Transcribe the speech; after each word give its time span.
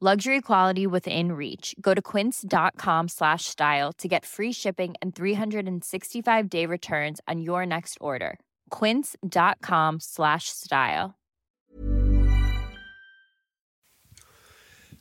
Luxury 0.00 0.40
quality 0.40 0.86
within 0.86 1.32
reach. 1.32 1.74
Go 1.80 1.92
to 1.92 2.00
quince.com 2.00 3.08
slash 3.08 3.46
style 3.46 3.92
to 3.94 4.06
get 4.06 4.24
free 4.24 4.52
shipping 4.52 4.94
and 5.02 5.12
365 5.12 6.48
day 6.48 6.66
returns 6.66 7.20
on 7.26 7.40
your 7.40 7.66
next 7.66 7.98
order. 8.00 8.38
Quince.com 8.70 9.98
slash 9.98 10.44
style. 10.50 11.16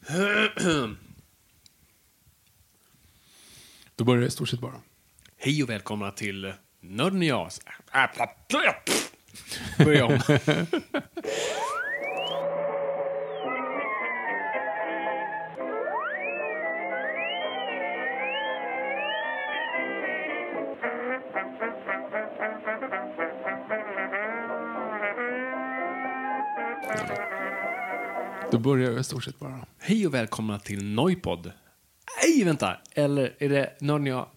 Då 3.96 4.04
börjar 4.04 4.22
det 4.22 4.28
i 4.28 4.32
stort 4.32 4.50
sett 4.50 4.60
bara. 4.60 4.82
Hej 5.38 5.64
och 5.64 5.70
välkomna 5.70 6.12
till 6.12 6.54
Nörden 6.82 7.20
och 7.20 7.26
jag. 7.26 7.50
Börja 9.78 10.06
om. 10.06 10.20
Då 28.58 28.62
börjar 28.62 28.92
det 28.92 29.00
i 29.00 29.04
stort 29.04 29.24
sett 29.24 29.40
bara. 29.40 29.66
Hej 29.80 30.08
och 30.08 30.14
välkomna 30.14 30.60
till 30.60 30.84
Noipod. 30.84 31.52
Nej, 32.24 32.44
vänta. 32.44 32.78
Eller 32.94 33.36
är 33.40 33.50
det 33.50 33.78
Nörden 33.80 34.06
jag? 34.06 34.28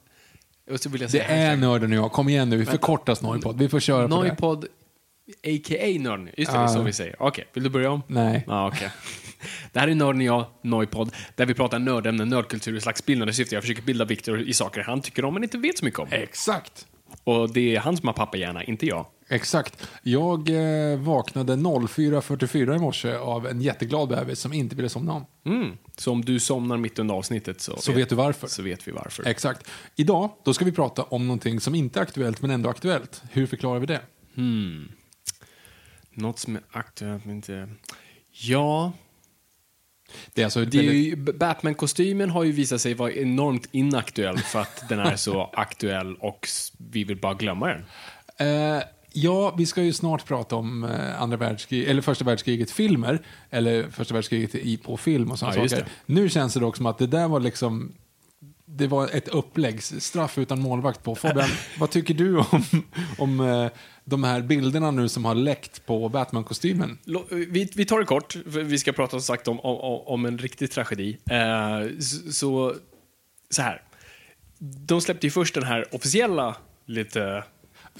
Och 0.70 0.80
så 0.80 0.88
vill 0.88 1.00
jag 1.00 1.08
Det 1.08 1.12
säga 1.12 1.24
är 1.24 1.46
hashtag. 1.46 1.60
Nörden 1.60 1.92
jag. 1.92 2.12
Kom 2.12 2.28
igen 2.28 2.50
nu, 2.50 2.56
vi 2.56 2.66
förkortar 2.66 3.14
Snojpodd. 3.14 3.58
Vi 3.58 3.68
får 3.68 3.80
köra 3.80 4.08
på 4.08 4.22
det. 4.22 4.28
Noipod, 4.28 4.64
a.k.a. 5.44 5.98
Nörden. 6.00 6.30
Just 6.36 6.52
det, 6.52 6.58
det 6.58 6.64
är 6.64 6.68
så 6.68 6.82
vi 6.82 6.92
säger. 6.92 7.16
Okej, 7.22 7.44
vill 7.52 7.62
du 7.62 7.70
börja 7.70 7.90
om? 7.90 8.02
Nej. 8.06 8.44
Ja, 8.46 8.68
okej. 8.68 8.90
Det 9.72 9.80
här 9.80 9.88
är 9.88 9.94
Nörden 9.94 10.20
jag, 10.20 10.46
Noipod, 10.62 11.12
där 11.34 11.46
vi 11.46 11.54
pratar 11.54 11.78
nördämnen, 11.78 12.28
nördkultur 12.28 12.76
i 12.76 12.80
slags 12.80 13.06
bildande 13.06 13.32
syfte. 13.32 13.54
Jag 13.54 13.62
försöker 13.62 13.82
bilda 13.82 14.04
Viktor 14.04 14.40
i 14.40 14.54
saker 14.54 14.82
han 14.82 15.00
tycker 15.00 15.24
om 15.24 15.34
men 15.34 15.42
inte 15.42 15.58
vet 15.58 15.78
så 15.78 15.84
mycket 15.84 16.00
om. 16.00 16.08
Exakt. 16.10 16.86
Och 17.24 17.52
det 17.52 17.76
är 17.76 17.80
han 17.80 17.96
som 17.96 18.06
har 18.06 18.14
pappahjärna, 18.14 18.64
inte 18.64 18.86
jag. 18.86 19.06
Exakt. 19.32 19.88
Jag 20.02 20.48
eh, 20.48 20.98
vaknade 20.98 21.52
04.44 21.56 22.76
i 22.76 22.78
morse 22.78 23.14
av 23.14 23.46
en 23.46 23.60
jätteglad 23.60 24.08
bebis 24.08 24.40
som 24.40 24.52
inte 24.52 24.76
ville 24.76 24.88
somna 24.88 25.12
om. 25.12 25.26
Mm. 25.46 25.76
Så 25.96 26.12
om 26.12 26.24
du 26.24 26.40
somnar 26.40 26.76
mitt 26.76 26.98
under 26.98 27.14
avsnittet 27.14 27.60
så, 27.60 27.76
Så 27.76 27.92
vet 27.92 28.08
du 28.08 28.14
varför. 28.14 28.46
så 28.48 28.62
vet 28.62 28.88
vi 28.88 28.92
varför. 28.92 29.26
Exakt. 29.26 29.70
Idag, 29.96 30.30
då 30.44 30.54
ska 30.54 30.64
vi 30.64 30.72
prata 30.72 31.02
om 31.02 31.26
någonting 31.26 31.60
som 31.60 31.74
inte 31.74 31.98
är 31.98 32.02
aktuellt 32.02 32.42
men 32.42 32.50
ändå 32.50 32.70
aktuellt. 32.70 33.22
Hur 33.32 33.46
förklarar 33.46 33.80
vi 33.80 33.86
det? 33.86 34.00
Något 36.14 36.38
som 36.38 36.56
är 36.56 36.62
aktuellt 36.70 37.24
men 37.24 37.36
inte... 37.36 37.68
Ja, 38.30 38.92
Det 40.34 40.40
är 40.42 40.44
alltså 40.46 40.64
det 40.64 40.78
är 40.78 40.82
ju, 40.82 41.16
Batman-kostymen 41.16 42.30
har 42.30 42.44
ju 42.44 42.52
visat 42.52 42.80
sig 42.80 42.94
vara 42.94 43.12
enormt 43.12 43.68
inaktuell 43.72 44.38
för 44.38 44.60
att 44.60 44.88
den 44.88 44.98
är 44.98 45.16
så 45.16 45.42
aktuell 45.52 46.14
och 46.16 46.48
vi 46.78 47.04
vill 47.04 47.20
bara 47.20 47.34
glömma 47.34 47.66
den. 47.66 47.84
Eh, 48.76 48.82
ja, 49.12 49.54
vi 49.58 49.66
ska 49.66 49.82
ju 49.82 49.92
snart 49.92 50.24
prata 50.26 50.56
om 50.56 50.84
eh, 50.84 51.22
andra 51.22 51.36
världskrig, 51.36 51.84
eller 51.88 52.02
första 52.02 52.24
världskriget-filmer. 52.24 53.18
Eller 53.50 53.90
första 53.90 54.14
världskriget 54.14 54.54
i, 54.54 54.76
på 54.76 54.96
film 54.96 55.30
och 55.30 55.38
sådana 55.38 55.56
Ja, 55.56 55.68
saker. 55.68 55.84
det. 56.06 56.12
Nu 56.12 56.28
känns 56.28 56.54
det 56.54 56.60
dock 56.60 56.76
som 56.76 56.86
att 56.86 56.98
det 56.98 57.06
där 57.06 57.28
var 57.28 57.40
liksom 57.40 57.92
det 58.72 58.86
var 58.86 59.08
ett 59.08 59.28
upplägg, 59.28 59.82
straff 59.82 60.38
utan 60.38 60.60
målvakt 60.60 61.02
på. 61.02 61.14
Fabian, 61.14 61.48
vad 61.78 61.90
tycker 61.90 62.14
du 62.14 62.36
om, 62.38 62.64
om 63.18 63.40
eh, 63.40 63.66
de 64.04 64.24
här 64.24 64.40
bilderna 64.42 64.90
nu 64.90 65.08
som 65.08 65.24
har 65.24 65.34
läckt 65.34 65.86
på 65.86 66.08
Batman-kostymen? 66.08 66.98
Lo- 67.04 67.26
Vi, 67.30 67.70
vi 67.74 67.84
tar 67.84 67.98
det 67.98 68.04
kort, 68.04 68.32
för 68.32 68.62
vi 68.62 68.78
ska 68.78 68.92
prata 68.92 69.10
som 69.10 69.20
sagt 69.20 69.48
om, 69.48 69.60
om, 69.60 70.00
om 70.06 70.24
en 70.26 70.38
riktig 70.38 70.70
tragedi. 70.70 71.18
Eh, 71.30 71.98
så, 72.32 72.74
så 73.50 73.62
här. 73.62 73.82
De 74.58 75.00
släppte 75.00 75.26
ju 75.26 75.30
först 75.30 75.54
den 75.54 75.64
här 75.64 75.94
officiella, 75.94 76.56
lite... 76.86 77.44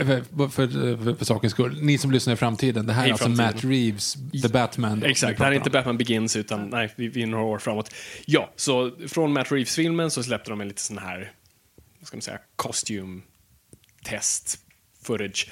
För, 0.05 0.49
för, 0.49 1.15
för, 1.15 1.25
sakens 1.25 1.53
skull, 1.53 1.78
ni 1.83 1.99
som 1.99 2.11
lyssnar 2.11 2.34
i 2.34 2.37
framtiden, 2.37 2.87
det 2.87 2.93
här 2.93 3.05
I 3.05 3.09
är 3.09 3.12
alltså 3.12 3.25
framtiden. 3.25 3.47
Matt 3.55 3.65
Reeves, 3.65 4.16
The 4.43 4.49
Batman. 4.49 5.03
Exakt, 5.03 5.38
det 5.38 5.44
här 5.44 5.53
är 5.53 5.56
inte. 5.56 5.71
Batman 5.71 5.99
Begins, 5.99 6.37
utan 6.37 6.69
nej, 6.69 6.93
vi, 6.97 7.09
vi 7.09 7.22
är 7.22 7.27
några 7.27 7.44
år 7.44 7.59
framåt. 7.59 7.94
Ja, 8.27 8.53
så 8.56 8.93
från 9.09 9.33
Matt 9.33 9.53
Reeves-filmen 9.53 10.10
så 10.10 10.22
släppte 10.22 10.50
de 10.50 10.60
en 10.60 10.69
lite 10.69 10.83
sån 10.83 10.99
här, 10.99 11.33
vad 11.99 12.06
ska 12.06 12.16
man 12.16 12.22
säga, 12.22 12.39
costume 12.56 13.21
test 14.05 14.59
footage. 15.03 15.50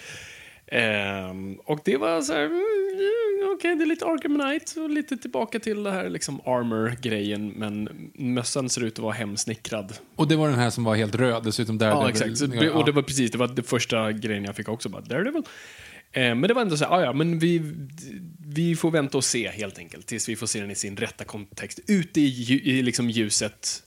Ehm, 0.67 1.55
och 1.55 1.81
det 1.85 1.97
var 1.97 2.23
så 2.23 2.33
här, 2.33 2.51
okej, 3.59 3.77
det 3.77 3.85
är 3.85 3.87
lite 3.87 4.05
Arkham 4.05 4.41
Knight 4.41 4.75
och 4.77 4.91
lite 4.91 5.17
tillbaka 5.17 5.59
till 5.59 5.83
det 5.83 5.91
här 5.91 6.09
liksom 6.09 6.41
armor-grejen, 6.41 7.49
men 7.49 7.89
mössan 8.15 8.69
ser 8.69 8.85
ut 8.85 8.93
att 8.93 8.99
vara 8.99 9.13
hemsnickrad. 9.13 9.95
Och 10.17 10.29
det 10.29 10.37
var 10.37 10.49
den 10.49 10.59
här 10.59 10.71
som 10.71 10.85
var 10.85 10.97
helt 10.97 11.15
röd 11.15 11.45
dessutom. 11.45 11.79
Där 11.79 11.89
Ja, 11.89 12.09
exakt. 12.09 12.41
Väl- 12.41 12.71
och 12.71 12.85
det 12.85 12.93
var 12.93 13.03
precis, 13.03 13.31
det 13.31 13.39
var 13.39 13.49
det 13.49 13.63
första 13.63 14.13
grejen 14.13 14.45
jag 14.45 14.57
fick 14.57 14.69
också. 14.69 14.89
Bara, 14.89 15.03
Daredevil. 15.03 15.43
Eh, 16.13 16.23
men 16.23 16.43
det 16.43 16.55
var 16.55 16.63
ändå 16.63 16.77
så 16.77 16.85
här, 16.85 16.93
ah, 16.93 17.03
ja, 17.05 17.13
men 17.13 17.39
vi, 17.39 17.63
vi 18.47 18.77
får 18.77 18.91
vänta 18.91 19.19
och 19.19 19.25
se 19.25 19.49
helt 19.51 19.79
enkelt 19.79 20.07
tills 20.07 20.29
vi 20.29 20.37
får 20.37 20.47
se 20.47 20.61
den 20.61 20.71
i 20.71 20.75
sin 20.75 20.97
rätta 20.97 21.25
kontext. 21.25 21.81
Ute 21.87 22.21
i, 22.21 22.61
i 22.65 22.83
liksom 22.83 23.11
ljuset 23.11 23.83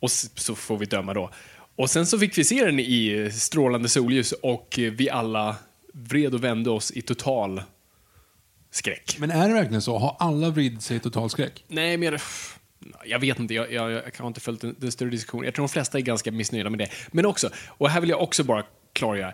och 0.00 0.10
så 0.10 0.54
får 0.54 0.78
vi 0.78 0.86
döma 0.86 1.14
då. 1.14 1.30
Och 1.76 1.90
sen 1.90 2.06
så 2.06 2.18
fick 2.18 2.38
vi 2.38 2.44
se 2.44 2.64
den 2.64 2.80
i 2.80 3.30
strålande 3.32 3.88
solljus 3.88 4.32
och 4.32 4.78
vi 4.92 5.10
alla 5.10 5.56
vred 5.94 6.34
och 6.34 6.44
vände 6.44 6.70
oss 6.70 6.90
i 6.90 7.02
total 7.02 7.62
skräck. 8.74 9.16
Men 9.18 9.30
är 9.30 9.48
det 9.48 9.54
verkligen 9.54 9.82
så? 9.82 9.98
Har 9.98 10.16
alla 10.18 10.50
vridit 10.50 10.82
sig 10.82 10.96
i 10.96 11.00
total 11.00 11.30
skräck? 11.30 11.64
Nej, 11.68 11.96
men 11.96 12.18
jag, 13.04 13.18
vet 13.18 13.38
inte. 13.38 13.54
Jag, 13.54 13.72
jag, 13.72 13.92
jag 13.92 14.02
har 14.18 14.26
inte 14.26 14.40
följt 14.40 14.60
den, 14.60 14.76
den 14.78 14.92
större 14.92 15.10
diskussionen. 15.10 15.44
Jag 15.44 15.54
tror 15.54 15.66
de 15.66 15.68
flesta 15.68 15.98
är 15.98 16.02
ganska 16.02 16.32
missnöjda 16.32 16.70
med 16.70 16.78
det. 16.78 16.88
Men 17.12 17.26
också, 17.26 17.50
och 17.68 17.90
här 17.90 18.00
vill 18.00 18.10
jag 18.10 18.22
också 18.22 18.44
bara 18.44 18.64
klargöra. 18.92 19.32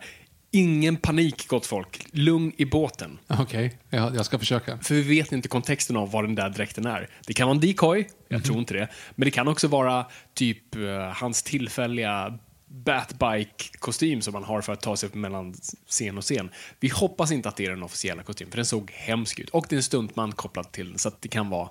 Ingen 0.52 0.96
panik, 0.96 1.48
gott 1.48 1.66
folk. 1.66 2.06
Lugn 2.12 2.52
i 2.56 2.64
båten. 2.64 3.18
Okej, 3.26 3.78
jag, 3.90 4.16
jag 4.16 4.26
ska 4.26 4.38
försöka. 4.38 4.78
För 4.78 4.94
vi 4.94 5.02
vet 5.02 5.32
inte 5.32 5.48
kontexten 5.48 5.96
av 5.96 6.10
vad 6.10 6.24
den 6.24 6.34
där 6.34 6.48
dräkten 6.48 6.86
är. 6.86 7.08
Det 7.26 7.32
kan 7.32 7.46
vara 7.48 7.54
en 7.54 7.60
decoy, 7.60 8.08
jag 8.28 8.44
tror 8.44 8.58
inte 8.58 8.74
det. 8.74 8.88
Men 9.14 9.24
det 9.24 9.30
kan 9.30 9.48
också 9.48 9.68
vara 9.68 10.06
typ 10.34 10.74
eh, 10.74 10.82
hans 11.14 11.42
tillfälliga 11.42 12.38
Batbike-kostym 12.72 14.20
som 14.22 14.34
han 14.34 14.44
har 14.44 14.60
för 14.60 14.72
att 14.72 14.80
ta 14.80 14.96
sig 14.96 15.08
mellan 15.12 15.54
scen 15.88 16.18
och 16.18 16.24
scen. 16.24 16.50
Vi 16.80 16.88
hoppas 16.88 17.30
inte 17.32 17.48
att 17.48 17.56
det 17.56 17.64
är 17.66 17.70
den 17.70 17.82
officiella 17.82 18.22
kostymen, 18.22 18.50
för 18.50 18.56
den 18.56 18.66
såg 18.66 18.90
hemsk 18.90 19.38
ut. 19.38 19.48
Och 19.50 19.66
det 19.68 19.74
är 19.74 19.76
en 19.76 19.82
stuntman 19.82 20.32
kopplad 20.32 20.72
till 20.72 20.88
den, 20.90 20.98
så 20.98 21.10
det 21.20 21.28
kan 21.28 21.50
vara 21.50 21.68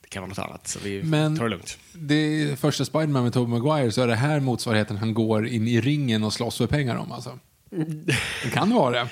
det 0.00 0.08
kan 0.08 0.22
vara 0.22 0.28
något 0.28 0.38
annat. 0.38 0.68
Så 0.68 0.78
vi 0.84 1.02
Men- 1.02 1.36
tar 1.36 1.44
det 1.44 1.50
lugnt. 1.50 1.78
Det 1.92 2.14
är 2.14 2.56
första 2.56 2.84
Spiderman 2.84 3.22
med 3.24 3.32
Tobey 3.32 3.58
Maguire 3.60 3.92
så 3.92 4.02
är 4.02 4.06
det 4.06 4.14
här 4.14 4.40
motsvarigheten 4.40 4.96
han 4.96 5.14
går 5.14 5.46
in 5.48 5.68
i 5.68 5.80
ringen 5.80 6.24
och 6.24 6.32
slåss 6.32 6.58
för 6.58 6.66
pengar 6.66 6.96
om 6.96 7.12
alltså. 7.12 7.38
Det 8.44 8.50
kan 8.52 8.70
vara 8.70 8.90
det. 8.90 9.08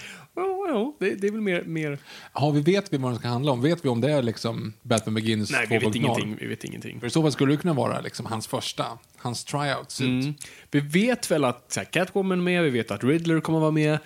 Ja, 0.75 0.81
ja 0.81 0.95
det, 0.99 1.15
det 1.15 1.27
är 1.27 1.31
väl 1.31 1.41
mer... 1.41 1.63
mer... 1.63 1.99
Ja, 2.35 2.51
vi 2.51 2.61
vet 2.61 2.93
vi 2.93 2.97
vad 2.97 3.13
den 3.13 3.19
ska 3.19 3.29
handla 3.29 3.53
om? 3.53 3.63
Vet 3.63 3.85
vi 3.85 3.89
om 3.89 4.01
det 4.01 4.13
är 4.13 4.23
liksom 4.23 4.73
Batman 4.83 5.15
Begins 5.15 5.51
Nej, 5.51 5.67
vi 5.71 5.79
vet 5.79 5.89
2.0? 5.89 5.97
ingenting. 5.97 6.37
Vi 6.41 6.47
vet 6.47 6.65
ingenting. 6.65 7.01
För 7.01 7.07
i 7.07 7.11
så 7.11 7.23
fall 7.23 7.33
skulle 7.33 7.53
det 7.53 7.57
kunna 7.57 7.75
vara 7.75 8.01
liksom 8.01 8.27
hans 8.27 8.47
första, 8.47 8.85
hans 9.17 9.45
tryout 9.45 9.91
suit. 9.91 10.25
Mm. 10.25 10.35
Vi 10.71 10.81
vet 10.81 11.31
väl 11.31 11.45
att 11.45 11.75
här, 11.77 11.85
Catwoman 11.85 12.39
är 12.39 12.43
med, 12.43 12.65
vi 12.65 12.71
vet 12.71 12.91
att 12.91 13.05
Riddler 13.05 13.41
kommer 13.41 13.61
vara 13.61 13.71
med. 13.71 13.99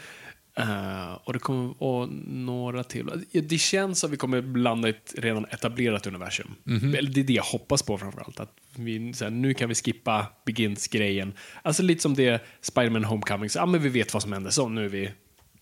Eh, 0.59 1.13
och 1.25 1.33
det 1.33 1.39
kommer 1.39 1.83
och 1.83 2.09
några 2.27 2.85
till. 2.85 3.27
Det 3.33 3.59
känns 3.59 4.01
som 4.01 4.09
att 4.09 4.13
vi 4.13 4.17
kommer 4.17 4.41
blanda 4.41 4.89
ett 4.89 5.15
redan 5.19 5.45
etablerat 5.45 6.07
universum. 6.07 6.55
Eller 6.67 7.11
det 7.11 7.21
är 7.21 7.25
det 7.25 7.33
jag 7.33 7.43
hoppas 7.43 7.83
på 7.83 7.99
framförallt. 7.99 8.41
Att 8.41 8.53
vi, 8.77 9.13
så 9.13 9.25
här, 9.25 9.31
nu 9.31 9.55
kan 9.55 9.69
vi 9.69 9.75
skippa 9.75 10.27
Begins-grejen. 10.47 11.33
Alltså 11.63 11.83
lite 11.83 12.03
som 12.03 12.15
det 12.15 12.43
Spider-Man 12.61 13.05
Homecoming. 13.05 13.51
Så, 13.51 13.59
ja, 13.59 13.67
men 13.67 13.83
vi 13.83 13.89
vet 13.89 14.15
vad 14.15 14.23
som 14.23 14.33
händer, 14.33 14.51
så 14.51 14.69
nu, 14.69 14.85
är 14.85 14.89
vi, 14.89 15.11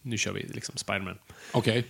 nu 0.06 0.18
kör 0.18 0.32
vi 0.32 0.42
liksom 0.42 0.74
Spider-Man. 0.76 1.18
Okej. 1.52 1.84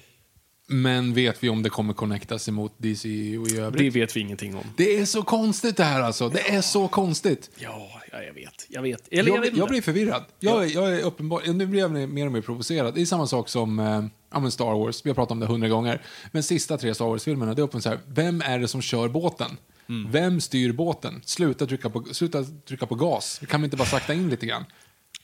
Men 0.69 1.15
vet 1.15 1.45
vi 1.45 1.49
om 1.49 1.63
det 1.63 1.71
kommer 1.71 1.93
connectas 1.93 2.49
emot 2.49 2.75
DC 2.79 3.09
och 3.39 3.49
i 3.49 3.59
övrigt? 3.59 3.95
Det 3.95 4.01
vet 4.01 4.17
vi 4.17 4.21
ingenting 4.21 4.57
om. 4.57 4.65
Det 4.77 4.97
är 4.97 5.05
så 5.05 5.23
konstigt 5.23 5.77
det 5.77 5.85
här 5.85 6.01
alltså. 6.01 6.29
Det 6.29 6.55
är 6.55 6.61
så 6.61 6.89
konstigt. 6.89 7.51
Ja, 7.59 8.01
ja 8.13 8.23
jag 8.23 8.35
vet. 8.35 8.67
Jag 8.69 8.83
vet. 8.83 9.09
Eller, 9.11 9.31
jag, 9.31 9.37
Jag, 9.37 9.41
vet 9.41 9.57
jag 9.57 9.69
blir 9.69 9.83
förvirrad. 9.83 10.25
Jag, 10.41 10.69
jag 10.69 10.93
är 10.93 11.03
uppenbar, 11.03 11.53
nu 11.53 11.67
blir 11.67 11.81
jag 11.81 11.91
mer 11.91 12.27
och 12.27 12.33
mer 12.33 12.41
provocerad. 12.41 12.95
Det 12.95 13.01
är 13.01 13.07
samma 13.07 13.27
sak 13.27 13.49
som 13.49 13.79
eh, 13.79 14.05
ja, 14.33 14.51
Star 14.51 14.79
Wars. 14.79 15.05
Vi 15.05 15.11
har 15.11 15.15
pratat 15.15 15.31
om 15.31 15.41
det 15.41 15.47
hundra 15.47 15.69
gånger. 15.69 16.03
Men 16.33 16.43
sista 16.43 16.79
tre 16.79 16.95
Star 16.95 17.05
Wars-filmerna, 17.05 17.55
det 17.55 17.63
är 17.63 17.65
öppen 17.65 17.83
så 17.83 17.89
här. 17.89 17.99
Vem 18.07 18.41
är 18.41 18.59
det 18.59 18.69
som 18.69 18.83
kör 18.83 19.09
båten? 19.09 19.57
Mm. 19.89 20.11
Vem 20.13 20.41
styr 20.41 20.73
båten? 20.73 21.23
Sluta 21.25 21.67
trycka, 21.67 21.91
på, 21.91 22.05
sluta 22.05 22.45
trycka 22.45 22.87
på 22.87 22.95
gas. 22.95 23.41
Kan 23.49 23.61
vi 23.61 23.65
inte 23.65 23.77
bara 23.77 23.89
sakta 23.89 24.15
in 24.15 24.31
lite 24.31 24.47
grann? 24.47 24.65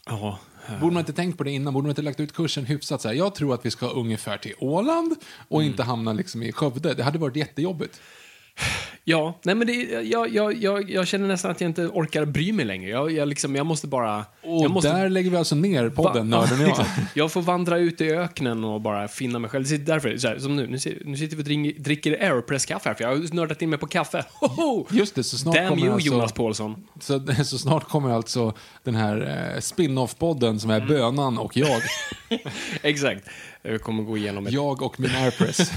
Ja, 0.06 0.38
Borde 0.80 0.94
man 0.94 1.00
inte 1.00 1.12
tänkt 1.12 1.38
på 1.38 1.44
det 1.44 1.50
innan? 1.50 1.74
Borde 1.74 1.82
man 1.84 1.90
inte 1.90 2.02
lagt 2.02 2.20
ut 2.20 2.32
kursen 2.32 2.64
hyfsat? 2.64 3.02
Så 3.02 3.08
här, 3.08 3.14
jag 3.14 3.34
tror 3.34 3.54
att 3.54 3.66
vi 3.66 3.70
ska 3.70 3.86
ungefär 3.88 4.38
till 4.38 4.54
Åland 4.58 5.14
och 5.48 5.60
Mm. 5.60 5.70
inte 5.70 5.82
hamna 5.82 6.12
liksom 6.12 6.42
i 6.42 6.52
Skövde. 6.52 6.94
Det 6.94 7.02
hade 7.02 7.18
varit 7.18 7.36
jättejobbigt. 7.36 8.00
Ja, 9.04 9.38
nej 9.42 9.54
men 9.54 9.66
det, 9.66 9.72
jag, 10.02 10.28
jag, 10.34 10.62
jag, 10.62 10.90
jag 10.90 11.06
känner 11.06 11.28
nästan 11.28 11.50
att 11.50 11.60
jag 11.60 11.70
inte 11.70 11.86
orkar 11.86 12.24
bry 12.24 12.52
mig 12.52 12.64
längre. 12.64 12.90
Jag, 12.90 13.12
jag, 13.12 13.28
liksom, 13.28 13.56
jag 13.56 13.66
måste 13.66 13.86
bara... 13.86 14.24
Och 14.42 14.70
måste, 14.70 14.92
där 14.92 15.08
lägger 15.08 15.30
vi 15.30 15.36
alltså 15.36 15.54
ner 15.54 15.88
podden, 15.90 16.30
Va- 16.30 16.38
Nörden 16.40 16.60
och 16.60 16.68
jag. 16.78 16.86
Jag 17.14 17.32
får 17.32 17.42
vandra 17.42 17.78
ut 17.78 18.00
i 18.00 18.10
öknen 18.10 18.64
och 18.64 18.80
bara 18.80 19.08
finna 19.08 19.38
mig 19.38 19.50
själv. 19.50 19.64
Det 19.68 19.74
är 19.74 19.78
därför, 19.78 20.16
så 20.16 20.28
här, 20.28 20.38
som 20.38 20.56
nu, 20.56 20.66
nu, 20.66 20.78
si- 20.78 21.02
nu 21.04 21.16
sitter 21.16 21.36
vi 21.36 21.42
och 21.42 21.82
dricker 21.82 22.12
Aeropress-kaffe 22.12 22.88
här, 22.88 22.94
för 22.94 23.04
jag 23.04 23.10
har 23.10 23.34
nördat 23.34 23.62
in 23.62 23.70
mig 23.70 23.78
på 23.78 23.86
kaffe. 23.86 24.24
Hoho! 24.40 24.86
Just 24.90 25.14
det, 25.14 25.24
så 25.24 25.38
snart 25.38 25.54
Damn 25.56 25.68
kommer 25.68 25.82
you, 25.84 25.92
alltså, 25.94 26.08
Jonas 26.08 26.32
Paulsson. 26.32 26.84
Så, 27.00 27.26
så 27.44 27.58
snart 27.58 27.88
kommer 27.88 28.10
alltså 28.10 28.54
den 28.84 28.94
här 28.94 29.50
eh, 29.54 29.60
spin-off-podden 29.60 30.58
som 30.60 30.70
är 30.70 30.76
Mm. 30.76 30.88
Bönan 30.88 31.38
och 31.38 31.56
jag. 31.56 31.82
Exakt. 32.82 33.24
Jag 33.62 33.82
kommer 33.82 34.02
gå 34.02 34.16
igenom 34.16 34.46
ett... 34.46 34.52
jag 34.52 34.82
och 34.82 35.00
min 35.00 35.10
airpress. 35.10 35.72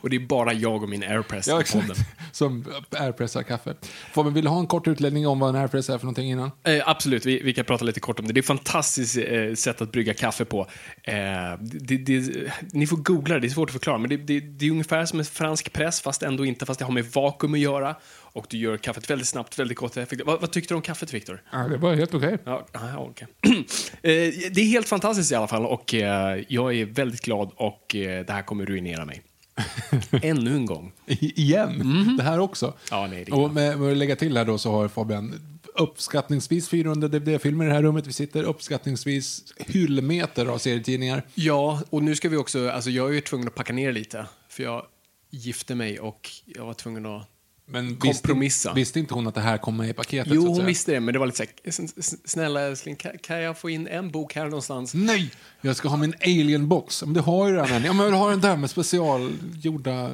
och 0.00 0.10
det 0.10 0.16
är 0.16 0.26
bara 0.26 0.52
jag 0.52 0.82
och 0.82 0.88
min 0.88 1.02
Airpress 1.02 1.48
ja, 1.48 1.62
podden. 1.72 1.90
exakt. 1.90 2.36
Som 2.36 2.64
airpressar 2.90 3.42
kaffe. 3.42 3.74
Fabian, 4.12 4.34
vill 4.34 4.44
du 4.44 4.50
ha 4.50 4.60
en 4.60 4.66
kort 4.66 4.88
utläggning 4.88 5.26
om 5.26 5.38
vad 5.38 5.48
en 5.48 5.56
airpress 5.56 5.90
är 5.90 5.98
för 5.98 6.04
någonting 6.04 6.30
innan? 6.30 6.50
Eh, 6.64 6.88
absolut, 6.88 7.26
vi, 7.26 7.42
vi 7.42 7.54
kan 7.54 7.64
prata 7.64 7.84
lite 7.84 8.00
kort 8.00 8.20
om 8.20 8.26
det. 8.26 8.32
Det 8.32 8.38
är 8.38 8.42
ett 8.42 8.46
fantastiskt 8.46 9.16
eh, 9.16 9.54
sätt 9.54 9.82
att 9.82 9.92
brygga 9.92 10.14
kaffe 10.14 10.44
på. 10.44 10.60
Eh, 11.02 11.14
det, 11.60 11.96
det, 11.96 12.32
ni 12.72 12.86
får 12.86 12.96
googla 12.96 13.34
det, 13.34 13.40
det 13.40 13.46
är 13.46 13.48
svårt 13.48 13.68
att 13.68 13.72
förklara. 13.72 13.98
Men 13.98 14.10
det, 14.10 14.16
det, 14.16 14.40
det 14.40 14.66
är 14.66 14.70
ungefär 14.70 15.04
som 15.04 15.18
en 15.18 15.24
fransk 15.24 15.72
press, 15.72 16.00
fast 16.00 16.22
ändå 16.22 16.44
inte, 16.44 16.66
fast 16.66 16.78
det 16.78 16.84
har 16.84 16.92
med 16.92 17.04
vakuum 17.04 17.54
att 17.54 17.60
göra. 17.60 17.96
Och 18.34 18.46
du 18.50 18.56
gör 18.58 18.76
kaffet 18.76 19.10
väldigt 19.10 19.28
snabbt, 19.28 19.58
väldigt 19.58 19.78
gott 19.78 19.96
och 19.96 20.02
effektivt. 20.02 20.26
Vad, 20.26 20.40
vad 20.40 20.50
tyckte 20.50 20.74
du 20.74 20.76
om 20.76 20.82
kaffet, 20.82 21.14
Viktor? 21.14 21.42
Ja, 21.52 21.58
det 21.58 21.76
var 21.76 21.94
helt 21.94 22.14
okej. 22.14 22.38
Ja, 22.44 22.66
okej. 22.98 23.28
Eh, 24.02 24.10
det 24.52 24.60
är 24.60 24.66
helt 24.68 24.88
fantastiskt 24.88 25.32
i 25.32 25.34
alla 25.34 25.48
fall 25.48 25.66
och 25.66 25.94
eh, 25.94 26.44
jag 26.48 26.74
är 26.74 26.84
väldigt 26.84 27.20
glad 27.20 27.50
och 27.56 27.94
eh, 27.94 28.24
det 28.26 28.32
här 28.32 28.42
kommer 28.42 28.66
ruinera 28.66 29.04
mig. 29.04 29.22
Ännu 30.22 30.54
en 30.54 30.66
gång. 30.66 30.92
I- 31.06 31.40
Igen. 31.42 32.16
Det 32.16 32.22
här 32.22 32.38
också. 32.38 32.74
Ja, 32.90 33.06
nej, 33.10 33.24
det 33.24 33.32
och 33.32 33.50
med, 33.50 33.78
med 33.80 33.90
att 33.90 33.96
lägga 33.96 34.16
till 34.16 34.36
här 34.36 34.44
då 34.44 34.58
så 34.58 34.70
har 34.70 34.88
Fabian 34.88 35.40
uppskattningsvis 35.74 36.68
400 36.68 37.08
DVD-filmer 37.08 37.64
i 37.64 37.68
det 37.68 37.74
här 37.74 37.82
rummet 37.82 38.06
vi 38.06 38.12
sitter. 38.12 38.42
Uppskattningsvis 38.42 39.42
hyllmeter 39.58 40.46
av 40.46 40.58
serietidningar. 40.58 41.22
Ja, 41.34 41.82
och 41.90 42.02
nu 42.02 42.14
ska 42.16 42.28
vi 42.28 42.36
också, 42.36 42.68
alltså 42.70 42.90
jag 42.90 43.08
är 43.08 43.12
ju 43.12 43.20
tvungen 43.20 43.48
att 43.48 43.54
packa 43.54 43.72
ner 43.72 43.92
lite. 43.92 44.26
För 44.48 44.62
jag 44.62 44.86
gifte 45.30 45.74
mig 45.74 46.00
och 46.00 46.30
jag 46.46 46.64
var 46.66 46.74
tvungen 46.74 47.06
att 47.06 47.28
Men 47.66 47.96
Kompromissa. 47.96 48.68
Visste, 48.68 48.78
visste 48.80 48.98
inte 49.00 49.14
hon 49.14 49.26
att 49.26 49.34
det 49.34 49.40
här 49.40 49.58
kom 49.58 49.76
med 49.76 49.88
i 49.88 49.92
paketet? 49.92 50.32
Jo, 50.34 50.46
hon 50.54 50.66
visste 50.66 50.92
det, 50.92 51.00
men 51.00 51.12
det 51.12 51.18
var 51.18 51.26
lite 51.26 51.36
så 51.38 51.42
här, 51.42 51.52
"S- 51.64 51.94
s- 51.98 52.14
snälla 52.30 52.60
älskling, 52.60 52.96
kan, 53.22 53.40
jag 53.40 53.58
få 53.58 53.70
in 53.70 53.86
en 53.86 54.10
bok 54.10 54.34
här 54.34 54.44
någonstans? 54.44 54.94
Nej, 54.94 55.30
jag 55.60 55.76
ska 55.76 55.88
ha 55.88 55.96
min 55.96 56.14
alien-box. 56.20 57.02
Men 57.02 57.14
det 57.14 57.20
har 57.20 57.48
ju 57.48 57.54
redan 57.54 57.68
en. 57.72 57.84
Ja, 57.84 57.92
men 57.92 57.96
jag 57.98 58.04
vill 58.04 58.14
ha 58.14 58.30
den 58.30 58.40
där 58.40 58.56
med 58.56 58.70
specialgjorda 58.70 60.10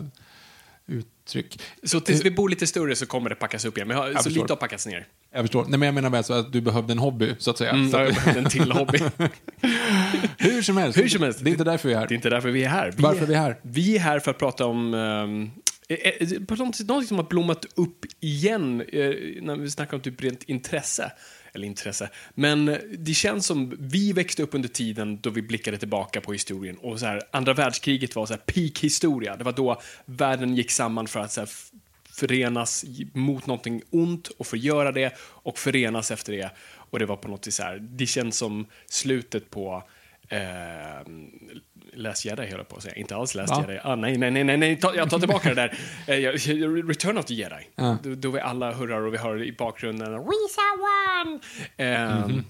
uttryck. 0.87 1.61
Så 1.83 2.01
tills 2.01 2.25
vi 2.25 2.31
bor 2.31 2.49
lite 2.49 2.67
större 2.67 2.97
så 2.97 3.07
kommer 3.07 3.31
det 3.31 3.37
packas 3.37 3.65
upp 3.65 3.77
igen, 3.77 3.89
men 3.89 3.97
jag 3.97 4.05
har, 4.05 4.13
så 4.13 4.23
förstår. 4.23 4.41
lite 4.43 4.53
har 4.53 4.57
packats 4.59 4.87
ner. 4.87 5.07
Jag 5.33 5.43
förstår. 5.43 5.63
Nej, 5.69 5.79
men 5.79 5.87
jag 5.87 5.95
menar 5.95 6.11
bara 6.11 6.23
så 6.23 6.33
att 6.33 6.53
du 6.53 6.61
behövde 6.61 6.93
en 6.93 6.99
hobby, 6.99 7.35
så 7.39 7.51
att 7.51 7.59
säga. 7.59 7.71
Mm, 7.71 7.91
så 7.91 7.97
jag 7.97 8.09
att, 8.09 8.15
behövde 8.15 8.41
en 8.41 8.49
till 8.51 8.73
hobby. 8.73 8.99
hur 10.39 10.63
som 10.63 10.77
helst. 10.77 10.99
Hur 10.99 11.09
som 11.09 11.23
helst. 11.23 11.41
Det 11.45 11.51
är 11.51 11.53
inte 11.53 11.65
därför 11.65 11.89
vi 11.89 11.95
är 11.95 11.99
här. 11.99 12.07
Det 12.09 12.15
är 12.15 12.17
inte 12.17 12.31
därför 12.31 12.51
vi 12.51 12.65
är 12.65 12.69
här. 12.69 12.93
Vi 12.97 13.03
Varför 13.03 13.23
är 13.23 13.27
vi 13.27 13.35
här? 13.35 13.57
Vi 13.63 13.97
är 13.97 14.01
här 14.01 14.19
för 14.21 14.31
att 14.31 14.39
prata 14.39 14.67
om 14.67 14.95
um, 14.95 15.51
Eh, 15.91 16.13
eh, 16.21 16.41
på 16.41 16.55
något, 16.55 16.81
något 16.81 17.07
som 17.07 17.17
har 17.17 17.25
blommat 17.25 17.67
upp 17.75 18.07
igen 18.21 18.81
eh, 18.81 19.15
när 19.43 19.57
vi 19.57 19.71
snackar 19.71 19.97
om 19.97 20.01
typ 20.01 20.23
rent 20.23 20.43
intresse. 20.43 21.13
Eller 21.53 21.67
intresse. 21.67 22.11
Men 22.35 22.79
det 22.99 23.15
känns 23.15 23.47
som 23.47 23.77
vi 23.79 24.13
växte 24.13 24.43
upp 24.43 24.55
under 24.55 24.69
tiden 24.69 25.21
då 25.21 25.31
vi 25.31 25.43
blickade 25.43 25.79
tillbaka 25.79 26.21
på 26.21 26.33
historien. 26.33 26.77
Och 26.77 27.01
så 27.01 27.07
här, 27.07 27.23
andra 27.31 27.55
världskriget 27.55 28.17
var 28.17 28.27
så 28.27 28.33
här 28.33 28.41
peak-historia. 28.41 29.37
Det 29.37 29.45
var 29.45 29.53
då 29.53 29.81
världen 30.05 30.55
gick 30.57 30.71
samman 30.71 31.07
för 31.07 31.21
att 31.21 31.33
så 31.33 31.41
här, 31.41 31.49
förenas 32.13 32.85
mot 33.13 33.47
någonting 33.47 33.83
ont 33.91 34.29
och 34.29 34.47
förgöra 34.47 34.93
det 34.93 35.15
och 35.19 35.59
förenas 35.59 36.11
efter 36.11 36.33
det. 36.33 36.51
Och 36.91 36.99
det 36.99 37.07
var 37.07 37.17
på 37.17 37.29
något 37.29 37.47
vis 37.47 37.57
så 37.57 37.63
här, 37.63 37.79
det 37.79 38.07
känns 38.07 38.37
som 38.37 38.67
slutet 38.87 39.51
på 39.51 39.83
Eh, 40.33 40.39
läs 41.93 42.25
Jedi 42.27 42.43
höll 42.43 42.51
jag 42.59 42.69
på 42.69 42.77
att 42.77 42.83
säga. 42.83 42.95
Inte 42.95 43.17
alls 43.17 43.35
läs 43.35 43.51
Va? 43.51 43.65
Jedi. 43.69 43.81
Ah, 43.85 43.97
nej, 43.97 44.19
nej, 44.19 44.31
nej, 44.31 44.45
nej, 44.45 44.57
nej. 44.57 44.77
Ta, 44.81 44.95
jag 44.95 45.11
tar 45.11 45.19
tillbaka 45.19 45.49
det 45.49 45.55
där. 45.55 45.79
Eh, 46.07 46.33
Return 46.89 47.19
of 47.19 47.25
the 47.25 47.35
Jedi. 47.35 47.67
Ja. 47.77 47.99
Då, 48.03 48.15
då 48.15 48.31
vi 48.31 48.41
alla 48.41 48.73
hurrar 48.73 49.01
och 49.01 49.15
vi 49.15 49.19
hör 49.19 49.43
i 49.43 49.53
bakgrunden 49.53 50.13
We 50.13 50.19
shall 50.19 51.27
one! 51.27 51.41
Eh, 51.77 52.29
Mhm. 52.29 52.45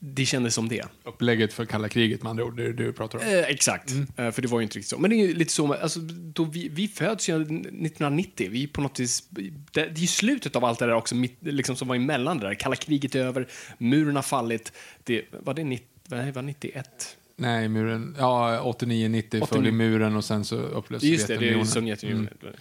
Det 0.00 0.26
kändes 0.26 0.54
som 0.54 0.68
det. 0.68 0.84
Upplägget 1.04 1.52
för 1.52 1.64
kalla 1.64 1.88
kriget, 1.88 2.22
med 2.22 2.30
andra 2.30 2.44
ord. 2.44 2.56
Det 2.56 2.72
du 2.72 2.92
pratar 2.92 3.18
om. 3.18 3.24
Eh, 3.24 3.38
exakt, 3.38 3.90
Mm. 3.90 4.06
eh, 4.16 4.30
för 4.30 4.42
det 4.42 4.48
var 4.48 4.58
ju 4.60 4.62
inte 4.62 4.78
riktigt 4.78 4.90
så. 4.90 4.98
Men 4.98 5.10
det 5.10 5.16
är 5.16 5.26
ju 5.26 5.34
lite 5.34 5.52
så, 5.52 5.74
alltså, 5.74 6.00
då 6.00 6.44
vi, 6.44 6.68
vi 6.68 6.88
föds 6.88 7.28
ju 7.28 7.34
1990, 7.42 8.48
vi 8.50 8.62
är 8.64 8.68
på 8.68 8.80
något 8.80 9.00
vis, 9.00 9.28
det, 9.30 9.50
det 9.72 9.80
är 9.80 9.94
ju 9.98 10.06
slutet 10.06 10.56
av 10.56 10.64
allt 10.64 10.78
det 10.78 10.86
där 10.86 10.94
också, 10.94 11.14
mitt, 11.14 11.36
liksom 11.40 11.76
som 11.76 11.88
var 11.88 11.96
emellan 11.96 12.38
det 12.38 12.46
där. 12.46 12.54
Kalla 12.54 12.76
kriget 12.76 13.14
är 13.14 13.20
över, 13.24 13.48
muren 13.78 14.16
har 14.16 14.22
fallit, 14.22 14.72
det, 15.04 15.24
var 15.32 15.54
det 15.54 15.64
90, 15.64 15.86
nej, 16.10 16.32
var 16.32 16.42
91? 16.42 17.16
Nej, 17.36 17.68
muren. 17.68 18.16
Ja, 18.18 18.60
89-90 18.80 19.30
föll 19.30 19.42
89. 19.42 19.68
i 19.68 19.72
muren 19.72 20.16
och 20.16 20.24
sen 20.24 20.44
så 20.44 20.56
upplöstes 20.56 21.10
Just 21.10 21.26
det, 21.26 21.36
det 21.36 21.48
är 21.48 21.58
ju 21.58 21.64
Sovjetunionen. 21.64 22.28
Sovjetunionen. 22.28 22.56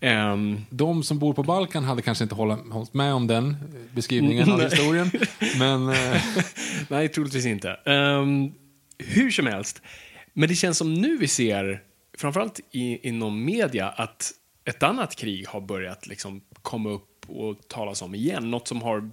Ehm, 0.00 0.60
De 0.70 1.02
som 1.02 1.18
bor 1.18 1.34
på 1.34 1.42
Balkan 1.42 1.84
hade 1.84 2.02
kanske 2.02 2.24
inte 2.24 2.34
hållit, 2.34 2.94
med 2.94 3.14
om 3.14 3.26
den 3.26 3.56
beskrivningen 3.94 4.50
av 4.50 4.58
Nej. 4.58 4.68
historien. 4.70 5.10
Men 5.58 5.88
eh, 5.88 6.22
nej, 6.88 7.08
troligtvis 7.08 7.46
inte. 7.46 7.70
Ehm, 7.70 8.52
hur 8.98 9.30
som 9.30 9.46
helst, 9.46 9.82
men 10.32 10.48
det 10.48 10.54
känns 10.54 10.78
som 10.78 10.94
nu 10.94 11.16
vi 11.16 11.28
ser, 11.28 11.82
framförallt 12.18 12.60
i, 12.70 13.08
inom 13.08 13.44
media, 13.44 13.88
att 13.88 14.32
ett 14.64 14.82
annat 14.82 15.16
krig 15.16 15.46
har 15.48 15.60
börjat 15.60 16.06
liksom 16.06 16.40
komma 16.62 16.90
upp 16.90 17.08
och 17.26 17.68
talas 17.68 18.02
om 18.02 18.14
igen. 18.14 18.50
Något 18.50 18.68
som 18.68 18.82
har 18.82 19.10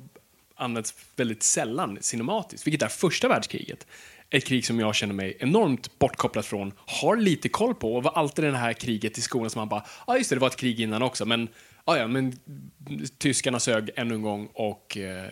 använts 0.60 0.94
väldigt 1.16 1.44
sällan 1.44 1.98
cinematiskt, 2.02 2.68
vilket 2.68 2.82
är 2.82 2.88
första 2.88 3.28
världskriget. 3.28 3.88
Ett 4.30 4.46
krig 4.46 4.66
som 4.66 4.80
jag 4.80 4.96
känner 4.96 5.14
mig 5.14 5.38
enormt 5.40 6.00
bortkopplat 6.00 6.46
från, 6.46 6.74
har 6.86 7.18
lite 7.18 7.50
koll 7.50 7.76
på 7.76 7.96
och 7.96 8.04
var 8.04 8.12
alltid 8.12 8.46
det 8.46 8.58
här 8.58 8.74
kriget 8.74 9.18
i 9.18 9.22
skolan 9.22 9.50
som 9.50 9.60
man 9.60 9.70
bara, 9.70 9.84
ja 10.08 10.14
ah, 10.14 10.18
just 10.18 10.30
det, 10.30 10.36
det 10.36 10.40
var 10.40 10.48
ett 10.48 10.56
krig 10.56 10.80
innan 10.80 11.02
också, 11.02 11.26
men 11.26 11.48
ah, 11.86 11.98
ja, 11.98 12.08
men 12.08 12.40
tyskarna 13.18 13.60
sög 13.60 13.90
ännu 13.96 14.16
en 14.16 14.22
gång 14.22 14.50
och 14.54 14.98
eh, 14.98 15.30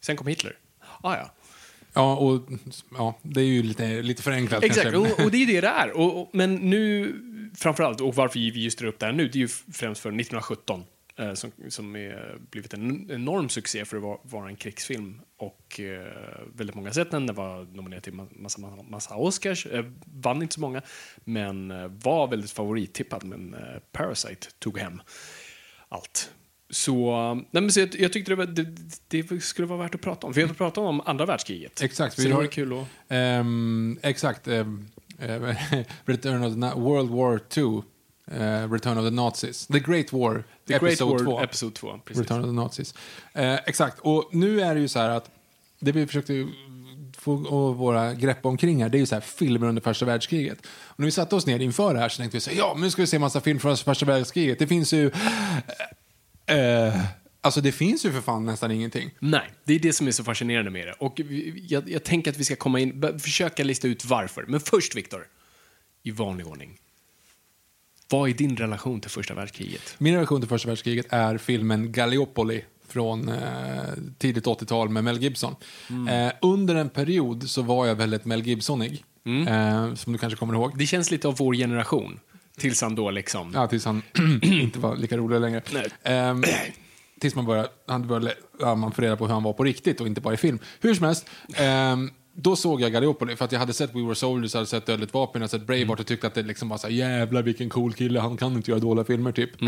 sen 0.00 0.16
kom 0.16 0.26
Hitler. 0.26 0.56
Ah, 1.02 1.14
ja. 1.16 1.30
ja, 1.92 2.16
och 2.16 2.42
ja, 2.96 3.18
det 3.22 3.40
är 3.40 3.44
ju 3.44 3.62
lite, 3.62 4.02
lite 4.02 4.22
förenklat 4.22 4.64
Exakt, 4.64 4.96
och, 4.96 5.24
och 5.24 5.30
det 5.30 5.36
är 5.36 5.40
ju 5.40 5.46
det 5.46 5.60
det 5.60 5.68
är. 5.68 5.96
Och, 5.96 6.20
och, 6.20 6.30
men 6.32 6.54
nu, 6.54 7.14
framförallt, 7.56 8.00
och 8.00 8.14
varför 8.14 8.38
vi 8.38 8.64
just 8.64 8.78
drar 8.78 8.88
upp 8.88 8.98
det 8.98 9.06
här 9.06 9.12
nu, 9.12 9.28
det 9.28 9.38
är 9.38 9.40
ju 9.40 9.48
främst 9.48 10.00
för 10.00 10.08
1917. 10.08 10.84
Eh, 11.18 11.34
som, 11.34 11.52
som 11.68 11.96
är 11.96 12.38
blivit 12.50 12.74
en 12.74 13.10
enorm 13.10 13.48
succé 13.48 13.84
för 13.84 13.96
att 13.96 14.20
vara, 14.22 14.48
en 14.48 14.56
krigsfilm. 14.56 15.20
Och 15.36 15.80
eh, 15.80 16.42
väldigt 16.54 16.76
många 16.76 16.88
har 16.88 16.94
sett 16.94 17.10
den. 17.10 17.26
Den 17.26 17.36
var 17.36 17.64
nominerad 17.64 18.02
till 18.02 18.12
massa, 18.12 18.60
massa, 18.60 18.82
massa 18.82 19.16
Oscars, 19.16 19.66
eh, 19.66 19.84
vann 20.04 20.42
inte 20.42 20.54
så 20.54 20.60
många, 20.60 20.82
men 21.24 21.70
eh, 21.70 21.86
var 21.86 22.28
väldigt 22.28 22.50
favorittippad. 22.50 23.24
Men 23.24 23.54
eh, 23.54 23.60
Parasite 23.92 24.48
tog 24.58 24.78
hem 24.78 25.02
allt. 25.88 26.30
Så, 26.70 27.34
nej 27.50 27.62
men 27.62 27.72
så 27.72 27.80
jag, 27.80 27.94
jag 27.94 28.12
tyckte 28.12 28.32
det, 28.32 28.36
var, 28.36 28.46
det, 28.46 28.66
det, 29.08 29.40
skulle 29.42 29.68
vara 29.68 29.82
värt 29.82 29.94
att 29.94 30.00
prata 30.00 30.26
om. 30.26 30.34
För 30.34 30.40
vi 30.40 30.46
har 30.46 30.54
pratat 30.54 30.78
om 30.78 31.00
andra 31.04 31.26
världskriget. 31.26 31.82
Exakt. 31.82 32.18
Vi 32.18 32.30
har, 32.30 32.46
kul 32.46 32.72
att... 32.72 32.86
Um, 33.08 33.98
exakt. 34.02 34.48
Um, 34.48 34.88
Return 36.04 36.44
of 36.44 36.54
the 36.54 36.80
World 36.80 37.10
War 37.10 37.38
2 37.38 37.84
Uh, 38.32 38.72
Return 38.72 38.98
of 38.98 39.04
the 39.04 39.10
Nazis. 39.10 39.66
The 39.66 39.80
Great 39.80 40.12
War, 40.12 40.44
the 40.66 40.74
Episod 40.74 41.24
2. 41.24 41.40
Episode 41.40 41.74
2. 41.74 42.00
Return 42.06 42.40
of 42.40 42.46
the 42.46 42.52
Nazis. 42.52 42.94
Uh, 43.38 43.54
exakt, 43.66 43.98
och 44.00 44.28
nu 44.32 44.60
är 44.60 44.74
det 44.74 44.80
ju 44.80 44.88
så 44.88 44.98
här 44.98 45.10
att 45.10 45.30
det 45.80 45.92
vi 45.92 46.06
försökte 46.06 46.48
få 47.18 47.72
våra 47.72 48.14
grepp 48.14 48.46
omkring 48.46 48.82
här, 48.82 48.88
det 48.88 48.98
är 48.98 49.00
ju 49.00 49.06
så 49.06 49.14
här 49.14 49.22
filmer 49.22 49.66
under 49.66 49.82
första 49.82 50.06
världskriget. 50.06 50.58
Och 50.66 50.98
när 51.00 51.06
vi 51.06 51.10
satte 51.10 51.34
oss 51.34 51.46
ner 51.46 51.58
inför 51.58 51.94
det 51.94 52.00
här 52.00 52.08
så 52.08 52.16
tänkte 52.16 52.36
vi 52.36 52.40
så 52.40 52.50
här, 52.50 52.58
ja, 52.58 52.76
nu 52.78 52.90
ska 52.90 53.02
vi 53.02 53.06
se 53.06 53.18
massa 53.18 53.40
film 53.40 53.60
från 53.60 53.76
första 53.76 54.06
världskriget. 54.06 54.58
Det 54.58 54.66
finns 54.66 54.92
ju... 54.92 55.06
Uh, 56.50 57.04
Alltså 57.40 57.60
det 57.60 57.72
finns 57.72 58.04
ju 58.04 58.12
för 58.12 58.20
fan 58.20 58.44
nästan 58.44 58.70
ingenting. 58.70 59.10
Nej, 59.18 59.50
det 59.64 59.74
är 59.74 59.78
det 59.78 59.92
som 59.92 60.06
är 60.06 60.10
så 60.10 60.24
fascinerande 60.24 60.70
med 60.70 60.86
det. 60.86 60.92
Och 60.92 61.20
jag, 61.68 61.90
jag 61.90 62.04
tänker 62.04 62.30
att 62.30 62.36
vi 62.36 62.44
ska 62.44 62.56
komma 62.56 62.80
in, 62.80 63.18
försöka 63.18 63.64
lista 63.64 63.88
ut 63.88 64.04
varför. 64.04 64.44
Men 64.48 64.60
först 64.60 64.96
Viktor, 64.96 65.26
i 66.02 66.10
vanlig 66.10 66.46
ordning, 66.46 66.78
vad 68.08 68.30
är 68.30 68.34
din 68.34 68.56
relation 68.56 69.00
till 69.00 69.10
första 69.10 69.34
världskriget? 69.34 69.94
Min 69.98 70.14
relation 70.14 70.40
till 70.40 70.48
första 70.48 70.68
världskriget 70.68 71.06
är 71.10 71.38
filmen 71.38 71.92
Gallipoli 71.92 72.64
från 72.88 73.28
eh, 73.28 73.34
tidigt 74.18 74.44
80-tal 74.44 74.88
med 74.88 75.04
Mel 75.04 75.22
Gibson. 75.22 75.54
Eh, 76.08 76.32
under 76.42 76.74
en 76.74 76.88
period 76.88 77.48
så 77.48 77.62
var 77.62 77.86
jag 77.86 77.94
väldigt 77.94 78.24
Mel 78.24 78.46
Gibsonig, 78.46 79.04
eh, 79.48 79.94
som 79.94 80.12
du 80.12 80.18
kanske 80.18 80.38
kommer 80.38 80.54
ihåg. 80.54 80.78
Det 80.78 80.86
känns 80.86 81.10
lite 81.10 81.28
av 81.28 81.36
vår 81.36 81.54
generation. 81.54 82.20
Tills 82.56 82.82
han 82.82 82.94
då 82.94 83.10
liksom... 83.10 83.52
Ja, 83.54 83.66
tills 83.66 83.84
han 83.84 84.02
inte 84.42 84.78
var 84.78 84.96
lika 84.96 85.16
rolig 85.16 85.40
längre. 85.40 85.62
Ehm, 86.02 86.44
tills 87.20 87.34
man 87.34 87.44
började, 87.46 87.68
han 87.86 88.06
började 88.06 88.34
ja, 88.60 88.74
man 88.74 88.92
får 88.92 89.02
reda 89.02 89.16
på 89.16 89.26
hur 89.26 89.34
han 89.34 89.42
var 89.42 89.52
på 89.52 89.64
riktigt 89.64 90.00
och 90.00 90.06
inte 90.06 90.20
bara 90.20 90.34
i 90.34 90.36
film. 90.36 90.58
Hur 90.80 90.94
som 90.94 91.06
helst, 91.06 91.26
ehm, 91.54 92.10
då 92.38 92.56
såg 92.56 92.80
jag 92.80 92.92
Gallipoli 92.92 93.36
för 93.36 93.44
att 93.44 93.52
jag 93.52 93.58
hade 93.58 93.72
sett 93.72 93.94
We 93.94 94.02
Were 94.02 94.14
Soldiers, 94.14 94.54
hade 94.54 94.66
sett 94.66 94.86
Dödligt 94.86 95.14
Vapen, 95.14 95.42
hade 95.42 95.50
sett 95.50 95.66
Braveheart 95.66 96.00
och 96.00 96.06
tyckte 96.06 96.26
att 96.26 96.34
det 96.34 96.42
liksom 96.42 96.68
var 96.68 96.78
så 96.78 96.86
här, 96.86 96.94
jävlar 96.94 97.42
vilken 97.42 97.68
cool 97.68 97.92
kille, 97.92 98.20
han 98.20 98.36
kan 98.36 98.52
inte 98.52 98.70
göra 98.70 98.80
dåliga 98.80 99.04
filmer 99.04 99.32
typ. 99.32 99.50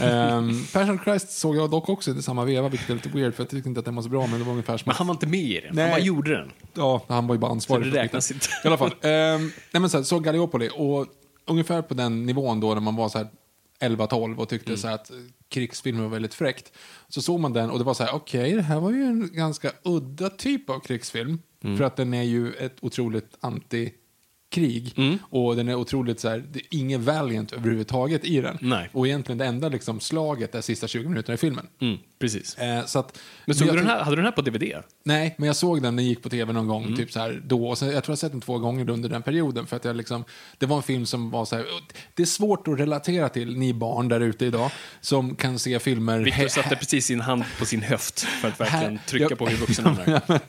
Ehm, 0.00 0.64
Passion 0.72 0.94
of 0.94 1.04
Christ 1.04 1.30
såg 1.30 1.56
jag 1.56 1.70
dock 1.70 1.88
också 1.88 2.10
i 2.10 2.22
samma 2.22 2.44
veva, 2.44 2.68
vilket 2.68 2.90
är 2.90 2.94
lite 2.94 3.08
weird 3.08 3.34
för 3.34 3.42
jag 3.42 3.50
tyckte 3.50 3.68
inte 3.68 3.78
att 3.78 3.84
den 3.84 3.94
var 3.94 4.02
så 4.02 4.08
bra, 4.08 4.26
men 4.26 4.38
det 4.38 4.44
var 4.44 4.52
ungefär 4.52 4.76
som 4.76 4.84
Men 4.86 4.96
han 4.96 5.06
var 5.06 5.14
inte 5.14 5.26
med 5.26 5.40
i 5.40 5.60
den. 5.60 5.74
Nej. 5.74 5.84
Han 5.84 5.90
bara 5.90 6.04
gjorde 6.04 6.36
den. 6.36 6.52
Ja, 6.74 7.04
han 7.08 7.26
var 7.26 7.34
ju 7.34 7.38
bara 7.38 7.50
ansvarig. 7.50 7.84
Så 7.84 7.90
det 7.90 8.02
räknas 8.02 8.30
inte. 8.30 8.46
I 8.64 8.66
alla 8.66 8.78
fall. 8.78 8.94
Ehm, 9.00 9.52
nej 9.72 9.80
men 9.80 9.90
så, 9.90 9.96
här, 9.96 10.04
så 10.04 10.18
Gallipoli 10.18 10.70
och 10.74 11.06
ungefär 11.46 11.82
på 11.82 11.94
den 11.94 12.26
nivån 12.26 12.60
då 12.60 12.74
när 12.74 12.80
man 12.80 12.96
var 12.96 13.08
så 13.08 13.18
här 13.18 13.28
11-12 13.80 14.36
och 14.36 14.48
tyckte 14.48 14.76
så 14.76 14.88
här 14.88 14.94
att 14.94 15.10
krigsfilmer 15.48 16.02
var 16.02 16.08
väldigt 16.10 16.34
fräckt. 16.34 16.72
Så 17.08 17.22
såg 17.22 17.40
man 17.40 17.52
den 17.52 17.70
och 17.70 17.78
det 17.78 17.84
var 17.84 17.94
så 17.94 18.04
här, 18.04 18.14
okej, 18.14 18.52
det 18.52 18.62
här 18.62 18.80
var 18.80 18.90
ju 18.90 19.04
en 19.04 19.30
ganska 19.32 19.72
udda 19.82 20.30
typ 20.30 20.70
av 20.70 20.80
krigsfilm. 20.80 21.38
För 21.76 21.84
att 21.84 21.96
den 21.96 22.14
är 22.14 22.22
ju 22.22 22.52
ett 22.52 22.76
otroligt 22.80 23.36
anti-krig. 23.40 24.94
Och 25.20 25.56
den 25.56 25.68
är 25.68 25.74
otroligt 25.74 26.20
så 26.20 26.28
här, 26.28 26.44
det 26.52 26.58
är 26.58 26.66
ingen 26.70 27.02
valiant 27.02 27.52
överhuvudtaget 27.52 28.24
i 28.24 28.40
den. 28.40 28.58
Nej. 28.60 28.90
Och 28.92 29.06
egentligen 29.06 29.38
det 29.38 29.44
enda 29.44 29.68
liksom 29.68 30.00
slaget 30.00 30.54
är 30.54 30.60
sista 30.60 30.88
20 30.88 31.08
minuterna 31.08 31.34
i 31.34 31.38
filmen. 31.38 31.68
Mm, 31.80 31.98
precis. 32.18 32.54
Eh, 32.54 32.84
så 32.84 32.98
att, 32.98 33.18
Men 33.44 33.54
såg 33.56 33.68
jag 33.68 33.74
du 33.74 33.78
den 33.80 33.88
här, 33.90 33.98
hade 33.98 34.10
du 34.10 34.16
den 34.16 34.24
här 34.24 34.32
på 34.32 34.42
DVD? 34.42 34.82
Nej, 35.04 35.34
men 35.38 35.46
jag 35.46 35.56
såg 35.56 35.82
den, 35.82 35.96
den 35.96 36.04
gick 36.06 36.22
på 36.22 36.28
tv 36.28 36.52
någon 36.52 36.66
gång, 36.68 36.96
typ 36.96 37.12
så 37.12 37.20
här 37.20 37.42
då. 37.44 37.68
Och 37.68 37.78
sen, 37.78 37.90
jag 37.90 38.04
tror 38.04 38.12
jag 38.12 38.18
sett 38.18 38.32
den 38.32 38.40
två 38.40 38.58
gånger 38.58 38.90
under 38.90 39.08
den 39.08 39.22
perioden. 39.22 39.66
För 39.66 39.76
att 39.76 39.84
jag 39.84 39.96
liksom, 39.96 40.24
det 40.58 40.66
var 40.66 40.76
en 40.76 40.82
film 40.82 41.06
som 41.06 41.30
var 41.30 41.44
så 41.44 41.56
här, 41.56 41.64
det 42.14 42.22
är 42.22 42.26
svårt 42.26 42.68
att 42.68 42.78
relatera 42.78 43.28
till, 43.28 43.56
ni 43.56 43.74
barn 43.74 44.08
där 44.08 44.20
ute 44.20 44.46
idag, 44.46 44.70
som 45.00 45.36
kan 45.36 45.58
se 45.58 45.78
filmer... 45.78 46.18
Viktor 46.20 46.42
he- 46.42 46.48
satte 46.48 46.76
precis 46.76 47.06
sin 47.06 47.20
hand 47.20 47.44
på 47.58 47.64
sin 47.64 47.82
höft 47.82 48.20
för 48.20 48.48
att 48.48 48.60
verkligen 48.60 48.98
här- 48.98 49.06
trycka 49.06 49.36
på 49.36 49.46
hur 49.46 49.56
vuxen 49.56 49.84
han 49.84 49.98
är. 49.98 50.10
ja, 50.10 50.20
men, 50.26 50.40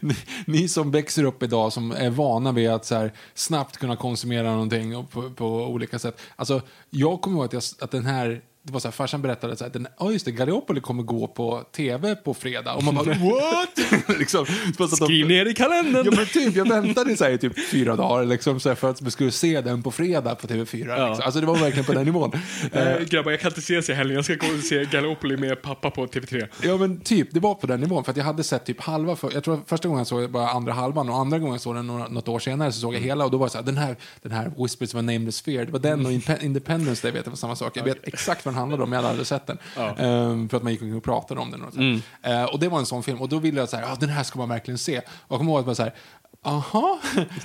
ni, 0.00 0.16
ni 0.46 0.68
som 0.68 0.90
växer 0.90 1.24
upp 1.24 1.42
idag, 1.42 1.72
som 1.72 1.92
är 1.92 2.10
vana 2.10 2.52
vid 2.52 2.70
att 2.70 2.84
så 2.86 2.94
här, 2.94 3.12
snabbt 3.34 3.76
kunna 3.76 3.96
konsumera 3.96 4.50
någonting 4.52 4.96
och 4.96 5.10
på, 5.10 5.30
på 5.30 5.46
olika 5.66 5.98
sätt. 5.98 6.20
Alltså, 6.36 6.62
jag 6.90 7.20
kommer 7.20 7.36
ihåg 7.36 7.44
att, 7.44 7.52
jag, 7.52 7.62
att 7.80 7.90
den 7.90 8.06
här 8.06 8.40
det 8.66 8.72
var 8.72 8.80
så 8.80 8.88
här, 8.88 8.92
farsan 8.92 9.22
berättade 9.22 9.56
så 9.56 9.64
här, 9.64 9.70
den, 9.70 9.86
ja 9.98 10.12
just 10.12 10.24
det, 10.24 10.32
Gallipoli 10.32 10.80
kommer 10.80 11.02
gå 11.02 11.26
på 11.26 11.62
tv 11.76 12.14
på 12.16 12.34
fredag. 12.34 12.74
Och 12.74 12.84
man 12.84 12.94
bara, 12.94 13.04
what? 13.14 14.08
liksom, 14.18 14.46
att 14.78 14.96
Skriv 14.96 15.28
ner 15.28 15.46
i 15.46 15.54
kalendern! 15.54 16.06
Ja 16.06 16.12
men 16.16 16.26
typ, 16.26 16.56
jag 16.56 16.68
väntade 16.68 17.16
så 17.16 17.24
här, 17.24 17.30
i 17.30 17.38
typ 17.38 17.68
fyra 17.70 17.96
dagar 17.96 18.24
liksom, 18.24 18.60
så 18.60 18.68
här, 18.68 18.76
för 18.76 18.90
att 18.90 19.02
vi 19.02 19.10
skulle 19.10 19.30
se 19.30 19.60
den 19.60 19.82
på 19.82 19.90
fredag 19.90 20.34
på 20.34 20.46
TV4. 20.46 20.88
Ja. 20.88 21.08
Liksom. 21.08 21.24
Alltså 21.24 21.40
det 21.40 21.46
var 21.46 21.56
verkligen 21.56 21.84
på 21.84 21.92
den 21.92 22.04
nivån. 22.04 22.32
Eh, 22.72 23.00
grabbar, 23.00 23.30
jag 23.30 23.40
kan 23.40 23.50
inte 23.50 23.60
ses 23.60 23.90
i 23.90 23.92
helgen. 23.92 24.14
Jag 24.16 24.24
ska 24.24 24.34
gå 24.34 24.46
och 24.58 24.64
se 24.64 24.84
Gallipoli 24.84 25.36
med 25.36 25.62
pappa 25.62 25.90
på 25.90 26.06
TV3. 26.06 26.48
Ja 26.62 26.76
men 26.76 27.00
typ, 27.00 27.28
det 27.30 27.40
var 27.40 27.54
på 27.54 27.66
den 27.66 27.80
nivån. 27.80 28.04
För 28.04 28.10
att 28.10 28.16
jag 28.16 28.24
hade 28.24 28.44
sett 28.44 28.64
typ 28.64 28.80
halva, 28.80 29.16
för, 29.16 29.30
jag 29.34 29.44
tror 29.44 29.60
första 29.66 29.88
gången 29.88 29.98
jag 29.98 30.06
såg 30.06 30.30
bara 30.30 30.48
andra 30.48 30.72
halvan 30.72 31.08
och 31.08 31.16
andra 31.16 31.38
gången 31.38 31.54
jag 31.54 31.60
såg 31.60 31.74
den 31.74 31.86
några, 31.86 32.08
något 32.08 32.28
år 32.28 32.38
senare 32.38 32.72
så 32.72 32.80
såg 32.80 32.94
jag 32.94 33.00
hela 33.00 33.24
och 33.24 33.30
då 33.30 33.38
var 33.38 33.46
det 33.46 33.50
så 33.50 33.58
här, 33.58 33.64
den 33.64 33.76
här, 33.76 33.96
den 34.22 34.32
här 34.32 34.52
Whispers 34.58 34.94
var 34.94 35.02
Named 35.02 35.26
the 35.26 35.32
Sphere, 35.32 35.64
det 35.64 35.72
var 35.72 35.78
den 35.78 36.06
och 36.06 36.12
Inpe- 36.12 36.44
Independence 36.44 37.02
Day 37.02 37.12
vet 37.12 37.26
jag 37.26 37.30
var 37.30 37.36
samma 37.36 37.56
sak. 37.56 37.76
Jag 37.76 37.84
vet 37.84 38.08
exakt 38.08 38.44
vad 38.44 38.54
handlade 38.56 38.82
om, 38.82 38.92
jag 38.92 38.98
hade 38.98 39.08
aldrig 39.08 39.26
sett 39.26 39.46
den. 39.46 39.58
Ehm, 39.98 40.48
för 40.48 40.56
att 40.56 40.62
man 40.62 40.72
gick 40.72 40.82
omkring 40.82 40.96
och 40.96 41.04
pratade 41.04 41.40
om 41.40 41.50
den. 41.50 41.62
Och, 41.62 41.72
så. 41.72 41.80
Eh, 42.22 42.44
och 42.44 42.58
det 42.58 42.68
var 42.68 42.78
en 42.78 42.86
sån 42.86 43.02
film 43.02 43.20
och 43.20 43.28
då 43.28 43.38
ville 43.38 43.60
jag 43.60 43.68
så 43.68 43.76
här, 43.76 43.92
ah, 43.92 43.96
den 44.00 44.08
här 44.08 44.22
ska 44.22 44.38
man 44.38 44.48
verkligen 44.48 44.78
se. 44.78 44.98
Och 44.98 45.04
jag 45.28 45.38
kommer 45.38 45.52
ihåg 45.52 45.60
att 45.60 45.66
man 45.66 45.76
så 45.76 45.82
här, 45.82 45.94
Aha, 46.42 47.00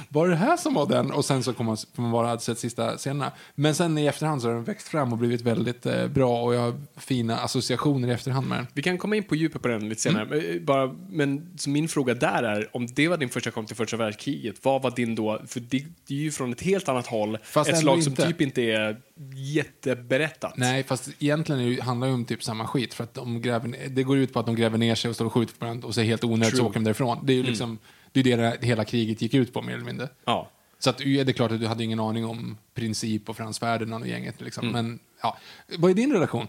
var 0.10 0.28
det 0.28 0.36
här 0.36 0.58
som 0.58 0.74
var 0.74 0.88
den? 0.88 1.12
Och 1.12 1.26
sen 1.26 1.44
så 1.44 1.54
kommer 1.54 1.70
man, 1.70 1.78
får 1.96 2.02
man 2.02 2.12
bara 2.12 2.28
ha 2.28 2.40
sett 2.40 2.60
sista 2.60 2.98
scenerna. 2.98 3.32
Men 3.56 3.76
sen 3.76 3.98
i 3.98 4.06
efterhand 4.06 4.42
så 4.42 4.48
har 4.48 4.56
den 4.56 4.64
växt 4.64 4.88
fram 4.88 5.12
och 5.12 5.18
blivit 5.18 5.42
väldigt 5.42 5.86
eh, 5.86 6.08
bra 6.08 6.42
och 6.42 6.56
jag 6.56 6.60
har 6.60 6.74
fina 6.98 7.38
associationer 7.38 8.08
i 8.08 8.12
efterhand 8.12 8.48
med 8.48 8.58
den. 8.58 8.68
Vi 8.74 8.82
kan 8.82 8.98
komma 8.98 9.16
in 9.16 9.24
på 9.24 9.36
djupet 9.36 9.62
på 9.62 9.68
den 9.68 9.90
lite 9.90 10.02
senare. 10.02 10.26
Men, 10.30 10.40
eh, 10.40 10.62
Bara, 10.62 10.96
men 11.10 11.58
så 11.58 11.70
min 11.70 11.88
fråga 11.88 12.14
där 12.14 12.44
är, 12.44 12.76
om 12.76 12.88
det 12.88 13.08
var 13.08 13.18
din 13.18 13.30
första 13.30 13.52
kom 13.52 13.66
till 13.66 13.76
första 13.76 13.98
världskriget, 13.98 14.56
vad 14.62 14.82
var 14.82 14.92
din 14.92 15.16
då? 15.16 15.42
För 15.48 15.60
det, 15.60 15.86
det 16.08 16.14
är 16.14 16.20
ju 16.20 16.32
från 16.32 16.52
ett 16.52 16.62
helt 16.62 16.90
annat 16.90 17.08
håll, 17.08 17.38
Fast 17.44 17.70
ett 17.70 17.80
slag 17.80 18.04
som 18.04 18.16
typ 18.16 18.42
inte 18.42 18.62
är 18.62 18.98
jätteberättat. 19.36 20.58
Nej, 20.58 20.84
fast 20.84 21.10
egentligen 21.20 21.76
det, 21.76 21.82
handlar 21.82 22.08
det 22.08 22.14
om 22.14 22.26
typ 22.26 22.44
samma 22.44 22.68
skit. 22.68 22.94
För 22.94 23.04
att 23.04 23.14
de 23.14 23.42
gräver, 23.42 23.90
det 23.90 24.04
går 24.04 24.18
ut 24.18 24.34
på 24.34 24.40
att 24.40 24.46
de 24.46 24.56
gräver 24.56 24.78
ner 24.78 24.96
sig 24.96 25.10
och 25.10 25.16
står 25.16 25.26
och 25.26 25.34
skjuter 25.34 25.54
på 25.54 25.66
varandra 25.66 25.88
och 25.88 25.96
så 25.96 26.02
är 26.02 26.06
helt 26.06 26.24
onödigt 26.24 26.50
så 26.50 26.56
True. 26.56 26.70
åker 26.70 26.80
de 26.80 26.84
därifrån. 26.84 27.18
Det 27.24 27.34
är 27.34 27.38
ju 27.38 27.44
liksom, 27.44 27.78
det 28.12 28.32
är 28.32 28.38
det 28.38 28.65
hela 28.65 28.86
kriget 28.86 29.22
gick 29.22 29.34
ut 29.34 29.53
på 29.53 29.62
mer 29.62 29.74
eller 29.74 29.86
mindre. 29.86 30.10
Ja. 30.25 30.51
Så 30.80 30.89
att, 30.89 30.98
det 30.98 31.20
är 31.20 31.34
klart 31.34 31.51
att 31.51 31.60
du 31.60 31.68
hade 31.68 31.84
ingen 31.84 32.00
aning 32.00 32.25
om 32.25 32.58
princip 32.74 33.30
och 33.30 33.38
Frans 33.38 33.60
Ferdinand 33.60 34.03
och 34.03 34.10
gänget. 34.10 34.41
Liksom. 34.41 34.72
Men 34.72 35.00
ja, 35.22 35.38
vad 35.77 35.91
är 35.91 35.96
din 35.96 36.13
relation? 36.13 36.48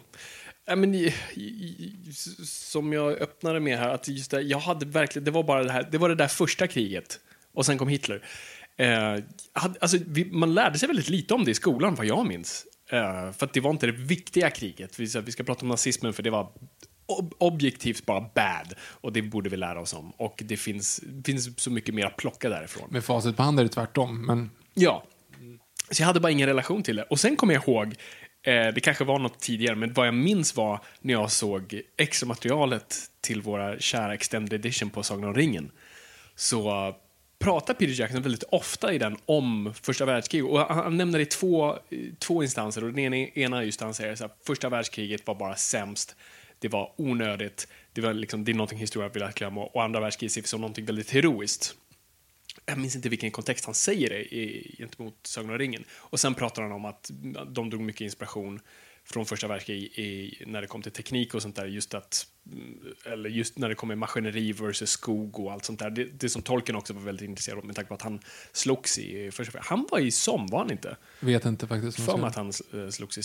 Ja, 0.64 0.76
men, 0.76 1.11
som 2.45 2.92
jag 2.92 3.12
öppnade 3.12 3.61
med 3.61 3.78
här, 3.78 3.88
att 3.88 4.09
just 4.09 4.31
det, 4.31 4.40
jag 4.40 4.59
hade 4.59 4.87
verkligen, 4.87 5.25
det 5.25 5.31
var 5.31 5.42
bara 5.42 5.64
det 5.64 5.73
här, 5.73 5.88
det 5.90 5.99
var 5.99 6.09
det 6.09 6.14
där 6.14 6.28
första 6.28 6.66
kriget 6.66 7.21
och 7.54 7.66
sen 7.66 7.78
kom 7.78 7.88
Hitler. 7.88 8.25
Eh, 8.76 9.19
alltså, 9.52 9.99
vi, 10.07 10.25
man 10.25 10.54
lärde 10.54 10.78
sig 10.78 10.87
väldigt 10.87 11.09
lite 11.09 11.35
om 11.35 11.45
det 11.45 11.50
i 11.50 11.54
skolan, 11.54 11.95
vad 11.95 12.07
jag 12.07 12.26
minns. 12.26 12.66
Eh, 12.90 13.33
för 13.33 13.47
att 13.47 13.52
det 13.52 13.61
var 13.61 13.71
inte 13.71 13.87
det 13.87 13.92
viktiga 13.92 14.50
kriget. 14.50 15.00
Vi, 15.00 15.21
vi 15.25 15.33
ska 15.33 15.42
prata 15.42 15.62
om 15.62 15.69
nazismen 15.69 16.12
för 16.12 16.23
det 16.23 16.31
var 16.31 16.52
ob 17.06 17.35
objektivt 17.38 18.06
bara 18.06 18.21
bad 18.21 18.75
och 18.80 19.12
det 19.12 19.23
borde 19.23 19.50
vi 19.50 19.56
lära 19.56 19.80
oss 19.80 19.94
om. 19.94 20.12
Och 20.16 20.42
det 20.44 20.56
finns, 20.56 21.00
finns 21.25 21.61
så 21.61 21.71
mycket 21.71 21.94
mer 21.94 22.06
att 22.06 22.16
plocka 22.16 22.49
därifrån. 22.49 22.88
Med 22.90 23.04
facit 23.04 23.37
på 23.37 23.42
hand 23.42 23.61
är 23.61 23.64
det 23.64 23.71
tvärtom. 23.71 24.26
Men 24.26 24.50
Ja. 24.75 25.04
Så 25.90 26.02
jag 26.02 26.06
hade 26.06 26.21
bara 26.21 26.32
ingen 26.32 26.49
relation 26.49 26.82
till 26.82 26.97
det. 26.97 27.02
Och 27.02 27.21
sen 27.21 27.37
kommer 27.37 27.54
jag 27.54 27.68
ihåg, 27.68 27.87
eh, 28.42 28.75
det 28.75 28.80
kanske 28.82 29.04
var 29.04 29.18
något 29.18 29.40
tidigare, 29.40 29.76
men 29.76 29.92
vad 29.92 30.06
jag 30.06 30.14
minns 30.14 30.56
var 30.56 30.80
när 31.00 31.14
jag 31.14 31.30
såg 31.30 31.80
extra 31.97 32.26
materialet 32.26 32.97
till 33.21 33.42
våra 33.42 33.78
kära 33.78 34.14
extended 34.14 34.52
edition 34.52 34.90
på 34.90 35.02
Sagan 35.02 35.25
om 35.25 35.35
ringen. 35.35 35.71
Så 36.35 36.87
uh, 36.87 36.94
pratar 37.38 37.75
Peter 37.75 38.00
Jackson 38.00 38.23
väldigt 38.23 38.42
ofta 38.42 38.92
i 38.92 38.99
den 38.99 39.16
om 39.26 39.75
första 39.82 40.04
världskriget. 40.04 40.50
Och 40.50 40.61
han, 40.61 40.97
nämner 40.97 41.18
det 41.18 41.23
i 41.23 41.26
två, 41.26 41.78
två 42.18 42.42
instanser. 42.42 42.85
Och 42.85 42.92
den 42.92 42.99
ena, 42.99 43.16
ena 43.16 43.64
just 43.64 43.80
han 43.80 43.94
säger 43.94 44.14
så 44.14 44.25
här, 44.25 44.32
första 44.47 44.68
världskriget 44.68 45.26
var 45.26 45.35
bara 45.35 45.56
sämst. 45.56 46.16
Det 46.62 46.69
var 46.69 46.92
onödigt. 46.97 47.69
Det, 47.92 48.00
var 48.00 48.14
liksom, 48.14 48.45
det 48.45 48.52
är 48.52 48.54
någonting 48.54 48.78
historia 48.78 49.09
vill 49.09 49.23
att 49.23 49.35
glömma. 49.35 49.64
Och 49.64 49.83
andra 49.83 50.00
världskriget 50.00 50.31
ses 50.31 50.49
som 50.49 50.61
någonting 50.61 50.85
väldigt 50.85 51.11
heroiskt 51.11 51.76
jag 52.66 52.78
minns 52.78 52.97
inte 52.97 53.09
vilken 53.09 53.31
kontext 53.31 53.64
han 53.64 53.75
säger 53.75 54.09
det 54.09 54.35
i, 54.35 54.75
gentemot 54.78 55.14
Sagan 55.23 55.50
om 55.50 55.59
ringen. 55.59 55.85
Och 55.92 56.21
sen 56.21 56.35
pratar 56.35 56.62
han 56.62 56.73
om 56.73 56.85
att 56.85 57.11
de 57.49 57.71
drog 57.71 57.81
mycket 57.81 58.00
inspiration 58.00 58.61
från 59.04 59.26
första 59.26 59.49
världskriget 59.49 59.99
i, 59.99 60.42
när 60.47 60.61
det 60.61 60.66
kom 60.66 60.83
till 60.83 60.92
teknik 60.92 61.35
och 61.35 61.42
sånt 61.42 61.57
där, 61.57 61.66
just 61.66 61.95
att, 61.95 62.26
eller 63.07 63.31
just 63.31 63.59
när 63.59 63.69
det 63.69 63.75
kommer 63.75 63.95
maskineri 63.95 64.52
versus 64.52 64.90
skog 64.90 65.40
och 65.40 65.52
allt 65.52 65.64
sånt 65.64 65.78
där. 65.78 65.90
Det, 65.90 66.04
det 66.04 66.28
som 66.28 66.42
Tolkien 66.42 66.76
också 66.76 66.92
var 66.92 67.02
väldigt 67.02 67.28
intresserad 67.28 67.59
av 67.59 67.64
med 67.64 67.76
tanke 67.76 67.88
på 67.88 67.95
att 67.95 68.02
han 68.02 68.21
slogs 68.52 68.99
i 68.99 69.31
första 69.31 69.59
Han 69.62 69.87
var 69.90 69.99
i 69.99 70.11
Somme, 70.11 70.49
var 70.50 70.59
han 70.59 70.71
inte? 70.71 70.97
vet 71.21 71.45
inte 71.45 71.66
faktiskt. 71.66 72.04
För 72.04 72.16
mig 72.16 72.26
att 72.26 72.37
han 72.37 72.52
eh, 72.75 72.88
slogs 72.88 73.19
i 73.19 73.23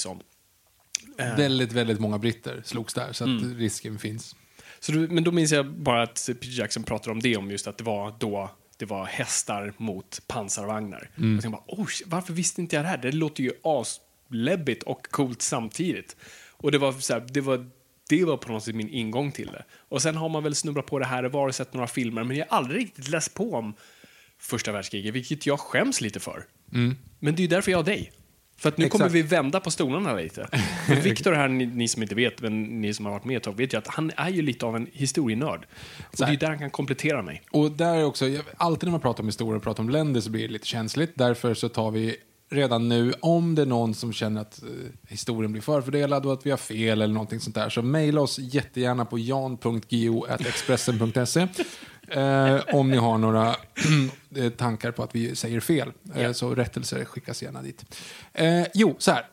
Somme. 1.00 1.36
Väldigt, 1.38 1.72
väldigt 1.72 2.00
många 2.00 2.18
britter 2.18 2.62
slogs 2.66 2.94
där, 2.94 3.14
så 3.14 3.24
att 3.24 3.30
Mm. 3.42 3.58
risken 3.58 4.00
finns. 4.00 4.36
Så 4.80 4.92
då, 4.92 5.00
men 5.00 5.24
då 5.24 5.32
minns 5.32 5.52
jag 5.52 5.66
bara 5.74 6.04
att 6.04 6.24
Peter 6.28 6.60
Jackson 6.60 6.84
pratade 6.84 7.12
om 7.12 7.20
det, 7.20 7.38
om 7.38 7.52
just 7.52 7.68
att 7.68 7.78
det 7.78 7.84
var 7.84 8.16
då 8.20 8.52
det 8.78 8.86
var 8.86 9.06
hästar 9.06 9.74
mot 9.78 10.22
pansarvagnar. 10.28 11.10
Och 11.16 11.46
jag 11.46 11.52
bara, 11.52 11.64
oh, 11.68 11.88
varför 12.06 12.34
visste 12.34 12.62
inte 12.62 12.76
jag 12.76 12.86
det 12.86 12.90
här? 12.90 12.98
Det 12.98 13.12
låter 13.12 13.44
ju 13.44 13.52
asläbbigt 13.64 14.84
och 14.84 15.08
coolt 15.12 15.42
samtidigt. 15.42 16.16
Och 16.52 16.72
det 16.72 16.78
var, 16.78 16.92
så 16.92 17.14
här, 17.14 17.28
det 17.30 17.42
var 17.42 17.70
det 18.10 18.26
var 18.26 18.38
på 18.38 18.52
något 18.52 18.64
sätt 18.64 18.76
min 18.76 18.90
ingång 18.90 19.32
till 19.32 19.48
det. 19.48 19.64
Och 19.90 20.02
sen 20.02 20.16
har 20.16 20.30
man 20.30 20.44
väl 20.44 20.56
snubblat 20.56 20.86
på 20.86 21.00
det 21.00 21.06
här 21.06 21.24
och 21.24 21.32
var 21.32 21.48
och 21.48 21.56
sett 21.56 21.74
några 21.74 21.88
filmer, 21.88 22.24
men 22.24 22.38
jag 22.38 22.46
har 22.50 22.58
aldrig 22.58 22.82
riktigt 22.82 23.08
läst 23.10 23.34
på 23.34 23.54
om 23.54 23.74
första 24.40 24.72
världskriget, 24.72 25.14
vilket 25.14 25.46
jag 25.46 25.60
skäms 25.60 26.02
lite 26.02 26.20
för. 26.20 26.46
Men 27.20 27.36
det 27.36 27.40
är 27.40 27.42
ju 27.42 27.48
därför 27.48 27.72
jag 27.72 27.78
har 27.80 27.84
dig. 27.84 28.12
För 28.58 28.70
att 28.70 28.78
nu 28.78 28.86
Exakt. 28.86 29.02
kommer 29.02 29.10
vi 29.14 29.22
vända 29.22 29.60
på 29.60 29.72
stolarna 29.72 30.14
lite. 30.14 30.48
För 30.88 30.96
Victor 31.04 31.34
här, 31.34 31.48
ni, 31.48 31.66
ni 31.66 31.88
som 31.88 32.02
inte 32.02 32.16
vet, 32.16 32.42
men 32.42 32.82
ni 32.82 32.94
som 32.94 33.06
har 33.06 33.14
varit 33.14 33.26
med 33.26 33.38
ett 33.38 33.44
tag, 33.44 33.58
vet 33.58 33.74
ju 33.74 33.78
att 33.78 33.88
han 33.88 34.12
är 34.18 34.30
ju 34.30 34.42
lite 34.42 34.66
av 34.66 34.76
en 34.76 34.88
historienörd. 34.94 35.66
Och 36.00 36.18
det 36.18 36.24
är 36.24 36.38
där 36.38 36.48
han 36.48 36.60
kan 36.60 36.70
komplettera 36.70 37.22
mig. 37.22 37.42
Och 37.52 37.72
där 37.72 37.96
är 37.96 38.04
också, 38.04 38.26
alltid 38.58 38.88
när 38.88 38.92
man 38.92 39.02
pratar 39.02 39.24
om 39.24 39.28
historia 39.28 39.58
och 39.58 39.64
pratar 39.64 39.84
om 39.84 39.90
länder 39.90 40.22
så 40.22 40.30
blir 40.30 40.48
det 40.48 40.54
lite 40.54 40.68
känsligt. 40.68 41.12
Därför 41.16 41.54
så 41.54 41.70
tar 41.70 41.92
vi 41.92 42.18
redan 42.50 42.90
nu, 42.90 43.14
om 43.20 43.56
det 43.56 43.62
är 43.62 43.66
någon 43.66 43.94
som 43.94 44.14
känner 44.14 44.42
att 44.42 44.64
eh, 44.64 44.70
historien 45.08 45.52
blir 45.52 45.62
förfördelad 45.62 46.26
och 46.26 46.34
att 46.34 46.46
vi 46.46 46.50
har 46.50 46.58
fel 46.58 47.02
eller 47.02 47.14
någonting 47.14 47.40
sånt 47.40 47.56
där, 47.56 47.70
så 47.70 47.82
mejla 47.82 48.22
oss 48.22 48.40
jättegärna 48.40 49.06
på 49.06 49.20
jan.go.expressen.se 49.20 51.48
eh, 52.20 52.60
om 52.74 52.92
ni 52.92 52.98
har 52.98 53.18
några 53.18 53.56
eh, 54.36 54.50
tankar 54.50 54.92
på 54.92 55.04
att 55.04 55.16
vi 55.16 55.36
säger 55.36 55.60
fel. 55.60 55.92
Eh, 56.16 56.32
så 56.32 56.56
rättelser 56.56 57.06
skickas 57.06 57.44
gärna 57.44 57.62
dit. 57.62 57.86
Eh, 58.34 58.64
jo, 58.74 58.96
så 59.00 59.12
här. 59.12 59.26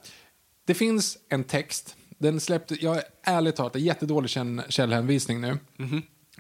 Det 0.67 0.75
finns 0.75 1.19
en 1.29 1.45
text. 1.45 1.97
Den 2.19 2.41
släppte, 2.41 2.85
jag 2.85 2.97
är 2.97 3.03
ärligt 3.23 3.57
talat, 3.57 3.77
är 3.77 3.81
jättedålig 3.81 4.31
käll- 4.31 4.63
källhänvisning 4.69 5.41
nu. 5.41 5.59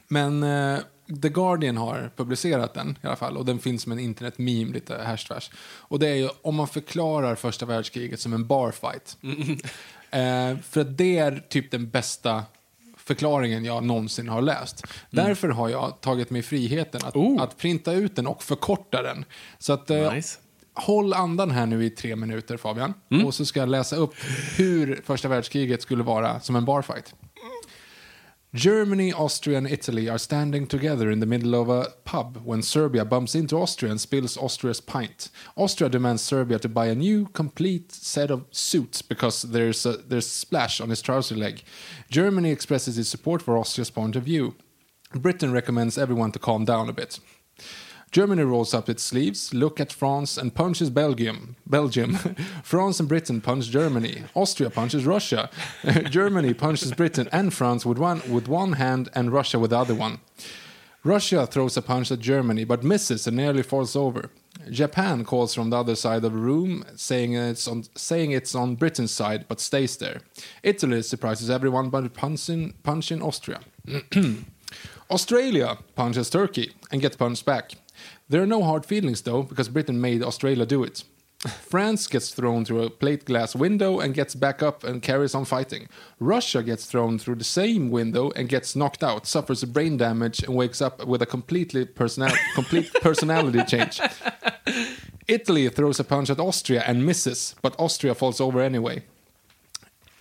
Men 0.08 0.42
eh, 0.42 0.78
The 1.22 1.28
Guardian 1.28 1.76
har 1.76 2.10
publicerat 2.16 2.74
den 2.74 2.98
i 3.02 3.06
alla 3.06 3.16
fall 3.16 3.36
och 3.36 3.44
den 3.44 3.58
finns 3.58 3.82
som 3.82 3.92
en 3.92 3.98
internet-meme 3.98 4.72
lite 4.72 5.02
härstvärs. 5.02 5.50
Och 5.78 5.98
det 5.98 6.08
är 6.08 6.14
ju 6.14 6.28
om 6.42 6.54
man 6.54 6.68
förklarar 6.68 7.34
första 7.34 7.66
världskriget 7.66 8.20
som 8.20 8.32
en 8.32 8.46
barfight. 8.46 9.16
Eh, 10.10 10.58
för 10.58 10.80
att 10.80 10.98
det 10.98 11.18
är 11.18 11.42
typ 11.48 11.70
den 11.70 11.90
bästa 11.90 12.42
förklaringen 12.96 13.64
jag 13.64 13.84
någonsin 13.84 14.28
har 14.28 14.42
läst. 14.42 14.84
Därför 15.10 15.48
har 15.48 15.68
jag 15.68 16.00
tagit 16.00 16.30
mig 16.30 16.42
friheten 16.42 17.00
att, 17.04 17.16
Oh. 17.16 17.42
att 17.42 17.58
printa 17.58 17.92
ut 17.92 18.16
den 18.16 18.26
och 18.26 18.42
förkorta 18.42 19.02
den. 19.02 19.24
Så 19.58 19.72
att, 19.72 19.90
eh, 19.90 20.12
Nice. 20.12 20.38
Håll 20.76 21.12
andan 21.12 21.50
här 21.50 21.66
nu 21.66 21.84
i 21.84 21.90
tre 21.90 22.16
minuter 22.16 22.56
Fabian. 22.56 22.94
Mm. 23.10 23.26
Och 23.26 23.34
så 23.34 23.44
ska 23.44 23.60
jag 23.60 23.68
läsa 23.68 23.96
upp 23.96 24.14
hur 24.56 25.02
första 25.04 25.28
världskriget 25.28 25.82
skulle 25.82 26.02
vara 26.02 26.40
som 26.40 26.56
en 26.56 26.64
barfight. 26.64 27.14
Germany, 28.54 29.12
Austria, 29.12 29.58
and 29.58 29.66
Italy 29.66 30.08
are 30.08 30.16
standing 30.16 30.68
together 30.68 31.10
in 31.10 31.18
the 31.18 31.26
middle 31.26 31.60
of 31.60 31.68
a 31.68 31.92
pub 32.04 32.40
when 32.44 32.62
Serbia 32.62 33.04
bumps 33.04 33.34
into 33.34 33.56
Austria 33.56 33.90
and 33.90 34.00
spills 34.00 34.36
Austria's 34.36 34.80
pint. 34.80 35.28
Austria 35.56 35.90
demands 35.90 36.22
Serbia 36.22 36.60
to 36.60 36.68
buy 36.68 36.86
a 36.86 36.94
new, 36.94 37.26
complete 37.26 37.90
set 37.90 38.30
of 38.30 38.46
suits 38.52 39.02
because 39.02 39.42
there's 39.42 39.84
a 39.84 39.96
there's 39.96 40.30
splash 40.30 40.80
on 40.80 40.90
his 40.90 41.02
trouser 41.02 41.34
leg. 41.34 41.64
Germany 42.10 42.50
expresses 42.50 42.96
its 42.96 43.08
support 43.08 43.42
for 43.42 43.58
Austria's 43.58 43.90
point 43.90 44.14
of 44.14 44.22
view. 44.22 44.54
Britain 45.12 45.52
recommends 45.52 45.98
everyone 45.98 46.30
to 46.30 46.38
calm 46.38 46.64
down 46.64 46.88
a 46.88 46.92
bit. 46.92 47.18
Germany 48.14 48.44
rolls 48.44 48.72
up 48.72 48.88
its 48.88 49.02
sleeves, 49.02 49.52
look 49.52 49.80
at 49.80 49.92
France, 49.92 50.38
and 50.38 50.54
punches 50.54 50.88
Belgium. 50.88 51.56
Belgium. 51.66 52.14
France 52.62 53.00
and 53.00 53.08
Britain 53.08 53.40
punch 53.40 53.70
Germany. 53.70 54.22
Austria 54.36 54.70
punches 54.70 55.04
Russia. 55.04 55.50
Germany 56.10 56.54
punches 56.54 56.92
Britain 56.92 57.28
and 57.32 57.52
France 57.52 57.84
with 57.84 57.98
one 57.98 58.22
with 58.30 58.46
one 58.46 58.74
hand, 58.74 59.08
and 59.16 59.32
Russia 59.32 59.58
with 59.58 59.70
the 59.70 59.78
other 59.80 59.96
one. 59.96 60.20
Russia 61.02 61.44
throws 61.44 61.76
a 61.76 61.82
punch 61.82 62.12
at 62.12 62.20
Germany, 62.20 62.62
but 62.62 62.84
misses 62.84 63.26
and 63.26 63.36
nearly 63.36 63.64
falls 63.64 63.96
over. 63.96 64.30
Japan 64.70 65.24
calls 65.24 65.52
from 65.52 65.70
the 65.70 65.76
other 65.76 65.96
side 65.96 66.18
of 66.18 66.22
the 66.22 66.38
room, 66.38 66.84
saying 66.94 67.32
it's 67.32 67.66
on 67.66 67.82
saying 67.96 68.30
it's 68.30 68.54
on 68.54 68.76
Britain's 68.76 69.10
side, 69.10 69.46
but 69.48 69.58
stays 69.58 69.96
there. 69.96 70.20
Italy 70.62 71.02
surprises 71.02 71.50
everyone 71.50 71.90
by 71.90 72.06
punching 72.06 72.74
punching 72.84 73.20
Austria. 73.20 73.58
Australia 75.10 75.78
punches 75.96 76.30
Turkey 76.30 76.74
and 76.92 77.02
gets 77.02 77.16
punched 77.16 77.44
back. 77.44 77.72
There 78.28 78.42
are 78.42 78.46
no 78.46 78.62
hard 78.62 78.86
feelings 78.86 79.22
though, 79.22 79.42
because 79.42 79.68
Britain 79.68 80.00
made 80.00 80.22
Australia 80.22 80.66
do 80.66 80.82
it. 80.82 81.04
France 81.44 82.06
gets 82.06 82.30
thrown 82.30 82.64
through 82.64 82.82
a 82.82 82.90
plate 82.90 83.26
glass 83.26 83.54
window 83.54 84.00
and 84.00 84.14
gets 84.14 84.34
back 84.34 84.62
up 84.62 84.82
and 84.82 85.02
carries 85.02 85.34
on 85.34 85.44
fighting. 85.44 85.88
Russia 86.18 86.62
gets 86.62 86.86
thrown 86.86 87.18
through 87.18 87.34
the 87.34 87.44
same 87.44 87.90
window 87.90 88.30
and 88.30 88.48
gets 88.48 88.74
knocked 88.74 89.04
out, 89.04 89.26
suffers 89.26 89.62
brain 89.64 89.98
damage, 89.98 90.42
and 90.42 90.54
wakes 90.54 90.80
up 90.80 91.04
with 91.06 91.20
a 91.20 91.26
completely 91.26 91.84
personal, 91.84 92.34
complete 92.54 92.90
personality 93.02 93.62
change. 93.64 94.00
Italy 95.28 95.68
throws 95.68 96.00
a 96.00 96.04
punch 96.04 96.30
at 96.30 96.40
Austria 96.40 96.82
and 96.86 97.04
misses, 97.04 97.54
but 97.62 97.78
Austria 97.78 98.14
falls 98.14 98.40
over 98.40 98.60
anyway. 98.60 99.02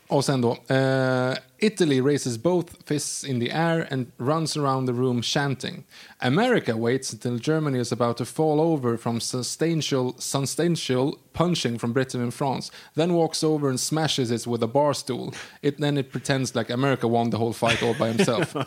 Och 0.08 0.26
sen 0.26 0.42
då, 0.42 0.58
eh, 0.76 1.34
Italy 1.58 2.02
raises 2.02 2.38
both 2.38 2.74
fists 2.86 3.24
in 3.24 3.40
the 3.40 3.52
air 3.52 3.88
and 3.92 4.12
runs 4.18 4.58
around 4.58 4.88
the 4.88 4.94
room 4.94 5.22
chanting. 5.22 5.84
America 6.20 6.76
waits 6.76 7.14
until 7.14 7.40
Germany 7.40 7.80
is 7.80 7.92
about 7.92 8.18
to 8.18 8.26
fall 8.26 8.60
over 8.60 8.98
from 8.98 9.22
substantial, 9.22 10.14
substantial 10.18 11.14
punching 11.34 11.80
from 11.80 11.94
Britain 11.94 12.22
and 12.22 12.34
France, 12.34 12.72
then 12.96 13.14
walks 13.14 13.44
over 13.44 13.70
and 13.70 13.80
smashes 13.80 14.32
it 14.32 14.46
with 14.48 14.64
a 14.64 14.68
bar 14.68 14.94
stool. 14.94 15.34
It, 15.62 15.78
then 15.80 15.98
it 15.98 16.12
pretends 16.12 16.56
like 16.56 16.70
America 16.70 17.08
won 17.08 17.30
the 17.30 17.38
whole 17.38 17.54
fight 17.54 17.82
all 17.82 17.94
by 17.94 18.10
himself. 18.10 18.56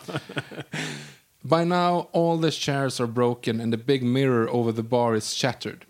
By 1.43 1.63
now, 1.63 2.09
all 2.11 2.37
the 2.37 2.51
chairs 2.51 2.99
are 2.99 3.07
broken 3.07 3.61
and 3.61 3.71
the 3.71 3.77
big 3.77 4.03
mirror 4.03 4.49
over 4.49 4.73
the 4.73 4.83
bar 4.83 5.15
is 5.15 5.33
shattered. 5.33 5.85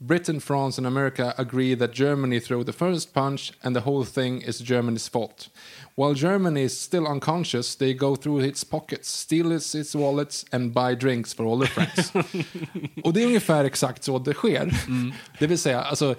Britain, 0.00 0.40
France, 0.40 0.78
and 0.78 0.86
America 0.86 1.34
agree 1.36 1.74
that 1.74 1.92
Germany 1.92 2.40
threw 2.40 2.64
the 2.64 2.72
first 2.72 3.12
punch 3.12 3.52
and 3.62 3.76
the 3.76 3.82
whole 3.82 4.04
thing 4.04 4.40
is 4.40 4.58
Germany's 4.60 5.08
fault. 5.08 5.48
While 5.94 6.14
Germany 6.14 6.62
is 6.62 6.80
still 6.80 7.06
unconscious, 7.06 7.76
they 7.76 7.92
go 7.92 8.16
through 8.16 8.38
its 8.38 8.64
pockets, 8.64 9.10
steal 9.10 9.52
its, 9.52 9.74
its 9.74 9.94
wallets 9.94 10.46
and 10.52 10.72
buy 10.72 10.94
drinks 10.94 11.34
for 11.34 11.44
all 11.44 11.58
their 11.58 11.68
friends. 11.68 12.12
och 13.04 13.12
det 13.12 13.22
är 13.22 13.26
ungefär 13.26 13.64
exakt 13.64 14.04
så 14.04 14.18
det 14.18 14.34
sker. 14.34 14.72
Det 15.38 15.46
vill 15.46 15.58
säga, 15.58 15.80
alltså, 15.82 16.14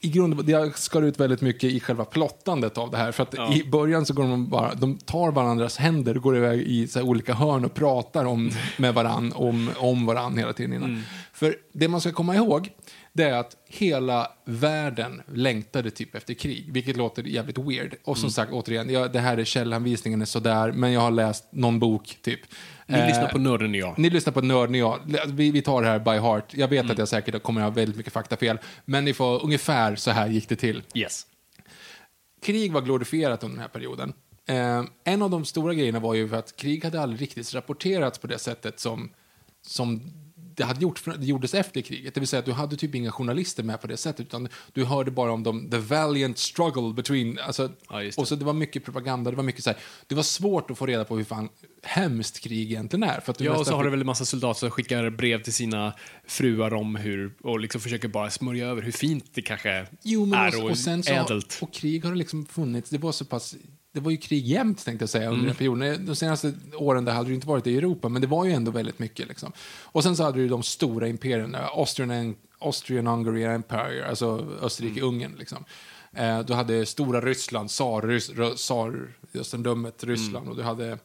i 0.00 0.08
grund 0.08 0.50
jag 0.50 0.78
skar 0.78 1.02
ut 1.02 1.20
väldigt 1.20 1.40
mycket 1.40 1.70
i 1.70 1.80
själva 1.80 2.04
plottandet 2.04 2.78
av 2.78 2.90
det 2.90 2.96
här. 2.96 3.12
För 3.12 3.22
att 3.22 3.34
i 3.54 3.64
början 3.64 4.06
så 4.06 4.14
går 4.14 4.22
de 4.22 4.48
bara, 4.48 4.74
de 4.74 4.98
tar 4.98 5.32
varandras 5.32 5.76
händer 5.76 6.16
och 6.16 6.22
går 6.22 6.36
iväg 6.36 6.60
i 6.60 6.88
olika 7.02 7.34
hörn 7.34 7.64
och 7.64 7.74
pratar 7.74 8.24
om, 8.24 8.50
med 8.76 8.94
varann, 8.94 9.32
om, 9.32 9.70
om 9.76 10.06
varann 10.06 10.38
hela 10.38 10.52
tiden 10.52 10.72
innan. 10.72 11.02
För 11.32 11.56
det 11.72 11.88
man 11.88 12.00
ska 12.00 12.12
komma 12.12 12.34
ihåg, 12.34 12.70
det 13.16 13.24
är 13.24 13.32
att 13.32 13.56
hela 13.66 14.32
världen 14.44 15.22
längtade 15.34 15.90
typ 15.90 16.14
efter 16.14 16.34
krig, 16.34 16.72
vilket 16.72 16.96
låter 16.96 17.22
jävligt 17.22 17.58
weird. 17.58 17.94
Och 18.04 18.18
som 18.18 18.30
sagt, 18.30 18.52
återigen, 18.52 18.90
jag, 18.90 19.12
det 19.12 19.20
här 19.20 19.38
är 19.38 19.44
källanvisningen 19.44 20.22
är 20.22 20.26
sådär, 20.26 20.72
men 20.72 20.92
jag 20.92 21.00
har 21.00 21.10
läst 21.10 21.44
någon 21.50 21.78
bok 21.78 22.18
typ. 22.22 22.40
Ni 22.86 22.98
Eh, 22.98 23.06
lyssnar 23.06 23.28
på 23.28 23.38
Nörden 23.38 23.70
och 23.70 23.76
jag. 23.76 23.98
ni 23.98 24.10
lyssnar 24.10 24.32
på 24.32 24.40
Nörden 24.40 24.74
och 24.74 24.80
jag. 24.80 25.00
Vi, 25.26 25.50
vi 25.50 25.62
tar 25.62 25.82
det 25.82 25.88
här 25.88 25.98
by 25.98 26.10
heart. 26.10 26.54
Jag 26.54 26.68
vet 26.68 26.90
att 26.90 26.98
jag 26.98 27.08
säkert 27.08 27.42
kommer 27.42 27.60
ha 27.60 27.70
väldigt 27.70 27.96
mycket 27.96 28.12
faktafel. 28.12 28.58
Men 28.84 29.04
ni 29.04 29.14
får 29.14 29.44
ungefär 29.44 29.96
så 29.96 30.10
här 30.10 30.28
gick 30.28 30.48
det 30.48 30.56
till. 30.56 30.82
Yes. 30.94 31.26
Krig 32.42 32.72
var 32.72 32.80
glorifierat 32.82 33.42
under 33.44 33.54
den 33.54 33.62
här 33.62 33.68
perioden. 33.68 34.12
Eh, 34.48 34.84
en 35.04 35.22
av 35.22 35.30
de 35.30 35.44
stora 35.44 35.74
grejerna 35.74 36.00
var 36.00 36.14
ju 36.14 36.28
för 36.28 36.36
att 36.36 36.56
krig 36.56 36.84
hade 36.84 37.00
aldrig 37.00 37.22
riktigt 37.22 37.54
rapporterats 37.54 38.18
på 38.18 38.26
det 38.26 38.38
sättet 38.38 38.80
som, 38.80 39.10
som 39.66 40.12
det, 40.56 40.64
hade 40.64 40.80
gjort, 40.80 41.04
det 41.18 41.26
gjordes 41.26 41.54
efter 41.54 41.80
kriget. 41.80 42.14
Det 42.14 42.20
vill 42.20 42.28
säga 42.28 42.40
att 42.40 42.46
du 42.46 42.52
hade 42.52 42.76
typ 42.76 42.94
inga 42.94 43.12
journalister 43.12 43.62
med 43.62 43.80
på 43.80 43.86
det 43.86 43.96
sättet, 43.96 44.26
utan 44.26 44.48
du 44.72 44.84
hörde 44.84 45.10
bara 45.10 45.32
om 45.32 45.42
de, 45.42 45.70
the 45.70 45.78
valiant 45.78 46.38
struggle 46.38 46.92
between... 46.94 47.38
Alltså, 47.38 47.70
Ja, 47.90 48.10
och 48.16 48.28
så 48.28 48.36
det 48.36 48.44
var 48.44 48.52
mycket 48.52 48.84
propaganda, 48.84 49.30
det 49.30 49.36
var 49.36 49.44
mycket 49.44 49.64
så 49.64 49.70
här, 49.70 49.78
det 50.06 50.14
var 50.14 50.22
svårt 50.22 50.70
att 50.70 50.78
få 50.78 50.86
reda 50.86 51.04
på 51.04 51.16
hur 51.16 51.24
fan 51.24 51.48
hemskt 51.82 52.40
krig 52.40 52.70
egentligen 52.70 53.02
är. 53.02 53.20
För 53.20 53.32
att 53.32 53.38
du 53.38 53.44
Ja, 53.44 53.58
och 53.58 53.66
så 53.66 53.74
har 53.74 53.84
det 53.84 53.90
väl 53.90 54.00
en 54.00 54.06
massa 54.06 54.24
soldater 54.24 54.60
som 54.60 54.70
skickar 54.70 55.10
brev 55.10 55.42
till 55.42 55.52
sina 55.52 55.92
fruar 56.26 56.74
om 56.74 56.96
hur, 56.96 57.32
och 57.42 57.60
liksom 57.60 57.80
försöker 57.80 58.08
bara 58.08 58.30
smörja 58.30 58.66
över 58.66 58.82
hur 58.82 58.92
fint 58.92 59.24
det 59.34 59.42
kanske 59.42 59.86
Jo, 60.02 60.26
men 60.26 60.38
är 60.38 60.56
och, 60.58 60.64
och, 60.64 60.70
och 60.70 61.08
ädelt. 61.08 61.58
och 61.62 61.72
krig 61.72 62.04
har 62.04 62.12
det 62.12 62.18
liksom 62.18 62.46
funnits, 62.46 62.90
det 62.90 62.98
var 62.98 63.12
så 63.12 63.24
pass, 63.24 63.54
det 63.96 64.00
var 64.02 64.10
ju 64.10 64.16
krig 64.16 64.46
jämt 64.46 64.84
tänkte 64.84 65.02
jag 65.02 65.10
säga 65.10 65.24
under 65.28 65.34
Mm. 65.38 65.46
den 65.46 65.56
perioden. 65.56 66.06
De 66.06 66.16
senaste 66.16 66.52
åren 66.74 67.04
där 67.04 67.12
hade 67.12 67.28
det 67.28 67.34
inte 67.34 67.48
varit 67.48 67.66
i 67.66 67.76
Europa, 67.78 68.08
men 68.08 68.22
det 68.22 68.28
var 68.28 68.44
ju 68.44 68.52
ändå 68.52 68.70
väldigt 68.70 68.98
mycket 68.98 69.28
liksom. 69.28 69.52
Och 69.82 70.02
sen 70.02 70.16
så 70.16 70.22
hade 70.22 70.38
du 70.38 70.48
de 70.48 70.62
stora 70.62 71.08
imperierna, 71.08 71.58
Austrian, 71.58 72.34
Austrian 72.58 73.06
Hungary 73.06 73.42
Empire, 73.44 74.06
alltså 74.08 74.46
Österrike-Ungern 74.62 75.38
liksom. 75.38 75.64
Eh, 76.12 76.40
du 76.40 76.52
hade 76.54 76.86
stora 76.86 77.20
Ryssland, 77.20 77.68
tsar, 77.68 78.02
Rys, 78.02 78.30
tsar 78.56 79.08
Östendömet 79.34 80.04
Ryssland 80.04 80.36
Mm. 80.36 80.48
och 80.48 80.56
du 80.56 80.62
hade 80.62 80.98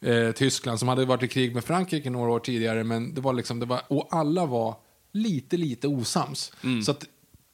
eh, 0.00 0.32
Tyskland 0.32 0.78
som 0.78 0.88
hade 0.88 1.04
varit 1.04 1.22
i 1.22 1.28
krig 1.28 1.54
med 1.54 1.64
Frankrike 1.64 2.10
några 2.10 2.30
år 2.32 2.40
tidigare, 2.40 2.84
men 2.84 3.14
det 3.14 3.20
var 3.20 3.32
liksom, 3.32 3.60
det 3.60 3.66
var, 3.66 3.80
och 3.88 4.08
alla 4.10 4.46
var 4.46 4.76
lite, 5.12 5.56
lite 5.56 5.88
osams. 5.88 6.52
Mm. 6.64 6.82
Så 6.82 6.90
att 6.90 7.04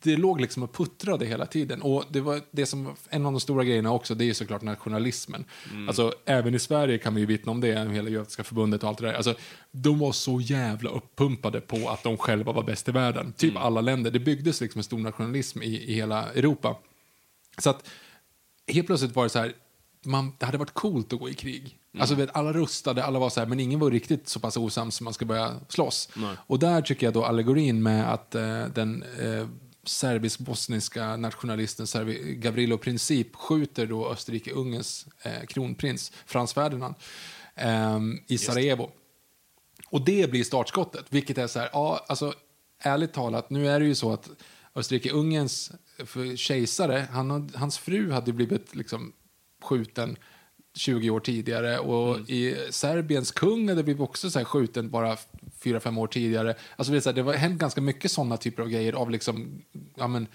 det 0.04 0.16
låg 0.16 0.40
liksom 0.40 0.62
och 0.62 0.72
puttrade 0.72 1.26
hela 1.26 1.46
tiden. 1.46 1.82
Och 1.82 2.04
det 2.10 2.20
var 2.20 2.40
det 2.50 2.66
som, 2.66 2.94
en 3.08 3.26
av 3.26 3.32
de 3.32 3.40
stora 3.40 3.64
grejerna 3.64 3.92
också, 3.92 4.14
det 4.14 4.24
är 4.30 4.34
såklart 4.34 4.62
nationalismen. 4.62 5.44
Mm. 5.72 5.88
Alltså, 5.88 6.14
även 6.24 6.54
i 6.54 6.58
Sverige 6.58 6.98
kan 6.98 7.14
vi 7.14 7.20
ju 7.20 7.26
vittna 7.26 7.52
om 7.52 7.60
det, 7.60 7.90
hela 7.92 8.08
Judiska 8.10 8.44
förbundet 8.44 8.82
och 8.82 8.88
allt 8.88 8.98
det 8.98 9.06
där. 9.06 9.14
Alltså, 9.14 9.34
de 9.70 9.98
var 9.98 10.12
så 10.12 10.40
jävla 10.40 10.90
uppumpade 10.90 11.60
på 11.60 11.88
att 11.88 12.02
de 12.02 12.16
själva 12.16 12.52
var 12.52 12.62
bäst 12.62 12.88
i 12.88 12.92
världen. 12.92 13.32
Typ 13.32 13.50
Mm. 13.50 13.62
alla 13.62 13.80
länder. 13.80 14.10
Det 14.10 14.18
byggdes 14.20 14.60
liksom 14.60 14.78
en 14.78 14.84
stor 14.84 14.98
nationalism 14.98 15.62
i, 15.62 15.66
i 15.66 15.94
hela 15.94 16.32
Europa. 16.32 16.76
Så 17.58 17.70
att 17.70 17.88
helt 18.66 18.86
plötsligt 18.86 19.16
var 19.16 19.22
det 19.24 19.30
så 19.30 19.38
här, 19.38 19.52
man, 20.04 20.32
det 20.38 20.46
hade 20.46 20.58
varit 20.58 20.74
coolt 20.74 21.12
att 21.12 21.18
gå 21.20 21.28
i 21.28 21.34
krig. 21.34 21.78
Alltså, 21.98 22.14
vet, 22.14 22.36
alla 22.36 22.52
rustade, 22.52 23.04
alla 23.04 23.18
var 23.18 23.30
så 23.30 23.40
här, 23.40 23.46
men 23.46 23.60
ingen 23.60 23.80
var 23.80 23.90
riktigt 23.90 24.28
så 24.28 24.40
pass 24.40 24.56
osams 24.56 24.94
som 24.96 25.04
man 25.04 25.14
ska 25.14 25.24
börja 25.24 25.54
slåss. 25.68 26.08
Och 26.46 26.58
där 26.58 26.82
tycker 26.82 27.06
jag 27.06 27.14
då 27.14 27.24
allegorin 27.24 27.82
med 27.82 28.12
att 28.12 28.34
eh, 28.34 28.64
den 28.74 29.04
eh, 29.20 29.46
serbisk-bosniska 29.88 31.16
nationalisten 31.16 31.86
Serbi 31.86 32.34
Gavrilo 32.34 32.78
Princip 32.78 33.36
skjuter 33.36 33.86
då 33.86 34.12
Österrike-Ungerns 34.12 35.06
eh, 35.22 35.46
kronprins 35.46 36.12
Frans 36.26 36.54
Ferdinand 36.54 36.94
eh, 37.54 37.98
i 38.26 38.38
Sarajevo. 38.38 38.90
Och 39.88 40.04
det 40.04 40.30
blir 40.30 40.44
startskottet, 40.44 41.06
vilket 41.08 41.38
är 41.38 41.46
så 41.46 41.58
här, 41.58 41.68
ja, 41.72 42.04
alltså 42.08 42.34
ärligt 42.78 43.12
talat, 43.12 43.50
nu 43.50 43.68
är 43.68 43.80
det 43.80 43.86
ju 43.86 43.94
så 43.94 44.12
att 44.12 44.30
Österrike-Ungerns 44.74 45.72
för 46.04 46.36
kejsare, 46.36 47.06
han, 47.10 47.50
hans 47.54 47.78
fru 47.78 48.10
hade 48.10 48.32
blivit 48.32 48.74
liksom 48.74 49.12
skjuten 49.62 50.16
20 50.74 51.10
år 51.10 51.20
tidigare 51.20 51.78
och 51.78 52.30
i 52.30 52.56
Serbiens 52.70 53.32
kung 53.32 53.68
hade 53.68 53.82
blivit 53.82 54.02
också 54.02 54.30
så 54.30 54.38
här 54.38 54.44
skjuten 54.44 54.90
bara 54.90 55.16
4-5 55.62 55.98
år 55.98 56.06
tidigare. 56.06 56.54
Alltså 56.76 56.92
det, 56.92 56.98
är 56.98 57.00
så 57.00 57.08
här, 57.08 57.14
det 57.14 57.22
har 57.22 57.32
hänt 57.32 57.60
ganska 57.60 57.80
mycket 57.80 58.10
sådana 58.10 58.36
typer 58.36 58.62
av 58.62 58.68
grejer 58.68 58.92
av 58.92 59.10
liksom, 59.10 59.62
ja 59.94 60.06
men, 60.06 60.26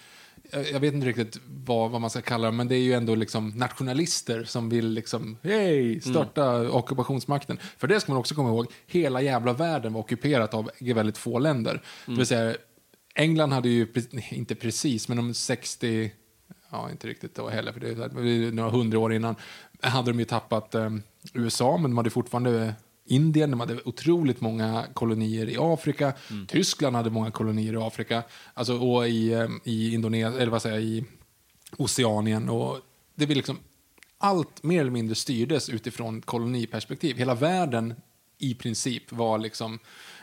jag 0.72 0.80
vet 0.80 0.94
inte 0.94 1.06
riktigt 1.06 1.40
vad, 1.46 1.90
vad 1.90 2.00
man 2.00 2.10
ska 2.10 2.20
kalla 2.20 2.46
det, 2.46 2.52
men 2.52 2.68
det 2.68 2.74
är 2.74 2.82
ju 2.82 2.92
ändå 2.92 3.14
liksom 3.14 3.48
nationalister 3.48 4.44
som 4.44 4.68
vill 4.68 4.88
liksom, 4.88 5.38
hej, 5.42 6.00
störta 6.00 6.70
ockupationsmakten. 6.70 7.58
För 7.78 7.88
det 7.88 8.00
ska 8.00 8.12
man 8.12 8.20
också 8.20 8.34
komma 8.34 8.48
ihåg, 8.48 8.66
hela 8.86 9.22
jävla 9.22 9.52
världen 9.52 9.92
var 9.92 10.00
ockuperat 10.00 10.54
av 10.54 10.70
väldigt 10.80 11.18
få 11.18 11.38
länder. 11.38 11.82
Det 12.06 12.12
vill 12.12 12.26
säga, 12.26 12.56
England 13.14 13.52
hade 13.52 13.68
ju, 13.68 13.86
inte 14.30 14.54
precis, 14.54 15.08
men 15.08 15.18
om 15.18 15.34
60, 15.34 16.10
ja 16.70 16.90
inte 16.90 17.06
riktigt 17.06 17.34
då 17.34 17.48
heller, 17.48 17.72
för 17.72 17.80
det 17.80 17.88
är 17.88 18.52
några 18.52 18.70
hundra 18.70 18.98
år 18.98 19.12
innan, 19.12 19.34
hade 19.80 20.10
de 20.10 20.18
ju 20.18 20.24
tappat 20.24 20.74
eh, 20.74 20.90
USA, 21.34 21.76
men 21.76 21.90
de 21.90 21.96
hade 21.96 22.10
fortfarande 22.10 22.74
Indien, 23.04 23.50
de 23.50 23.60
hade 23.60 23.80
otroligt 23.84 24.40
många 24.40 24.86
kolonier 24.94 25.48
i 25.48 25.56
Afrika. 25.58 26.12
Tyskland 26.48 26.96
hade 26.96 27.10
många 27.10 27.30
kolonier 27.30 27.72
i 27.72 27.76
Afrika. 27.76 28.22
Alltså, 28.54 28.78
och 28.78 29.08
i, 29.08 29.32
eh, 29.32 29.48
i 29.64 29.94
Indonesien, 29.94 30.34
eller 30.34 30.50
vad 30.50 30.62
säger 30.62 30.74
jag, 30.76 30.84
i 30.84 31.04
Oceanien. 31.76 32.48
Och 32.48 32.78
det 33.14 33.26
vill 33.26 33.36
liksom, 33.36 33.58
allt 34.18 34.62
mer 34.62 34.80
eller 34.80 34.90
mindre 34.90 35.14
styrdes 35.14 35.68
utifrån 35.68 36.20
koloniperspektiv. 36.20 37.16
Hela 37.16 37.34
världen 37.34 37.94
i 38.38 38.54
princip 38.54 39.12
var 39.12 39.38
liksom, 39.38 39.78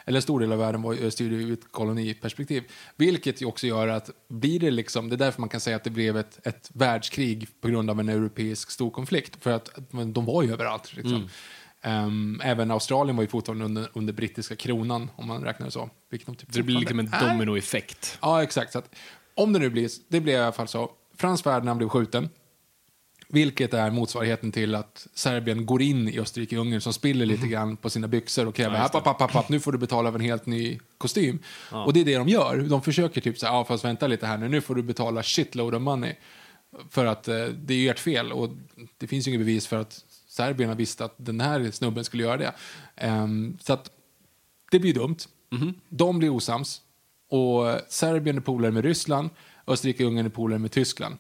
eller 0.08 0.18
en 0.18 0.22
stor 0.22 0.40
del 0.40 0.52
av 0.52 0.60
världen 0.60 0.82
var 0.82 1.10
styrd 1.10 1.32
ur 1.32 1.54
ett 1.54 1.72
koloniperspektiv. 1.72 2.64
Vilket 2.96 3.46
också 3.46 3.68
gör 3.68 3.88
att, 3.88 4.10
blir 4.28 4.60
det 4.60 4.72
liksom, 4.72 5.10
det 5.10 5.16
är 5.16 5.18
därför 5.18 5.42
man 5.42 5.50
kan 5.50 5.60
säga 5.60 5.76
att 5.76 5.84
det 5.84 5.90
blev 5.90 6.18
ett, 6.18 6.48
ett 6.48 6.70
världskrig 6.74 7.48
på 7.62 7.68
grund 7.68 7.90
av 7.90 8.00
en 8.00 8.10
europeisk 8.10 8.72
storkonflikt. 8.72 9.44
För 9.44 9.52
att 9.52 9.70
de 10.14 10.26
var 10.26 10.44
ju 10.44 10.54
överallt. 10.54 10.96
Liksom. 10.96 11.30
Ehm, 11.82 12.42
även 12.44 12.72
Australien 12.72 13.16
var 13.16 13.24
ju 13.24 13.28
fortfarande 13.28 13.66
under, 13.66 13.90
under 13.94 14.14
brittiska 14.14 14.56
kronan, 14.56 15.10
om 15.16 15.28
man 15.28 15.44
räknar 15.44 15.70
så. 15.70 15.90
Vilket 16.10 16.28
de 16.28 16.36
typ 16.36 16.54
Det 16.54 16.64
blir 16.64 16.80
liksom 16.80 17.00
en 17.00 17.12
dominoeffekt. 17.22 18.18
Ja, 18.22 18.44
exakt. 18.44 18.72
Så 18.72 18.80
att, 18.80 18.96
om 19.36 19.54
det 19.54 19.60
nu 19.60 19.70
blir, 19.70 19.90
det 20.08 20.20
blir 20.20 20.34
i 20.34 20.38
alla 20.38 20.52
fall 20.52 20.68
så. 20.68 20.92
Frans 21.18 21.44
Ferdinand 21.44 21.78
blev 21.78 21.90
skjuten. 21.90 22.30
Vilket 23.30 23.74
är 23.74 23.92
motsvarigheten 23.92 24.52
till 24.52 24.76
att 24.76 25.08
Serbien 25.14 25.66
går 25.66 25.82
in 25.82 26.10
i 26.10 26.20
Österrike-Ungern 26.20 26.80
som 26.80 26.94
spiller 26.94 27.26
lite 27.26 27.48
grann 27.48 27.78
på 27.78 27.90
sina 27.90 28.08
byxor 28.08 28.48
och 28.48 28.56
kräver 28.56 28.78
Ja, 28.78 28.84
app, 28.84 29.22
app, 29.22 29.36
app, 29.36 29.50
nu 29.50 29.60
får 29.60 29.72
du 29.72 29.78
betala 29.78 30.12
för 30.12 30.20
en 30.20 30.26
helt 30.26 30.46
ny 30.46 30.80
kostym. 30.98 31.40
Och 31.72 31.94
det 31.94 32.00
är 32.00 32.06
det 32.06 32.18
de 32.18 32.28
gör. 32.28 32.58
De 32.58 32.82
försöker 32.82 33.22
typ 33.22 33.38
så 33.38 33.46
här, 33.46 33.54
ja 33.54 33.66
fast 33.66 33.86
vänta 33.86 34.08
lite 34.08 34.28
här 34.28 34.38
nu, 34.38 34.50
nu 34.50 34.62
får 34.62 34.76
du 34.76 34.84
betala 34.84 35.24
shitload 35.24 35.76
of 35.76 35.82
money. 35.82 36.14
För 36.90 37.06
att 37.06 37.28
eh, 37.28 37.46
det 37.46 37.74
är 37.74 37.78
ju 37.78 37.90
ert 37.90 38.00
fel 38.00 38.32
och 38.32 38.50
det 38.98 39.08
finns 39.08 39.28
ju 39.28 39.32
inget 39.32 39.46
bevis 39.46 39.68
för 39.68 39.78
att 39.78 40.04
serbierna 40.28 40.76
visste 40.76 41.06
att 41.06 41.14
den 41.18 41.42
här 41.42 41.72
snubben 41.72 42.04
skulle 42.04 42.24
göra 42.24 42.38
det. 42.38 42.54
Ehm, 42.96 43.58
så 43.62 43.74
att 43.74 43.92
det 44.72 44.80
blir 44.80 44.94
dumt. 44.94 45.18
De 45.90 46.20
blir 46.20 46.30
osams. 46.30 46.82
Och 47.30 47.82
Serbien 47.90 48.38
är 48.38 48.42
polare 48.42 48.72
med 48.72 48.86
Ryssland, 48.86 49.30
Österrike-Ungern 49.66 50.26
är 50.26 50.30
polare 50.30 50.60
med 50.60 50.72
Tyskland. 50.72 51.18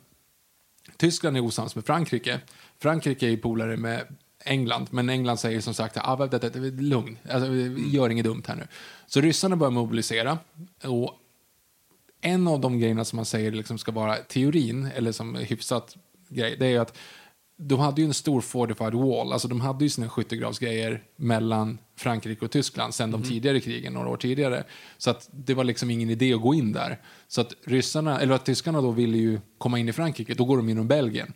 Tyskland 0.98 1.38
är 1.38 1.42
osams 1.42 1.76
med 1.76 1.86
Frankrike. 1.86 2.40
Frankrike 2.80 3.28
är 3.28 3.38
polare 3.38 3.78
med 3.78 4.08
England, 4.46 4.88
men 4.92 5.10
England 5.10 5.38
säger 5.38 5.62
som 5.62 5.74
sagt 5.74 5.98
ah, 5.98 6.16
vänta, 6.16 6.40
vänta, 6.40 6.60
vänta, 6.60 6.82
lugn, 6.82 7.18
alltså, 7.32 7.50
vi 7.50 7.90
gör 7.90 8.10
inget 8.10 8.26
dumt 8.26 8.44
här 8.48 8.56
nu. 8.56 8.68
Så 9.08 9.22
ryssarna 9.22 9.56
börjar 9.56 9.72
mobilisera. 9.72 10.38
Och 10.84 11.14
en 12.22 12.48
av 12.48 12.60
de 12.60 12.80
grejerna 12.80 13.06
som 13.06 13.16
man 13.16 13.26
säger 13.26 13.52
liksom 13.52 13.78
ska 13.78 13.92
vara 13.92 14.16
teorin, 14.16 14.90
eller 14.96 15.12
som 15.12 15.36
hyfsat 15.36 15.98
grej, 16.30 16.56
det 16.60 16.66
är 16.68 16.80
att 16.80 16.98
de 17.60 17.80
hade 17.80 18.02
ju 18.02 18.08
en 18.08 18.14
stor 18.14 18.42
fortified 18.42 18.94
wall, 18.94 19.34
alltså 19.34 19.48
de 19.48 19.62
hade 19.62 19.86
ju 19.86 19.90
sina 19.90 20.10
skyttegravsgrejer 20.10 21.04
mellan 21.16 21.78
Frankrike 21.96 22.46
och 22.46 22.52
Tyskland 22.52 22.94
sen 22.94 23.12
de 23.12 23.24
tidigare 23.24 23.60
krigen, 23.60 23.94
några 23.94 24.10
år 24.10 24.18
tidigare. 24.18 24.64
Så 24.98 25.10
att 25.10 25.30
det 25.32 25.54
var 25.54 25.64
liksom 25.64 25.90
ingen 25.90 26.10
idé 26.10 26.34
att 26.34 26.42
gå 26.42 26.54
in 26.54 26.72
där. 26.72 27.02
Så 27.28 27.42
att 27.42 27.54
ryssarna, 27.66 28.20
eller 28.20 28.36
att 28.36 28.46
tyskarna 28.46 28.82
då 28.82 28.92
ville 28.92 29.18
ju 29.18 29.40
komma 29.58 29.80
in 29.80 29.90
i 29.90 29.94
Frankrike, 29.94 30.34
då 30.34 30.46
går 30.46 30.58
de 30.58 30.70
genom 30.70 30.88
Belgien. 30.88 31.34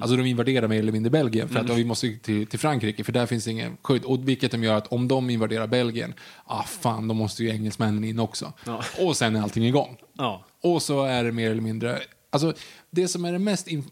Alltså 0.00 0.16
de 0.16 0.26
invaderar 0.26 0.68
mer 0.68 0.78
eller 0.78 0.92
mindre 0.92 1.10
Belgien 1.10 1.48
för 1.48 1.60
att 1.60 1.68
ja, 1.68 1.74
vi 1.74 1.84
måste 1.84 2.18
till, 2.18 2.46
till 2.46 2.58
Frankrike 2.58 3.04
för 3.04 3.12
där 3.12 3.26
finns 3.26 3.48
ingen 3.48 3.76
skydd. 3.82 4.04
Och 4.04 4.28
vilket 4.28 4.50
de 4.50 4.62
gör 4.64 4.74
att 4.74 4.86
om 4.86 5.08
de 5.08 5.30
invaderar 5.30 5.66
Belgien, 5.66 6.14
ah 6.44 6.62
fan, 6.62 7.08
då 7.08 7.14
måste 7.14 7.44
ju 7.44 7.50
engelsmännen 7.50 8.04
in 8.04 8.18
också. 8.18 8.52
Ja. 8.66 8.84
Och 8.98 9.16
sen 9.16 9.36
är 9.36 9.42
allting 9.42 9.66
igång. 9.66 9.96
Ja. 10.12 10.44
Och 10.60 10.82
så 10.82 11.04
är 11.04 11.24
det 11.24 11.32
mer 11.32 11.50
eller 11.50 11.62
mindre, 11.62 12.00
alltså 12.30 12.54
det 12.90 13.08
som 13.08 13.24
är 13.24 13.32
det 13.32 13.38
mest, 13.38 13.68
in, 13.68 13.84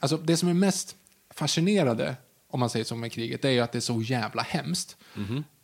alltså 0.00 0.16
det 0.16 0.36
som 0.36 0.48
är 0.48 0.54
mest 0.54 0.96
fascinerande, 1.34 2.16
om 2.50 2.60
man 2.60 2.70
säger 2.70 2.84
så 2.84 2.96
med 2.96 3.12
kriget, 3.12 3.42
det 3.42 3.48
är 3.48 3.52
ju 3.52 3.60
att 3.60 3.72
det 3.72 3.78
är 3.78 3.80
så 3.80 4.02
jävla 4.02 4.42
hemskt. 4.42 4.96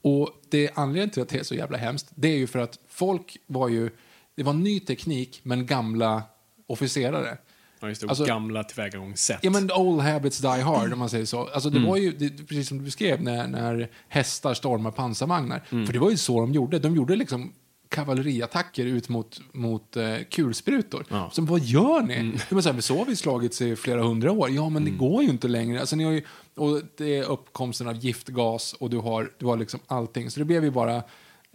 Och 0.03 0.31
det 0.51 0.71
anledningen 0.75 1.11
till 1.11 1.23
att 1.23 1.29
det 1.29 1.39
är 1.39 1.43
så 1.43 1.55
jävla 1.55 1.79
hemskt, 1.79 2.07
det 2.15 2.29
är 2.29 2.37
ju 2.37 2.47
för 2.47 2.59
att 2.59 2.79
folk 2.89 3.37
var 3.47 3.69
ju, 3.69 3.91
det 4.35 4.43
var 4.43 4.53
ny 4.53 4.81
teknik 4.81 5.41
men 5.43 5.67
gamla 5.67 6.23
officerare. 6.67 7.39
Ja, 7.81 7.89
just 7.89 8.01
det. 8.01 8.09
Alltså- 8.09 8.25
gamla 8.25 8.65
tillvägagångssätt. 8.65 9.39
Ja 9.43 9.51
men 9.51 9.73
old 9.73 10.03
habits 10.03 10.39
die 10.39 10.49
hard 10.49 10.93
om 10.93 10.99
man 10.99 11.11
säger 11.11 11.25
så. 11.25 11.49
Alltså 11.49 11.71
det 11.71 11.79
var 11.87 11.97
ju, 11.97 12.13
det, 12.13 12.31
precis 12.31 12.69
som 12.69 12.79
du 12.79 12.85
beskrev, 12.85 13.23
när, 13.23 13.47
när 13.47 13.89
hästar 14.09 14.55
stormar 14.55 14.91
pansarvagnar. 14.91 15.63
För 15.69 15.93
det 15.93 15.99
var 15.99 16.11
ju 16.11 16.17
så 16.17 16.41
de 16.41 16.53
gjorde. 16.53 16.79
De 16.79 16.97
gjorde 16.97 17.17
liksom 17.17 17.53
kavalleriattacker 17.97 18.87
ut 18.87 19.09
mot, 19.09 19.41
mot 19.53 19.97
eh, 19.97 20.17
kulsprutor. 20.31 21.05
Ja. 21.09 21.31
Så 21.33 21.43
vad 21.43 21.61
gör 21.61 22.03
ni? 22.03 22.39
De 22.49 22.59
är 22.59 22.63
så, 22.63 22.69
här, 22.69 22.73
"Men 22.75 22.83
så 22.83 22.99
har 22.99 23.05
vi 23.05 23.17
slagits 23.17 23.63
i 23.63 23.77
flera 23.77 24.03
hundra 24.03 24.33
år. 24.33 24.51
Ja, 24.51 24.69
men 24.69 24.85
det 24.85 24.91
går 24.91 25.23
ju 25.23 25.29
inte 25.29 25.49
längre. 25.49 25.81
Alltså, 25.81 25.97
ni 25.97 26.05
har 26.05 26.13
ju, 26.13 26.23
och 26.55 26.83
det 26.97 27.17
är 27.17 27.23
uppkomsten 27.25 27.89
av 27.89 27.97
giftgas 27.97 28.73
och 28.73 28.91
du 28.91 28.97
har, 28.99 29.33
du 29.39 29.47
har 29.47 29.57
liksom 29.57 29.81
allting. 29.87 30.31
Så 30.31 30.39
det 30.41 30.45
blev 30.45 30.65
ju 30.65 30.71
bara 30.71 31.03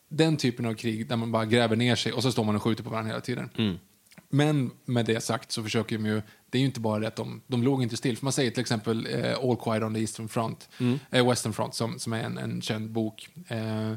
den 0.09 0.37
typen 0.37 0.65
av 0.65 0.73
krig 0.73 1.07
där 1.09 1.15
man 1.15 1.31
bara 1.31 1.45
gräver 1.45 1.75
ner 1.75 1.95
sig 1.95 2.11
och 2.13 2.23
så 2.23 2.31
står 2.31 2.43
man 2.43 2.55
och 2.55 2.61
skjuter 2.63 2.83
på 2.83 2.89
varandra 2.89 3.09
hela 3.09 3.21
tiden. 3.21 3.49
Men 4.29 4.71
med 4.85 5.05
det 5.05 5.23
sagt 5.23 5.51
så 5.51 5.63
försöker 5.63 5.97
de 5.97 6.05
ju, 6.05 6.21
det 6.49 6.57
är 6.57 6.59
ju 6.59 6.65
inte 6.65 6.79
bara 6.79 6.99
det 6.99 7.07
att 7.07 7.15
de, 7.15 7.41
de 7.47 7.63
låg 7.63 7.83
inte 7.83 7.97
still. 7.97 8.17
För 8.17 8.25
man 8.25 8.33
säger 8.33 8.51
till 8.51 8.61
exempel 8.61 9.07
eh, 9.11 9.33
All 9.49 9.57
Quiet 9.57 9.83
on 9.83 9.93
the 9.93 9.99
Eastern 9.99 10.27
Front, 10.29 10.69
eh, 11.11 11.29
Western 11.29 11.53
Front 11.53 11.75
som, 11.75 11.99
som 11.99 12.13
är 12.13 12.23
en, 12.23 12.37
en 12.37 12.61
känd 12.61 12.91
bok. 12.91 13.27
Eh, 13.47 13.93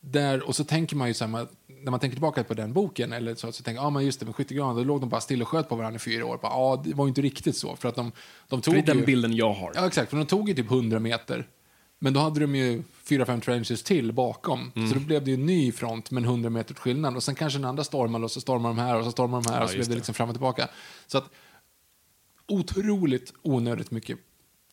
där, 0.00 0.48
och 0.48 0.56
så 0.56 0.64
tänker 0.64 0.96
man 0.96 1.08
ju 1.08 1.14
så 1.14 1.26
här, 1.26 1.46
när 1.82 1.90
man 1.90 2.00
tänker 2.00 2.14
tillbaka 2.14 2.44
på 2.44 2.54
den 2.54 2.72
boken, 2.72 3.12
eller 3.12 3.34
så, 3.34 3.52
så 3.52 3.62
tänker 3.62 3.80
man, 3.80 3.86
ja 3.86 3.90
men 3.90 4.04
just 4.04 4.20
det, 4.20 4.26
med 4.26 4.34
skyttegranar, 4.34 4.74
då 4.74 4.84
låg 4.84 5.00
de 5.00 5.08
bara 5.08 5.20
still 5.20 5.42
och 5.42 5.48
sköt 5.48 5.68
på 5.68 5.76
varandra 5.76 5.96
i 5.96 5.98
fyra 5.98 6.26
år. 6.26 6.38
Ja, 6.42 6.82
det 6.84 6.94
var 6.94 7.04
ju 7.04 7.08
inte 7.08 7.22
riktigt 7.22 7.56
så, 7.56 7.76
för 7.76 7.88
att 7.88 7.94
de, 7.94 8.12
de 8.48 8.60
tog 8.60 8.74
det 8.74 8.80
är 8.80 8.86
den 8.86 8.98
ju, 8.98 9.04
bilden 9.04 9.36
jag 9.36 9.52
har. 9.52 9.72
Ja, 9.74 9.86
exakt, 9.86 10.10
för 10.10 10.16
de 10.16 10.26
tog 10.26 10.48
ju 10.48 10.54
typ 10.54 10.70
100 10.70 10.98
meter. 10.98 11.48
Men 11.98 12.12
då 12.12 12.20
hade 12.20 12.40
de 12.40 12.54
ju 12.54 12.82
fyra, 13.02 13.26
fem 13.26 13.40
trenches 13.40 13.82
till 13.82 14.12
bakom. 14.12 14.72
Mm. 14.76 14.88
Så 14.88 14.94
då 14.94 15.00
blev 15.00 15.24
det 15.24 15.30
ju 15.30 15.34
en 15.34 15.46
ny 15.46 15.72
front 15.72 16.10
med 16.10 16.20
en 16.22 16.28
100 16.28 16.50
meters 16.50 16.76
skillnad. 16.76 17.16
Och 17.16 17.22
sen 17.22 17.34
kanske 17.34 17.58
den 17.58 17.64
andra 17.64 17.84
stormade 17.84 18.24
och 18.24 18.30
så 18.30 18.40
stormade 18.40 18.74
de 18.74 18.80
här 18.80 18.98
och 18.98 19.04
så 19.04 19.10
stormade 19.10 19.44
de 19.44 19.50
här 19.50 19.58
Ja, 19.58 19.64
och 19.64 19.70
så 19.70 19.76
blev 19.76 19.88
det 19.88 19.94
liksom 19.94 20.14
fram 20.14 20.28
och 20.28 20.34
tillbaka. 20.34 20.68
Så 21.06 21.18
att 21.18 21.30
otroligt 22.48 23.32
onödigt 23.42 23.90
mycket 23.90 24.18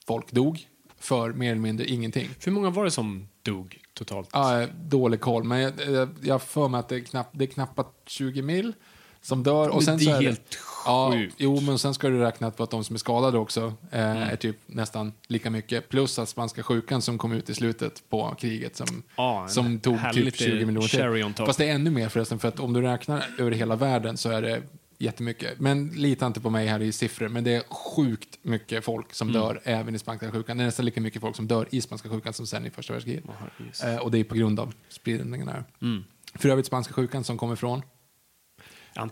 folk 0.07 0.31
dog 0.31 0.67
för 0.99 1.33
mer 1.33 1.51
eller 1.51 1.61
mindre 1.61 1.85
ingenting. 1.85 2.29
Hur 2.45 2.51
många 2.51 2.69
var 2.69 2.83
det 2.83 2.91
som 2.91 3.27
dog 3.43 3.79
totalt? 3.95 4.29
Ja, 4.33 4.67
dålig 4.81 5.19
koll, 5.21 5.43
men 5.43 5.59
jag, 5.61 6.09
jag, 6.21 6.41
för 6.41 6.67
mig 6.67 6.79
att 6.79 6.89
det 6.89 6.95
är, 6.95 6.99
knapp, 6.99 7.29
det 7.31 7.45
är 7.45 7.47
knappt 7.47 7.79
20 8.05 8.41
mil 8.41 8.73
som 9.21 9.43
dör. 9.43 9.69
Och 9.69 9.83
sen 9.83 9.97
det 9.97 10.03
så 10.03 10.11
är 10.11 10.15
är 10.15 10.21
helt 10.21 10.57
ja, 10.85 11.11
sjukt. 11.13 11.35
Jo, 11.37 11.59
men 11.61 11.79
sen 11.79 11.93
ska 11.93 12.09
du 12.09 12.19
räkna 12.19 12.51
på 12.51 12.63
att 12.63 12.69
de 12.69 12.83
som 12.83 12.93
är 12.93 12.97
skadade 12.97 13.37
också 13.37 13.73
eh, 13.91 14.05
Mm. 14.05 14.29
är 14.29 14.35
typ 14.35 14.57
nästan 14.65 15.13
lika 15.27 15.49
mycket. 15.49 15.89
Plus 15.89 16.19
att 16.19 16.29
spanska 16.29 16.63
sjukan 16.63 17.01
som 17.01 17.17
kom 17.17 17.31
ut 17.31 17.49
i 17.49 17.53
slutet 17.53 18.03
på 18.09 18.35
kriget 18.39 18.75
som, 18.75 19.03
en 19.17 19.49
som 19.49 19.79
tog 19.79 19.99
typ 20.13 20.35
20 20.35 20.65
miljoner 20.65 21.33
till. 21.33 21.45
Fast 21.45 21.59
det 21.59 21.69
är 21.69 21.75
ännu 21.75 21.89
mer 21.89 22.09
förresten, 22.09 22.39
för 22.39 22.47
att 22.47 22.59
om 22.59 22.73
du 22.73 22.81
räknar 22.81 23.25
över 23.39 23.51
hela 23.51 23.75
världen 23.75 24.17
så 24.17 24.29
är 24.29 24.41
det 24.41 24.61
jättemycket. 24.97 25.59
Men 25.59 25.87
lita 25.87 26.25
inte 26.27 26.41
på 26.41 26.49
mig 26.49 26.67
här 26.67 26.79
i 26.81 26.91
siffror, 26.91 27.27
men 27.29 27.43
det 27.43 27.51
är 27.55 27.63
sjukt 27.69 28.37
mycket 28.41 28.85
folk 28.85 29.13
som 29.13 29.29
Mm. 29.29 29.41
dör 29.41 29.61
även 29.63 29.95
i 29.95 29.99
spanska 29.99 30.31
sjukan. 30.31 30.57
Det 30.57 30.63
är 30.63 30.65
nästan 30.65 30.85
lika 30.85 31.01
mycket 31.01 31.21
folk 31.21 31.35
som 31.35 31.47
dör 31.47 31.67
i 31.71 31.81
spanska 31.81 32.09
sjukan 32.09 32.33
som 32.33 32.47
sen 32.47 32.65
i 32.65 32.69
första 32.69 32.93
världskriget. 32.93 33.23
herregud. 33.39 33.95
Eh, 33.99 34.03
och 34.03 34.11
det 34.11 34.17
är 34.19 34.23
på 34.23 34.35
grund 34.35 34.59
av 34.59 34.73
spridningen 34.89 35.47
här. 35.47 35.63
Mm. 35.81 36.03
För 36.35 36.49
övrigt 36.49 36.65
spanska 36.65 36.93
sjukan 36.93 37.23
som 37.23 37.37
kommer 37.37 37.55
från 37.55 37.81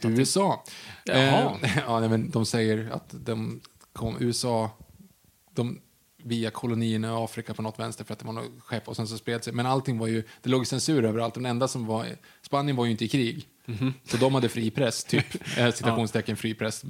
det- 0.01 0.07
USA. 0.19 0.63
Eh, 1.09 1.23
ja, 1.87 1.99
nej, 1.99 2.09
men 2.09 2.29
de 2.29 2.45
säger 2.45 2.89
att 2.91 3.15
de 3.25 3.61
kom, 3.93 4.17
USA, 4.19 4.69
de, 5.53 5.81
via 6.23 6.49
kolonierna 6.51 7.07
i 7.07 7.11
Afrika 7.23 7.53
på 7.53 7.61
något 7.61 7.79
vänster 7.79 8.03
för 8.03 8.13
att 8.13 8.19
det 8.19 8.25
var 8.25 8.33
något 8.33 8.51
skepp 8.59 8.87
och 8.87 8.95
sen 8.95 9.07
så 9.07 9.17
spred 9.17 9.43
sig. 9.43 9.53
Men 9.53 9.65
allting 9.65 9.97
var 9.97 10.07
ju, 10.07 10.23
det 10.41 10.49
låg 10.49 10.67
censur 10.67 11.05
överallt. 11.05 11.33
Den 11.33 11.45
enda 11.45 11.67
som 11.67 11.85
var 11.85 12.05
Spanien 12.41 12.75
var 12.75 12.85
ju 12.85 12.91
inte 12.91 13.05
i 13.05 13.07
krig. 13.07 13.47
Så 14.07 14.17
de 14.17 14.35
hade 14.35 14.49
fri 14.49 14.71
press, 14.71 15.03
typ. 15.03 15.25
Eh, 15.57 15.71
citationstecken 15.71 16.37
fri 16.37 16.53
press. 16.53 16.83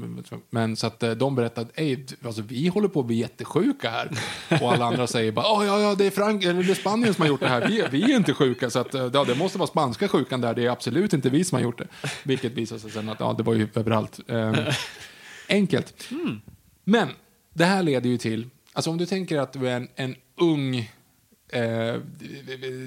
Men 0.50 0.76
så 0.76 0.88
att 0.88 1.04
eh, 1.04 1.12
de 1.12 1.36
berättade, 1.36 1.69
Ej, 1.76 2.06
alltså, 2.26 2.41
vi 2.41 2.67
håller 2.67 2.88
på 2.88 3.00
att 3.00 3.06
bli 3.06 3.15
jättesjuka 3.15 3.89
här. 3.89 4.12
Och 4.62 4.74
alla 4.74 4.86
andra 4.86 5.08
säger 5.08 5.32
bara, 5.32 5.46
"Ja, 5.46 5.65
ja, 5.65 5.80
ja, 5.82 5.96
det 5.96 6.06
är, 6.06 6.12
Frank 6.12 6.43
eller 6.43 6.63
det 6.63 6.72
är 6.72 6.76
Spanien 6.76 7.13
som 7.13 7.22
har 7.22 7.30
gjort 7.30 7.39
det 7.39 7.48
här. 7.48 7.67
Vi, 7.67 7.86
vi 7.91 8.13
är 8.13 8.17
inte 8.17 8.34
sjuka. 8.34 8.69
Så 8.69 8.80
att, 8.80 8.93
eh, 8.96 9.10
ja, 9.13 9.24
det 9.24 9.36
måste 9.36 9.58
vara 9.58 9.67
spanska 9.67 10.08
sjukan 10.08 10.41
där. 10.41 10.54
Det 10.54 10.65
är 10.65 10.69
absolut 10.69 11.13
inte 11.13 11.30
vi 11.30 11.43
som 11.43 11.56
har 11.56 11.63
gjort 11.63 11.78
det. 11.78 11.88
Vilket 12.24 12.52
visade 12.52 12.82
sig 12.82 12.91
sen 12.91 13.10
att 13.10 13.19
ja, 13.19 13.34
det 13.34 13.43
var 13.43 13.54
ju 13.54 13.67
överallt. 13.76 14.19
Eh, 14.28 14.54
enkelt. 15.50 16.10
Men 16.84 17.10
det 17.54 17.65
här 17.65 17.84
leder 17.84 18.10
ju 18.10 18.17
till, 18.17 18.50
alltså 18.73 18.89
om 18.89 18.97
du 18.97 19.05
tänker 19.05 19.39
att 19.39 19.53
du 19.53 19.69
är 19.69 19.75
en, 19.75 19.88
en 19.95 20.15
ung 20.38 20.91
eh, 21.49 22.01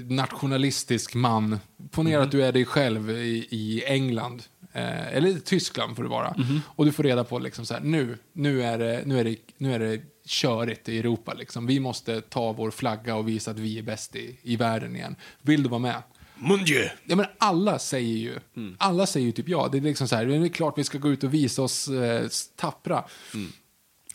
nationalistisk 0.09 1.15
man. 1.15 1.59
Ponera 1.91 2.23
att 2.23 2.31
du 2.31 2.45
är 2.45 2.53
dig 2.53 2.65
själv 2.65 3.11
i, 3.11 3.49
i 3.51 3.85
England, 3.87 4.43
eh, 4.73 5.17
eller 5.17 5.29
i 5.29 5.41
Tyskland 5.41 5.97
får 5.97 6.03
det 6.03 6.09
vara. 6.09 6.37
Och 6.67 6.85
du 6.85 6.93
får 6.93 7.03
reda 7.03 7.25
på 7.25 7.39
liksom 7.39 7.67
så 7.67 7.75
här, 7.75 7.81
nu, 7.81 8.19
nu, 8.33 8.63
är 8.63 8.79
det, 8.79 9.03
nu, 9.07 9.21
är 9.21 9.25
det, 9.25 9.37
nu 9.59 9.75
är 9.75 9.79
det 9.79 10.01
körigt 10.27 10.89
i 10.89 10.99
Europa. 10.99 11.35
Liksom. 11.35 11.67
Vi 11.67 11.81
måste 11.81 12.21
ta 12.21 12.53
vår 12.53 12.71
flagga 12.71 13.17
och 13.17 13.29
visa 13.29 13.51
att 13.51 13.59
vi 13.59 13.79
är 13.79 13.83
bäst 13.83 14.17
i, 14.17 14.39
i 14.43 14.57
världen 14.57 14.97
igen. 14.97 15.17
Vill 15.43 15.63
du 15.63 15.69
vara 15.69 15.81
med? 15.81 16.03
Mon 16.39 16.65
Dieu! 16.65 16.89
Ja, 17.05 17.17
men 17.17 17.27
alla 17.39 17.79
säger 17.79 18.17
ju, 18.17 18.39
alla 18.79 19.07
säger 19.07 19.27
ju 19.27 19.33
typ 19.33 19.49
ja. 19.49 19.69
Det 19.73 19.79
är 19.79 19.83
liksom 19.83 20.09
så 20.09 20.17
här, 20.17 20.27
det 20.27 20.37
är 20.37 20.49
klart 20.49 20.79
vi 20.79 20.85
ska 20.85 20.99
gå 20.99 21.11
ut 21.11 21.25
och 21.25 21.35
visa 21.35 21.63
oss 21.63 21.89
eh, 21.89 22.29
tappra. 22.57 23.05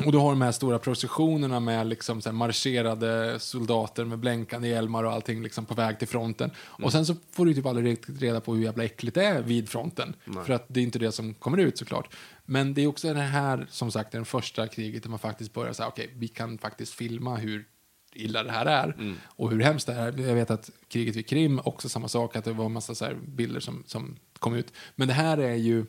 Och 0.06 0.12
du 0.12 0.17
har 0.17 0.30
de 0.30 0.41
här 0.41 0.51
stora 0.51 0.80
processionerna 0.80 1.60
med 1.60 1.88
liksom 1.88 2.21
så 2.21 2.32
marscherade 2.32 3.39
soldater 3.39 4.06
med 4.06 4.19
blänkande 4.19 4.67
hjälmar 4.67 5.04
och 5.04 5.12
allting 5.12 5.43
liksom 5.43 5.65
på 5.65 5.73
väg 5.73 5.99
till 5.99 6.08
fronten. 6.08 6.51
Och 6.58 6.91
sen 6.91 7.06
så 7.06 7.15
får 7.32 7.45
du 7.45 7.54
typ 7.54 7.65
aldrig 7.65 7.86
riktigt 7.86 8.21
reda 8.21 8.41
på 8.41 8.56
hur 8.56 8.63
jävla 8.63 8.84
äckligt 8.84 9.15
det 9.15 9.25
är 9.25 9.41
vid 9.41 9.69
fronten. 9.69 10.15
För 10.45 10.54
att 10.54 10.65
det 10.67 10.80
är 10.80 10.84
inte 10.84 10.99
det 10.99 11.12
som 11.12 11.34
kommer 11.34 11.58
ut 11.58 11.77
såklart. 11.77 12.13
Men 12.45 12.73
det 12.73 12.82
är 12.82 12.88
också 12.88 13.13
det 13.13 13.19
här, 13.19 13.67
som 13.69 13.91
sagt, 13.91 14.12
det 14.12 14.25
första 14.25 14.67
kriget 14.67 15.04
där 15.04 15.10
man 15.10 15.19
faktiskt 15.19 15.54
börjar 15.54 15.73
säga, 15.73 15.88
okej, 15.88 16.10
vi 16.15 16.27
kan 16.27 16.58
faktiskt 16.58 16.93
filma 16.93 17.36
hur 17.36 17.65
illa 18.13 18.43
det 18.43 18.51
här 18.51 18.65
är 18.65 19.15
och 19.25 19.51
hur 19.51 19.60
hemskt 19.60 19.88
det 19.88 19.93
är. 19.93 20.19
Jag 20.19 20.36
vet 20.36 20.51
att 20.51 20.69
kriget 20.88 21.15
vid 21.15 21.27
Krim, 21.27 21.60
också 21.63 21.89
samma 21.89 22.08
sak, 22.08 22.36
att 22.36 22.45
det 22.45 22.54
var 22.54 22.65
en 22.65 22.71
massa 22.71 22.95
så 22.95 23.06
bilder 23.27 23.60
som, 23.60 23.84
som 23.88 24.17
kom 24.39 24.56
ut. 24.56 24.73
Men 24.95 25.08
det 25.08 25.13
här 25.13 25.38
är 25.38 25.56
ju 25.56 25.86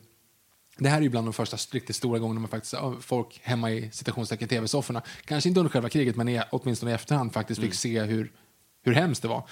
det 0.77 0.89
här 0.89 0.97
är 0.97 1.01
ju 1.01 1.09
bland 1.09 1.27
de 1.27 1.33
första 1.33 1.57
riktigt 1.71 1.95
stora 1.95 2.19
gångerna 2.19 2.39
man 2.39 2.49
faktiskt, 2.49 2.75
folk 3.01 3.39
hemma 3.43 3.71
i 3.71 3.89
citationstecken 3.91 4.47
tv-sofforna, 4.47 5.01
kanske 5.25 5.49
inte 5.49 5.59
under 5.59 5.71
själva 5.71 5.89
kriget 5.89 6.15
men 6.15 6.41
åtminstone 6.51 6.91
i 6.91 6.95
efterhand 6.95 7.33
faktiskt 7.33 7.61
fick 7.61 7.73
se 7.73 8.01
hur, 8.01 8.31
hur 8.83 8.93
hemskt 8.93 9.21
det 9.21 9.27
var. 9.27 9.43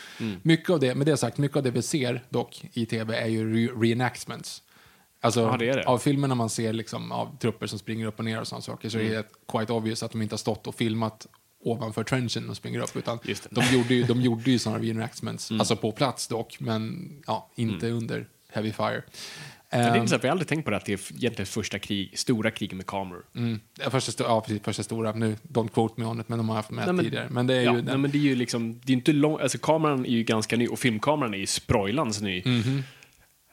Mycket 0.42 0.70
av 0.70 0.80
det, 0.80 0.96
med 0.96 1.08
det 1.08 1.18
sagt, 1.18 1.38
mycket 1.38 1.58
av 1.58 1.64
det 1.64 1.72
vi 1.72 1.82
ser 1.82 2.24
dock 2.30 2.64
i 2.74 2.86
tv 2.86 3.18
är 3.18 3.28
ju 3.28 3.54
re 3.54 3.74
reenactments. 3.82 4.64
Alltså, 5.24 5.40
Ja, 5.42 5.58
det 5.58 5.72
det. 5.72 5.84
av 5.86 5.98
filmerna 5.98 6.36
man 6.36 6.50
ser 6.50 6.74
liksom, 6.74 7.12
av 7.12 7.38
trupper 7.38 7.68
som 7.68 7.80
springer 7.80 8.06
upp 8.06 8.20
och 8.20 8.26
ner 8.26 8.40
och 8.42 8.48
sådana 8.48 8.62
saker 8.62 8.90
så 8.90 8.98
är 8.98 9.10
det 9.10 9.26
quite 9.48 9.74
obvious 9.74 10.04
att 10.04 10.12
de 10.12 10.22
inte 10.22 10.34
har 10.34 10.38
stått 10.38 10.68
och 10.68 10.76
filmat 10.76 11.28
ovanför 11.64 12.04
trenchen 12.04 12.50
och 12.50 12.58
springer 12.58 12.80
upp 12.80 12.96
utan 12.96 13.20
de 13.50 13.62
gjorde 13.78 13.94
ju, 13.94 14.04
de 14.04 14.22
gjorde 14.22 14.52
ju 14.52 14.60
sådana 14.60 14.84
reenactments, 14.84 15.52
alltså 15.52 15.76
på 15.76 15.92
plats 15.92 16.28
dock, 16.28 16.60
men 16.60 17.10
ja, 17.28 17.50
inte 17.56 17.90
under 17.90 18.28
heavy 18.50 18.72
fire. 18.72 19.04
Men 19.72 19.80
det 19.80 19.86
är 19.86 19.90
Ehm, 19.90 19.96
intressant, 19.96 20.24
vi 20.24 20.28
har 20.28 20.32
aldrig 20.32 20.48
tänkt 20.48 20.66
på 20.66 20.72
det 20.72 20.78
att 20.78 20.86
det 20.86 20.94
är 20.94 21.00
egentligen 21.16 21.46
första 21.46 21.80
krig, 21.80 22.20
stora 22.20 22.52
kriget 22.52 22.78
med 22.78 22.86
kameror. 22.86 23.26
Mm. 23.36 23.60
Första, 23.90 24.24
ja, 24.24 24.42
precis, 24.42 24.62
första 24.64 24.84
stora. 24.84 25.12
Nu, 25.12 25.36
don't 25.44 25.68
quote 25.70 25.94
me 26.02 26.06
on 26.08 26.22
it, 26.22 26.30
men 26.30 26.38
de 26.38 26.50
har 26.50 26.56
haft 26.56 26.70
med 26.72 26.86
Nej, 26.86 26.94
men- 26.94 27.06
tidigare. 27.06 27.28
Men 27.30 27.48
det 27.48 27.56
är 27.56 27.62
ja, 27.62 27.76
ju... 27.76 27.82
nej, 27.82 27.98
men 27.98 28.12
det 28.12 28.18
är 28.18 28.20
ju 28.22 28.36
liksom, 28.36 28.80
det 28.84 28.92
är 28.94 28.98
inte 28.98 29.14
lång, 29.14 29.40
alltså 29.42 29.58
kameran 29.58 30.06
är 30.06 30.10
ju 30.10 30.24
ganska 30.24 30.58
ny 30.58 30.68
och 30.68 30.80
filmkameran 30.80 31.34
är 31.34 31.38
ju 31.38 31.46
sproilans 31.48 32.22
ny. 32.22 32.42
Mhm. 32.46 32.84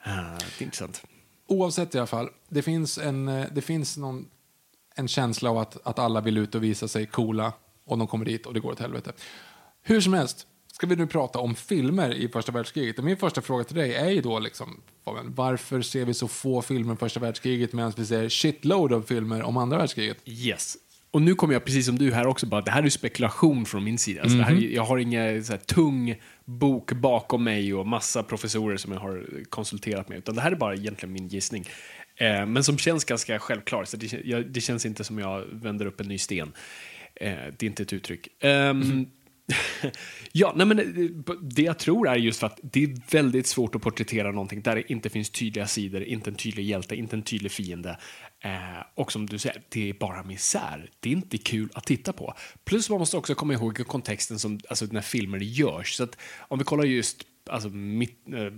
Ah, 0.03 0.11
det 0.57 0.63
är 0.63 0.65
intressant. 0.65 1.03
Oavsett 1.47 1.95
i 1.95 1.97
alla 1.97 2.07
fall, 2.07 2.29
det 2.49 2.61
finns 2.61 2.97
en, 2.97 3.27
eh, 3.27 3.45
det 3.51 3.61
finns 3.61 3.97
någon, 3.97 4.25
en 4.95 5.07
känsla 5.07 5.49
av 5.49 5.57
att, 5.57 5.77
att 5.87 5.99
alla 5.99 6.21
vill 6.21 6.37
ut 6.37 6.55
och 6.55 6.63
visa 6.63 6.87
sig 6.87 7.05
coola 7.05 7.53
och 7.85 7.97
de 7.97 8.07
kommer 8.07 8.25
dit 8.25 8.45
och 8.45 8.53
det 8.53 8.59
går 8.59 8.71
åt 8.71 8.79
helvete. 8.79 9.11
Hur 9.81 10.01
som 10.01 10.13
helst, 10.13 10.47
ska 10.79 10.87
vi 10.87 10.95
nu 10.95 11.07
prata 11.07 11.39
om 11.39 11.55
filmer 11.55 12.13
i 12.13 12.27
första 12.27 12.51
världskriget. 12.51 12.99
Och 12.99 13.05
min 13.05 13.17
första 13.17 13.41
fråga 13.41 13.63
till 13.63 13.75
dig 13.75 13.95
är 13.95 14.09
ju 14.09 14.21
då 14.21 14.39
liksom, 14.39 14.81
varför 15.25 15.81
ser 15.81 16.05
vi 16.05 16.13
så 16.13 16.27
få 16.27 16.61
filmer 16.61 16.91
om 16.91 16.97
första 16.97 17.19
världskriget 17.19 17.73
medan 17.73 17.93
vi 17.97 18.05
ser 18.05 18.29
shitload 18.29 18.93
av 18.93 19.01
filmer 19.01 19.41
om 19.41 19.57
andra 19.57 19.77
världskriget? 19.77 20.17
Yes. 20.25 20.77
Och 21.11 21.21
nu 21.21 21.35
kommer 21.35 21.53
jag 21.53 21.65
precis 21.65 21.85
som 21.85 21.97
du 21.97 22.13
här 22.13 22.27
också 22.27 22.45
bara, 22.45 22.61
det 22.61 22.71
här 22.71 22.79
är 22.79 22.83
ju 22.83 22.89
spekulation 22.89 23.65
från 23.65 23.83
min 23.83 23.97
sida. 23.97 24.21
Alltså 24.21 24.37
det 24.37 24.43
här, 24.43 24.51
är- 24.53 24.75
jag 24.75 24.83
har 24.83 24.97
ingen 24.97 25.43
så 25.45 25.53
här, 25.53 25.59
tung 25.59 26.15
bok 26.45 26.91
bakom 26.91 27.43
mig 27.43 27.73
och 27.73 27.87
massa 27.87 28.23
professorer 28.23 28.77
som 28.77 28.91
jag 28.93 28.99
har 28.99 29.43
konsulterat 29.49 30.09
med, 30.09 30.17
utan 30.17 30.35
det 30.35 30.41
här 30.41 30.51
är 30.51 30.55
bara 30.55 30.75
egentligen 30.75 31.13
min 31.13 31.27
gissning. 31.27 31.65
Eh, 32.15 32.45
men 32.45 32.63
som 32.63 32.77
känns 32.77 33.05
ganska 33.05 33.39
självklar, 33.39 33.85
så 33.85 33.97
det, 33.97 34.13
jag, 34.25 34.45
det 34.51 34.61
känns 34.61 34.85
inte 34.85 35.03
som 35.03 35.19
jag 35.19 35.43
vänder 35.51 35.85
upp 35.85 35.99
en 36.01 36.07
ny 36.07 36.17
sten. 36.17 36.51
Eh, 37.15 37.31
det 37.31 37.63
är 37.63 37.67
inte 37.67 37.83
ett 37.83 37.93
uttryck. 37.93 38.27
Ehm, 38.43 39.05
ja, 40.31 40.53
nej 40.55 40.67
men 40.67 40.79
eh, 40.79 41.35
det 41.41 41.61
jag 41.61 41.79
tror 41.79 42.09
är 42.09 42.15
just 42.15 42.39
för 42.39 42.47
att 42.47 42.59
det 42.63 42.83
är 42.83 43.11
väldigt 43.11 43.47
svårt 43.47 43.75
att 43.75 43.81
porträttera 43.81 44.31
någonting 44.31 44.61
där 44.61 44.75
det 44.75 44.91
inte 44.91 45.09
finns 45.09 45.29
tydliga 45.29 45.67
sidor, 45.67 46.03
inte 46.03 46.29
en 46.29 46.35
tydlig 46.35 46.63
hjälte, 46.63 46.95
inte 46.95 47.15
en 47.15 47.23
tydlig 47.23 47.51
fiende. 47.51 47.99
Eh, 48.43 48.83
och 48.95 49.11
som 49.11 49.25
du 49.25 49.37
säger, 49.37 49.61
det 49.69 49.89
är 49.89 49.93
bara 49.93 50.23
misär. 50.23 50.89
Det 50.99 51.09
är 51.09 51.13
inte 51.13 51.37
kul 51.37 51.69
att 51.73 51.85
titta 51.85 52.13
på. 52.13 52.33
Plus 52.63 52.89
man 52.89 52.99
måste 52.99 53.17
också 53.17 53.35
komma 53.35 53.53
ihåg 53.53 53.87
kontexten 53.87 54.39
som, 54.39 54.59
alltså 54.69 54.85
när 54.91 55.01
filmer 55.01 55.39
görs. 55.39 55.93
Så 55.93 56.03
att 56.03 56.17
om 56.39 56.57
vi 56.57 56.65
kollar 56.65 56.83
just 56.83 57.25
alltså, 57.49 57.69
mitt, 57.69 58.27
eh, 58.33 58.51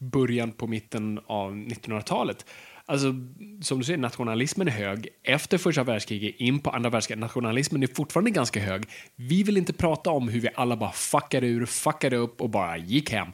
början 0.00 0.52
på 0.52 0.66
mitten 0.66 1.20
av 1.26 1.52
1900-talet. 1.54 2.46
Alltså, 2.90 3.14
som 3.60 3.78
du 3.78 3.84
säger, 3.84 3.98
nationalismen 3.98 4.68
är 4.68 4.72
hög. 4.72 5.08
Efter 5.22 5.58
första 5.58 5.84
världskriget, 5.84 6.34
in 6.38 6.60
på 6.60 6.70
andra 6.70 6.90
världskriget, 6.90 7.20
nationalismen 7.20 7.82
är 7.82 7.86
fortfarande 7.86 8.30
ganska 8.30 8.60
hög. 8.60 8.84
Vi 9.16 9.42
vill 9.42 9.56
inte 9.56 9.72
prata 9.72 10.10
om 10.10 10.28
hur 10.28 10.40
vi 10.40 10.48
alla 10.54 10.76
bara 10.76 10.92
fuckade 10.92 11.46
ur, 11.46 11.66
fuckade 11.66 12.16
upp 12.16 12.40
och 12.40 12.50
bara 12.50 12.76
gick 12.76 13.12
hem. 13.12 13.28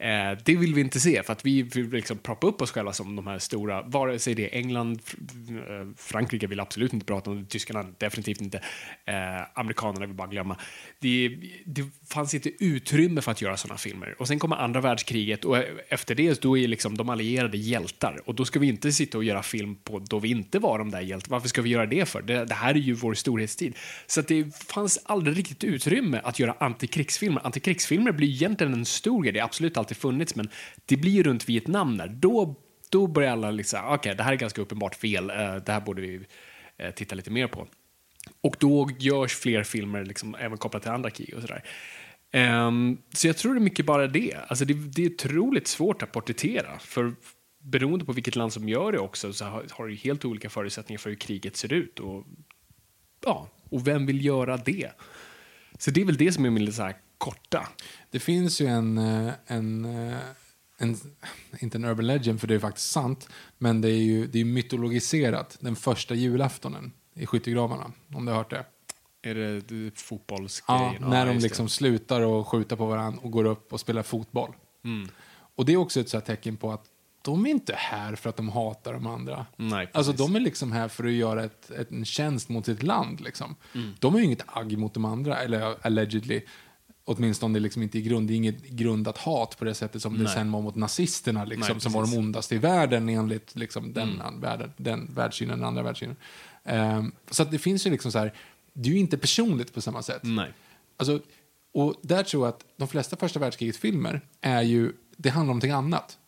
Eh, 0.00 0.38
det 0.44 0.56
vill 0.56 0.74
vi 0.74 0.80
inte 0.80 1.00
se, 1.00 1.22
för 1.22 1.32
att 1.32 1.46
vi 1.46 1.62
vill 1.62 1.90
liksom 1.90 2.18
proppa 2.18 2.46
upp 2.46 2.62
oss 2.62 2.70
själva 2.70 2.92
som 2.92 3.16
de 3.16 3.26
här 3.26 3.38
stora, 3.38 3.82
vare 3.82 4.18
sig 4.18 4.34
det 4.34 4.54
är 4.54 4.58
England, 4.58 5.00
eh, 5.48 5.88
Frankrike 5.96 6.46
vill 6.46 6.60
absolut 6.60 6.92
inte 6.92 7.06
prata 7.06 7.30
om, 7.30 7.42
det, 7.42 7.48
Tyskarna 7.48 7.86
definitivt 7.98 8.40
inte, 8.40 8.58
eh, 9.04 9.14
amerikanerna 9.54 10.06
vill 10.06 10.16
bara 10.16 10.28
glömma. 10.28 10.56
Det, 10.98 11.38
det 11.64 11.84
fanns 12.08 12.34
inte 12.34 12.64
utrymme 12.64 13.20
för 13.20 13.30
att 13.30 13.42
göra 13.42 13.56
sådana 13.56 13.78
filmer. 13.78 14.14
Och 14.18 14.28
sen 14.28 14.38
kommer 14.38 14.56
andra 14.56 14.80
världskriget 14.80 15.44
och 15.44 15.58
efter 15.88 16.14
det 16.14 16.42
då 16.42 16.58
är 16.58 16.68
liksom 16.68 16.96
de 16.96 17.08
allierade 17.08 17.56
hjältar. 17.56 18.20
Och 18.24 18.34
då 18.34 18.44
ska 18.44 18.58
vi 18.58 18.68
inte 18.68 18.92
sitta 18.92 19.18
och 19.18 19.24
göra 19.24 19.42
film 19.42 19.76
på 19.76 19.98
då 19.98 20.18
vi 20.18 20.30
inte 20.30 20.58
var 20.58 20.78
de 20.78 20.90
där 20.90 21.00
hjältarna. 21.00 21.34
Varför 21.34 21.48
ska 21.48 21.62
vi 21.62 21.70
göra 21.70 21.86
det 21.86 22.08
för? 22.08 22.22
Det, 22.22 22.44
det 22.44 22.54
här 22.54 22.74
är 22.74 22.78
ju 22.78 22.92
vår 22.92 23.14
storhetstid. 23.14 23.74
Så 24.06 24.20
att 24.20 24.28
det 24.28 24.56
fanns 24.66 24.98
aldrig 25.04 25.38
riktigt 25.38 25.64
utrymme 25.64 26.20
att 26.24 26.38
göra 26.38 26.54
antikrigsfilmer. 26.60 27.46
Antikrigsfilmer 27.46 28.12
blir 28.12 28.28
egentligen 28.28 28.72
en 28.72 28.84
stor 28.84 29.22
grej, 29.22 29.32
det 29.32 29.38
är 29.38 29.44
absolut 29.44 29.76
alltid 29.76 29.89
funnits, 29.94 30.34
men 30.34 30.48
det 30.86 30.96
blir 30.96 31.12
ju 31.12 31.22
runt 31.22 31.48
Vietnam 31.48 31.96
där. 31.96 32.08
Då, 32.08 32.54
då 32.90 33.06
börjar 33.06 33.32
alla 33.32 33.50
liksom, 33.50 33.80
ah, 33.84 33.94
okej, 33.94 34.14
det 34.14 34.22
här 34.22 34.32
är 34.32 34.36
ganska 34.36 34.62
uppenbart 34.62 34.94
fel, 34.94 35.30
eh, 35.30 35.56
det 35.56 35.72
här 35.72 35.80
borde 35.80 36.02
vi 36.02 36.26
eh, 36.78 36.90
titta 36.90 37.14
lite 37.14 37.30
mer 37.30 37.46
på. 37.46 37.66
Och 38.40 38.56
då 38.58 38.90
görs 38.98 39.34
fler 39.34 39.62
filmer 39.62 40.04
liksom, 40.04 40.34
även 40.34 40.58
kopplat 40.58 40.82
till 40.82 40.90
andra 40.90 41.10
krig 41.10 41.34
och 41.36 41.42
sådär. 41.42 41.64
Um, 42.32 42.98
så 43.12 43.26
jag 43.26 43.36
tror 43.36 43.54
det 43.54 43.58
är 43.58 43.62
mycket 43.62 43.86
bara 43.86 44.06
det. 44.06 44.36
Alltså 44.48 44.64
det, 44.64 44.74
det 44.74 45.04
är 45.04 45.14
otroligt 45.14 45.66
svårt 45.66 46.02
att 46.02 46.12
porträttera. 46.12 46.78
För 46.78 47.14
beroende 47.62 48.04
på 48.04 48.12
vilket 48.12 48.36
land 48.36 48.52
som 48.52 48.68
gör 48.68 48.92
det 48.92 48.98
också 48.98 49.32
så 49.32 49.44
har, 49.44 49.66
har 49.70 49.88
det 49.88 49.94
helt 49.94 50.24
olika 50.24 50.50
förutsättningar 50.50 50.98
för 50.98 51.10
hur 51.10 51.16
kriget 51.16 51.56
ser 51.56 51.72
ut. 51.72 52.00
Och, 52.00 52.26
ja, 53.24 53.48
och 53.70 53.86
vem 53.86 54.06
vill 54.06 54.24
göra 54.24 54.56
det? 54.56 54.90
Så 55.78 55.90
det 55.90 56.00
är 56.00 56.04
väl 56.04 56.16
det 56.16 56.32
som 56.32 56.44
är 56.44 56.50
min 56.50 56.72
så 56.72 56.82
här 56.82 56.96
korta. 57.20 57.68
Det 58.10 58.18
finns 58.20 58.60
ju 58.60 58.66
en, 58.66 58.98
eh, 58.98 59.32
en, 59.46 59.84
eh, 59.84 60.18
en, 60.78 60.96
inte 61.60 61.78
en 61.78 61.84
urban 61.84 62.06
legend 62.06 62.40
för 62.40 62.46
det 62.48 62.54
är 62.54 62.58
faktiskt 62.58 62.90
sant, 62.90 63.28
men 63.58 63.80
det 63.80 63.88
är 63.90 64.02
ju 64.02 64.26
det 64.26 64.40
är 64.40 64.44
mytologiserat, 64.44 65.56
den 65.60 65.76
första 65.76 66.14
julaftonen 66.14 66.92
i 67.14 67.26
skyttegravarna, 67.26 67.92
om 68.14 68.24
du 68.24 68.32
har 68.32 68.38
hört 68.38 68.50
det. 68.50 68.64
Är 69.22 69.34
det, 69.34 69.60
det 69.60 69.84
Ja, 69.84 69.90
fotbollsgrejen? 69.94 71.02
när 71.02 71.26
de 71.26 71.32
just 71.32 71.42
det. 71.42 71.48
liksom 71.48 71.68
slutar 71.68 72.20
och 72.20 72.48
skjuta 72.48 72.76
på 72.76 72.86
varandra 72.86 73.20
och 73.22 73.30
går 73.30 73.44
upp 73.44 73.72
och 73.72 73.80
spelar 73.80 74.02
fotboll. 74.02 74.52
Mm. 74.84 75.08
Och 75.54 75.64
det 75.64 75.72
är 75.72 75.76
också 75.76 76.00
ett 76.00 76.08
så 76.08 76.16
här 76.16 76.24
tecken 76.24 76.56
på 76.56 76.72
att 76.72 76.84
de 77.22 77.46
är 77.46 77.50
inte 77.50 77.74
här 77.76 78.14
för 78.14 78.30
att 78.30 78.36
de 78.36 78.48
hatar 78.48 78.92
de 78.92 79.06
andra. 79.06 79.46
Nej, 79.56 79.90
alltså 79.92 80.12
de 80.12 80.36
är 80.36 80.40
liksom 80.40 80.72
här 80.72 80.88
för 80.88 81.04
att 81.04 81.12
göra 81.12 81.44
ett, 81.44 81.70
ett, 81.70 81.90
en 81.90 82.04
tjänst 82.04 82.48
mot 82.48 82.66
sitt 82.66 82.82
land. 82.82 83.20
Liksom. 83.20 83.56
Mm. 83.74 83.94
De 83.98 84.12
har 84.12 84.20
ju 84.20 84.26
inget 84.26 84.44
agg 84.46 84.78
mot 84.78 84.94
de 84.94 85.04
andra, 85.04 85.38
eller 85.38 85.76
allegedly. 85.82 86.42
Åtminstone 87.10 87.58
liksom 87.58 87.82
inte 87.82 87.98
i 87.98 88.02
grund, 88.02 88.28
det 88.28 88.34
är 88.34 88.36
inget 88.36 88.62
grundat 88.68 89.18
hat 89.18 89.58
på 89.58 89.64
det 89.64 89.74
sättet 89.74 90.02
som 90.02 90.18
det 90.18 90.24
Nej. 90.24 90.32
sen 90.34 90.52
var 90.52 90.62
mot 90.62 90.74
nazisterna, 90.74 91.44
liksom, 91.44 91.72
Nej, 91.74 91.80
som 91.80 91.92
var 91.92 92.02
de. 92.02 92.10
Mm. 92.12 92.24
ondaste 92.24 92.54
i 92.54 92.58
världen 92.58 93.08
enligt 93.08 93.56
liksom, 93.56 93.92
den, 93.92 94.22
världen, 94.40 94.72
den 94.76 95.10
världssynen, 95.14 95.58
den 95.58 95.68
andra 95.68 95.82
världssynen. 95.82 96.16
Ehm, 96.64 97.12
så 97.30 97.42
att 97.42 97.50
det 97.50 97.58
finns 97.58 97.86
ju 97.86 97.90
liksom 97.90 98.12
så 98.12 98.18
här, 98.18 98.34
det 98.72 98.88
är 98.88 98.92
ju 98.92 98.98
inte 98.98 99.18
personligt 99.18 99.74
på 99.74 99.80
samma 99.80 100.02
sätt. 100.02 100.20
Nej. 100.22 100.52
Alltså, 100.96 101.20
och 101.74 101.94
där 102.02 102.22
tror 102.22 102.46
jag 102.46 102.54
att 102.54 102.64
de 102.76 102.88
flesta 102.88 103.16
första 103.16 103.38
världskrigets 103.40 103.78
filmer 103.78 104.20
är 104.40 104.62
ju, 104.62 104.92
det 105.16 105.28
handlar 105.28 105.42
om 105.42 105.46
någonting 105.46 105.70
annat. 105.70 106.18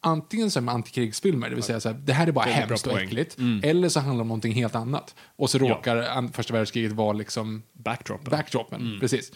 Antingen 0.00 0.50
som 0.50 0.68
antikrigsfilmer, 0.68 1.48
det 1.48 1.54
vill 1.54 1.64
säga 1.64 1.80
så 1.80 1.88
här, 1.88 1.96
det 2.04 2.12
här 2.12 2.26
är 2.26 2.32
bara 2.32 2.44
Väldigt 2.44 2.60
bra 2.60 2.68
hemskt 2.68 2.86
och 2.86 3.00
äckligt. 3.00 3.36
Eller 3.62 3.88
så 3.88 4.00
handlar 4.00 4.16
det 4.16 4.22
om 4.22 4.28
någonting 4.28 4.52
helt 4.52 4.74
annat. 4.74 5.14
Och 5.36 5.50
så 5.50 5.58
råkar 5.58 5.96
an- 5.96 6.32
första 6.32 6.52
världskriget 6.54 6.92
vara 6.92 7.12
liksom 7.12 7.62
Backdropen. 7.72 8.30
backdropen. 8.30 8.96
Precis. 9.00 9.32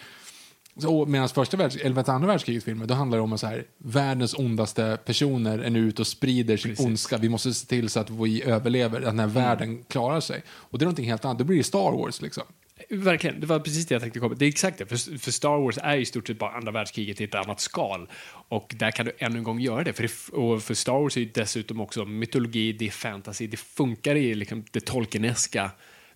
Så, 0.80 1.06
Medan 1.06 1.28
första 1.28 1.56
världs, 1.56 1.76
eller 1.76 2.10
andra 2.10 2.28
världskrigets 2.28 2.64
filmer, 2.64 2.86
då 2.86 2.94
handlar 2.94 3.18
det 3.18 3.22
om 3.22 3.32
att 3.32 3.40
så 3.40 3.46
här, 3.46 3.64
världens 3.78 4.34
ondaste 4.34 4.98
personer 5.04 5.58
är 5.58 5.70
nu 5.70 5.78
ute 5.78 6.02
och 6.02 6.06
sprider 6.06 6.56
sin 6.56 6.70
Precis. 6.70 6.86
ondska. 6.86 7.18
Vi 7.18 7.28
måste 7.28 7.54
se 7.54 7.66
till 7.66 7.88
så 7.88 8.00
att 8.00 8.10
vi 8.10 8.42
överlever, 8.42 8.98
att 8.98 9.04
den 9.04 9.18
här 9.18 9.26
världen 9.26 9.84
klarar 9.84 10.20
sig. 10.20 10.42
Och 10.48 10.78
det 10.78 10.82
är 10.82 10.86
någonting 10.86 11.06
helt 11.06 11.24
annat. 11.24 11.38
Då 11.38 11.44
blir 11.44 11.56
det 11.56 11.64
Star 11.64 11.92
Wars 11.92 12.22
liksom. 12.22 12.44
Verkligen, 12.88 13.40
det 13.40 13.46
var 13.46 13.60
precis 13.60 13.86
det 13.86 13.94
jag 13.94 14.02
tänkte 14.02 14.20
komma 14.20 14.34
Det 14.34 14.44
är 14.44 14.48
exakt 14.48 14.78
det, 14.78 14.86
för, 14.86 15.18
för 15.18 15.30
Star 15.30 15.58
Wars 15.58 15.78
är 15.82 15.96
i 15.96 16.04
stort 16.04 16.26
sett 16.26 16.38
bara 16.38 16.50
andra 16.50 16.72
världskriget 16.72 17.20
i 17.20 17.24
ett 17.24 17.34
annat 17.34 17.60
skal. 17.60 18.08
Och 18.48 18.74
där 18.78 18.90
kan 18.90 19.06
du 19.06 19.12
ännu 19.18 19.38
en 19.38 19.44
gång 19.44 19.60
göra 19.60 19.84
det. 19.84 19.92
För, 19.92 20.02
det, 20.02 20.36
och 20.36 20.62
för 20.62 20.74
Star 20.74 20.92
Wars 20.92 21.16
är 21.16 21.20
ju 21.20 21.30
dessutom 21.34 21.80
också 21.80 22.04
mytologi, 22.04 22.72
det 22.72 22.86
är 22.86 22.90
fantasy, 22.90 23.46
det 23.46 23.56
funkar 23.56 24.14
i 24.16 24.34
liksom 24.34 24.64
det 24.70 24.80
Tolkieneska. 24.80 25.70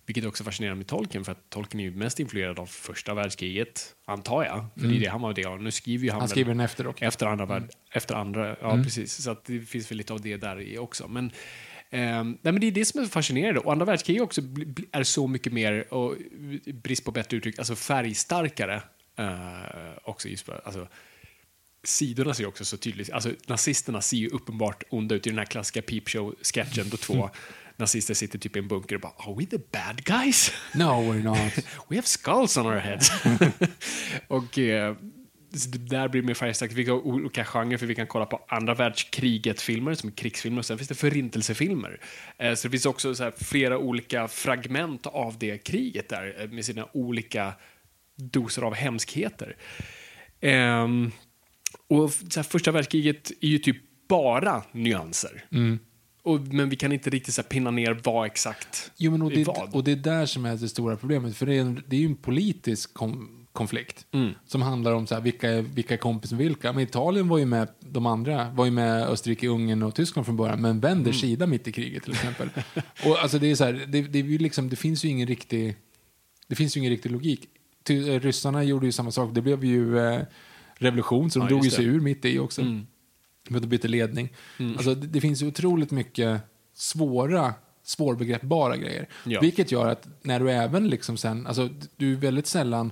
Vilket 0.05 0.25
också 0.25 0.43
fascinerar 0.43 0.75
med 0.75 0.87
Tolkien, 0.87 1.25
för 1.25 1.31
att 1.31 1.49
Tolkien 1.49 1.79
är 1.79 1.83
ju 1.83 1.91
mest 1.91 2.19
influerad 2.19 2.59
av 2.59 2.65
första 2.65 3.13
världskriget, 3.13 3.95
antar 4.05 4.43
jag. 4.45 4.65
För 4.81 4.87
det 4.87 4.95
är 4.95 4.99
det 4.99 5.07
han 5.07 5.21
var 5.21 5.33
del 5.33 5.45
av. 5.47 5.63
Nu 5.63 5.71
skriver 5.71 6.03
ju 6.03 6.09
han, 6.09 6.15
Mm. 6.17 6.21
Han 6.21 6.29
skriver 6.29 6.49
den 6.51 6.59
efter 6.59 6.87
också. 6.87 7.05
efter 7.05 7.25
andra 7.25 7.45
värld, 7.45 7.61
Mm. 7.61 7.71
efter 7.91 8.15
andra, 8.15 8.55
ja 8.61 8.79
precis. 8.83 9.23
Så 9.23 9.31
att 9.31 9.45
det 9.45 9.59
finns 9.59 9.91
väl 9.91 9.97
lite 9.97 10.13
av 10.13 10.21
det 10.21 10.37
där 10.37 10.61
i 10.61 10.77
också. 10.77 11.07
Men, 11.07 11.31
ehm, 11.89 12.37
nej, 12.41 12.53
men 12.53 12.59
det 12.59 12.67
är 12.67 12.71
det 12.71 12.85
som 12.85 13.01
är 13.01 13.05
fascinerande. 13.05 13.59
Och 13.59 13.71
andra 13.71 13.85
världskriget 13.85 14.23
också 14.23 14.41
är 14.91 15.03
så 15.03 15.27
mycket 15.27 15.53
mer, 15.53 15.93
och 15.93 16.15
brist 16.73 17.05
på 17.05 17.11
bättre 17.11 17.37
uttryck, 17.37 17.59
alltså 17.59 17.75
färgstarkare. 17.75 18.81
Uh, 19.19 19.29
också 20.03 20.27
just 20.29 20.49
alltså, 20.49 20.87
sidorna 21.83 22.33
ser 22.33 22.43
ju 22.43 22.47
också 22.47 22.65
så 22.65 22.77
tydligt, 22.77 23.11
alltså 23.11 23.31
nazisterna 23.47 24.01
ser 24.01 24.17
ju 24.17 24.27
uppenbart 24.27 24.83
onda 24.89 25.15
ut 25.15 25.27
i 25.27 25.29
den 25.29 25.39
här 25.39 25.45
klassiska 25.45 25.81
peepshow-sketchen 25.81 26.89
då 26.89 26.97
två 26.97 27.29
nazister 27.77 28.13
sitter 28.13 28.39
typ 28.39 28.55
i 28.55 28.59
en 28.59 28.67
bunker 28.67 28.95
och 28.95 29.01
bara 29.01 29.13
“Are 29.17 29.35
we 29.37 29.45
the 29.45 29.57
bad 29.57 30.03
guys?” 30.03 30.51
No, 30.73 30.83
we're 30.83 31.23
not. 31.23 31.65
We 31.89 31.95
have 31.95 32.07
skulls 32.07 32.57
on 32.57 32.65
our 32.65 32.77
heads. 32.77 33.11
och 34.27 34.59
eh, 34.59 34.95
det 35.67 35.77
där 35.77 36.07
blir 36.07 36.21
mer 36.21 36.33
färgstarkt. 36.33 36.73
Vi 36.73 36.89
har 36.89 37.07
olika 37.07 37.45
genrer, 37.45 37.77
för 37.77 37.85
vi 37.85 37.95
kan 37.95 38.07
kolla 38.07 38.25
på 38.25 38.45
andra 38.47 38.73
världskriget-filmer, 38.73 39.93
som 39.93 40.09
är 40.09 40.13
krigsfilmer, 40.13 40.59
och 40.59 40.65
sen 40.65 40.77
finns 40.77 40.87
det 40.87 40.95
förintelsefilmer. 40.95 41.99
Eh, 42.37 42.53
så 42.53 42.67
det 42.67 42.71
finns 42.71 42.85
också 42.85 43.15
så 43.15 43.31
flera 43.37 43.77
olika 43.77 44.27
fragment 44.27 45.05
av 45.05 45.37
det 45.39 45.57
kriget 45.57 46.09
där, 46.09 46.35
eh, 46.39 46.49
med 46.49 46.65
sina 46.65 46.87
olika 46.93 47.53
doser 48.15 48.61
av 48.61 48.73
hemskheter. 48.73 49.55
Ehm, 50.41 51.11
och 51.87 52.11
så 52.29 52.43
första 52.43 52.71
världskriget 52.71 53.31
är 53.41 53.47
ju 53.47 53.57
typ 53.57 53.77
bara 54.07 54.63
nyanser. 54.71 55.45
Och, 56.25 56.39
men 56.41 56.69
vi 56.69 56.75
kan 56.75 56.91
inte 56.91 57.09
riktigt 57.09 57.33
så 57.33 57.41
här, 57.41 57.49
pinna 57.49 57.71
ner 57.71 57.99
vad 58.03 58.25
exakt 58.25 58.91
Jo, 58.97 59.11
men 59.11 59.21
och, 59.21 59.31
det, 59.31 59.43
vad. 59.43 59.75
och 59.75 59.83
det 59.83 59.91
är 59.91 59.95
där 59.95 60.25
som 60.25 60.45
är 60.45 60.55
det 60.55 60.69
stora 60.69 60.95
problemet. 60.97 61.35
För 61.37 61.45
det 61.45 61.53
är, 61.55 61.61
en, 61.61 61.83
det 61.87 61.95
är 61.95 61.99
ju 61.99 62.05
en 62.05 62.15
politisk 62.15 62.93
kom, 62.93 63.29
konflikt 63.53 64.05
Mm. 64.11 64.31
som 64.45 64.61
handlar 64.61 64.93
om 64.93 65.07
så 65.07 65.15
här, 65.15 65.21
vilka, 65.21 65.49
är- 65.49 65.61
vilka 65.61 65.93
är 65.93 65.97
kompis 65.97 66.31
med 66.31 66.37
vilka. 66.39 66.73
Men 66.73 66.83
Italien 66.83 67.27
var 67.27 67.37
ju 67.37 67.45
med 67.45 67.67
de 67.79 68.05
andra, 68.05 68.49
var 68.51 68.65
ju 68.65 68.71
med 68.71 69.03
Österrike, 69.07 69.47
Ungern 69.47 69.83
och 69.83 69.95
Tyskland 69.95 70.25
från 70.25 70.37
början, 70.37 70.61
men 70.61 70.79
vänder 70.79 71.11
Mm. 71.11 71.13
sida 71.13 71.47
mitt 71.47 71.67
i 71.67 71.71
kriget 71.71 72.03
till 72.03 72.13
exempel. 72.13 72.49
och 73.05 73.19
alltså 73.21 73.39
det 73.39 73.51
är 73.51 73.55
så 73.55 73.63
här, 73.63 73.85
det, 73.87 74.01
det, 74.01 74.19
är 74.19 74.23
liksom, 74.39 74.69
det 74.69 74.75
finns 74.75 75.05
ju 75.05 75.09
ingen 75.09 75.27
riktig, 75.27 75.75
det 76.47 76.55
finns 76.55 76.77
ju 76.77 76.79
ingen 76.79 76.91
riktig 76.91 77.11
logik. 77.11 77.41
Ty, 77.83 78.09
eh, 78.09 78.19
ryssarna 78.19 78.63
gjorde 78.63 78.85
ju 78.85 78.91
samma 78.91 79.11
sak, 79.11 79.35
det 79.35 79.41
blev 79.41 79.63
ju 79.65 79.99
eh, 79.99 80.21
revolution, 80.75 81.31
så 81.31 81.39
de 81.39 81.45
Ja, 81.45 81.49
drog 81.49 81.63
ju 81.65 81.69
sig 81.71 81.85
ur 81.85 81.99
mitt 81.99 82.25
i 82.25 82.39
också. 82.39 82.61
Mm. 82.61 82.87
För 83.47 83.55
att 83.55 83.61
de 83.61 83.67
bytte 83.67 83.87
ledning. 83.87 84.33
Alltså, 84.59 84.95
det, 84.95 85.07
det 85.07 85.21
finns 85.21 85.41
otroligt 85.41 85.91
mycket 85.91 86.41
svåra, 86.73 87.53
svårbegreppbara 87.83 88.77
grejer. 88.77 89.09
Ja. 89.23 89.41
Vilket 89.41 89.71
gör 89.71 89.87
att 89.87 90.07
när 90.21 90.39
du 90.39 90.51
även 90.51 90.87
liksom 90.87 91.17
sen, 91.17 91.47
alltså 91.47 91.69
du 91.95 92.13
är 92.13 92.17
väldigt 92.17 92.47
sällan, 92.47 92.91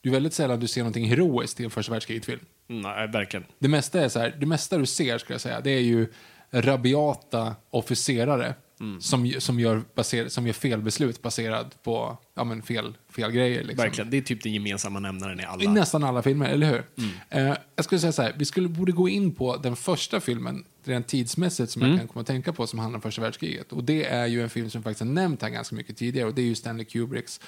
du 0.00 0.08
är 0.08 0.12
väldigt 0.12 0.34
sällan 0.34 0.60
du 0.60 0.66
ser 0.66 0.80
någonting 0.80 1.04
heroiskt 1.04 1.60
i 1.60 1.64
en 1.64 1.70
första 1.70 1.92
världskriget-film. 1.92 2.40
Nej, 2.66 3.08
verkligen. 3.08 3.44
Det 3.58 3.68
mesta 3.68 4.00
är 4.00 4.08
så 4.08 4.18
här, 4.18 4.36
det 4.40 4.46
mesta 4.46 4.78
du 4.78 4.86
ser 4.86 5.18
skulle 5.18 5.34
jag 5.34 5.40
säga, 5.40 5.60
det 5.60 5.70
är 5.70 5.80
ju 5.80 6.12
rabiata 6.50 7.54
officerare 7.70 8.54
Mm. 8.80 9.00
som, 9.00 9.32
som, 9.38 9.60
gör 9.60 9.82
baser, 9.94 10.28
som 10.28 10.46
gör 10.46 10.52
felbeslut 10.54 11.22
baserat 11.22 11.82
på 11.82 12.18
ja, 12.34 12.44
men 12.44 12.62
fel, 12.62 12.94
fel 13.16 13.30
grejer. 13.32 13.64
Liksom. 13.64 13.76
Verkligen. 13.84 14.10
Det 14.10 14.16
är 14.16 14.22
typ 14.22 14.42
den 14.42 14.52
gemensamma 14.52 15.00
nämnaren 15.00 15.40
i 15.40 15.42
I 15.42 15.46
alla. 15.46 15.72
nästan 15.72 16.04
alla 16.04 16.22
filmer, 16.22 16.48
eller 16.48 16.66
hur? 16.66 16.82
Mm. 17.30 17.50
Eh, 17.50 17.56
jag 17.76 17.84
skulle 17.84 17.98
säga 17.98 18.12
så 18.12 18.22
här, 18.22 18.34
vi 18.38 18.44
skulle, 18.44 18.68
borde 18.68 18.92
gå 18.92 19.08
in 19.08 19.34
på 19.34 19.56
den 19.56 19.76
första 19.76 20.20
filmen, 20.20 20.64
rent 20.84 21.06
tidsmässigt, 21.06 21.70
som 21.70 21.82
Mm. 21.82 21.90
jag 21.92 22.00
kan 22.00 22.08
komma 22.08 22.20
att 22.20 22.26
tänka 22.26 22.52
på, 22.52 22.66
som 22.66 22.78
handlar 22.78 22.96
om 22.98 23.02
första 23.02 23.22
världskriget. 23.22 23.72
Och 23.72 23.84
det 23.84 24.04
är 24.06 24.26
ju 24.26 24.42
en 24.42 24.50
film 24.50 24.70
som 24.70 24.82
faktiskt 24.82 25.00
har 25.00 25.08
nämnt 25.08 25.42
här 25.42 25.48
ganska 25.50 25.76
mycket 25.76 25.96
tidigare, 25.96 26.28
och 26.28 26.34
det 26.34 26.42
är 26.42 26.46
ju 26.46 26.54
Stanley 26.54 26.84
Kubricks 26.84 27.40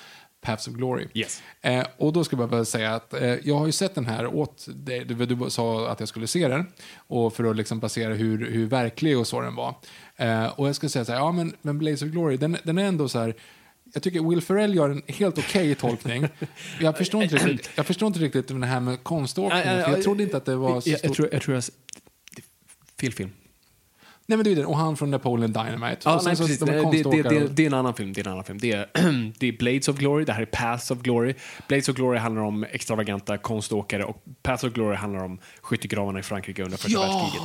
Paths 0.46 0.68
of 0.68 0.74
Glory. 0.74 1.09
Yes. 1.14 1.42
Eh, 1.61 1.87
och 1.96 2.12
då 2.12 2.24
ska 2.24 2.37
jag 2.37 2.48
bara 2.48 2.64
säga 2.64 2.94
att 2.94 3.14
eh, 3.14 3.35
jag 3.42 3.54
har 3.54 3.66
ju 3.66 3.72
sett 3.72 3.94
den 3.94 4.06
här 4.06 4.26
åt 4.26 4.66
dig, 4.68 5.04
du, 5.04 5.26
du 5.26 5.50
sa 5.50 5.88
att 5.88 6.00
jag 6.00 6.09
skulle 6.09 6.26
se 6.26 6.48
den, 6.48 6.66
och 6.96 7.35
för 7.35 7.44
att 7.44 7.56
liksom 7.56 7.80
basera 7.80 8.14
hur, 8.14 8.50
hur 8.50 8.66
verklig 8.66 9.18
och 9.18 9.26
så 9.26 9.40
den 9.40 9.54
var. 9.54 9.74
Eh, 10.16 10.46
och 10.46 10.68
jag 10.68 10.76
ska 10.76 10.88
säga 10.88 11.04
så 11.04 11.12
här, 11.12 11.18
ja 11.18 11.32
men, 11.32 11.56
men 11.62 11.78
Blaze 11.78 12.04
of 12.04 12.11
Glory, 12.11 12.37
den, 12.37 12.56
den 12.62 12.78
är 12.78 12.85
ändå 12.85 13.09
så 13.09 13.18
här, 13.18 13.35
jag 13.94 14.02
tycker 14.02 14.20
Will 14.20 14.40
Ferrell 14.40 14.74
gör 14.74 14.90
en 14.90 15.02
helt 15.06 15.38
okej 15.38 15.74
tolkning. 15.74 16.28
Jag 16.80 16.98
förstår, 16.98 17.22
inte 17.22 17.37
riktigt, 17.37 17.70
jag 17.74 17.87
förstår 17.87 18.06
inte 18.06 18.18
riktigt 18.18 18.48
det 18.48 18.66
här 18.66 18.80
med 18.80 19.02
konståkning, 19.02 19.62
jag 19.64 20.02
trodde 20.02 20.22
inte 20.22 20.37
att 20.37 20.44
det 20.44 20.56
var 20.56 20.80
så 20.80 20.90
jag, 20.90 21.00
jag, 21.02 21.14
tror, 21.14 21.28
jag 21.32 21.42
tror 21.42 21.54
jag... 21.54 21.64
Fel 23.00 23.12
film. 23.12 23.30
Nej 24.28 24.36
men 24.38 24.44
det 24.44 24.52
är 24.52 24.56
det, 24.56 24.64
och 24.66 24.76
han 24.76 24.96
från 24.96 25.10
Napoleon 25.10 25.52
Dynamite. 25.52 25.96
Ja, 26.04 26.20
nej, 26.24 26.36
precis. 26.36 26.58
de 26.58 26.64
Det, 26.66 27.02
det, 27.12 27.22
det, 27.22 27.48
det, 27.48 27.62
är 27.62 27.66
en 27.66 27.74
annan 27.74 27.94
film. 27.94 28.12
Det 28.12 28.20
är 28.20 28.26
en 28.26 28.32
annan 28.32 28.44
film. 28.44 28.58
Det 28.58 28.72
är, 28.72 28.86
det 29.38 29.48
är 29.48 29.52
Blades 29.58 29.88
of 29.88 29.96
Glory, 29.96 30.24
det 30.24 30.32
här 30.32 30.42
är 30.42 30.46
Paths 30.46 30.90
of 30.90 30.98
Glory. 30.98 31.34
Blades 31.68 31.88
of 31.88 31.96
Glory 31.96 32.18
handlar 32.18 32.42
om 32.42 32.64
extravaganta 32.64 33.38
konståkare 33.38 34.04
och 34.04 34.22
Paths 34.42 34.64
of 34.64 34.72
Glory 34.72 34.96
handlar 34.96 35.24
om 35.24 35.38
skyttegravarna 35.60 36.18
i 36.18 36.22
Frankrike 36.22 36.64
under 36.64 36.76
första 36.76 37.00
världskriget. 37.00 37.42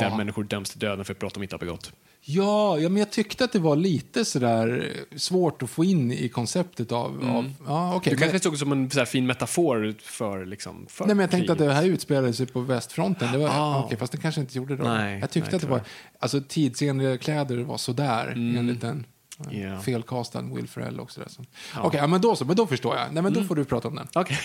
Där 0.00 0.16
människor 0.16 0.44
döms 0.44 0.70
till 0.70 0.78
döden 0.80 1.04
för 1.04 1.12
ett 1.12 1.18
brott 1.18 1.34
de 1.34 1.42
inte 1.42 1.54
har 1.54 1.60
begått. 1.60 1.92
Ja, 2.26 2.78
ja, 2.78 2.88
men 2.88 2.96
jag 2.98 3.10
tyckte 3.10 3.44
att 3.44 3.52
det 3.52 3.58
var 3.58 3.76
lite 3.76 4.24
sådär 4.24 4.92
svårt 5.16 5.62
att 5.62 5.70
få 5.70 5.84
in 5.84 6.12
i 6.12 6.28
konceptet 6.28 6.92
av... 6.92 7.30
av 7.34 7.52
ja, 7.66 7.94
okej. 7.94 8.10
Du 8.10 8.16
men- 8.16 8.22
kanske 8.22 8.40
såg 8.40 8.52
det 8.52 8.58
som 8.58 8.72
en 8.72 8.90
så 8.90 9.04
fin 9.04 9.26
metafor 9.26 9.94
för, 10.02 10.46
liksom, 10.46 10.86
för 10.88 11.06
Nej, 11.06 11.14
men 11.14 11.22
jag 11.22 11.30
tänkte 11.30 11.52
att 11.52 11.58
kriget. 11.58 11.70
det 11.74 11.80
här 11.80 11.84
utspelade 11.86 12.32
sig 12.32 12.46
på 12.46 12.60
västfronten. 12.60 13.32
Det 13.32 13.38
var, 13.38 13.48
Ah. 13.48 13.82
Okej, 13.84 13.98
fast 13.98 14.12
det 14.12 14.18
kanske 14.18 14.40
inte 14.40 14.56
gjorde 14.58 14.76
det. 14.76 14.82
Nej, 14.84 15.18
jag 15.20 15.30
tyckte 15.30 15.50
nej, 15.50 15.56
att 15.56 15.62
det 15.62 15.68
var... 15.68 15.80
Alltså 16.18 16.40
tidsenliga 16.48 17.18
kläder 17.18 17.56
var 17.56 17.78
sådär, 17.78 18.32
enligt 18.36 18.84
en 18.84 19.06
Ja. 19.38 19.52
yeah. 19.52 19.80
felkastad 19.80 20.42
Will 20.42 20.68
Ferrell. 20.68 20.96
Där, 20.96 21.06
så. 21.28 21.44
Okej, 21.76 22.00
ja, 22.00 22.06
men 22.06 22.20
då 22.20 22.36
så. 22.36 22.44
Men 22.44 22.56
då 22.56 22.66
förstår 22.66 22.96
jag. 22.96 23.14
Nej, 23.14 23.22
men 23.22 23.32
då 23.32 23.44
får 23.44 23.56
du 23.56 23.64
prata 23.64 23.88
om 23.88 23.94
den. 23.94 24.06
Okej. 24.14 24.38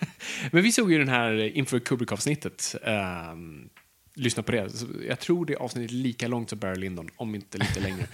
Men 0.52 0.62
vi 0.62 0.72
såg 0.72 0.92
ju 0.92 0.98
den 0.98 1.08
här 1.08 1.56
inför 1.56 1.78
Kubrick-avsnittet. 1.78 2.74
Ehm, 2.84 3.68
lyssna 4.14 4.42
på 4.42 4.52
det. 4.52 4.70
Jag 5.08 5.20
tror 5.20 5.46
det 5.46 5.56
avsnittet 5.56 5.90
är 5.90 5.94
lika 5.94 6.28
långt 6.28 6.50
som 6.50 6.58
Barry 6.58 6.80
Lyndon, 6.80 7.08
om 7.16 7.34
inte 7.34 7.58
lite 7.58 7.80
längre. 7.80 8.06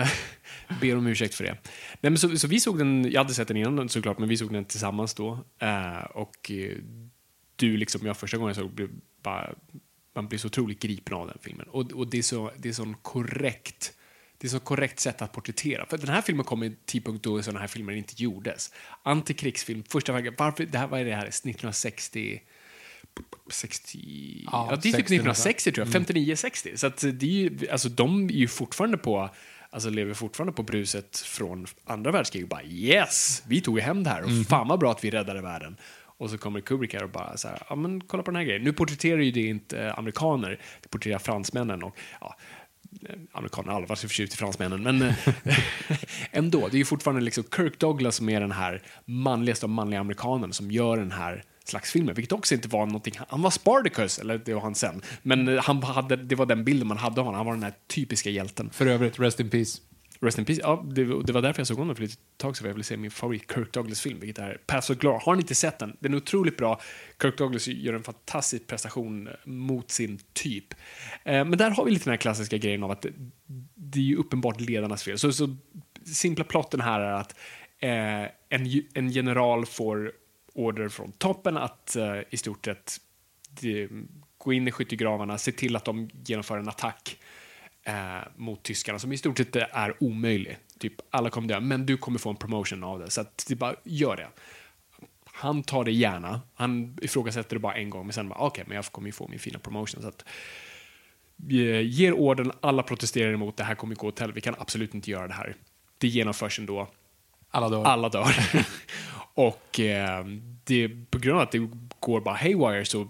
uh, 0.00 0.08
ber 0.80 0.96
om 0.96 1.06
ursäkt 1.06 1.34
för 1.34 1.44
det. 1.44 1.56
Nej, 2.00 2.10
men 2.10 2.18
så, 2.18 2.36
så 2.36 2.48
vi 2.48 2.60
såg 2.60 2.78
den, 2.78 3.10
jag 3.10 3.20
hade 3.20 3.34
sett 3.34 3.48
den 3.48 3.56
innan 3.56 3.88
såklart, 3.88 4.18
men 4.18 4.28
vi 4.28 4.36
såg 4.36 4.52
den 4.52 4.64
tillsammans 4.64 5.14
då. 5.14 5.38
Eh, 5.58 6.04
och 6.14 6.50
eh, 6.50 6.76
du, 7.56 7.76
liksom 7.76 8.06
jag 8.06 8.16
första 8.16 8.36
gången 8.36 8.48
jag 8.48 8.56
såg, 8.56 8.74
blev 8.74 8.88
bara, 9.22 9.54
man 10.14 10.28
blir 10.28 10.38
så 10.38 10.46
otroligt 10.46 10.80
gripen 10.80 11.14
av 11.14 11.26
den 11.26 11.38
filmen. 11.42 11.66
Och, 11.68 11.92
och 11.92 12.06
det 12.06 12.18
är 12.18 12.22
så, 12.22 12.50
det 12.56 12.68
är 12.68 12.72
sån 12.72 12.94
korrekt 12.94 13.92
det 14.40 14.46
är 14.46 14.48
så 14.50 14.60
korrekt 14.60 15.00
sätt 15.00 15.22
att 15.22 15.32
porträttera. 15.32 15.86
För 15.86 15.98
den 15.98 16.08
här 16.08 16.22
filmen 16.22 16.44
kom 16.44 16.62
i 16.62 16.66
en 16.66 16.76
tidpunkt 16.84 17.24
då 17.24 17.42
sådana 17.42 17.60
här 17.60 17.66
filmer 17.66 17.92
inte 17.92 18.22
gjordes. 18.22 18.72
Antikrigsfilm, 19.02 19.84
första 19.88 20.12
vägen, 20.12 20.34
varför, 20.38 20.66
det 20.66 20.78
här, 20.78 20.86
vad 20.86 21.00
är 21.00 21.04
det 21.04 21.14
här, 21.14 21.26
1960? 21.26 22.40
60... 23.50 24.44
Ja, 24.52 24.68
Ja, 24.70 24.76
det 24.76 24.88
är 24.88 24.92
typ 24.92 24.94
60 24.94 25.14
1960 25.14 25.72
tror 25.72 25.86
jag, 25.86 26.02
59-60. 26.02 26.76
Så 26.76 26.86
att 26.86 27.00
det 27.00 27.26
är 27.26 27.30
ju, 27.30 27.68
alltså 27.70 27.88
de 27.88 28.24
är 28.24 28.34
ju 28.34 28.48
fortfarande 28.48 28.98
på, 28.98 29.30
alltså 29.70 29.90
lever 29.90 30.14
fortfarande 30.14 30.52
på 30.52 30.62
bruset 30.62 31.18
från 31.18 31.66
andra 31.84 32.10
världskriget. 32.10 32.48
Bara 32.48 32.64
yes, 32.64 33.42
vi 33.46 33.60
tog 33.60 33.80
hem 33.80 34.04
det 34.04 34.10
här 34.10 34.22
och 34.22 34.46
fan 34.48 34.68
vad 34.68 34.80
bra 34.80 34.90
att 34.90 35.04
vi 35.04 35.10
räddade 35.10 35.42
världen. 35.42 35.76
Och 36.20 36.30
så 36.30 36.38
kommer 36.38 36.60
Kubrick 36.60 36.94
här 36.94 37.02
och 37.04 37.10
bara 37.10 37.36
så 37.36 37.48
här, 37.48 37.62
ja 37.68 37.76
men 37.76 38.00
kolla 38.00 38.22
på 38.22 38.30
den 38.30 38.36
här 38.36 38.44
grejen. 38.44 38.62
Nu 38.62 38.72
porträtterar 38.72 39.20
ju 39.20 39.30
det 39.30 39.46
inte 39.46 39.84
eh, 39.84 39.98
amerikaner, 39.98 40.60
det 40.82 40.88
porträtterar 40.88 41.18
fransmännen 41.18 41.82
och 41.82 41.96
ja, 42.20 42.36
eh, 43.08 43.16
amerikaner 43.32 43.68
har 43.68 43.74
aldrig 43.74 43.88
varit 43.88 43.98
så 43.98 44.08
förtjust 44.08 44.34
i 44.34 44.36
fransmännen, 44.36 44.82
men 44.82 45.02
eh, 45.02 45.14
ändå. 46.30 46.68
Det 46.68 46.76
är 46.76 46.78
ju 46.78 46.84
fortfarande 46.84 47.22
liksom 47.22 47.44
Kirk 47.56 47.78
Douglas 47.78 48.16
som 48.16 48.28
är 48.28 48.40
den 48.40 48.52
här 48.52 48.82
manligaste 49.04 49.66
av 49.66 49.70
manliga 49.70 50.00
amerikanen 50.00 50.52
som 50.52 50.70
gör 50.70 50.96
den 50.96 51.12
här 51.12 51.44
slags 51.64 51.92
filmer, 51.92 52.14
vilket 52.14 52.32
också 52.32 52.54
inte 52.54 52.68
var 52.68 52.86
någonting, 52.86 53.14
han 53.28 53.42
var 53.42 53.50
Spartacus, 53.50 54.18
eller 54.18 54.38
det 54.38 54.54
var 54.54 54.60
han 54.60 54.74
sen, 54.74 55.02
men 55.22 55.58
han 55.58 55.82
hade, 55.82 56.16
det 56.16 56.34
var 56.34 56.46
den 56.46 56.64
bilden 56.64 56.88
man 56.88 56.98
hade 56.98 57.20
av 57.20 57.26
honom, 57.26 57.36
han 57.36 57.46
var 57.46 57.54
den 57.54 57.62
här 57.62 57.74
typiska 57.86 58.30
hjälten. 58.30 58.70
För 58.72 58.86
övrigt, 58.86 59.20
rest 59.20 59.40
in 59.40 59.50
peace. 59.50 59.80
Rest 60.22 60.38
in 60.38 60.44
Peace. 60.44 60.60
Ja, 60.62 60.84
det, 60.90 61.22
det 61.22 61.32
var 61.32 61.42
därför 61.42 61.60
jag 61.60 61.66
såg 61.66 61.78
honom 61.78 61.96
för 61.96 62.04
ett 62.04 62.18
tag 62.36 62.56
sedan. 62.56 62.66
Jag 62.66 62.74
ville 62.74 62.84
se 62.84 62.96
min 62.96 63.10
favorit 63.10 63.52
Kirk 63.54 63.72
Douglas-film, 63.72 64.20
vilket 64.20 64.38
är 64.38 64.58
Paths 64.66 64.90
of 64.90 64.98
Glory. 64.98 65.18
Har 65.22 65.34
ni 65.34 65.40
inte 65.40 65.54
sett 65.54 65.78
den? 65.78 65.96
Den 66.00 66.12
är 66.12 66.16
otroligt 66.16 66.56
bra. 66.56 66.80
Kirk 67.22 67.38
Douglas 67.38 67.66
gör 67.66 67.94
en 67.94 68.02
fantastisk 68.02 68.66
prestation 68.66 69.28
mot 69.44 69.90
sin 69.90 70.18
typ. 70.32 70.74
Eh, 71.24 71.44
men 71.44 71.58
där 71.58 71.70
har 71.70 71.84
vi 71.84 71.90
lite 71.90 72.04
den 72.04 72.12
här 72.12 72.16
klassiska 72.16 72.58
grejen 72.58 72.82
av 72.82 72.90
att 72.90 73.02
det, 73.02 73.12
det 73.74 73.98
är 73.98 74.04
ju 74.04 74.16
uppenbart 74.16 74.60
ledarnas 74.60 75.02
fel. 75.02 75.18
Så, 75.18 75.32
så 75.32 75.56
simpla 76.04 76.44
plotten 76.44 76.80
här 76.80 77.00
är 77.00 77.12
att 77.12 77.38
eh, 77.78 78.30
en, 78.48 78.82
en 78.94 79.10
general 79.10 79.66
får 79.66 80.12
order 80.54 80.88
från 80.88 81.12
toppen 81.12 81.56
att 81.56 81.96
eh, 81.96 82.18
i 82.30 82.36
stort 82.36 82.64
sett 82.64 82.96
de, 83.60 83.88
gå 84.38 84.52
in 84.52 84.68
i 84.68 84.72
skyttegravarna, 84.72 85.38
se 85.38 85.52
till 85.52 85.76
att 85.76 85.84
de 85.84 86.10
genomför 86.24 86.58
en 86.58 86.68
attack 86.68 87.18
eh, 87.84 88.28
mot 88.36 88.62
tyskarna 88.62 88.98
som 88.98 89.12
i 89.12 89.18
stort 89.18 89.38
sett 89.38 89.56
är 89.56 90.02
omöjlig. 90.02 90.58
Typ 90.78 90.94
alla 91.10 91.30
kommer 91.30 91.48
dö, 91.48 91.60
men 91.60 91.86
du 91.86 91.96
kommer 91.96 92.18
få 92.18 92.30
en 92.30 92.36
promotion 92.36 92.84
av 92.84 92.98
det. 92.98 93.10
Så 93.10 93.20
att 93.20 93.44
det 93.48 93.56
bara 93.56 93.74
gör 93.84 94.16
det. 94.16 94.28
Han 95.24 95.62
tar 95.62 95.84
det 95.84 95.92
gärna. 95.92 96.40
Han 96.54 96.98
ifrågasätter 97.02 97.56
det 97.56 97.60
bara 97.60 97.74
en 97.74 97.90
gång, 97.90 98.06
men 98.06 98.12
sen 98.12 98.28
bara 98.28 98.38
okej, 98.38 98.46
okay, 98.46 98.64
men 98.68 98.76
jag 98.76 98.84
kommer 98.84 99.08
ju 99.08 99.12
få 99.12 99.28
min 99.28 99.38
fina 99.38 99.58
promotion. 99.58 100.02
Så 100.02 100.08
att, 100.08 100.24
eh, 101.50 101.80
ger 101.80 102.12
orden, 102.12 102.52
alla 102.60 102.82
protesterar 102.82 103.32
emot 103.32 103.56
det 103.56 103.64
här 103.64 103.74
kommer 103.74 103.94
gå 103.94 104.08
åt 104.08 104.20
Vi 104.34 104.40
kan 104.40 104.54
absolut 104.58 104.94
inte 104.94 105.10
göra 105.10 105.26
det 105.26 105.34
här. 105.34 105.56
Det 105.98 106.08
genomförs 106.08 106.58
ändå. 106.58 106.88
Alla 107.50 107.68
dör. 107.68 107.84
Alla 107.84 108.08
dör. 108.08 108.34
och 109.34 109.80
eh, 109.80 110.24
det, 110.64 110.88
på 111.10 111.18
grund 111.18 111.36
av 111.36 111.42
att 111.42 111.52
det 111.52 111.70
går 112.00 112.20
bara 112.20 112.34
haywire 112.34 112.84
så 112.84 113.00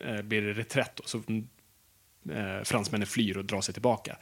eh, 0.00 0.22
blir 0.22 0.42
det 0.42 0.52
reträtt. 0.52 0.96
Då. 0.96 1.02
Så 1.06 1.22
eh, 2.30 2.62
fransmännen 2.64 3.06
flyr 3.06 3.36
och 3.36 3.44
drar 3.44 3.60
sig 3.60 3.74
tillbaka. 3.74 4.16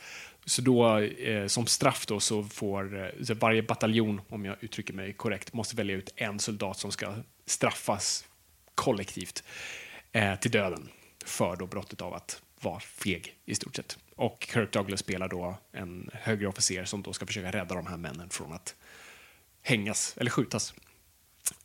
Så 0.44 0.62
då, 0.62 0.98
eh, 0.98 1.46
som 1.46 1.66
straff 1.66 2.06
då, 2.06 2.20
så 2.20 2.44
får 2.44 3.04
eh, 3.04 3.24
så 3.24 3.34
varje 3.34 3.62
bataljon, 3.62 4.20
om 4.28 4.44
jag 4.44 4.56
uttrycker 4.60 4.94
mig 4.94 5.12
korrekt, 5.12 5.52
måste 5.52 5.76
välja 5.76 5.96
ut 5.96 6.12
en 6.16 6.38
soldat 6.38 6.78
som 6.78 6.92
ska 6.92 7.14
straffas 7.46 8.24
kollektivt 8.74 9.42
eh, 10.12 10.34
till 10.34 10.50
döden 10.50 10.88
för 11.24 11.56
då 11.56 11.66
brottet 11.66 12.02
av 12.02 12.14
att 12.14 12.42
vara 12.60 12.80
feg 12.80 13.34
i 13.44 13.54
stort 13.54 13.76
sett. 13.76 13.98
Och 14.16 14.48
Kirk 14.52 14.72
Douglas 14.72 15.00
spelar 15.00 15.28
då 15.28 15.58
en 15.72 16.10
högre 16.12 16.46
officer 16.46 16.84
som 16.84 17.02
då 17.02 17.12
ska 17.12 17.26
försöka 17.26 17.52
rädda 17.52 17.74
de 17.74 17.86
här 17.86 17.96
männen 17.96 18.30
från 18.30 18.52
att 18.52 18.74
hängas 19.62 20.14
eller 20.16 20.30
skjutas. 20.30 20.74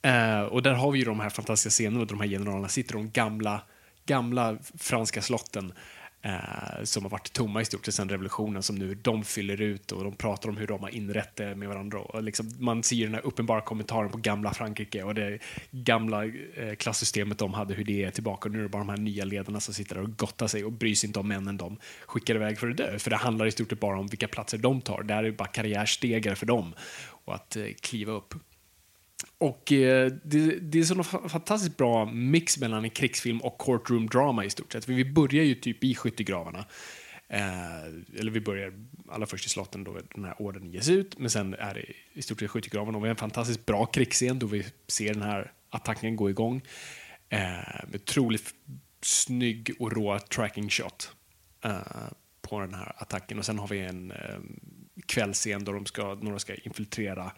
Eh, 0.01 0.41
och 0.41 0.63
där 0.63 0.73
har 0.73 0.91
vi 0.91 0.99
ju 0.99 1.05
de 1.05 1.19
här 1.19 1.29
fantastiska 1.29 1.69
scenerna 1.69 1.99
där 1.99 2.05
de 2.05 2.21
här 2.21 2.27
generalerna 2.27 2.69
sitter 2.69 2.95
i 2.95 2.97
de 2.97 3.11
gamla, 3.11 3.61
gamla 4.05 4.57
franska 4.77 5.21
slotten 5.21 5.73
eh, 6.21 6.83
som 6.83 7.03
har 7.03 7.09
varit 7.09 7.33
tomma 7.33 7.61
i 7.61 7.65
stort 7.65 7.85
sett 7.85 7.95
sedan 7.95 8.09
revolutionen 8.09 8.63
som 8.63 8.75
nu 8.75 8.95
de 8.95 9.23
fyller 9.23 9.61
ut 9.61 9.91
och 9.91 10.03
de 10.03 10.15
pratar 10.15 10.49
om 10.49 10.57
hur 10.57 10.67
de 10.67 10.81
har 10.81 10.89
inrett 10.89 11.35
det 11.35 11.55
med 11.55 11.69
varandra. 11.69 11.99
Och 11.99 12.23
liksom, 12.23 12.51
man 12.59 12.83
ser 12.83 13.03
den 13.03 13.13
här 13.13 13.25
uppenbara 13.25 13.61
kommentaren 13.61 14.11
på 14.11 14.17
gamla 14.17 14.53
Frankrike 14.53 15.03
och 15.03 15.15
det 15.15 15.39
gamla 15.71 16.25
eh, 16.25 16.75
klassystemet 16.77 17.37
de 17.37 17.53
hade, 17.53 17.73
hur 17.73 17.83
det 17.83 18.03
är 18.03 18.11
tillbaka. 18.11 18.49
Och 18.49 18.53
nu 18.53 18.59
är 18.59 18.63
det 18.63 18.69
bara 18.69 18.83
de 18.83 18.89
här 18.89 18.97
nya 18.97 19.25
ledarna 19.25 19.59
som 19.59 19.73
sitter 19.73 19.95
där 19.95 20.01
och 20.01 20.17
gottar 20.17 20.47
sig 20.47 20.65
och 20.65 20.71
bryr 20.71 20.95
sig 20.95 21.07
inte 21.07 21.19
om 21.19 21.27
männen 21.27 21.57
de 21.57 21.77
skickar 22.05 22.35
iväg 22.35 22.59
för 22.59 22.69
att 22.69 22.77
dö. 22.77 22.99
För 22.99 23.09
det 23.09 23.15
handlar 23.15 23.45
i 23.45 23.51
stort 23.51 23.69
sett 23.69 23.79
bara 23.79 23.99
om 23.99 24.07
vilka 24.07 24.27
platser 24.27 24.57
de 24.57 24.81
tar. 24.81 25.03
Det 25.03 25.13
här 25.13 25.23
är 25.23 25.31
bara 25.31 25.47
karriärstegar 25.47 26.35
för 26.35 26.45
dem 26.45 26.73
och 27.25 27.35
att 27.35 27.55
eh, 27.55 27.65
kliva 27.81 28.11
upp. 28.11 28.33
Och 29.37 29.71
eh, 29.71 30.11
det, 30.23 30.59
det, 30.59 30.79
är 30.79 30.83
så 30.83 31.03
fantastiskt 31.03 31.77
bra 31.77 32.05
mix 32.05 32.57
mellan 32.57 32.83
en 32.83 32.89
krigsfilm 32.89 33.41
och 33.41 33.57
courtroom 33.57 34.07
drama 34.07 34.45
i 34.45 34.49
stort 34.49 34.73
sett. 34.73 34.85
För 34.85 34.93
vi 34.93 35.05
börjar 35.05 35.43
ju 35.43 35.55
typ 35.55 35.83
i 35.83 35.95
skyttegravarna. 35.95 36.65
Eh, 37.27 37.83
eller 38.19 38.31
vi 38.31 38.41
börjar 38.41 38.73
allra 39.09 39.25
först 39.25 39.45
i 39.45 39.49
slotten 39.49 39.83
då 39.83 39.97
den 40.15 40.25
här 40.25 40.41
orden 40.41 40.71
ges 40.71 40.89
ut, 40.89 41.19
men 41.19 41.29
sen 41.29 41.53
är 41.53 41.73
det 41.73 41.85
i 42.13 42.21
stort 42.21 42.39
sett 42.39 42.51
skyttegravarna. 42.51 42.97
Och 42.97 43.03
vi 43.03 43.07
har 43.07 43.13
en 43.13 43.17
fantastiskt 43.17 43.65
bra 43.65 43.85
krigsscen 43.85 44.39
då 44.39 44.47
vi 44.47 44.65
ser 44.87 45.13
den 45.13 45.23
här 45.23 45.51
attacken 45.69 46.15
gå 46.15 46.29
igång. 46.29 46.61
Eh, 47.29 47.39
med 47.87 47.95
otroligt 47.95 48.53
snygg 49.01 49.75
och 49.79 49.91
rå 49.91 50.19
tracking 50.19 50.69
shot 50.69 51.11
eh, 51.63 51.79
på 52.41 52.59
den 52.59 52.73
här 52.73 52.93
attacken. 52.97 53.39
Och 53.39 53.45
sen 53.45 53.59
har 53.59 53.67
vi 53.67 53.79
en 53.79 54.11
eh, 54.11 54.39
kvällsscen 55.05 55.63
då 55.63 55.71
de 55.71 55.85
ska, 55.85 56.13
några 56.13 56.39
ska 56.39 56.55
infiltrera 56.55 57.31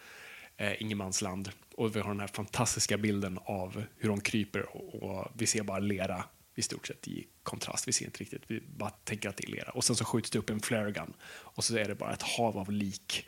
eh, 0.58 0.82
ingenmansland. 0.82 1.50
Och 1.74 1.96
vi 1.96 2.00
har 2.00 2.10
den 2.10 2.20
här 2.20 2.28
fantastiska 2.28 2.98
bilden 2.98 3.40
av 3.46 3.84
hur 3.98 4.10
de 4.10 4.22
kryper 4.22 4.76
och, 4.76 5.04
och, 5.04 5.32
vi 5.38 5.48
ser 5.48 5.64
bara 5.64 5.80
lera 5.80 6.24
i 6.56 6.62
stort 6.62 6.88
sett 6.88 7.08
i 7.08 7.28
kontrast. 7.44 7.88
Vi 7.88 7.92
ser 7.92 8.06
inte 8.06 8.20
riktigt, 8.20 8.44
vi 8.48 8.64
bara 8.78 8.90
tänker 8.90 9.30
att 9.30 9.38
det 9.38 9.48
är 9.48 9.52
lera. 9.52 9.72
Och 9.72 9.84
sen 9.84 9.96
så 9.96 10.06
skjuts 10.06 10.30
det 10.30 10.40
upp 10.40 10.50
en 10.50 10.60
flare 10.60 10.92
gun 10.92 11.14
och 11.24 11.64
så 11.64 11.78
är 11.78 11.86
det 11.86 11.96
bara 11.96 12.14
ett 12.14 12.22
hav 12.22 12.58
av 12.58 12.72
lik 12.72 13.28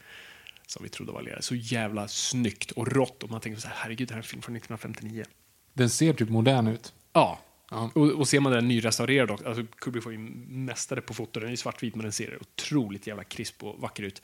som 0.68 0.84
vi 0.84 0.90
trodde 0.90 1.12
var 1.12 1.22
lera. 1.22 1.42
Så 1.42 1.56
jävla 1.56 2.08
snyggt 2.08 2.72
och 2.72 2.88
rått 2.88 3.24
och 3.24 3.30
man 3.30 3.42
tänker 3.42 3.62
så 3.62 3.68
här, 3.68 3.76
herregud, 3.80 4.08
det 4.08 4.14
här 4.14 4.20
är 4.20 4.24
en 4.24 4.28
film 4.28 4.42
från 4.42 4.56
1959. 4.56 5.26
Den 5.74 5.90
ser 5.90 6.14
typ 6.14 6.30
modern 6.30 6.68
ut. 6.68 6.94
Ja, 7.14 7.40
Ja. 7.72 7.92
Och, 7.96 8.12
och 8.12 8.28
ser 8.28 8.40
man 8.40 8.52
den 8.52 8.68
nyrestaurerad 8.68 9.32
också, 9.32 9.48
alltså 9.48 9.66
Kubrick 9.78 10.06
var 10.06 10.12
ju 10.12 10.18
mästare 10.18 11.02
på 11.02 11.14
foto, 11.14 11.40
den 11.40 11.52
är 11.52 11.56
svartvit 11.56 11.96
men 11.96 12.04
den 12.04 12.12
ser 12.12 12.42
otroligt 12.42 13.08
jävla 13.08 13.24
krisp 13.24 13.64
och 13.64 13.80
vacker 13.82 14.04
ut. 14.04 14.22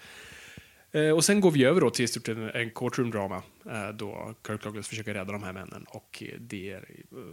Eh, 0.92 1.10
och 1.10 1.26
sen 1.26 1.42
går 1.42 1.52
vi 1.52 1.64
över 1.64 1.82
då 1.82 1.90
till 1.90 2.08
stort 2.08 2.28
en, 2.28 2.70
courtroom 2.76 3.12
drama 3.12 3.44
eh, 3.66 3.90
då 3.94 4.36
Kirk 4.48 4.64
Douglas 4.64 4.88
försöker 4.88 5.14
rädda 5.14 5.32
de 5.32 5.44
här 5.44 5.54
männen. 5.54 5.86
Och 5.88 6.24
det 6.40 6.72
är, 6.72 6.86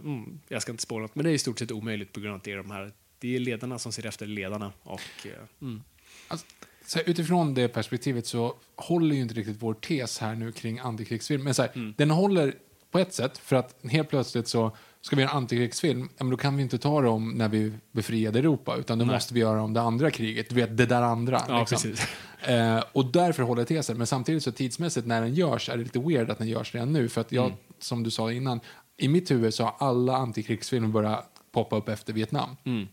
mm, 0.03 0.39
jag 0.47 0.61
ska 0.61 0.71
inte 0.71 0.83
spåra 0.83 1.01
något, 1.01 1.15
men 1.15 1.25
det 1.25 1.31
är 1.31 1.33
i 1.33 1.39
stort 1.39 1.59
sett 1.59 1.71
omöjligt 1.71 2.13
på 2.13 2.19
grund 2.19 2.33
av 2.33 2.37
att 2.37 2.43
det 2.43 2.51
är 2.51 2.57
de 2.57 2.71
här, 2.71 2.91
det 3.19 3.35
är 3.35 3.39
ledarna 3.39 3.79
som 3.79 3.91
ser 3.91 4.05
efter 4.05 4.25
ledarna. 4.25 4.71
Och, 4.83 5.01
eh, 5.25 5.31
mm. 5.61 5.83
alltså, 6.27 6.45
så 6.85 6.99
här, 6.99 7.09
utifrån 7.09 7.53
det 7.53 7.67
perspektivet 7.67 8.25
så 8.25 8.55
håller 8.75 9.15
ju 9.15 9.21
inte 9.21 9.33
riktigt 9.33 9.57
vår 9.59 9.73
tes 9.73 10.19
här 10.19 10.35
nu 10.35 10.51
kring 10.51 10.79
antikrigsfilm. 10.79 11.43
Men 11.43 11.53
så 11.53 11.61
här, 11.61 11.71
mm. 11.75 11.93
den 11.97 12.11
håller 12.11 12.53
på 12.91 12.99
ett 12.99 13.13
sätt, 13.13 13.37
för 13.37 13.55
att 13.55 13.75
helt 13.83 14.09
plötsligt 14.09 14.47
så 14.47 14.77
ska 15.01 15.15
vi 15.15 15.21
göra 15.21 15.31
en 15.31 15.37
antikrigsfilm, 15.37 16.09
men 16.17 16.29
då 16.29 16.37
kan 16.37 16.57
vi 16.57 16.63
inte 16.63 16.77
ta 16.77 17.01
det 17.01 17.09
om 17.09 17.31
när 17.31 17.49
vi 17.49 17.73
befriade 17.91 18.39
Europa, 18.39 18.75
utan 18.75 18.99
då 18.99 19.05
Nej. 19.05 19.15
måste 19.15 19.33
vi 19.33 19.39
göra 19.39 19.61
om 19.61 19.73
det 19.73 19.81
andra 19.81 20.11
kriget, 20.11 20.49
du 20.49 20.55
vet, 20.55 20.77
det 20.77 20.85
där 20.85 21.01
andra. 21.01 21.41
Ja, 21.47 21.65
liksom. 21.69 21.93
eh, 22.41 22.83
och 22.93 23.05
därför 23.05 23.43
håller 23.43 23.61
jag 23.61 23.67
tesen, 23.67 23.97
men 23.97 24.07
samtidigt 24.07 24.43
så 24.43 24.51
tidsmässigt 24.51 25.07
när 25.07 25.21
den 25.21 25.33
görs 25.33 25.69
är 25.69 25.77
det 25.77 25.83
lite 25.83 25.99
weird 25.99 26.29
att 26.29 26.37
den 26.37 26.47
görs 26.47 26.73
redan 26.73 26.93
nu, 26.93 27.09
för 27.09 27.21
att 27.21 27.31
jag, 27.31 27.45
mm. 27.45 27.57
som 27.79 28.03
du 28.03 28.11
sa 28.11 28.31
innan, 28.31 28.59
i 28.97 29.07
mitt 29.07 29.31
huvud 29.31 29.53
så 29.53 29.63
har 29.63 29.75
alla 29.79 30.17
antikrigsfilmer 30.17 30.87
börjat 30.87 31.25
poppa 31.51 31.77
upp 31.77 31.89
efter 31.89 32.13
Vietnam. 32.13 32.49
Mm. 32.63 32.87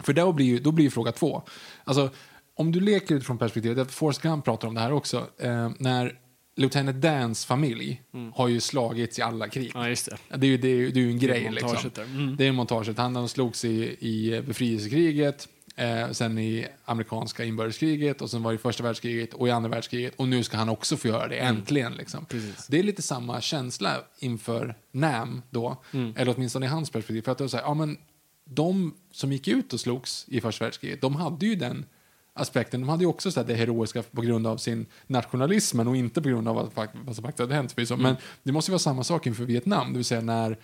För 0.00 0.12
då 0.12 0.32
blir, 0.32 0.46
ju, 0.46 0.58
då 0.58 0.72
blir 0.72 0.84
ju 0.84 0.90
fråga 0.90 1.12
två. 1.12 1.42
Alltså, 1.84 2.10
om 2.54 2.72
du 2.72 2.80
leker 2.80 3.14
utifrån 3.14 3.38
perspektivet, 3.38 3.90
Forrest 3.90 4.22
Gump 4.22 4.44
pratar 4.44 4.68
om 4.68 4.74
det 4.74 4.80
här 4.80 4.92
också, 4.92 5.26
eh, 5.38 5.70
när 5.78 6.18
Lieutenant 6.58 7.02
Dans 7.02 7.44
familj 7.44 8.02
mm. 8.14 8.32
har 8.32 8.48
ju 8.48 8.60
slagits 8.60 9.18
i 9.18 9.22
alla 9.22 9.48
krig. 9.48 9.70
Ja, 9.74 9.88
just 9.88 10.08
det. 10.28 10.36
Det 10.36 10.46
är 10.46 10.50
ju, 10.50 10.56
det 10.56 10.68
är, 10.68 10.90
det 10.90 11.00
är 11.00 11.04
ju 11.04 11.10
en 11.10 11.18
grej. 11.18 11.50
Liksom. 11.50 11.90
Mm. 11.96 12.36
Det 12.36 12.46
är 12.46 12.52
montaget. 12.52 12.98
Han 12.98 13.28
slogs 13.28 13.64
i, 13.64 13.96
i 14.00 14.42
befrielsekriget, 14.46 15.48
eh, 15.76 16.10
sen 16.10 16.38
i 16.38 16.66
amerikanska 16.84 17.44
inbördeskriget 17.44 18.22
och 18.22 18.30
sen 18.30 18.42
var 18.42 18.52
det 18.52 18.54
i 18.54 18.58
första 18.58 18.82
världskriget 18.82 19.34
och 19.34 19.48
i 19.48 19.50
andra 19.50 19.70
världskriget 19.70 20.14
och 20.16 20.28
nu 20.28 20.42
ska 20.42 20.56
han 20.56 20.68
också 20.68 20.96
få 20.96 21.08
göra 21.08 21.28
det, 21.28 21.36
mm. 21.36 21.56
äntligen. 21.56 21.92
Liksom. 21.92 22.26
Det 22.68 22.78
är 22.78 22.82
lite 22.82 23.02
samma 23.02 23.40
känsla 23.40 23.96
inför 24.18 24.74
NAM 24.92 25.42
då, 25.50 25.82
mm. 25.92 26.14
eller 26.16 26.34
åtminstone 26.36 26.66
i 26.66 26.68
hans 26.68 26.90
perspektiv. 26.90 27.22
För 27.22 27.32
att 27.32 27.38
det 27.38 27.44
var 27.44 27.48
så 27.48 27.56
här, 27.56 27.64
ja, 27.64 27.74
men 27.74 27.98
de 28.44 28.94
som 29.12 29.32
gick 29.32 29.48
ut 29.48 29.72
och 29.72 29.80
slogs 29.80 30.24
i 30.28 30.40
första 30.40 30.64
världskriget, 30.64 31.00
de 31.00 31.16
hade 31.16 31.46
ju 31.46 31.54
den 31.54 31.86
aspekten. 32.38 32.80
De 32.80 32.88
hade 32.88 33.02
ju 33.02 33.08
också 33.08 33.30
så 33.30 33.42
det 33.42 33.54
heroiska 33.54 34.02
på 34.02 34.20
grund 34.20 34.46
av 34.46 34.56
sin 34.56 34.86
nationalism 35.06 35.80
och 35.80 35.96
inte 35.96 36.22
på 36.22 36.28
grund 36.28 36.48
av 36.48 36.54
vad, 36.54 36.88
vad 37.04 37.14
som 37.14 37.24
faktiskt 37.24 37.40
hade 37.40 37.54
hänt. 37.54 37.78
Mm. 37.78 38.02
Men 38.02 38.16
det 38.42 38.52
måste 38.52 38.70
ju 38.70 38.72
vara 38.72 38.78
samma 38.78 39.04
sak 39.04 39.26
inför 39.26 39.44
Vietnam, 39.44 39.92
det 39.92 39.96
vill 39.96 40.04
säga 40.04 40.20
när 40.20 40.58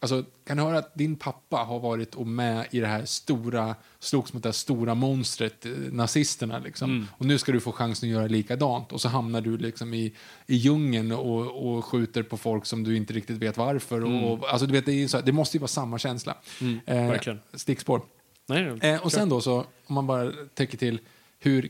Alltså, 0.00 0.24
kan 0.44 0.56
du 0.56 0.62
höra 0.62 0.78
att 0.78 0.94
din 0.94 1.16
pappa 1.16 1.56
har 1.56 1.80
varit 1.80 2.14
och 2.14 2.26
med 2.26 2.66
i 2.70 2.80
det 2.80 2.86
här 2.86 3.04
stora, 3.04 3.74
slogs 3.98 4.32
mot 4.32 4.42
det 4.42 4.48
här 4.48 4.52
stora 4.52 4.94
monstret, 4.94 5.66
eh, 5.66 5.72
nazisterna 5.72 6.58
liksom. 6.58 6.90
Mm. 6.90 7.06
Och 7.10 7.26
nu 7.26 7.38
ska 7.38 7.52
du 7.52 7.60
få 7.60 7.72
chansen 7.72 8.08
att 8.08 8.12
göra 8.12 8.26
likadant. 8.26 8.92
Och 8.92 9.00
så 9.00 9.08
hamnar 9.08 9.40
du 9.40 9.58
liksom 9.58 9.94
i, 9.94 10.14
i 10.46 10.54
djungeln 10.54 11.12
och, 11.12 11.76
och 11.76 11.84
skjuter 11.84 12.22
på 12.22 12.36
folk 12.36 12.66
som 12.66 12.84
du 12.84 12.96
inte 12.96 13.12
riktigt 13.12 13.36
vet 13.36 13.56
varför. 13.56 13.96
Mm. 13.96 14.24
Och, 14.24 14.48
alltså, 14.48 14.66
du 14.66 14.72
vet, 14.72 14.86
det, 14.86 15.08
så, 15.08 15.20
det 15.20 15.32
måste 15.32 15.56
ju 15.56 15.60
vara 15.60 15.68
samma 15.68 15.98
känsla. 15.98 16.36
Mm, 16.60 16.80
eh, 16.86 17.36
stickspår. 17.54 18.02
Nej, 18.46 18.78
eh, 18.80 19.04
och 19.04 19.12
sen 19.12 19.28
då 19.28 19.40
så, 19.40 19.64
om 19.86 19.94
man 19.94 20.06
bara 20.06 20.32
tänker 20.54 20.78
till 20.78 21.00
hur 21.38 21.68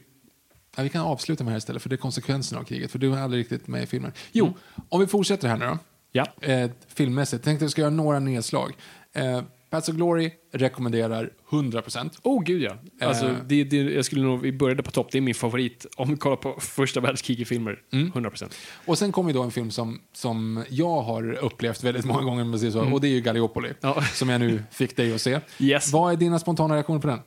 Ja, 0.77 0.83
vi 0.83 0.89
kan 0.89 1.03
avsluta 1.03 1.45
med 1.45 1.51
det 1.51 1.53
här 1.53 1.59
istället, 1.59 1.83
för 1.83 1.89
det 1.89 1.95
är 1.95 1.97
konsekvenserna 1.97 2.61
av 2.61 2.65
kriget. 2.65 2.91
För 2.91 2.99
du 2.99 3.13
är 3.13 3.19
aldrig 3.19 3.41
riktigt 3.41 3.67
med 3.67 3.83
i 3.83 3.87
filmen. 3.87 4.13
Jo, 4.33 4.47
mm. 4.47 4.59
om 4.89 5.01
vi 5.01 5.07
fortsätter 5.07 5.49
här 5.49 5.57
nu 5.57 5.67
då. 5.67 5.79
Ja. 6.13 6.27
Eh, 6.41 6.71
filmmässigt. 6.89 7.45
Tänkte 7.45 7.65
jag 7.65 7.71
ska 7.71 7.81
göra 7.81 7.91
några 7.91 8.19
nedslag. 8.19 8.77
Eh, 9.13 9.43
Paths 9.71 9.89
of 9.89 9.95
Glory 9.95 10.31
rekommenderar 10.53 11.31
100%. 11.51 12.11
Oh, 12.23 12.43
gud 12.43 12.63
ja. 12.63 12.77
Alltså, 13.07 13.27
eh. 13.27 13.35
det, 13.47 13.65
det, 13.65 13.77
jag 13.77 14.05
skulle 14.05 14.23
nog, 14.23 14.41
vi 14.41 14.53
började 14.53 14.83
på 14.83 14.91
topp, 14.91 15.09
det 15.13 15.19
är 15.19 15.23
min 15.23 15.35
favorit 15.35 15.87
om 15.97 16.11
vi 16.11 16.17
kollar 16.17 16.37
på 16.37 16.61
första 16.61 17.01
världskriget-filmer. 17.01 17.83
Mm. 17.93 18.13
100%. 18.13 18.55
Och 18.87 18.99
sen 18.99 19.13
kommer 19.13 19.33
då 19.33 19.43
en 19.43 19.51
film 19.51 19.71
som, 19.71 20.01
som 20.13 20.65
jag 20.69 21.03
har 21.03 21.33
upplevt 21.33 21.85
väldigt 21.85 22.05
många 22.05 22.23
gånger, 22.23 22.59
säger 22.59 22.73
så, 22.73 22.81
mm. 22.81 22.93
och 22.93 23.01
det 23.01 23.09
är 23.09 23.13
ju 23.13 23.21
Gallipoli, 23.21 23.73
ja. 23.81 24.03
som 24.15 24.29
jag 24.29 24.41
nu 24.41 24.63
fick 24.71 24.97
dig 24.97 25.15
att 25.15 25.21
se. 25.21 25.41
Yes. 25.59 25.93
Vad 25.93 26.13
är 26.13 26.17
dina 26.17 26.39
spontana 26.39 26.75
reaktioner 26.75 27.01
på 27.01 27.07
den? 27.07 27.19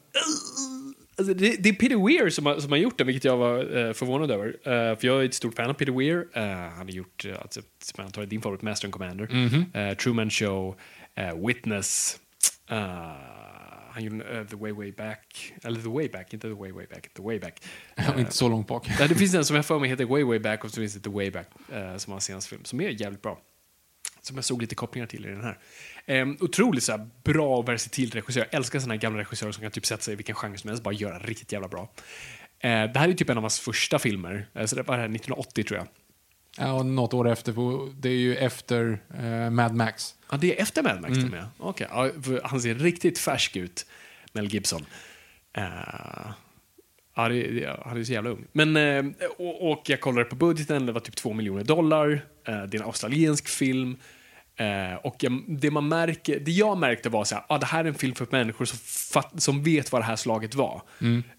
Alltså, 1.22 1.34
det, 1.34 1.56
det 1.60 1.70
är 1.70 1.74
Peter 1.74 2.06
Weir 2.08 2.30
som 2.30 2.46
har, 2.46 2.60
som 2.60 2.72
har 2.72 2.80
gjort 2.80 2.98
den, 2.98 3.08
vilket 3.08 3.24
jag 3.24 3.38
var 3.38 3.78
eh, 3.78 3.94
förvånad 3.94 4.32
över. 4.32 4.48
Eh, 4.48 4.98
för 4.98 5.08
jag 5.08 5.22
är 5.22 5.26
ett 5.26 5.34
stort 5.34 5.56
fan 5.56 5.70
av 5.70 5.74
Peter 5.74 5.92
Weir. 5.92 6.28
Eh, 6.34 6.44
han 6.44 6.78
har 6.88 6.90
gjort, 6.90 7.26
uh, 7.26 7.36
alltså, 7.42 7.62
är 8.22 8.26
din 8.26 8.42
favorit, 8.42 8.62
Master 8.62 8.88
and 8.88 8.94
Commander, 8.94 9.30
eh, 9.74 9.98
Truman 9.98 10.30
Show, 10.30 10.76
eh, 11.16 11.48
Witness. 11.48 12.20
eh, 12.70 12.78
han 13.92 14.04
gjorde 14.04 14.40
eh, 14.40 14.46
The 14.46 14.56
Way 14.56 14.72
Way 14.72 14.92
Back, 14.92 15.54
eller 15.64 15.82
The 15.82 15.90
Way 15.90 16.10
Back, 16.10 16.34
inte 16.34 16.48
The 16.48 16.54
Way 16.54 16.72
Way 16.72 16.86
Back, 16.86 17.14
The 17.14 17.22
Way 17.22 17.40
Back. 17.40 17.64
Var 18.08 18.20
inte 18.20 18.32
så 18.32 18.50
långt 18.50 18.68
bak. 18.68 18.88
Det 19.10 19.16
finns 19.16 19.34
en 19.34 19.46
som 19.46 19.56
jag 19.56 19.66
för 19.66 19.80
mig 19.80 19.90
heter 19.90 20.06
Way 20.06 20.24
Way 20.24 20.40
Back 20.40 20.64
och 20.64 20.72
så 20.72 20.82
finns 20.82 20.94
det 20.94 21.00
The 21.00 21.10
Way 21.10 21.32
Back 21.32 21.48
eh, 21.72 21.98
som 21.98 22.12
var 22.12 22.16
hans 22.16 22.26
senaste 22.26 22.50
film, 22.50 22.66
som 22.66 22.82
är 22.82 23.02
jävligt 23.02 23.22
bra. 23.22 23.40
Som 24.22 24.36
jag 24.36 24.46
såg 24.46 24.62
lite 24.62 24.76
kopplingar 24.76 25.08
till 25.08 25.26
i 25.26 25.30
den 25.30 25.44
här. 25.44 25.58
Um, 26.22 26.38
otroligt 26.40 26.84
så 26.84 26.92
här, 26.92 27.10
bra 27.24 27.58
och 27.58 27.70
versatil 27.70 28.12
regissör. 28.12 28.40
Jag 28.40 28.54
älskar 28.54 28.80
såna 28.80 28.94
här 28.94 29.02
gamla 29.02 29.20
regissörer 29.20 29.52
som 29.52 29.62
kan 29.62 29.72
typ 29.72 29.86
sätta 29.86 30.02
sig 30.02 30.14
i 30.14 30.16
vilken 30.16 30.36
genre 30.36 30.58
som 30.58 30.68
helst 30.68 30.84
bara 30.84 30.94
göra 30.94 31.20
riktigt 31.20 31.52
jävla 31.52 31.68
bra. 31.68 31.90
Eh, 32.60 32.70
det 32.70 33.00
här 33.00 33.10
är 33.10 33.14
typ 33.14 33.30
en 33.30 33.38
av 33.38 33.44
hans 33.44 33.60
första 33.60 34.00
filmer. 34.00 34.48
Uh, 34.60 34.66
så 34.66 34.76
det 34.76 34.84
var 34.84 34.96
det 34.96 35.02
här 35.02 35.10
1980 35.10 35.64
tror 35.64 35.78
jag. 35.78 35.88
Ja, 36.58 36.74
och 36.74 36.86
något 36.86 37.14
år 37.14 37.30
efter, 37.30 37.54
det 38.02 38.10
är 38.10 38.14
ju 38.14 38.36
efter 38.36 39.00
eh, 39.20 39.50
Mad 39.50 39.76
Max. 39.76 40.16
Ja, 40.32 40.38
det 40.38 40.58
är 40.58 40.62
efter 40.62 40.84
Mad 40.84 41.02
Max 41.02 41.18
och 41.18 41.30
med. 41.30 41.48
Okej, 41.58 41.88
ja, 41.90 42.10
han 42.44 42.62
ser 42.62 42.76
riktigt 42.76 43.20
färsk 43.20 43.56
ut, 43.56 43.86
Mel 44.34 44.48
Gibson. 44.48 44.86
Det, 45.52 46.34
han 47.86 47.98
är 47.98 48.04
så 48.04 48.14
jävla 48.14 48.30
ung. 48.30 48.46
Men, 48.52 48.76
eh, 48.76 49.06
och, 49.38 49.72
och 49.72 49.82
jag 49.86 50.02
kollade 50.02 50.26
på 50.26 50.36
budgeten, 50.36 50.86
det 50.86 50.92
var 50.92 51.00
typ 51.00 51.16
två 51.16 51.34
miljoner 51.34 51.64
dollar. 51.64 52.12
Eh, 52.48 52.64
det 52.64 52.78
är 52.78 52.82
en 52.82 52.88
australiensk 52.88 53.48
film. 53.48 53.98
Eh, 54.56 54.96
och 54.96 55.26
det, 55.48 55.72
man 55.72 55.88
märker, 55.88 56.40
det 56.40 56.52
jag 56.52 56.78
märkte 56.78 57.10
var 57.10 57.24
så 57.24 57.36
här, 57.36 57.44
ah, 57.50 57.58
det 57.58 57.66
här 57.66 57.84
är 57.84 57.88
en 57.88 57.94
film 57.94 58.16
för 58.16 58.28
människor 58.32 58.66
som, 58.66 58.80
fatt, 59.14 59.42
som 59.42 59.64
vet 59.64 59.92
vad 59.92 60.02
det 60.02 60.06
här 60.06 60.16
slaget 60.16 60.56
var. 60.56 60.82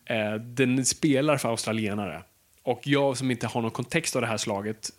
Eh, 0.04 0.34
den 0.34 0.84
spelar 0.84 1.36
för 1.36 1.48
australienare. 1.48 2.22
Och 2.62 2.80
jag 2.84 3.16
som 3.16 3.30
inte 3.30 3.46
har 3.46 3.62
någon 3.62 3.70
kontext 3.70 4.16
av 4.16 4.22
det 4.22 4.28
här 4.28 4.36
slaget, 4.36 4.90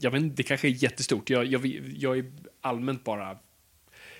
jag 0.00 0.10
vet 0.10 0.22
inte, 0.22 0.36
det 0.36 0.42
kanske 0.42 0.68
är 0.68 0.82
jättestort. 0.82 1.30
Jag, 1.30 1.44
jag, 1.44 1.66
jag 1.96 2.18
är 2.18 2.24
allmänt 2.60 3.04
bara 3.04 3.36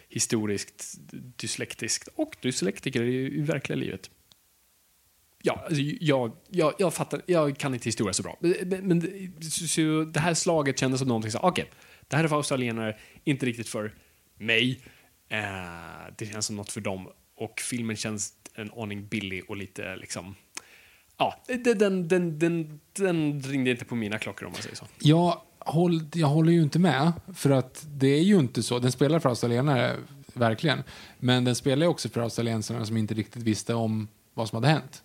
historiskt 0.08 0.94
dyslektisk 1.36 2.08
och 2.14 2.36
dyslektiker 2.40 3.02
i, 3.02 3.38
i 3.38 3.40
verkliga 3.40 3.76
livet. 3.76 4.10
Ja, 5.46 5.64
alltså, 5.66 5.82
jag, 6.00 6.32
jag, 6.50 6.74
jag 6.78 6.94
fattar, 6.94 7.22
jag 7.26 7.58
kan 7.58 7.74
inte 7.74 7.84
historia 7.84 8.12
så 8.12 8.22
bra. 8.22 8.36
Men, 8.40 8.88
men 8.88 9.00
så, 9.40 9.66
så 9.66 10.04
det 10.04 10.20
här 10.20 10.34
slaget 10.34 10.78
kändes 10.78 10.98
som 10.98 11.08
någonting 11.08 11.30
som, 11.30 11.40
okej, 11.42 11.70
det 12.08 12.16
här 12.16 12.24
är 12.24 12.28
för 12.28 12.36
australienare, 12.36 12.96
inte 13.24 13.46
riktigt 13.46 13.68
för 13.68 13.94
mig. 14.38 14.80
Eh, 15.28 15.38
det 16.18 16.26
känns 16.26 16.46
som 16.46 16.56
något 16.56 16.72
för 16.72 16.80
dem. 16.80 17.08
Och 17.36 17.60
filmen 17.60 17.96
känns 17.96 18.32
en 18.54 18.70
aning 18.76 19.06
billig 19.06 19.50
och 19.50 19.56
lite 19.56 19.96
liksom... 19.96 20.34
Ja, 21.16 21.42
den, 21.46 21.78
den, 21.78 22.08
den, 22.08 22.38
den, 22.38 22.80
den 22.92 23.42
ringde 23.42 23.70
inte 23.70 23.84
på 23.84 23.94
mina 23.94 24.18
klockor 24.18 24.46
om 24.46 24.52
man 24.52 24.62
säger 24.62 24.76
så. 24.76 24.86
Jag, 24.98 25.40
håll, 25.58 26.00
jag 26.14 26.28
håller 26.28 26.52
ju 26.52 26.62
inte 26.62 26.78
med, 26.78 27.12
för 27.34 27.50
att 27.50 27.86
det 27.88 28.08
är 28.08 28.22
ju 28.22 28.38
inte 28.38 28.62
så. 28.62 28.78
Den 28.78 28.92
spelar 28.92 29.18
för 29.18 29.28
australienare, 29.28 29.96
verkligen. 30.32 30.82
Men 31.18 31.44
den 31.44 31.54
spelar 31.54 31.86
ju 31.86 31.90
också 31.90 32.08
för 32.08 32.20
australiensarna 32.20 32.86
som 32.86 32.96
inte 32.96 33.14
riktigt 33.14 33.42
visste 33.42 33.74
om 33.74 34.08
vad 34.34 34.48
som 34.48 34.56
hade 34.56 34.68
hänt. 34.68 35.02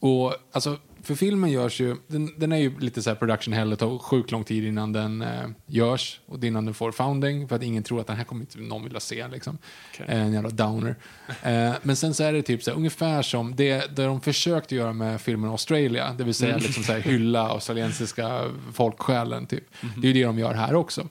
Och 0.00 0.34
alltså, 0.52 0.78
för 1.02 1.14
filmen 1.14 1.50
görs 1.50 1.80
ju, 1.80 1.96
den, 2.06 2.30
den 2.38 2.52
är 2.52 2.56
ju 2.56 2.78
lite 2.78 3.02
så 3.02 3.10
här 3.10 3.14
production 3.14 3.52
hell, 3.54 3.70
det 3.70 3.76
tar 3.76 3.98
sjukt 3.98 4.30
lång 4.30 4.44
tid 4.44 4.64
innan 4.64 4.92
den 4.92 5.22
eh, 5.22 5.48
görs 5.66 6.20
och 6.26 6.44
innan 6.44 6.64
den 6.64 6.74
får 6.74 6.92
founding 6.92 7.48
för 7.48 7.56
att 7.56 7.62
ingen 7.62 7.82
tror 7.82 8.00
att 8.00 8.06
den 8.06 8.16
här 8.16 8.24
kommer 8.24 8.40
inte 8.42 8.58
någon 8.58 8.84
vilja 8.84 9.00
se 9.00 9.28
liksom. 9.28 9.58
Okej. 9.94 10.06
Eh, 10.08 10.22
En 10.22 10.32
jävla 10.32 10.50
downer. 10.50 10.96
Eh, 11.42 11.72
men 11.82 11.96
sen 11.96 12.14
så 12.14 12.24
är 12.24 12.32
det 12.32 12.42
typ 12.42 12.62
så 12.62 12.70
här, 12.70 12.76
ungefär 12.78 13.22
som 13.22 13.56
det, 13.56 13.96
det 13.96 14.04
de 14.04 14.20
försökte 14.20 14.74
göra 14.74 14.92
med 14.92 15.20
filmen 15.20 15.50
Australia, 15.50 16.14
det 16.18 16.24
vill 16.24 16.34
säga 16.34 16.56
liksom 16.56 16.82
så 16.82 16.92
här, 16.92 17.00
hylla 17.00 17.40
australiensiska 17.50 18.40
folksjälen 18.72 19.46
typ. 19.46 19.64
Det 19.96 20.08
är 20.08 20.12
ju 20.12 20.20
det 20.20 20.24
de 20.26 20.38
gör 20.38 20.54
här 20.54 20.74
också. 20.74 21.08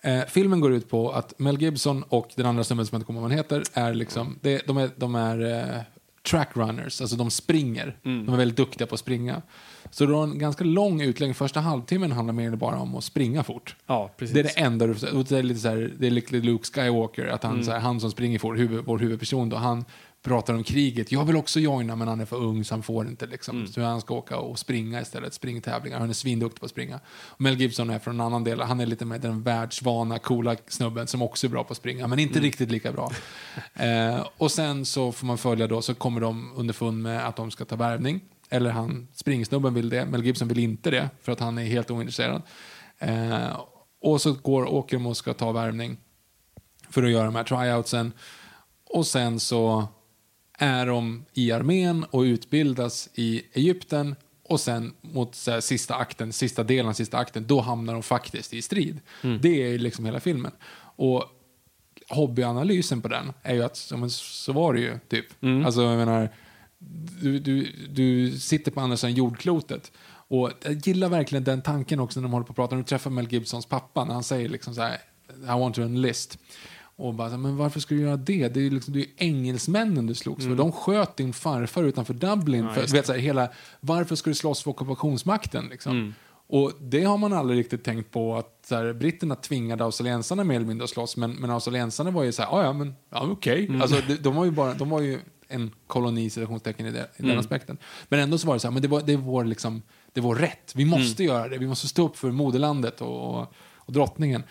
Eh, 0.00 0.20
filmen 0.28 0.60
går 0.60 0.72
ut 0.72 0.90
på 0.90 1.10
att 1.12 1.38
Mel 1.38 1.62
Gibson 1.62 2.02
och 2.08 2.28
den 2.36 2.46
andra 2.46 2.64
snubben 2.64 2.86
som 2.86 2.94
jag 2.96 2.98
inte 2.98 3.06
kommer 3.06 3.20
ihåg 3.20 3.22
vad 3.22 3.30
han 3.30 3.38
heter, 3.38 3.62
är 3.72 3.94
liksom, 3.94 4.38
det, 4.42 4.66
de 4.66 4.76
är, 4.76 4.90
de 4.96 5.14
är 5.14 5.60
eh, 5.74 5.80
track 6.22 6.48
runners, 6.54 7.00
alltså 7.00 7.16
de 7.16 7.30
springer. 7.30 7.96
De 8.02 8.28
är 8.28 8.36
väldigt 8.36 8.56
duktiga 8.56 8.86
på 8.86 8.94
att 8.94 9.00
springa. 9.00 9.42
Så 9.90 10.06
du 10.06 10.12
har 10.12 10.22
en 10.22 10.38
ganska 10.38 10.64
lång 10.64 11.00
utläggning, 11.00 11.34
första 11.34 11.60
halvtimmen 11.60 12.12
handlar 12.12 12.34
mer 12.34 12.46
eller 12.46 12.56
bara 12.56 12.78
om 12.78 12.94
att 12.94 13.04
springa 13.04 13.44
fort. 13.44 13.76
Ja. 13.86 14.10
Det 14.18 14.38
är 14.38 14.42
det 14.42 14.58
enda 14.58 14.86
du 14.86 14.94
det 14.94 15.38
är 15.38 15.42
lite 15.42 15.60
så 15.60 15.68
här, 15.68 15.92
det 15.98 16.06
är 16.06 16.10
lite 16.10 16.36
Luke 16.36 16.64
Skywalker, 16.64 17.26
att 17.26 17.42
han, 17.42 17.64
så 17.64 17.70
här, 17.70 17.78
han 17.78 18.00
som 18.00 18.10
springer 18.10 18.38
fort, 18.38 18.58
huvud, 18.58 18.84
vår 18.84 18.98
huvudperson 18.98 19.48
då, 19.48 19.56
han 19.56 19.84
pratar 20.22 20.54
om 20.54 20.64
kriget. 20.64 21.12
Jag 21.12 21.24
vill 21.24 21.36
också 21.36 21.60
joina 21.60 21.96
men 21.96 22.08
han 22.08 22.20
är 22.20 22.24
för 22.24 22.36
ung 22.36 22.64
så 22.64 22.74
han 22.74 22.82
får 22.82 23.08
inte 23.08 23.26
liksom. 23.26 23.66
Så 23.66 23.82
han 23.82 24.00
ska 24.00 24.14
åka 24.14 24.38
och 24.38 24.58
springa 24.58 25.00
istället, 25.00 25.34
springtävlingar. 25.34 25.98
Han 25.98 26.08
är 26.08 26.14
svinduktig 26.14 26.60
på 26.60 26.64
att 26.64 26.70
springa. 26.70 27.00
Och 27.06 27.40
Mel 27.40 27.60
Gibson 27.60 27.90
är 27.90 27.98
från 27.98 28.14
en 28.14 28.20
annan 28.20 28.44
del, 28.44 28.60
han 28.60 28.80
är 28.80 28.86
lite 28.86 29.04
mer 29.04 29.18
den 29.18 29.42
världsvana, 29.42 30.18
coola 30.18 30.56
snubben 30.68 31.06
som 31.06 31.22
också 31.22 31.46
är 31.46 31.48
bra 31.50 31.64
på 31.64 31.72
att 31.72 31.76
springa, 31.76 32.06
men 32.06 32.18
inte 32.18 32.40
riktigt 32.40 32.70
lika 32.70 32.92
bra. 32.92 33.12
eh, 33.74 34.26
och 34.36 34.50
sen 34.50 34.84
så 34.84 35.12
får 35.12 35.26
man 35.26 35.38
följa 35.38 35.66
då, 35.66 35.82
så 35.82 35.94
kommer 35.94 36.20
de 36.20 36.52
underfund 36.56 37.02
med 37.02 37.28
att 37.28 37.36
de 37.36 37.50
ska 37.50 37.64
ta 37.64 37.76
värvning. 37.76 38.20
Eller 38.50 38.70
han, 38.70 39.08
springsnubben 39.14 39.74
vill 39.74 39.88
det, 39.88 40.06
Mel 40.06 40.24
Gibson 40.24 40.48
vill 40.48 40.58
inte 40.58 40.90
det, 40.90 41.10
för 41.22 41.32
att 41.32 41.40
han 41.40 41.58
är 41.58 41.64
helt 41.64 41.90
ointresserad. 41.90 42.42
Eh, 42.98 43.60
och 44.00 44.20
så 44.20 44.32
går, 44.32 44.64
åker 44.64 44.96
de 44.96 45.06
och 45.06 45.16
ska 45.16 45.34
ta 45.34 45.52
värvning 45.52 45.96
för 46.90 47.02
att 47.02 47.10
göra 47.10 47.24
de 47.24 47.34
här 47.34 47.44
tryoutsen. 47.44 48.12
Och 48.90 49.06
sen 49.06 49.40
så 49.40 49.88
är 50.58 50.86
de 50.86 51.24
i 51.34 51.52
armén 51.52 52.04
och 52.10 52.20
utbildas 52.20 53.08
i 53.14 53.42
Egypten 53.52 54.16
och 54.44 54.60
sen 54.60 54.92
mot 55.00 55.46
här, 55.46 55.60
sista 55.60 55.94
akten, 55.94 56.32
sista 56.32 56.62
delen 56.62 56.94
sista 56.94 57.18
akten, 57.18 57.46
då 57.46 57.60
hamnar 57.60 57.92
de 57.92 58.02
faktiskt 58.02 58.54
i 58.54 58.62
strid. 58.62 59.00
Det 59.40 59.74
är 59.74 59.78
liksom 59.78 60.04
hela 60.04 60.20
filmen. 60.20 60.52
Och 60.96 61.24
hobbyanalysen 62.08 63.02
på 63.02 63.08
den 63.08 63.32
är 63.42 63.54
ju 63.54 63.62
att 63.62 63.88
ja, 63.90 63.96
men 63.96 64.10
så 64.10 64.52
var 64.52 64.74
det 64.74 64.80
ju, 64.80 64.98
typ. 65.08 65.26
Alltså, 65.66 65.82
jag 65.82 65.96
menar, 65.96 66.28
du, 67.22 67.38
du, 67.38 67.72
du 67.88 68.38
sitter 68.38 68.70
på 68.70 68.80
andra 68.80 68.96
sidan 68.96 69.14
jordklotet. 69.14 69.92
Och 70.28 70.50
jag 70.62 70.86
gillar 70.86 71.08
verkligen 71.08 71.44
den 71.44 71.62
tanken 71.62 72.00
också 72.00 72.20
när 72.20 72.28
de 72.28 72.32
håller 72.32 72.46
på 72.46 72.52
att 72.52 72.56
prata. 72.56 72.74
När 72.74 72.82
du 72.82 72.88
träffar 72.88 73.10
Mel 73.10 73.32
Gibsons 73.32 73.66
pappa, 73.66 74.04
när 74.04 74.14
han 74.14 74.24
säger 74.24 74.48
liksom 74.48 74.74
så 74.74 74.82
här, 74.82 74.98
I 75.42 75.46
want 75.46 75.74
to 75.74 75.82
enlist. 75.82 76.38
Och 76.96 77.14
bara, 77.14 77.36
men 77.36 77.56
varför 77.56 77.80
ska 77.80 77.94
du 77.94 78.00
göra 78.00 78.16
det? 78.16 78.48
Det 78.48 78.60
är 78.60 78.64
ju 78.64 78.70
liksom, 78.70 78.92
det 78.94 78.98
är 79.00 79.04
ju 79.04 79.10
engelsmännen 79.16 80.06
du 80.06 80.14
slogs 80.14 80.44
för. 80.44 80.54
De 80.54 80.72
sköt 80.72 81.16
din 81.16 81.32
farfar 81.32 81.84
utanför 81.84 82.14
Dublin. 82.14 82.68
för, 82.74 82.80
du 82.86 82.92
vet, 82.92 83.06
så 83.06 83.12
här, 83.12 83.18
hela, 83.20 83.48
varför 83.80 84.16
ska 84.16 84.30
du 84.30 84.34
slåss 84.34 84.62
för 84.62 84.70
ockupationsmakten? 84.70 85.66
Liksom? 85.70 86.14
Och 86.46 86.72
det 86.80 87.04
har 87.04 87.18
man 87.18 87.32
aldrig 87.32 87.58
riktigt 87.58 87.84
tänkt 87.84 88.10
på 88.10 88.36
att 88.36 88.58
så 88.68 88.74
här, 88.74 88.92
britterna 88.92 89.34
tvingade 89.34 89.84
australiensarna 89.84 90.44
mer 90.44 90.56
eller 90.56 90.66
mindre 90.66 90.84
att 90.84 90.90
slåss. 90.90 91.16
Men, 91.16 91.32
men 91.32 91.50
australiensarna 91.50 92.10
var 92.10 92.22
ju 92.22 92.32
så 92.32 92.42
här, 92.42 92.48
"Ah, 92.58 92.64
ja 92.64 92.72
men 92.72 92.94
ja, 93.10 93.20
okej. 93.30 93.70
Alltså, 93.82 93.96
de, 94.08 94.14
de 94.16 94.34
var 94.34 94.44
ju 94.44 94.50
bara, 94.50 94.74
de 94.74 94.88
var 94.90 95.00
ju 95.00 95.18
en 95.48 95.70
koloni, 95.86 96.30
citationstecken, 96.30 96.86
i, 96.86 96.90
det, 96.90 97.08
i 97.16 97.22
den 97.22 97.38
aspekten. 97.38 97.78
Men 98.08 98.20
ändå 98.20 98.38
så 98.38 98.46
var 98.46 98.54
det 98.54 98.60
så 98.60 98.66
här, 98.68 98.72
men 98.72 98.82
det, 98.82 98.88
var, 98.88 99.00
det, 99.00 99.12
är 99.12 99.16
vår, 99.16 99.44
liksom, 99.44 99.82
det 100.12 100.20
är 100.20 100.22
vår 100.22 100.34
rätt. 100.36 100.72
Vi 100.74 100.84
måste 100.84 101.24
göra 101.24 101.48
det. 101.48 101.58
Vi 101.58 101.66
måste 101.66 101.88
stå 101.88 102.06
upp 102.06 102.16
för 102.16 102.30
moderlandet 102.30 103.00
och, 103.00 103.40
och, 103.40 103.52
och 103.76 103.92
drottningen. 103.92 104.42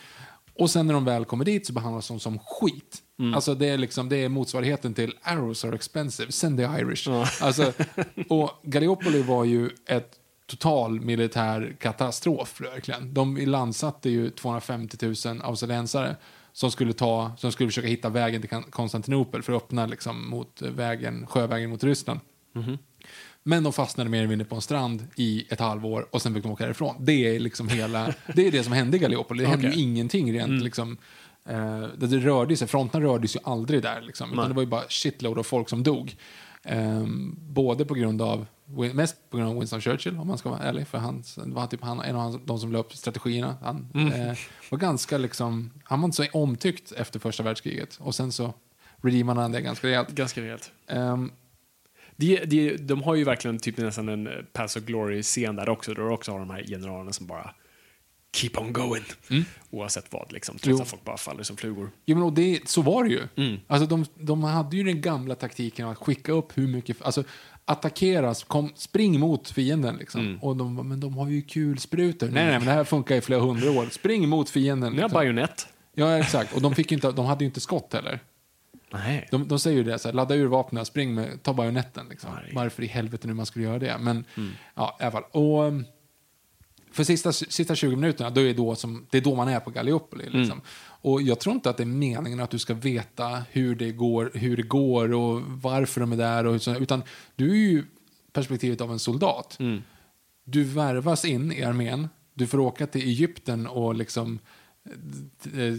Och 0.60 0.70
sen 0.70 0.88
när 0.88 0.94
de 0.94 1.06
väl 1.06 1.26
kommer 1.26 1.46
dit 1.46 1.68
så 1.68 1.74
behandlas 1.74 2.08
de 2.08 2.20
som 2.20 2.40
skit. 2.40 2.98
Alltså 3.36 3.56
det 3.56 3.70
är, 3.70 3.78
liksom, 3.78 4.10
det 4.10 4.18
är 4.18 4.30
motsvarigheten 4.30 4.94
till 4.94 5.14
arrows 5.22 5.66
are 5.66 5.76
expensive, 5.76 6.32
send 6.32 6.58
the 6.58 6.64
Irish. 6.64 7.08
Alltså, 7.42 7.74
och 8.30 8.52
Gallipoli 8.64 9.22
var 9.22 9.46
ju 9.46 9.70
ett 9.86 10.12
total 10.46 11.02
militär 11.02 11.76
katastrof, 11.80 12.62
verkligen. 12.62 13.14
De 13.14 13.38
landsatte 13.38 14.10
ju 14.10 14.30
250 14.30 14.98
000 15.26 15.42
australiensare 15.44 16.16
som 16.54 16.72
skulle, 16.72 16.94
ta, 16.94 17.32
som 17.38 17.52
skulle 17.52 17.70
försöka 17.70 17.88
hitta 17.88 18.10
vägen 18.10 18.42
till 18.42 18.50
Kon- 18.50 18.64
Konstantinopel 18.72 19.44
för 19.44 19.54
att 19.54 19.64
öppna 19.64 19.86
liksom, 19.86 20.30
mot 20.30 20.62
vägen, 20.62 21.28
sjövägen 21.28 21.70
mot 21.70 21.84
Ryssland. 21.84 22.20
Men 23.44 23.64
de 23.64 23.74
fastnade 23.74 24.10
mer 24.10 24.18
eller 24.18 24.30
mindre 24.30 24.46
på 24.46 24.56
en 24.56 24.62
strand 24.62 25.08
i 25.16 25.46
ett 25.50 25.60
halvår 25.60 26.08
och 26.12 26.22
sen 26.22 26.34
fick 26.34 26.44
de 26.44 26.52
åka 26.52 26.64
därifrån. 26.64 26.96
Det 27.00 27.36
är 27.36 27.40
liksom 27.40 27.68
hela, 27.68 28.14
det 28.36 28.48
är 28.48 28.52
det 28.52 28.64
som 28.64 28.74
hände 28.74 28.98
i 28.98 29.00
Gallipoli. 29.00 29.44
Det 29.44 29.50
hände 29.50 29.68
ju 29.68 29.82
ingenting 29.82 30.34
rent 30.34 30.64
liksom. 30.64 30.98
Eh, 31.46 31.84
det, 31.98 32.18
rörde 32.18 32.58
sig, 32.58 32.68
fronterna 32.68 33.06
rördes 33.06 33.36
ju 33.36 33.40
aldrig 33.44 33.82
där 33.82 34.02
liksom. 34.02 34.34
Utan 34.34 34.48
det 34.48 34.54
var 34.54 34.62
ju 34.62 34.68
bara 34.68 34.84
shitload 34.90 35.40
av 35.40 35.44
folk 35.44 35.70
som 35.70 35.84
dog. 35.84 36.16
Ehm, 36.64 37.36
både 37.40 37.86
på 37.86 37.94
grund 37.94 38.22
av, 38.22 38.46
mest 38.94 39.30
på 39.30 39.38
grund 39.38 39.50
av 39.50 39.56
Winston 39.56 39.82
Churchill 39.82 40.18
om 40.18 40.28
man 40.28 40.38
ska 40.38 40.50
vara 40.50 40.60
ärlig. 40.60 40.88
För 40.88 40.98
han 40.98 41.24
var 41.36 41.68
typ 41.68 41.84
han, 41.84 42.02
en 42.02 42.16
av 42.16 42.22
hans, 42.22 42.38
de 42.46 42.60
som 42.60 42.76
upp 42.76 42.94
strategierna. 42.94 43.56
Han 43.62 43.88
eh, 43.96 44.38
var 44.70 44.78
ganska 44.78 45.18
liksom, 45.18 45.72
han 45.84 46.02
var 46.02 46.06
inte 46.06 46.16
så 46.16 46.26
omtyckt 46.34 46.92
efter 46.92 47.20
första 47.20 47.44
världskriget. 47.44 47.98
Och 48.02 48.16
sen 48.16 48.32
så 48.32 48.54
redeemade 49.02 49.42
han 49.42 49.52
det 49.52 49.62
ganska 49.62 49.88
rejält. 49.88 50.10
Ganska 50.10 50.42
rejält. 50.42 50.72
Ehm, 50.88 51.32
De, 52.22 52.46
de, 52.46 52.78
de 52.78 53.04
har 53.04 53.16
ju 53.16 53.24
verkligen 53.24 53.60
typ 53.60 53.78
nästan 53.78 54.10
en 54.10 54.28
eh, 54.28 54.34
Pass 54.54 54.76
of 54.76 54.84
Glory-scen 54.84 55.56
där 55.56 55.70
också, 55.70 55.94
där 55.94 56.10
också 56.10 56.32
har 56.32 56.40
de 56.40 56.50
här 56.50 56.64
generalerna 56.64 57.14
som 57.14 57.28
bara 57.28 57.54
keep 58.36 58.52
on 58.58 58.74
going. 58.74 59.04
Oavsett 59.70 60.06
vad, 60.14 60.32
liksom, 60.32 60.56
trots 60.56 60.66
Mm. 60.68 60.78
Jo. 60.78 60.82
att 60.84 60.90
folk 60.90 61.04
bara 61.04 61.18
faller 61.18 61.44
som 61.44 61.58
flugor. 61.58 61.92
Jo, 62.06 62.16
men 62.16 62.24
och 62.26 62.34
det, 62.34 62.60
så 62.66 62.82
var 62.82 63.04
det 63.04 63.10
ju. 63.10 63.22
Mm. 63.36 63.60
Alltså, 63.68 63.86
de, 63.88 64.06
de 64.16 64.44
hade 64.44 64.78
ju 64.78 64.84
den 64.84 65.02
gamla 65.02 65.36
taktiken 65.36 65.88
att 65.88 65.98
skicka 65.98 66.32
upp 66.32 66.58
hur 66.58 66.68
mycket... 66.68 67.02
Alltså, 67.02 67.24
attackeras, 67.66 68.44
kom, 68.44 68.72
spring 68.76 69.20
mot 69.20 69.50
fienden. 69.50 69.96
Liksom. 69.96 70.22
Mm. 70.22 70.40
Och 70.40 70.58
de 70.58 70.76
men 70.90 71.00
de 71.00 71.18
har 71.18 71.30
ju 71.30 71.42
kulsprutor. 71.42 72.28
Nej, 72.28 72.46
nej, 72.46 72.58
men 72.58 72.66
det 72.66 72.72
här 72.74 72.84
funkar 72.84 73.16
i 73.16 73.22
flera 73.22 73.40
hundra 73.40 73.72
år. 73.72 73.86
Spring 73.92 74.30
mot 74.30 74.50
fienden. 74.50 74.92
Ni 74.94 74.98
har 74.98 75.04
Liksom. 75.08 75.14
bajonett. 75.20 75.68
Ja, 75.96 76.18
exakt. 76.18 76.56
Och 76.56 76.62
de, 76.62 76.76
fick 76.76 76.92
ju 76.92 76.96
inte, 76.96 77.12
de 77.12 77.26
hade 77.26 77.44
ju 77.44 77.48
inte 77.48 77.60
skott 77.60 77.94
heller. 77.94 78.20
Nej. 78.94 79.28
De, 79.32 79.48
de 79.48 79.60
säger 79.60 79.78
ju 79.78 79.84
det, 79.84 80.00
så 80.00 80.08
här, 80.08 80.14
ladda 80.14 80.36
ur 80.36 80.48
vapnen, 80.48 80.86
spring 80.86 81.14
med, 81.14 81.44
ta 81.44 81.54
bajonetten. 81.54 82.06
Liksom. 82.10 82.30
Varför 82.54 82.84
i 82.84 82.88
helvete 82.88 83.28
nu 83.28 83.34
man 83.34 83.46
skulle 83.46 83.66
göra 83.66 83.80
det? 83.80 83.98
Men, 84.00 84.26
ja, 84.76 84.98
i 85.00 85.04
alla 85.04 85.12
fall. 85.12 85.24
Och, 85.32 85.64
um, 85.64 85.86
för 86.92 87.04
sista, 87.04 87.32
sista 87.34 87.76
20 87.76 87.96
minuterna, 87.96 88.30
då 88.30 88.42
är 88.42 88.46
det, 88.46 88.54
då 88.54 88.76
som, 88.76 89.06
det 89.10 89.18
är 89.18 89.22
då 89.22 89.36
man 89.36 89.48
är 89.48 89.60
på 89.60 89.72
Gallipoli. 89.72 90.30
Liksom. 90.30 90.62
Och 90.84 91.22
jag 91.22 91.40
tror 91.40 91.56
inte 91.56 91.70
att 91.70 91.78
det 91.78 91.84
är 91.84 91.86
meningen 91.86 92.40
att 92.40 92.50
du 92.50 92.60
ska 92.60 92.74
veta 92.74 93.44
hur 93.52 93.76
det 93.76 93.92
går, 93.92 94.32
hur 94.34 94.58
det 94.58 94.64
går 94.64 95.14
och 95.14 95.42
varför 95.42 96.02
de 96.02 96.12
är 96.12 96.18
där. 96.18 96.46
Och 96.46 96.62
så, 96.62 96.76
utan 96.76 97.04
du 97.36 97.52
är 97.52 97.72
ju 97.72 97.84
perspektivet 98.34 98.82
av 98.82 98.92
en 98.92 99.00
soldat. 99.00 99.58
Du 100.44 100.64
värvas 100.64 101.26
in 101.26 101.52
i 101.52 101.64
armén, 101.64 102.10
du 102.34 102.48
får 102.48 102.60
åka 102.60 102.88
till 102.88 103.02
Egypten 103.02 103.68
och 103.68 103.96
liksom 103.96 104.40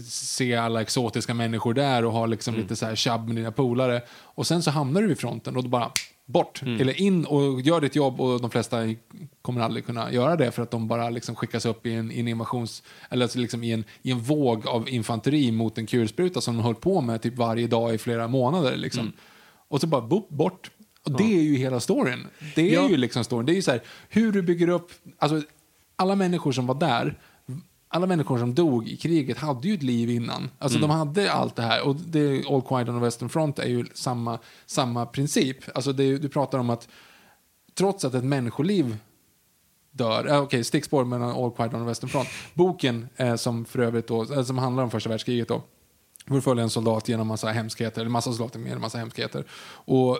se 0.05 0.55
alla 0.55 0.81
exotiska 0.81 1.33
människor 1.33 1.73
där 1.73 2.05
och 2.05 2.11
ha 2.11 2.25
liksom 2.25 2.55
lite 2.55 2.75
så 2.75 2.85
här 2.85 2.95
tjabb 2.95 3.27
med 3.27 3.35
dina 3.35 3.51
polare. 3.51 4.01
Och 4.11 4.47
sen 4.47 4.63
så 4.63 4.71
hamnar 4.71 5.01
du 5.01 5.07
vid 5.07 5.19
fronten 5.19 5.55
och 5.57 5.63
då 5.63 5.69
bara 5.69 5.91
bort. 6.25 6.61
Eller 6.63 7.01
in 7.01 7.25
och 7.25 7.61
gör 7.61 7.81
ditt 7.81 7.95
jobb 7.95 8.21
och 8.21 8.41
de 8.41 8.49
flesta 8.49 8.77
kommer 9.41 9.61
aldrig 9.61 9.85
kunna 9.85 10.11
göra 10.11 10.35
det 10.35 10.51
för 10.51 10.63
att 10.63 10.71
de 10.71 10.87
bara 10.87 11.09
liksom 11.09 11.35
skickas 11.35 11.65
upp 11.65 11.85
i 11.85 11.93
en, 11.93 12.11
i 12.11 12.19
en 12.19 12.27
invasions... 12.27 12.83
Eller 13.09 13.25
alltså 13.25 13.39
liksom 13.39 13.63
i, 13.63 13.71
en, 13.71 13.83
i 14.01 14.11
en 14.11 14.19
våg 14.19 14.67
av 14.67 14.89
infanteri 14.89 15.51
mot 15.51 15.77
en 15.77 15.85
kulspruta 15.85 16.41
som 16.41 16.57
de 16.57 16.63
höll 16.63 16.75
på 16.75 17.01
med 17.01 17.21
typ 17.21 17.35
varje 17.37 17.67
dag 17.67 17.95
i 17.95 17.97
flera 17.97 18.27
månader. 18.27 18.77
Liksom. 18.77 19.11
Och 19.67 19.81
så 19.81 19.87
bara 19.87 20.01
boop, 20.01 20.29
bort. 20.29 20.71
Och 21.05 21.17
det 21.17 21.37
är 21.37 21.41
ju 21.43 21.55
hela 21.55 21.79
storyn. 21.79 22.27
Det 22.55 22.69
är 22.69 22.73
Ja. 22.73 22.89
ju 22.89 22.97
liksom 22.97 23.23
storyn. 23.23 23.45
Det 23.45 23.51
är 23.51 23.55
ju 23.55 23.61
så 23.61 23.71
här, 23.71 23.81
hur 24.09 24.31
du 24.31 24.41
bygger 24.41 24.67
upp... 24.67 24.91
Alltså, 25.19 25.41
alla 25.95 26.15
människor 26.15 26.51
som 26.51 26.67
var 26.67 26.75
där, 26.75 27.19
alla 27.93 28.07
människor 28.07 28.37
som 28.37 28.53
dog 28.53 28.87
i 28.87 28.97
kriget 28.97 29.37
hade 29.37 29.67
ju 29.67 29.73
ett 29.73 29.83
liv 29.83 30.09
innan. 30.09 30.49
Alltså 30.59 30.79
de 30.79 30.89
hade 30.89 31.31
allt 31.31 31.55
det 31.55 31.61
här. 31.61 31.87
Och 31.87 31.95
det, 31.95 32.45
All 32.47 32.61
Quiet 32.61 32.89
on 32.89 32.99
the 32.99 33.05
Western 33.05 33.29
Front 33.29 33.59
är 33.59 33.67
ju 33.67 33.85
samma, 33.93 34.39
samma 34.65 35.05
princip. 35.05 35.57
Alltså 35.75 35.93
det, 35.93 36.17
du 36.17 36.29
pratar 36.29 36.59
om 36.59 36.69
att 36.69 36.87
trots 37.73 38.05
att 38.05 38.13
ett 38.13 38.23
människoliv 38.23 38.97
dör, 39.91 40.27
äh, 40.27 40.41
okej, 40.41 40.63
stickspår 40.63 41.05
mellan 41.05 41.29
All 41.29 41.51
Quiet 41.51 41.73
on 41.73 41.79
the 41.79 41.85
Western 41.85 42.09
Front. 42.09 42.27
Boken 42.53 43.07
eh, 43.15 43.35
som 43.35 43.65
för 43.65 43.79
övrigt 43.79 44.07
då, 44.07 44.33
eh, 44.33 44.43
som 44.43 44.57
handlar 44.57 44.83
om 44.83 44.91
första 44.91 45.09
världskriget 45.09 45.47
då, 45.47 45.63
får 46.27 46.41
följa 46.41 46.63
en 46.63 46.69
soldat 46.69 47.09
genom 47.09 47.27
massa 47.27 47.47
hemskheter, 47.47 48.01
eller 48.01 48.11
massa 48.11 48.31
soldater 48.31 48.59
med 48.59 48.79
massa 48.79 48.97
hemskheter. 48.97 49.45
Och 49.85 50.17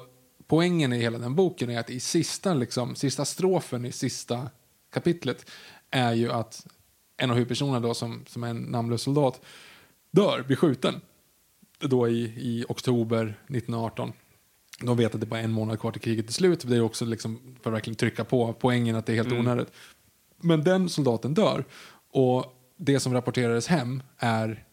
poängen 0.47 0.93
i 0.93 0.99
hela 0.99 1.17
den 1.17 1.35
boken 1.35 1.69
är 1.69 1.79
att 1.79 1.89
i 1.89 1.99
sista, 1.99 2.53
liksom, 2.53 2.95
sista 2.95 3.25
strofen 3.25 3.85
i 3.85 3.91
sista 3.91 4.49
kapitlet 4.93 5.49
är 5.91 6.13
ju 6.13 6.31
att 6.31 6.65
en 7.23 7.29
av 7.29 7.35
huvudpersonerna 7.35 7.79
då 7.79 7.93
som, 7.93 8.25
som 8.27 8.43
är 8.43 8.49
en 8.49 8.61
namnlös 8.61 9.01
soldat 9.01 9.41
dör, 10.11 10.43
blir 10.47 10.55
skjuten. 10.57 11.01
Då 11.79 12.07
i, 12.07 12.23
i 12.23 12.65
oktober 12.69 13.23
1918. 13.23 14.13
De 14.81 14.97
vet 14.97 15.13
att 15.15 15.21
det 15.21 15.27
bara 15.27 15.39
är 15.39 15.43
en 15.43 15.51
månad 15.51 15.79
kvar 15.79 15.91
till 15.91 16.01
kriget 16.01 16.27
är 16.29 16.33
slut. 16.33 16.67
Det 16.67 16.75
är 16.75 16.81
också 16.81 17.05
liksom 17.05 17.57
för 17.61 17.69
att 17.69 17.73
verkligen 17.73 17.95
trycka 17.95 18.23
på 18.23 18.53
poängen 18.53 18.95
att 18.95 19.05
det 19.05 19.11
är 19.13 19.15
helt 19.15 19.31
onödigt. 19.31 19.71
Men 20.41 20.63
den 20.63 20.89
soldaten 20.89 21.33
dör. 21.33 21.65
Och 22.11 22.45
det 22.77 22.99
som 22.99 23.13
rapporterades 23.13 23.67
hem 23.67 24.03
är 24.17 24.65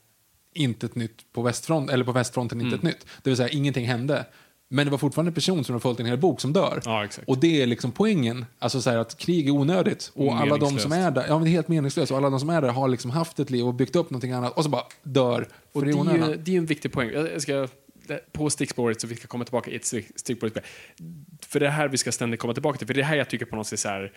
inte 0.55 0.87
ett 0.87 0.95
nytt 0.95 1.33
på 1.33 1.43
västfront, 1.43 1.91
eller 1.91 2.05
på 2.05 2.13
västfronten 2.13 2.61
inte 2.61 2.77
ett 2.77 2.83
nytt. 2.83 3.07
Det 3.23 3.31
vill 3.31 3.37
säga 3.37 3.49
ingenting 3.49 3.87
hände. 3.87 4.27
Men 4.73 4.87
det 4.87 4.91
var 4.91 4.99
fortfarande 4.99 5.31
en 5.31 5.35
person 5.35 5.65
som 5.65 5.73
har 5.73 5.81
följt 5.81 6.01
en 6.01 6.07
hel 6.07 6.19
bok 6.19 6.41
som 6.41 6.53
dör. 6.53 6.83
Ja. 6.85 7.07
Och 7.27 7.39
det 7.39 7.63
är 7.63 7.67
liksom 7.67 7.93
poängen. 7.93 8.45
Alltså 8.59 8.83
så 8.83 8.91
här 8.91 8.97
att 8.99 9.19
krig 9.19 9.47
är 9.49 9.51
onödigt. 9.53 10.11
Och 10.15 10.41
alla 10.41 10.57
de 10.57 10.79
som 10.79 10.93
är 10.93 11.11
där, 11.11 11.25
ja 11.29 11.35
men 11.35 11.45
det 11.45 11.51
är 11.51 11.53
helt 11.53 11.69
meningslöst. 11.69 12.13
Och 12.13 12.19
alla 12.19 12.31
de 12.31 12.41
som 12.41 12.51
är 12.51 12.63
där 12.63 12.69
har 12.69 12.89
liksom 12.89 13.11
haft 13.11 13.41
ett 13.41 13.51
liv 13.51 13.67
och 13.67 13.75
byggt 13.75 13.97
upp 13.97 14.11
någonting 14.11 14.33
annat. 14.33 14.57
Och 14.57 14.65
så 14.65 14.71
bara 14.71 14.83
dör. 15.03 15.49
Och 15.73 15.85
det 15.85 15.91
är 15.91 16.29
ju, 16.29 16.37
det 16.37 16.55
är 16.55 16.59
en 16.59 16.67
viktig 16.67 16.93
poäng. 16.93 17.11
Jag 17.13 17.43
ska, 17.43 17.69
på 18.33 18.51
stickspåret, 18.51 19.01
så 19.01 19.07
vi 19.07 19.17
ska 19.17 19.27
komma 19.29 19.45
tillbaka 19.45 19.71
i 19.71 19.77
ett 19.77 19.83
stick- 19.85 20.13
stickspår. 20.17 20.51
För 21.47 21.61
det 21.61 21.67
är 21.67 21.71
här 21.71 21.89
vi 21.89 21.97
ska 21.99 22.13
ständigt 22.13 22.41
komma 22.41 22.53
tillbaka 22.53 22.79
till. 22.79 22.87
För 22.87 22.95
det 22.95 23.01
är 23.01 23.05
här 23.05 23.17
jag 23.17 23.31
tycker 23.31 23.47
på 23.47 23.57
något 23.57 23.67
sätt 23.67 23.81
så 23.81 23.89
här, 23.89 24.13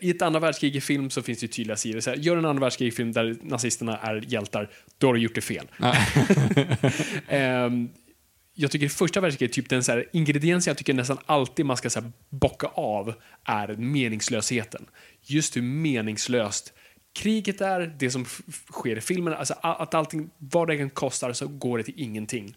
I 0.00 0.10
ett 0.10 0.22
andra 0.22 0.40
världskrig 0.40 0.76
i 0.76 0.80
film 0.80 1.10
så 1.10 1.22
finns 1.22 1.38
det 1.38 1.44
ju 1.46 1.48
tydliga 1.48 1.76
sidor. 1.76 2.00
Så 2.00 2.10
här, 2.10 2.16
gör 2.16 2.36
en 2.36 2.44
andra 2.44 2.60
världskrig 2.60 2.94
film 2.94 3.12
där 3.12 3.36
nazisterna 3.42 3.96
är 3.96 4.24
hjältar, 4.28 4.70
då 4.98 5.06
har 5.06 5.14
du 5.14 5.20
gjort 5.20 5.34
det 5.34 5.40
fel. 5.40 5.66
Ehm, 7.28 7.88
jag 8.54 8.70
tycker 8.70 8.88
första 8.88 9.20
världskriget, 9.20 9.52
typ 9.52 9.68
den 9.68 9.84
så 9.84 9.92
här, 9.92 10.08
ingrediensen 10.12 10.70
jag 10.70 10.78
tycker 10.78 10.94
nästan 10.94 11.18
alltid 11.26 11.66
man 11.66 11.76
ska 11.76 11.90
så 11.90 12.00
här, 12.00 12.12
bocka 12.30 12.66
av 12.66 13.14
är 13.44 13.68
meningslösheten. 13.76 14.86
Just 15.22 15.56
hur 15.56 15.62
meningslöst 15.62 16.72
kriget 17.14 17.60
är, 17.60 17.94
det 17.98 18.10
som 18.10 18.24
sker 18.72 18.96
i 18.96 19.00
filmen, 19.00 19.34
alltså 19.34 19.54
att 19.60 19.94
allting, 19.94 20.30
vad 20.38 20.68
det 20.68 20.74
än 20.74 20.90
kostar 20.90 21.32
så 21.32 21.48
går 21.48 21.78
det 21.78 21.84
till 21.84 21.94
ingenting. 21.96 22.54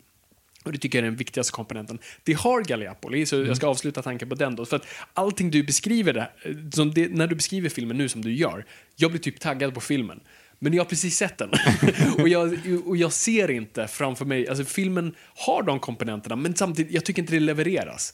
Och 0.64 0.72
det 0.74 0.80
tycker 0.80 0.98
jag 0.98 1.06
är 1.06 1.10
den 1.10 1.18
viktigaste 1.18 1.52
komponenten. 1.52 2.00
Det 2.24 2.34
har 2.34 2.62
Gallipoli, 2.64 3.26
så 3.26 3.36
jag 3.36 3.58
ska 3.58 3.68
avsluta 3.68 4.02
tanken 4.02 4.30
på 4.30 4.36
den 4.36 4.56
då. 4.56 4.66
För 4.66 4.76
att 4.76 4.86
allting 5.14 5.52
du 5.52 5.64
beskriver, 5.64 6.14
det, 6.14 6.32
som 6.72 6.94
det, 6.94 7.12
när 7.12 7.28
du 7.28 7.36
beskriver 7.36 7.70
filmen 7.70 7.98
nu 7.98 8.10
som 8.10 8.22
du 8.22 8.34
gör, 8.34 8.66
jag 8.96 9.12
blir 9.12 9.22
typ 9.22 9.40
taggad 9.40 9.74
på 9.74 9.82
filmen. 9.82 10.20
Men 10.60 10.74
jag 10.74 10.84
har 10.84 10.90
precis 10.90 11.18
sett 11.18 11.38
den. 11.38 11.50
och, 12.20 12.30
jag, 12.30 12.60
och 12.86 12.98
jag 12.98 13.14
ser 13.14 13.52
inte 13.52 13.88
framför 13.88 14.26
mig, 14.26 14.48
alltså 14.48 14.66
filmen 14.66 15.16
har 15.36 15.64
de 15.64 15.80
komponenterna, 15.80 16.36
men 16.36 16.56
samtidigt, 16.56 16.94
jag 16.94 17.06
tycker 17.06 17.22
inte 17.22 17.34
det 17.34 17.40
levereras. 17.40 18.14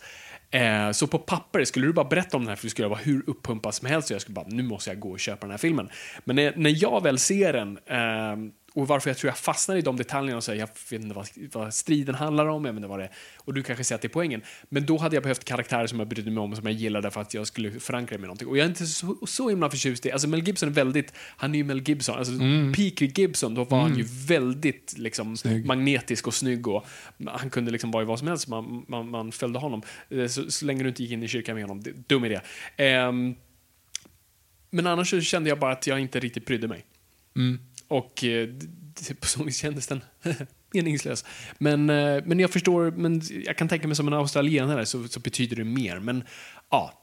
Eh, 0.52 0.92
så 0.92 1.08
på 1.08 1.20
papper, 1.20 1.66
skulle 1.66 1.88
du 1.88 1.94
bara 1.94 2.10
berätta 2.10 2.38
om 2.38 2.44
den 2.44 2.50
här 2.50 2.56
filmen 2.56 2.70
skulle 2.70 2.86
jag 2.86 2.90
vara 2.90 3.00
hur 3.00 3.24
uppumpad 3.30 3.74
som 3.74 3.88
helst 3.88 4.10
och 4.10 4.16
jag 4.16 4.22
skulle 4.22 4.36
bara, 4.36 4.48
nu 4.48 4.64
måste 4.64 4.90
jag 4.90 5.00
gå 5.00 5.12
och 5.12 5.20
köpa 5.20 5.42
den 5.42 5.52
här 5.52 5.58
filmen. 5.58 5.90
Men 6.24 6.36
när, 6.36 6.54
när 6.56 6.84
jag 6.84 7.04
väl 7.04 7.20
ser 7.20 7.54
den, 7.54 7.78
eh, 7.86 8.54
och 8.76 8.88
varför 8.88 9.10
jag 9.10 9.18
tror 9.18 9.30
jag 9.30 9.38
fastnar 9.38 9.76
i 9.76 9.82
de 9.82 9.98
detaljerna 9.98 10.38
och 10.38 10.44
säger, 10.44 10.60
jag 10.60 10.68
vet 10.90 11.04
inte 11.04 11.16
vad, 11.16 11.28
vad 11.52 11.74
striden 11.74 12.16
handlar 12.16 12.46
om, 12.46 12.66
jag 12.66 12.74
vet 12.74 12.78
inte 12.78 12.88
vad 12.88 13.00
det 13.00 13.04
är, 13.06 13.12
och 13.38 13.54
du 13.54 13.64
kanske 13.64 13.84
säger 13.84 13.96
att 13.96 14.02
det 14.02 14.08
är 14.08 14.10
poängen. 14.10 14.42
Men 14.70 14.86
då 14.86 14.98
hade 14.98 15.16
jag 15.16 15.24
behövt 15.24 15.44
karaktärer 15.46 15.88
som 15.88 16.00
jag 16.00 16.08
brydde 16.08 16.32
mig 16.32 16.42
om 16.42 16.52
och 16.52 16.58
som 16.58 16.66
jag 16.66 16.76
gillade 16.76 17.12
för 17.12 17.22
att 17.22 17.34
jag 17.34 17.48
skulle 17.48 17.72
förankra 17.80 18.14
mig 18.14 18.20
med 18.22 18.28
någonting. 18.28 18.48
Och 18.48 18.58
jag 18.58 18.66
är 18.66 18.70
inte 18.70 18.86
så, 18.86 19.18
så 19.28 19.50
himla 19.50 19.70
förtjust 19.70 20.06
i, 20.06 20.12
alltså 20.12 20.28
Mel 20.28 20.48
Gibson 20.48 20.70
är 20.70 20.74
väldigt, 20.74 21.14
han 21.18 21.54
är 21.54 21.58
ju 21.58 21.64
Mel 21.64 21.90
Gibson, 21.90 22.18
alltså 22.18 22.34
peak 22.76 23.18
Gibson, 23.18 23.56
då 23.56 23.64
var 23.64 23.82
han 23.82 23.98
ju 23.98 24.06
väldigt 24.28 24.94
liksom 24.98 25.38
Snygg. 25.38 25.66
magnetisk 25.66 26.28
och 26.28 26.34
snygg 26.34 26.68
och 26.68 26.86
han 27.28 27.50
kunde 27.50 27.72
liksom 27.72 27.92
vara 27.92 28.04
i 28.04 28.06
vad 28.06 28.20
som 28.20 28.28
helst, 28.28 28.48
man, 28.48 28.86
man, 28.88 29.10
man 29.10 29.32
följde 29.32 29.60
honom. 29.60 29.82
Eh, 30.10 30.28
Så, 30.28 30.52
så 30.52 30.66
länge 30.66 30.84
du 30.84 30.90
inte 30.90 31.04
gick 31.04 31.12
in 31.12 31.24
i 31.24 31.28
kyrkan 31.28 31.56
med 31.56 31.64
honom, 31.64 31.84
det, 31.84 31.92
dum 32.08 32.26
idé. 32.26 32.40
Ehm, 32.78 33.36
men 34.70 34.88
annars 34.88 35.24
kände 35.24 35.50
jag 35.50 35.60
bara 35.60 35.72
att 35.72 35.88
jag 35.88 36.00
inte 36.00 36.20
riktigt 36.20 36.46
brydde 36.46 36.68
mig. 36.68 36.86
Och 37.94 38.24
eh, 38.24 38.50
på 39.20 39.28
så 39.28 39.44
vis 39.44 39.58
kändes 39.58 39.88
den 39.88 40.02
meningslös. 40.74 41.26
Men, 41.58 41.90
eh, 41.90 42.24
men 42.26 42.40
jag 42.40 42.52
förstår, 42.52 42.92
men 42.92 43.22
jag 43.46 43.58
kan 43.58 43.68
tänka 43.68 43.88
mig 43.88 43.96
som 43.96 44.08
en 44.08 44.14
australienare 44.14 44.86
så, 44.86 45.08
så 45.08 45.20
betyder 45.20 45.56
det 45.56 45.64
mer. 45.64 46.00
Men 46.00 46.24
ja, 46.70 46.94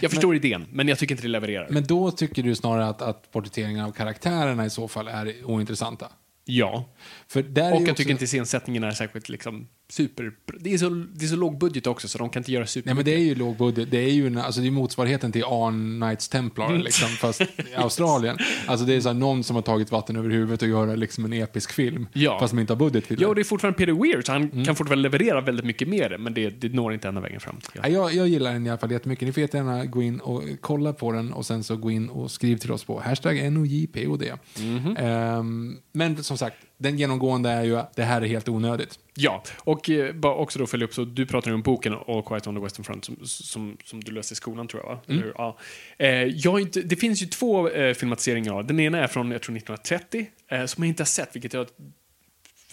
jag 0.00 0.10
förstår 0.10 0.36
idén, 0.36 0.66
men 0.72 0.88
jag 0.88 0.98
tycker 0.98 1.14
inte 1.14 1.24
det 1.24 1.28
levererar. 1.28 1.68
Men 1.70 1.84
då 1.86 2.10
tycker 2.10 2.42
du 2.42 2.54
snarare 2.54 2.86
att, 2.88 3.02
att 3.02 3.30
porträtteringen 3.32 3.84
av 3.84 3.92
karaktärerna 3.92 4.66
i 4.66 4.70
så 4.70 4.88
fall 4.88 5.08
är 5.08 5.44
ointressanta? 5.44 6.08
ja. 6.48 6.84
För 7.28 7.42
där 7.42 7.62
är 7.62 7.70
Och 7.70 7.76
jag 7.76 7.82
också- 7.82 7.94
tycker 7.94 8.10
inte 8.10 8.26
scensättningen 8.26 8.84
är 8.84 8.90
särskilt 8.90 9.28
liksom, 9.28 9.68
super... 9.88 10.32
Det 10.60 10.74
är, 10.74 10.78
så, 10.78 10.88
det 11.14 11.24
är 11.24 11.28
så 11.28 11.36
låg 11.36 11.58
budget 11.58 11.86
också, 11.86 12.08
så 12.08 12.18
de 12.18 12.30
kan 12.30 12.40
inte 12.40 12.52
göra 12.52 12.66
super 12.66 12.86
Nej, 12.88 12.94
men 12.94 13.04
det 13.04 13.14
är 13.14 13.18
ju 13.18 13.34
låg 13.34 13.56
budget. 13.56 13.90
Det 13.90 13.98
är 13.98 14.10
ju 14.12 14.26
en, 14.26 14.38
alltså 14.38 14.60
det 14.60 14.66
är 14.66 14.70
motsvarigheten 14.70 15.32
till 15.32 15.44
Arn 15.44 16.00
Knights 16.00 16.28
Templar, 16.28 16.66
Mm. 16.70 16.80
liksom, 16.82 17.08
fast 17.20 17.40
i 17.40 17.46
Australien. 17.76 18.38
Alltså 18.66 18.86
det 18.86 18.94
är 18.94 19.00
så 19.00 19.08
här, 19.08 19.14
någon 19.14 19.44
som 19.44 19.56
har 19.56 19.62
tagit 19.62 19.90
vatten 19.92 20.16
över 20.16 20.30
huvudet 20.30 20.62
och 20.62 20.68
göra 20.68 20.94
liksom 20.94 21.24
en 21.24 21.32
episk 21.32 21.72
film, 21.72 22.06
Ja. 22.12 22.38
fast 22.40 22.52
de 22.52 22.58
inte 22.60 22.72
har 22.72 22.78
budget 22.78 23.04
till 23.06 23.16
det. 23.16 23.22
Ja, 23.22 23.28
och 23.28 23.34
det 23.34 23.42
är 23.42 23.44
fortfarande 23.44 23.78
Peter 23.78 23.92
Weir, 23.92 24.22
så 24.22 24.32
han 24.32 24.42
Mm. 24.42 24.64
kan 24.64 24.76
fortfarande 24.76 25.02
leverera 25.02 25.40
väldigt 25.40 25.66
mycket 25.66 25.88
mer, 25.88 26.16
men 26.18 26.34
det, 26.34 26.50
det 26.50 26.68
når 26.74 26.94
inte 26.94 27.08
ända 27.08 27.20
vägen 27.20 27.40
fram. 27.40 27.56
Ja, 27.74 27.88
jag, 27.88 28.14
jag 28.14 28.28
gillar 28.28 28.52
den 28.52 28.66
i 28.66 28.70
alla 28.70 28.78
fall 28.78 28.90
jättemycket. 28.92 29.26
Ni 29.26 29.32
får 29.32 29.40
jättegärna 29.40 29.84
gå 29.84 30.02
in 30.02 30.20
och 30.20 30.42
kolla 30.60 30.92
på 30.92 31.12
den 31.12 31.32
och 31.32 31.46
sen 31.46 31.64
så 31.64 31.76
gå 31.76 31.90
in 31.90 32.08
och 32.08 32.30
skriv 32.30 32.56
till 32.56 32.72
oss 32.72 32.84
på 32.84 33.00
hashtag 33.00 33.52
NOJPOD. 33.52 34.24
Mhm. 34.60 34.96
Ehm, 34.96 35.76
men 35.92 36.24
som 36.24 36.38
sagt, 36.38 36.56
den 36.78 36.98
genomgående 36.98 37.50
är 37.50 37.64
ju 37.64 37.78
att 37.78 37.96
det 37.96 38.02
här 38.02 38.22
är 38.22 38.26
helt 38.26 38.48
onödigt. 38.48 38.98
Ja, 39.14 39.42
och 39.58 39.90
eh, 39.90 40.14
bara 40.14 40.34
också 40.34 40.58
då 40.58 40.66
följa 40.66 40.86
upp, 40.86 40.94
så 40.94 41.04
du 41.04 41.26
pratar 41.26 41.50
ju 41.50 41.54
om 41.54 41.62
boken 41.62 41.92
All 41.92 42.22
Quiet 42.22 42.46
on 42.46 42.54
the 42.54 42.60
Western 42.60 42.84
Front 42.84 43.04
som, 43.04 43.16
som, 43.24 43.76
som 43.84 44.04
du 44.04 44.12
läste 44.12 44.32
i 44.32 44.36
skolan 44.36 44.68
tror 44.68 44.82
jag 44.82 44.90
va? 44.90 45.00
Eller 45.06 45.22
hur? 45.22 45.32
Ja. 45.38 45.58
Eh, 45.98 46.08
jag 46.10 46.60
inte, 46.60 46.80
det 46.80 46.96
finns 46.96 47.22
ju 47.22 47.26
två 47.26 47.68
eh, 47.68 47.94
filmatiseringar 47.94 48.52
av 48.52 48.66
Den 48.66 48.80
ena 48.80 48.98
är 48.98 49.06
från, 49.06 49.30
jag 49.30 49.42
tror 49.42 49.56
1930, 49.56 50.26
eh, 50.48 50.64
som 50.64 50.84
jag 50.84 50.88
inte 50.88 51.02
har 51.02 51.06
sett, 51.06 51.36
vilket 51.36 51.52
jag 51.52 51.66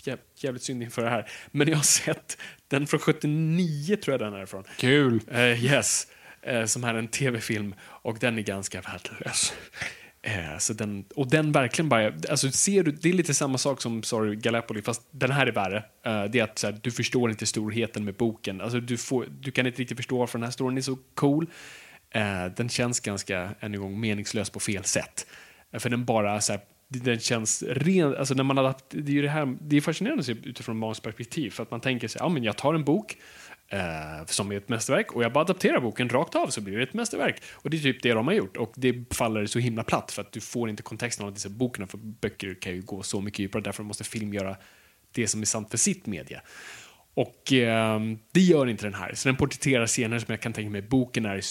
jä, 0.03 0.17
jävligt 0.35 0.63
synd 0.63 0.83
inför 0.83 1.03
det 1.03 1.09
här. 1.09 1.31
Men 1.51 1.67
jag 1.67 1.75
har 1.75 1.83
sett 1.83 2.37
den 2.67 2.87
från 2.87 2.99
79 2.99 3.95
tror 3.95 4.13
jag 4.13 4.31
den 4.31 4.41
är 4.41 4.45
från. 4.45 4.63
Kul! 4.77 5.21
Eh, 5.31 5.65
yes, 5.65 6.07
eh, 6.41 6.65
som 6.65 6.83
är 6.83 6.93
en 6.93 7.07
tv-film 7.07 7.75
och 7.81 8.17
den 8.19 8.37
är 8.37 8.41
ganska 8.41 8.81
värdelös. 8.81 9.53
Eh, 10.26 10.57
så 10.57 10.74
den, 10.74 11.05
och 11.15 11.30
den 11.30 11.51
verkligen 11.51 11.89
bara, 11.89 12.13
alltså 12.30 12.51
ser 12.51 12.84
du, 12.84 12.91
det 12.91 13.09
är 13.09 13.13
lite 13.13 13.34
samma 13.34 13.57
sak 13.57 13.82
som 13.82 14.03
Sorry 14.03 14.36
Gallipoli, 14.36 14.82
fast 14.82 15.01
den 15.11 15.32
här 15.32 15.47
är 15.47 15.51
värre. 15.51 15.78
Eh, 16.05 16.24
det 16.24 16.39
är 16.39 16.43
att 16.43 16.59
så 16.59 16.67
här, 16.67 16.80
du 16.82 16.91
förstår 16.91 17.30
inte 17.30 17.45
storheten 17.45 18.05
med 18.05 18.13
boken. 18.13 18.61
Alltså, 18.61 18.80
du, 18.80 18.97
får, 18.97 19.28
du 19.39 19.51
kan 19.51 19.67
inte 19.67 19.82
riktigt 19.82 19.97
förstå 19.97 20.17
varför 20.17 20.39
den 20.39 20.43
här 20.43 20.51
storyn 20.51 20.78
är 20.78 20.82
så 20.82 20.97
cool. 21.15 21.47
Eh, 22.09 22.45
den 22.55 22.69
känns 22.69 22.99
ganska, 22.99 23.39
än 23.59 23.74
en 23.74 23.82
gång, 23.82 23.99
meningslös 23.99 24.49
på 24.49 24.59
fel 24.59 24.84
sätt. 24.84 25.28
Eh, 25.71 25.80
för 25.80 25.89
den 25.89 26.05
bara 26.05 26.41
så 26.41 26.53
här, 26.53 26.61
den 26.88 27.19
känns 27.19 27.63
ren, 27.63 28.15
alltså 28.15 28.34
när 28.34 28.43
man 28.43 28.57
adapt, 28.57 28.86
det 28.89 29.11
är 29.11 29.15
ju 29.15 29.21
det 29.21 29.30
här, 29.30 29.57
det 29.61 29.78
är 29.78 29.82
fascinerande 29.82 30.19
att 30.19 30.26
se 30.26 30.36
utifrån 30.43 30.78
Mans 30.78 30.99
perspektiv, 30.99 31.49
för 31.49 31.63
att 31.63 31.71
man 31.71 31.82
tänker 31.82 32.07
sig, 32.07 32.19
ja 32.21 32.30
men 32.30 32.43
jag 32.43 32.57
tar 32.57 32.74
en 32.74 32.84
bok, 32.84 33.17
eh, 33.74 34.26
som 34.26 34.51
är 34.51 34.57
ett 34.57 34.69
mästerverk 34.69 35.11
och 35.11 35.24
jag 35.24 35.34
bara 35.34 35.41
adapterar 35.41 35.80
boken 35.80 36.09
rakt 36.09 36.36
av 36.36 36.47
så 36.47 36.61
blir 36.61 36.78
det 36.78 36.84
ett 36.84 36.93
mästerverk. 36.93 37.41
Och 37.53 37.69
det 37.69 37.78
är 37.78 37.82
typ 37.82 38.03
det 38.03 38.13
de 38.13 38.28
har 38.28 38.34
gjort 38.34 38.57
och 38.57 38.74
det 38.76 39.15
faller 39.15 39.45
så 39.45 39.59
himla 39.59 39.84
platt 39.84 40.11
för 40.11 40.21
att 40.21 40.32
du 40.32 40.41
får 40.41 40.69
inte 40.69 40.84
kontexten 40.84 41.26
av 41.26 41.34
dessa 41.34 41.49
boken 41.49 41.88
för 41.88 41.97
böcker 41.97 42.55
kan 42.61 42.74
ju 42.74 42.82
gå 42.82 43.03
så 43.03 43.21
mycket 43.21 43.39
djupare 43.39 43.63
därför 43.63 43.84
måste 43.84 44.03
film 44.03 44.34
göra 44.34 44.57
det 45.11 45.28
som 45.28 45.41
är 45.41 45.45
sant 45.45 45.69
för 45.71 45.78
sitt 45.78 46.05
media. 46.05 46.41
Och 47.13 47.53
eh, 47.53 47.99
det 48.32 48.41
gör 48.41 48.67
inte 48.67 48.86
den 48.86 48.93
här. 48.93 49.13
Så 49.13 49.30
den 49.30 49.36
porträtterar 49.36 49.88
scener 49.88 50.19
som 50.19 50.32
jag 50.32 50.41
kan 50.41 50.53
tänka 50.53 50.69
mig 50.69 50.82
boken 50.82 51.26
är 51.26 51.41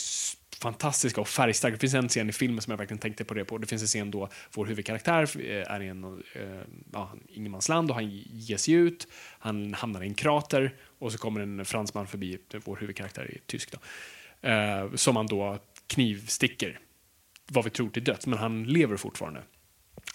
fantastiska 0.62 1.20
och 1.20 1.28
färgstarka. 1.28 1.72
Det 1.72 1.80
finns 1.80 1.94
en 1.94 2.08
scen 2.08 2.28
i 2.28 2.32
filmen 2.32 2.62
som 2.62 2.70
jag 2.70 2.78
verkligen 2.78 2.98
tänkte 2.98 3.24
på 3.24 3.34
det 3.34 3.44
på. 3.44 3.58
Det 3.58 3.66
finns 3.66 3.82
en 3.82 3.88
scen 3.88 4.10
då 4.10 4.28
vår 4.54 4.66
huvudkaraktär 4.66 5.22
eh, 5.22 5.72
är 5.72 5.80
i 5.80 5.88
en 5.88 6.04
eh, 6.34 6.42
ja, 6.92 7.12
ingenmansland 7.28 7.90
och 7.90 7.96
han 7.96 8.10
ger 8.30 8.56
sig 8.56 8.74
ut. 8.74 9.08
Han 9.38 9.74
hamnar 9.74 10.02
i 10.02 10.06
en 10.06 10.14
krater 10.14 10.74
och 11.02 11.12
så 11.12 11.18
kommer 11.18 11.40
en 11.40 11.64
fransman 11.64 12.06
förbi, 12.06 12.38
vår 12.64 12.76
huvudkaraktär 12.76 13.22
är 13.22 13.38
tysk 13.46 13.72
då, 13.72 13.78
eh, 14.48 14.94
som 14.94 15.14
man 15.14 15.26
då 15.26 15.58
knivsticker, 15.86 16.78
vad 17.48 17.64
vi 17.64 17.70
tror 17.70 17.90
till 17.90 18.04
döds, 18.04 18.26
men 18.26 18.38
han 18.38 18.64
lever 18.64 18.96
fortfarande. 18.96 19.42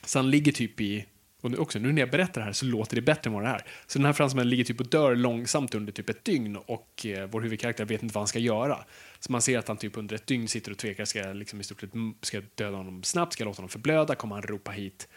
Så 0.06 0.20
han 0.20 0.30
ligger 0.30 0.52
typ 0.52 0.82
i 0.82 1.06
och 1.42 1.52
nu, 1.52 1.58
också, 1.58 1.80
nu 1.80 1.92
när 1.94 2.02
jag 2.02 2.12
berättar 2.12 2.42
det 2.42 2.46
här 2.46 2.54
så 2.54 2.66
låter 2.66 2.96
det 2.96 3.02
bättre 3.02 3.30
än 3.30 3.34
vad 3.34 3.44
det 3.44 3.50
är. 3.50 3.66
Så 3.88 4.00
den 4.00 4.06
här 4.06 4.14
fransmannen 4.14 4.50
ligger 4.50 4.64
typ 4.64 4.80
och 4.80 4.88
dör 4.88 5.16
långsamt 5.16 5.76
under 5.76 5.94
typ 5.94 6.10
ett 6.10 6.26
dygn 6.26 6.56
och 6.56 7.06
eh, 7.06 7.30
vår 7.30 7.42
huvudkaraktär 7.42 7.86
vet 7.86 8.04
inte 8.04 8.14
vad 8.14 8.22
han 8.22 8.28
ska 8.28 8.40
göra. 8.40 8.86
Så 9.20 9.32
man 9.32 9.42
ser 9.42 9.58
att 9.58 9.68
han 9.68 9.78
typ 9.78 9.98
under 9.98 10.16
ett 10.16 10.28
dygn 10.28 10.48
sitter 10.48 10.72
och 10.72 10.78
tvekar, 10.78 11.06
ska 11.06 11.20
jag 11.20 11.36
liksom 11.36 11.62
i 11.62 11.64
stort 11.64 11.82
sett 11.82 11.92
ska 12.22 12.38
jag 12.38 12.46
döda 12.56 12.78
honom 12.78 13.04
snabbt, 13.04 13.34
ska 13.34 13.44
jag 13.44 13.48
låta 13.48 13.58
honom 13.58 13.70
förblöda, 13.70 14.16
kommer 14.16 14.36
han 14.36 14.44
ropa 14.44 14.72
hit 14.72 15.08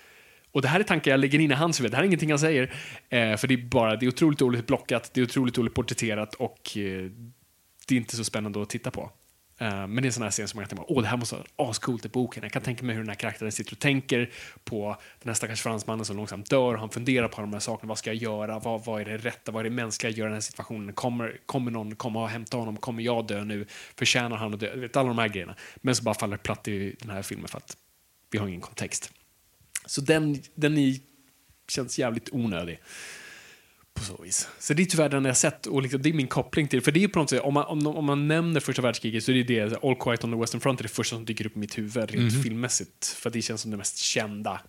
och 0.53 0.63
det 0.63 0.69
här 0.69 0.81
är 0.81 0.85
tankar 0.85 1.11
jag 1.11 1.21
lägger 1.21 1.39
in 1.39 1.51
i 1.51 1.55
hans 1.55 1.81
huvud, 1.81 1.93
det 1.93 1.97
här 1.97 2.03
är 2.03 2.07
ingenting 2.07 2.31
han 2.31 2.39
säger. 2.39 2.75
Eh, 3.09 3.37
för 3.37 3.47
det 3.47 3.55
är 3.55 3.69
bara, 3.69 3.97
det 3.97 4.07
är 4.07 4.09
otroligt 4.09 4.39
dåligt 4.39 4.67
blockat, 4.67 5.11
det 5.15 5.21
är 5.21 5.25
otroligt 5.25 5.55
dåligt 5.55 5.75
porträtterat 5.75 6.35
och 6.35 6.77
eh, 6.77 7.11
det 7.89 7.95
är 7.95 7.99
inte 7.99 8.17
så 8.17 8.25
spännande 8.25 8.63
att 8.63 8.71
titta 8.71 8.91
på. 8.91 9.11
Eh, 9.61 9.87
men 9.87 9.97
det 9.97 10.03
är 10.03 10.07
en 10.07 10.13
sån 10.13 10.23
här 10.23 10.31
scen 10.31 10.49
som 10.49 10.59
man 10.59 10.67
kan 10.67 10.77
tänka 10.77 10.93
åh 10.93 11.03
det 11.03 11.09
här 11.09 11.17
måste 11.17 11.37
vara 11.37 11.71
ascoolt 11.71 12.05
i 12.05 12.09
boken. 12.09 12.43
Jag 12.43 12.53
kan 12.53 12.63
tänka 12.63 12.85
mig 12.85 12.95
hur 12.95 13.03
den 13.03 13.09
här 13.09 13.17
karaktären 13.17 13.53
sitter 13.53 13.73
och 13.73 13.79
tänker 13.79 14.31
på 14.65 14.97
den 15.23 15.29
här 15.29 15.35
stackars 15.35 15.63
fransmannen 15.63 16.05
som 16.05 16.17
långsamt 16.17 16.51
dör. 16.51 16.75
Han 16.75 16.91
funderar 16.91 17.29
på 17.29 17.41
de 17.41 17.53
här 17.53 17.61
sakerna. 17.61 17.89
Vad 17.89 17.99
ska 17.99 18.11
jag 18.11 18.23
göra? 18.23 18.59
Vad, 18.59 18.85
vad 18.85 19.01
är 19.01 19.05
det 19.05 19.17
rätta? 19.17 19.53
Vad 19.53 19.61
är 19.61 19.71
det 19.71 19.77
mänskliga 19.77 20.11
att 20.11 20.17
göra 20.17 20.29
i 20.29 20.31
den 20.31 20.35
här 20.35 20.41
situationen? 20.41 20.95
Kommer, 20.95 21.41
kommer 21.47 21.71
någon 21.71 21.97
komma 21.97 22.23
och 22.23 22.29
hämta 22.29 22.57
honom? 22.57 22.77
Kommer 22.77 23.03
jag 23.03 23.27
dö 23.27 23.45
nu? 23.45 23.67
Förtjänar 23.97 24.37
han 24.37 24.55
att 24.55 24.61
dö? 24.61 24.77
Vet, 24.77 24.97
alla 24.97 25.09
de 25.09 25.19
här 25.19 25.29
grejerna. 25.29 25.55
Men 25.77 25.97
så 25.97 26.03
bara 26.03 26.15
faller 26.15 26.37
det 26.37 26.43
platt 26.43 26.69
i 26.69 26.97
den 27.01 27.11
här 27.11 27.23
filmen 27.23 27.49
för 27.49 27.59
att 27.59 27.77
vi 28.31 28.39
har 28.39 28.49
ingen 28.49 28.61
kontext. 28.61 29.13
Så 29.91 30.01
den, 30.01 30.43
den 30.55 30.79
är, 30.79 30.97
känns 31.69 31.99
jävligt 31.99 32.29
onödig. 32.33 32.81
På 33.95 34.03
så 34.05 34.23
vis. 34.23 34.49
Så 34.59 34.75
det 34.75 34.83
är 34.83 34.87
tyvärr 34.87 35.09
den 35.09 35.25
jag 35.25 35.37
sett 35.37 35.67
och 35.67 35.83
liksom, 35.83 36.03
det 36.03 36.09
är 36.09 36.13
min 36.13 36.29
koppling 36.29 36.69
till 36.69 36.83
För 36.83 36.93
det 36.93 37.05
är 37.05 37.09
på 37.09 37.19
något 37.19 37.31
sätt, 37.31 37.41
om 37.43 37.55
man, 37.55 37.65
om, 37.65 37.87
om 37.87 38.05
man 38.05 38.29
nämner 38.29 38.61
första 38.61 38.83
världskriget 38.83 39.25
så 39.25 39.33
är 39.33 39.45
det 39.45 39.69
det, 39.69 39.85
All 39.85 39.97
Quiet 39.97 40.25
on 40.25 40.33
the 40.33 40.39
Western 40.39 40.61
Front 40.61 40.81
är 40.81 40.83
det 40.83 40.89
första 40.89 41.17
som 41.17 41.25
dyker 41.25 41.47
upp 41.47 41.57
i 41.57 41.59
mitt 41.59 41.79
huvud 41.79 41.97
rent 41.97 42.33
mm. 42.33 42.43
filmmässigt. 42.43 43.07
För 43.07 43.31
det 43.31 43.43
känns 43.43 43.61
som 43.61 43.71
det 43.71 43.77
mest 43.77 43.99
kända. 43.99 44.61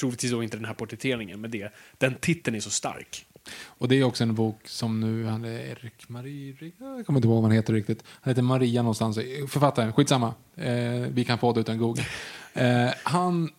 Troligtvis 0.00 0.30
då 0.30 0.42
inte 0.42 0.56
den 0.56 0.64
här 0.64 0.74
porträtteringen, 0.74 1.40
men 1.40 1.50
det, 1.50 1.72
den 1.98 2.14
titeln 2.14 2.56
är 2.56 2.60
så 2.60 2.70
stark. 2.70 3.26
Och 3.64 3.88
det 3.88 3.94
är 3.96 4.04
också 4.04 4.22
en 4.22 4.34
bok 4.34 4.68
som 4.68 5.00
nu, 5.00 5.24
han 5.24 5.44
är 5.44 5.60
Erik 5.60 6.08
Marie, 6.08 6.56
jag 6.78 7.06
kommer 7.06 7.18
inte 7.18 7.28
ihåg 7.28 7.34
vad 7.34 7.42
han 7.42 7.52
heter 7.52 7.72
riktigt. 7.72 8.04
Han 8.06 8.30
heter 8.30 8.42
Maria 8.42 8.82
någonstans, 8.82 9.18
författaren, 9.48 9.92
skitsamma. 9.92 10.34
Eh, 10.56 10.72
vi 11.10 11.24
kan 11.24 11.38
få 11.38 11.52
det 11.52 11.60
utan 11.60 11.78
Google. 11.78 12.04
Eh, 12.56 12.90
han 13.02 13.50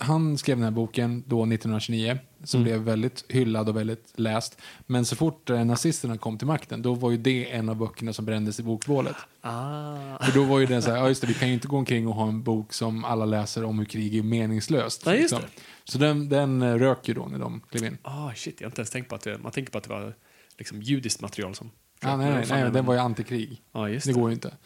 han 0.00 0.38
skrev 0.38 0.56
den 0.56 0.64
här 0.64 0.70
boken 0.70 1.24
då 1.26 1.42
1929 1.42 2.18
som 2.44 2.60
mm. 2.60 2.64
blev 2.64 2.80
väldigt 2.80 3.24
hyllad 3.28 3.68
och 3.68 3.76
väldigt 3.76 4.12
läst. 4.14 4.58
Men 4.86 5.04
så 5.04 5.16
fort 5.16 5.50
eh, 5.50 5.64
nazisterna 5.64 6.18
kom 6.18 6.38
till 6.38 6.46
makten 6.46 6.82
då 6.82 6.94
var 6.94 7.10
ju 7.10 7.16
det 7.16 7.52
en 7.52 7.68
av 7.68 7.76
böckerna 7.76 8.12
som 8.12 8.24
brändes 8.24 8.60
i 8.60 8.62
bokbålet. 8.62 9.16
Ah. 9.40 10.24
För 10.24 10.32
då 10.34 10.44
var 10.44 10.58
ju 10.58 10.66
det 10.66 10.82
så 10.82 10.90
här, 10.90 10.96
ja 10.96 11.08
just 11.08 11.20
det, 11.20 11.26
vi 11.26 11.34
kan 11.34 11.48
ju 11.48 11.54
inte 11.54 11.68
gå 11.68 11.76
omkring 11.76 12.08
och 12.08 12.14
ha 12.14 12.28
en 12.28 12.42
bok 12.42 12.72
som 12.72 13.04
alla 13.04 13.24
läser 13.24 13.64
om 13.64 13.78
hur 13.78 13.86
krig 13.86 14.16
är 14.16 14.22
meningslöst. 14.22 15.02
Ja, 15.06 15.12
liksom. 15.12 15.40
Så 15.84 15.98
den, 15.98 16.28
den 16.28 16.62
eh, 16.62 16.74
rök 16.74 17.08
ju 17.08 17.14
då 17.14 17.26
när 17.26 17.38
de 17.38 17.60
klev 17.70 17.84
in. 17.84 17.98
Ah, 18.02 18.32
shit, 18.34 18.60
jag 18.60 18.66
har 18.66 18.70
inte 18.70 18.80
ens 18.80 18.90
tänkt 18.90 19.08
på 19.08 19.14
att 19.14 19.22
det, 19.22 19.38
man 19.38 19.52
tänker 19.52 19.72
på 19.72 19.78
att 19.78 19.84
det 19.84 19.90
var 19.90 20.14
liksom 20.58 20.82
judiskt 20.82 21.20
material 21.20 21.54
som... 21.54 21.70
Ah, 22.02 22.16
nej, 22.16 22.30
nej, 22.30 22.46
nej, 22.48 22.70
den 22.70 22.86
var 22.86 22.94
ju 22.94 23.00
antikrig. 23.00 23.62
Ah, 23.72 23.86
det. 23.86 24.04
det 24.04 24.12
går 24.12 24.28
ju 24.28 24.34
inte. 24.34 24.56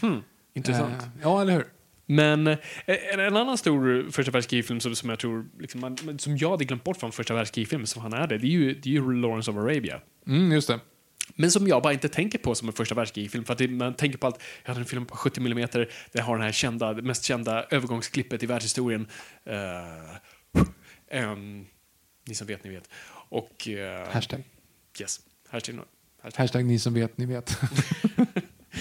Hmm. 0.00 0.22
Intressant. 0.54 1.02
Eh, 1.02 1.08
ja, 1.22 1.40
eller 1.40 1.52
hur? 1.52 1.66
Men 2.12 2.46
eh, 2.46 2.58
en, 2.86 3.20
en 3.20 3.36
annan 3.36 3.58
stor 3.58 4.10
första 4.10 4.32
världskrigfilm 4.32 4.80
som, 4.80 4.96
som 4.96 5.10
jag 5.10 5.18
tror, 5.18 5.46
liksom, 5.60 5.80
man, 5.80 6.18
som 6.18 6.36
jag 6.36 6.50
hade 6.50 6.64
glömt 6.64 6.84
bort 6.84 6.96
från 6.96 7.12
första 7.12 7.34
världskrigfilm, 7.34 7.86
som 7.86 8.02
han 8.02 8.12
är 8.12 8.26
det, 8.26 8.38
det 8.38 8.46
är 8.46 8.50
ju, 8.50 8.74
det 8.74 8.88
är 8.88 8.92
ju 8.92 9.12
Lawrence 9.12 9.50
of 9.50 9.56
Arabia. 9.56 10.00
Mm, 10.26 10.52
just 10.52 10.68
det. 10.68 10.80
Men 11.34 11.50
som 11.50 11.66
jag 11.66 11.82
bara 11.82 11.92
inte 11.92 12.08
tänker 12.08 12.38
på 12.38 12.54
som 12.54 12.68
en 12.68 12.74
första 12.74 12.94
världskrigfilm. 12.94 13.44
För 13.44 13.52
att 13.52 13.70
man 13.70 13.94
tänker 13.94 14.18
på 14.18 14.26
att 14.26 14.42
jag 14.62 14.68
hade 14.68 14.80
en 14.80 14.86
film 14.86 15.06
på 15.06 15.16
70 15.16 15.40
mm, 15.40 15.68
den 16.12 16.22
har 16.22 16.36
den 16.36 16.44
här 16.44 16.52
kända, 16.52 16.94
det 16.94 17.02
mest 17.02 17.24
kända 17.24 17.64
övergångsklippet 17.70 18.42
i 18.42 18.46
världshistorien. 18.46 19.06
Uh, 19.50 21.22
um, 21.22 21.66
ni 22.28 22.34
som 22.34 22.46
vet, 22.46 22.64
ni 22.64 22.70
vet. 22.70 22.88
Och... 23.28 23.68
Uh, 23.68 24.12
hashtag. 24.12 24.42
Yes. 25.00 25.20
Hashtag, 25.48 25.74
hashtag. 26.22 26.42
hashtag 26.42 26.64
ni 26.64 26.78
som 26.78 26.94
vet, 26.94 27.18
ni 27.18 27.26
vet. 27.26 27.58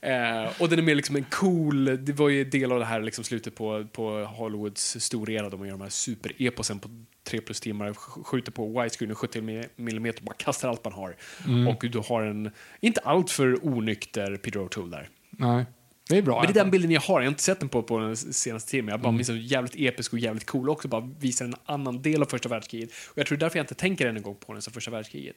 Eh, 0.00 0.60
och 0.60 0.68
den 0.68 0.78
är 0.78 0.82
mer 0.82 0.94
liksom 0.94 1.16
en 1.16 1.24
cool, 1.30 2.04
det 2.04 2.12
var 2.12 2.28
ju 2.28 2.44
del 2.44 2.72
av 2.72 2.78
det 2.78 2.84
här 2.84 3.00
liksom 3.00 3.24
slutet 3.24 3.54
på, 3.54 3.86
på 3.92 4.24
Hollywoods 4.24 4.96
stora 5.00 5.32
era, 5.32 5.50
de 5.50 5.66
gör 5.66 5.72
de 5.72 5.80
här 5.80 5.88
supereposen 5.88 6.78
på 6.78 6.88
tre 7.24 7.40
plus 7.40 7.60
timmar, 7.60 7.94
skjuter 7.94 8.52
på 8.52 8.68
widescreen 8.68 9.10
och 9.10 9.18
70 9.18 9.38
mm 9.76 10.06
och 10.06 10.22
bara 10.22 10.34
kastar 10.34 10.68
allt 10.68 10.84
man 10.84 10.92
har. 10.92 11.16
Mm. 11.46 11.68
Och 11.68 11.84
du 11.90 11.98
har 11.98 12.22
en, 12.22 12.50
inte 12.80 13.00
allt 13.00 13.30
för 13.30 13.66
onykter 13.66 14.36
Peter 14.36 14.60
O'Toole 14.60 14.90
där. 14.90 15.08
Nej. 15.30 15.64
Det 16.08 16.18
är 16.18 16.22
bra. 16.22 16.40
Men 16.40 16.52
det 16.52 16.60
är 16.60 16.62
den 16.64 16.70
bilden 16.70 16.90
jag 16.90 17.00
har. 17.00 17.20
Jag 17.20 17.26
har 17.26 17.30
inte 17.30 17.42
sett 17.42 17.60
den 17.60 17.68
på, 17.68 17.82
på 17.82 17.98
den 17.98 18.16
senaste 18.16 18.70
tiden. 18.70 18.88
Jag 18.88 19.00
bara 19.00 19.08
mm. 19.08 19.16
minns 19.16 19.28
den 19.28 19.46
jävligt 19.46 19.74
episk 19.76 20.12
och 20.12 20.18
jävligt 20.18 20.46
cool 20.46 20.70
också. 20.70 20.88
Bara 20.88 21.10
visar 21.18 21.44
en 21.44 21.54
annan 21.64 22.02
del 22.02 22.22
av 22.22 22.26
första 22.26 22.48
världskriget. 22.48 22.90
Och 23.10 23.18
jag 23.18 23.26
tror 23.26 23.38
därför 23.38 23.58
jag 23.58 23.62
inte 23.62 23.74
tänker 23.74 24.06
en 24.06 24.22
gång 24.22 24.36
på 24.46 24.52
den 24.52 24.62
som 24.62 24.72
första 24.72 24.90
världskriget. 24.90 25.36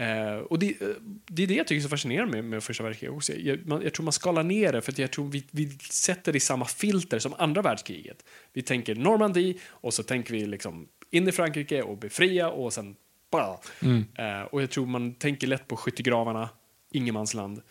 Uh, 0.00 0.38
och 0.38 0.58
det, 0.58 0.82
uh, 0.82 0.96
det, 1.26 1.42
är 1.42 1.46
det 1.46 1.54
jag 1.54 1.66
tycker 1.66 1.80
är 1.80 1.82
så 1.82 1.88
fascinerande 1.88 2.32
med, 2.32 2.44
med 2.44 2.64
första 2.64 2.84
världskriget 2.84 3.16
också. 3.16 3.32
Jag, 3.32 3.66
man, 3.66 3.82
jag, 3.82 3.94
tror 3.94 4.04
man 4.04 4.12
skalar 4.12 4.42
ner 4.42 4.72
det 4.72 4.80
för 4.80 4.92
att 4.92 4.98
jag 4.98 5.10
tror 5.10 5.28
vi, 5.28 5.44
vi 5.50 5.70
sätter 5.90 6.32
det 6.32 6.36
i 6.36 6.40
samma 6.40 6.64
filter 6.64 7.18
som 7.18 7.34
andra 7.38 7.62
världskriget. 7.62 8.24
Vi 8.52 8.62
tänker 8.62 8.94
Normandie 8.94 9.54
och 9.68 9.94
så 9.94 10.02
tänker 10.02 10.32
vi 10.32 10.46
liksom 10.46 10.88
in 11.10 11.28
i 11.28 11.32
Frankrike 11.32 11.82
och 11.82 11.98
befria 11.98 12.50
och 12.50 12.72
sen 12.72 12.96
bara. 13.30 13.56
Mm. 13.82 14.04
Uh, 14.18 14.42
och 14.42 14.62
jag 14.62 14.70
tror 14.70 14.86
man 14.86 15.14
tänker 15.14 15.46
lätt 15.46 15.68
på 15.68 15.76
skyttegravarna, 15.76 16.48
ingenmansland. 16.90 17.62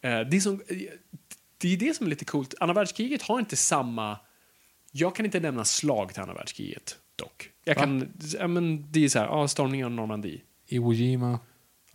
det, 0.00 0.36
är 0.36 0.40
som, 0.40 0.62
det 1.58 1.72
är 1.72 1.76
det 1.76 1.96
som 1.96 2.06
är 2.06 2.10
lite 2.10 2.24
coolt. 2.24 2.54
Andra 2.60 2.74
världskriget 2.74 3.22
har 3.22 3.38
inte 3.38 3.56
samma... 3.56 4.18
Jag 4.92 5.16
kan 5.16 5.24
inte 5.24 5.40
nämna 5.40 5.64
slag 5.64 6.12
till 6.12 6.22
andra 6.22 6.34
världskriget 6.34 6.96
dock. 7.16 7.50
Jag 7.64 7.76
kan, 7.76 8.12
ja, 8.38 8.46
men 8.46 8.92
det 8.92 9.04
är 9.04 9.08
så 9.08 9.18
här, 9.18 9.26
ja, 9.26 9.48
stormningen 9.48 9.86
av 9.86 9.92
Normandie. 9.92 10.40
Iwo 10.66 10.92
Jima. 10.92 11.38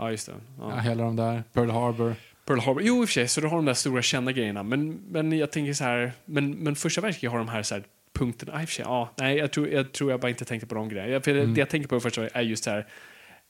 Ja, 0.03 0.11
just 0.11 0.25
det. 0.25 0.33
Ja. 0.59 0.69
Ja, 0.69 0.77
hela 0.77 1.03
de 1.03 1.15
där. 1.15 1.43
Pearl 1.53 1.69
Harbor. 1.69 2.15
Pearl 2.45 2.59
Harbor. 2.59 2.83
Jo, 2.83 3.01
i 3.01 3.03
och 3.03 3.09
för 3.09 3.13
sig, 3.13 3.27
så 3.27 3.41
du 3.41 3.47
har 3.47 3.55
de 3.55 3.65
där 3.65 3.73
stora 3.73 4.01
kända 4.01 4.31
grejerna. 4.31 4.63
Men, 4.63 4.93
men 4.93 5.37
jag 5.37 5.51
tänker 5.51 5.73
så 5.73 5.83
här, 5.83 6.11
men, 6.25 6.51
men 6.51 6.75
första 6.75 7.01
världskriget 7.01 7.31
har 7.31 7.37
de 7.37 7.47
här, 7.47 7.63
så 7.63 7.75
här 7.75 7.83
punkterna. 8.13 8.51
Ja, 8.55 8.61
i 8.61 8.65
och 8.65 8.69
för 8.69 8.73
sig, 8.73 8.85
ja, 8.85 9.13
nej, 9.17 9.37
jag 9.37 9.51
tror, 9.51 9.69
jag 9.69 9.91
tror 9.91 10.11
jag 10.11 10.19
bara 10.19 10.29
inte 10.29 10.45
tänkte 10.45 10.67
på 10.67 10.75
de 10.75 10.89
grejerna. 10.89 11.21
För 11.21 11.31
mm. 11.31 11.53
det 11.53 11.59
jag 11.59 11.69
tänker 11.69 11.87
på 11.87 11.99
första 11.99 12.27
är 12.27 12.41
just 12.41 12.65
här, 12.65 12.87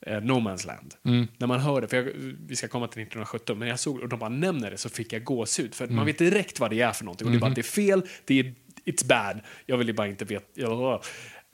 eh, 0.06 0.20
No 0.20 0.32
Man's 0.32 0.66
Land. 0.66 0.94
Mm. 1.04 1.28
När 1.38 1.46
man 1.46 1.60
hör 1.60 1.80
det, 1.80 1.88
för 1.88 1.96
jag, 1.96 2.04
vi 2.46 2.56
ska 2.56 2.68
komma 2.68 2.86
till 2.86 3.02
1917, 3.02 3.58
men 3.58 3.68
jag 3.68 3.78
såg 3.78 4.00
och 4.00 4.08
de 4.08 4.18
bara 4.18 4.30
nämner 4.30 4.70
det 4.70 4.76
så 4.76 4.88
fick 4.88 5.12
jag 5.12 5.24
gåshud. 5.24 5.74
För 5.74 5.84
mm. 5.84 5.96
man 5.96 6.06
vet 6.06 6.18
direkt 6.18 6.60
vad 6.60 6.70
det 6.70 6.80
är 6.80 6.92
för 6.92 7.04
någonting. 7.04 7.26
Och 7.26 7.32
det 7.32 7.38
är 7.38 7.40
bara, 7.40 7.50
mm-hmm. 7.50 7.54
det 7.54 7.60
är 7.60 7.62
fel, 7.62 8.02
det 8.24 8.40
är, 8.40 8.54
it's 8.84 9.06
bad. 9.06 9.40
Jag 9.66 9.76
vill 9.76 9.86
ju 9.86 9.92
bara 9.92 10.08
inte 10.08 10.24
veta. 10.24 11.00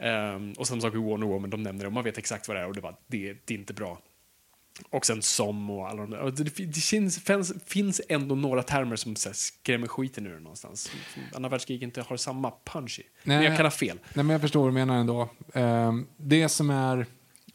Um, 0.03 0.53
och 0.53 0.67
samma 0.67 0.81
sak 0.81 0.93
med 0.93 1.03
Warner 1.03 1.27
Woman, 1.27 1.51
de 1.51 1.63
nämner 1.63 1.85
det 1.85 1.87
och 1.87 1.93
man 1.93 2.05
vet 2.05 2.19
exakt 2.19 2.49
vad 2.49 2.57
det 2.57 2.61
är 2.61 2.67
och 2.67 2.75
det, 2.75 2.81
bara, 2.81 2.95
det, 3.07 3.37
det 3.45 3.55
är 3.55 3.59
inte 3.59 3.75
bra. 3.75 3.99
Och 4.91 5.07
sen 5.07 5.23
som 5.23 5.71
och 5.71 5.89
alla 5.89 6.03
de 6.03 6.11
där. 6.11 6.31
Det, 6.31 6.45
det 6.45 6.81
finns, 6.81 7.21
finns 7.67 8.01
ändå 8.09 8.35
några 8.35 8.63
termer 8.63 8.97
som 8.97 9.17
så 9.17 9.29
här, 9.29 9.35
skrämmer 9.35 9.87
skiten 9.87 10.27
ur 10.27 10.41
någonstans. 10.41 10.91
Andra 11.35 11.49
världskriget 11.49 11.83
inte 11.83 12.03
har 12.03 12.17
samma 12.17 12.53
punch 12.65 13.01
i. 13.01 13.03
Nej, 13.23 13.37
men 13.37 13.47
jag 13.47 13.57
kan 13.57 13.67
ha 13.67 13.71
fel. 13.71 13.99
Nej, 14.15 14.25
men 14.25 14.31
jag 14.31 14.41
förstår 14.41 14.61
vad 14.61 14.69
du 14.69 14.75
menar 14.75 14.97
ändå. 14.97 15.29
Um, 15.53 16.07
det 16.17 16.49
som 16.49 16.71
är 16.71 17.07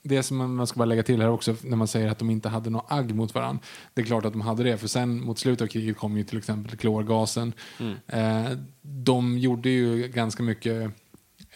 det 0.01 0.23
som 0.23 0.55
man 0.55 0.67
ska 0.67 0.77
bara 0.77 0.85
lägga 0.85 1.03
till 1.03 1.21
här 1.21 1.29
också 1.29 1.55
när 1.61 1.77
man 1.77 1.87
säger 1.87 2.07
att 2.07 2.19
de 2.19 2.29
inte 2.29 2.49
hade 2.49 2.69
något 2.69 2.85
agg 2.89 3.15
mot 3.15 3.35
varandra. 3.35 3.63
Det 3.93 4.01
är 4.01 4.05
klart 4.05 4.25
att 4.25 4.33
de 4.33 4.41
hade 4.41 4.63
det, 4.63 4.77
för 4.77 4.87
sen 4.87 5.21
mot 5.21 5.39
slutet 5.39 5.61
av 5.61 5.67
kriget 5.67 5.97
kom 5.97 6.17
ju 6.17 6.23
till 6.23 6.37
exempel 6.37 6.77
klorgasen. 6.77 7.53
Mm. 7.79 7.95
Eh, 8.07 8.57
de 8.81 9.37
gjorde 9.37 9.69
ju 9.69 10.07
ganska 10.07 10.43
mycket 10.43 10.91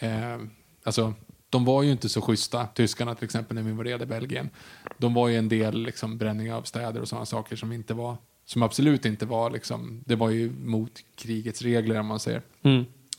Eh, 0.00 0.38
alltså, 0.84 1.14
de 1.50 1.64
var 1.64 1.82
ju 1.82 1.92
inte 1.92 2.08
så 2.08 2.20
schyssta, 2.22 2.66
tyskarna 2.66 3.14
till 3.14 3.24
exempel, 3.24 3.54
när 3.54 3.62
vi 3.62 3.70
invaderade 3.70 4.06
Belgien. 4.06 4.50
De 4.98 5.14
var 5.14 5.28
ju 5.28 5.36
en 5.36 5.48
del 5.48 5.82
liksom, 5.82 6.18
bränningar 6.18 6.56
av 6.56 6.62
städer 6.62 7.00
och 7.00 7.08
sådana 7.08 7.26
saker 7.26 7.56
som 7.56 7.72
inte 7.72 7.94
var 7.94 8.16
som 8.44 8.62
absolut 8.62 9.04
inte 9.06 9.26
var 9.26 9.50
liksom, 9.50 10.02
det 10.06 10.16
var 10.16 10.30
ju 10.30 10.52
mot 10.64 10.92
krigets 11.14 11.62
regler 11.62 12.00
om 12.00 12.06
man 12.06 12.20
säger. 12.20 12.42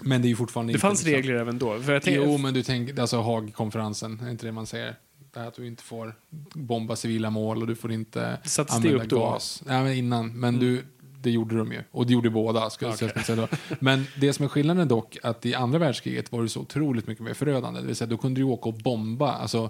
Men 0.02 0.22
det 0.22 0.28
är 0.28 0.30
ju 0.30 0.36
fortfarande 0.36 0.74
Det 0.74 0.76
inte... 0.76 0.82
fanns 0.82 1.04
liksom, 1.04 1.22
regler 1.22 1.36
även 1.42 1.60
då. 1.60 1.80
För 1.80 1.94
jag 1.94 2.04
tänker, 2.04 2.22
Jo, 2.22 2.38
men 2.38 2.54
du 2.54 2.64
tänker, 2.64 3.02
alltså 3.02 3.22
Haagkonferensen, 3.22 4.20
är 4.26 4.32
inte 4.32 4.46
det 4.46 4.52
man 4.52 4.68
säger? 4.68 4.96
Det 5.34 5.40
här 5.40 5.48
att 5.48 5.54
du 5.54 5.68
inte 5.68 5.84
får 5.84 6.16
bomba 6.54 6.96
civila 6.96 7.30
mål 7.30 7.62
och 7.62 7.68
du 7.68 7.76
får 7.76 7.92
inte 7.92 8.38
Sattes 8.44 8.74
det 8.74 8.78
använda 8.78 9.04
upp 9.04 9.10
då? 9.10 9.18
Mm. 9.18 9.32
gas. 9.32 9.64
Nej, 9.66 9.84
men 9.84 9.94
innan. 9.94 10.40
Men 10.40 10.60
du, 10.60 10.84
det 11.22 11.32
gjorde 11.32 11.58
de 11.58 11.72
ju. 11.72 11.84
Och 11.92 12.06
det 12.06 12.14
gjorde 12.14 12.30
båda, 12.30 12.70
jag 12.80 12.94
Okej. 12.94 13.24
säga 13.24 13.36
då. 13.36 13.48
Men 13.80 14.06
det 14.18 14.34
som 14.34 14.46
är 14.46 14.50
skillnaden 14.50 14.88
dock, 14.88 15.18
att 15.24 15.46
i 15.46 15.56
andra 15.56 15.80
världskriget 15.80 16.32
var 16.32 16.42
det 16.42 16.50
så 16.50 16.60
otroligt 16.60 17.08
mycket 17.08 17.24
mer 17.24 17.34
förödande. 17.34 17.82
Det 17.82 17.88
vill 17.88 17.96
säga, 17.96 18.08
då 18.08 18.18
kunde 18.18 18.42
du 18.42 18.46
åka 18.46 18.70
och 18.70 18.76
bomba, 18.76 19.32
alltså 19.32 19.70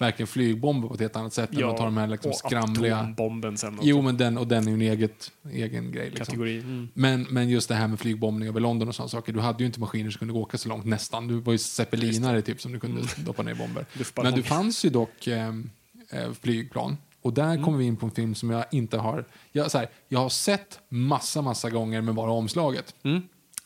verkligen 0.00 0.26
flygbomba 0.26 0.88
på 0.88 0.94
ett 0.94 1.00
helt 1.00 1.16
annat 1.16 1.32
sätt 1.32 1.52
än 1.52 1.64
att 1.64 1.76
ta 1.76 1.84
de 1.84 1.96
här 1.96 2.06
liksom 2.06 2.32
skramliga... 2.32 2.96
atombomben 2.96 3.56
sen 3.56 3.74
också. 3.74 3.86
Jo, 3.88 4.02
men 4.02 4.16
den, 4.16 4.38
och 4.38 4.46
den 4.46 4.62
är 4.64 4.68
ju 4.68 4.74
en 4.74 4.80
eget, 4.80 5.32
egen 5.50 5.92
grej. 5.92 6.10
Liksom. 6.10 6.26
Kategori. 6.26 6.58
Mm. 6.58 6.88
Men, 6.94 7.26
men 7.30 7.48
just 7.48 7.68
det 7.68 7.74
här 7.74 7.88
med 7.88 8.00
flygbombning 8.00 8.48
över 8.48 8.60
London 8.60 8.88
och 8.88 8.94
sådana 8.94 9.08
saker. 9.08 9.32
Du 9.32 9.40
hade 9.40 9.58
ju 9.58 9.66
inte 9.66 9.80
maskiner 9.80 10.10
som 10.10 10.18
kunde 10.18 10.34
åka 10.34 10.58
så 10.58 10.68
långt 10.68 10.84
nästan. 10.84 11.28
Du 11.28 11.40
var 11.40 11.52
ju 11.52 11.58
zeppelinare 11.58 12.42
typ 12.42 12.60
som 12.60 12.72
du 12.72 12.80
kunde 12.80 13.02
doppa 13.16 13.42
ner 13.42 13.54
bomber. 13.54 13.86
Men 14.22 14.34
det 14.34 14.42
fanns 14.42 14.84
ju 14.84 14.90
dock 14.90 15.26
eh, 15.26 15.48
eh, 16.10 16.32
flygplan. 16.40 16.96
Och 17.22 17.32
där 17.34 17.50
Mm. 17.50 17.62
kommer 17.64 17.78
vi 17.78 17.84
in 17.84 17.96
på 17.96 18.06
en 18.06 18.12
film 18.12 18.34
som 18.34 18.50
jag 18.50 18.64
inte 18.70 18.96
har... 18.98 19.24
Jag, 19.52 19.70
så 19.70 19.78
här, 19.78 19.88
jag 20.08 20.20
har 20.20 20.28
sett 20.28 20.80
massa, 20.88 21.42
massa 21.42 21.70
gånger 21.70 22.00
med 22.00 22.14
bara 22.14 22.30
omslaget. 22.30 22.94
Mm. 23.04 23.22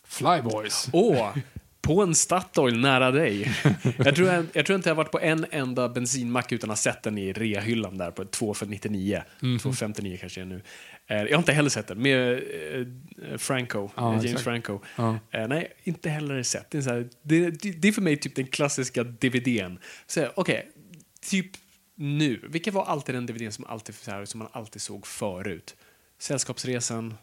Flyboys. 0.06 0.88
Åh, 0.92 1.36
på 1.80 2.02
en 2.02 2.14
Statoil 2.14 2.80
nära 2.80 3.10
dig. 3.10 3.52
Jag 3.98 4.16
tror, 4.16 4.28
jag, 4.28 4.46
jag 4.52 4.66
tror 4.66 4.76
inte 4.76 4.88
jag 4.88 4.94
har 4.94 5.02
varit 5.04 5.12
på 5.12 5.20
en 5.20 5.46
enda 5.50 5.88
bensinmack 5.88 6.52
utan 6.52 6.70
att 6.70 6.78
ha 6.78 6.92
sett 6.92 7.02
den 7.02 7.18
i 7.18 7.32
rehyllan 7.32 7.98
där 7.98 8.10
på 8.10 8.24
2 8.24 8.54
för 8.54 8.66
99. 8.66 9.22
Mhm. 9.40 9.58
2 9.58 9.70
för 9.72 9.76
59 9.76 10.16
kanske 10.20 10.40
är 10.40 10.44
nu. 10.44 10.62
Eh, 11.06 11.16
Jag 11.16 11.30
har 11.30 11.38
inte 11.38 11.52
heller 11.52 11.70
sett 11.70 11.86
den, 11.86 12.02
med 12.02 12.32
eh, 12.32 13.36
Franco, 13.38 13.90
Ja, 13.96 14.02
eh, 14.02 14.10
James 14.10 14.24
exakt. 14.24 14.44
Franco. 14.44 14.78
Ja. 14.96 15.18
Eh, 15.30 15.48
Nej, 15.48 15.72
inte 15.84 16.10
heller 16.10 16.42
sett. 16.42 16.70
Det 16.70 16.78
är, 16.78 16.82
här, 16.82 17.08
det, 17.22 17.50
det 17.50 17.88
är 17.88 17.92
för 17.92 18.02
mig 18.02 18.16
typ 18.16 18.34
den 18.36 18.46
klassiska 18.46 19.04
DVDn. 19.04 19.78
Okej, 20.34 20.68
typ 21.30 21.50
nu. 21.94 22.40
Vilken 22.48 22.74
var 22.74 22.84
alltid 22.84 23.14
den 23.14 23.26
DVDn 23.26 23.52
som, 23.52 23.64
alltid, 23.64 23.94
här, 24.06 24.24
som 24.24 24.38
man 24.38 24.48
alltid 24.52 24.82
såg 24.82 25.06
förut? 25.06 25.76
Sällskapsresan. 26.18 27.14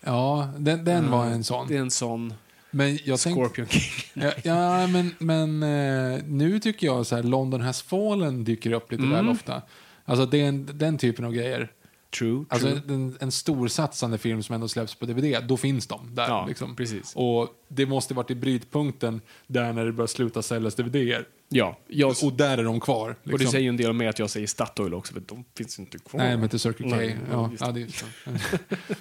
Ja, 0.00 0.48
den, 0.58 0.84
den 0.84 1.10
var 1.10 1.26
en 1.26 1.44
sån. 1.44 1.68
Det 1.68 1.76
är 1.76 1.80
en 1.80 1.90
sån. 1.90 2.34
Men 2.70 2.98
jag. 3.04 3.18
Scorpion 3.18 3.66
King. 3.66 3.82
Ja, 4.24 4.32
ja, 4.42 4.86
men, 4.86 5.14
men 5.18 5.62
eh, 5.62 6.22
nu 6.24 6.60
tycker 6.60 6.86
jag 6.86 7.06
så 7.06 7.16
här, 7.16 7.22
London 7.22 7.60
has 7.60 7.82
fallen 7.82 8.44
dyker 8.44 8.72
upp 8.72 8.92
lite 8.92 9.02
Mm. 9.02 9.14
väl 9.14 9.28
ofta. 9.28 9.62
Alltså 10.04 10.26
det 10.26 10.40
är 10.40 10.48
en, 10.48 10.70
den 10.74 10.98
typen 10.98 11.24
av 11.24 11.32
grejer. 11.32 11.72
True, 12.18 12.44
Alltså 12.48 12.68
true. 12.68 12.80
en, 12.94 13.16
en 13.20 13.32
storsatsande 13.32 14.18
film 14.18 14.42
som 14.42 14.54
ändå 14.54 14.68
släpps 14.68 14.94
på 14.94 15.06
DVD, 15.06 15.44
då 15.48 15.56
finns 15.56 15.86
de 15.86 16.14
där. 16.14 16.28
Ja, 16.28 16.46
liksom. 16.48 16.76
precis. 16.76 17.12
Och 17.16 17.48
det 17.68 17.86
måste 17.86 18.14
varit 18.14 18.30
i 18.30 18.34
brytpunkten 18.34 19.20
där 19.46 19.72
när 19.72 19.84
det 19.86 19.92
börjar 19.92 20.06
sluta 20.06 20.42
säljas 20.42 20.74
DVDer. 20.74 21.24
Ja, 21.48 21.78
jag, 21.88 22.14
Och 22.24 22.32
där 22.32 22.58
är 22.58 22.64
de 22.64 22.80
kvar. 22.80 23.08
Liksom. 23.08 23.32
och 23.32 23.38
det 23.38 23.46
säger 23.46 23.62
ju 23.62 23.68
en 23.68 23.76
del 23.76 23.90
om 23.90 23.96
mig 23.96 24.08
att 24.08 24.18
jag 24.18 24.30
säger 24.30 24.46
Statoil 24.46 24.94
också, 24.94 25.12
för 25.12 25.20
de 25.26 25.44
finns 25.56 25.78
inte 25.78 25.98
kvar. 25.98 26.20
Nej, 26.20 26.36
men 26.36 26.48
till 26.48 26.58
Circle 26.58 26.90
K. 26.90 26.96
Nej, 26.96 27.16
ja, 27.30 27.50
ja, 27.60 27.72
det 27.72 27.86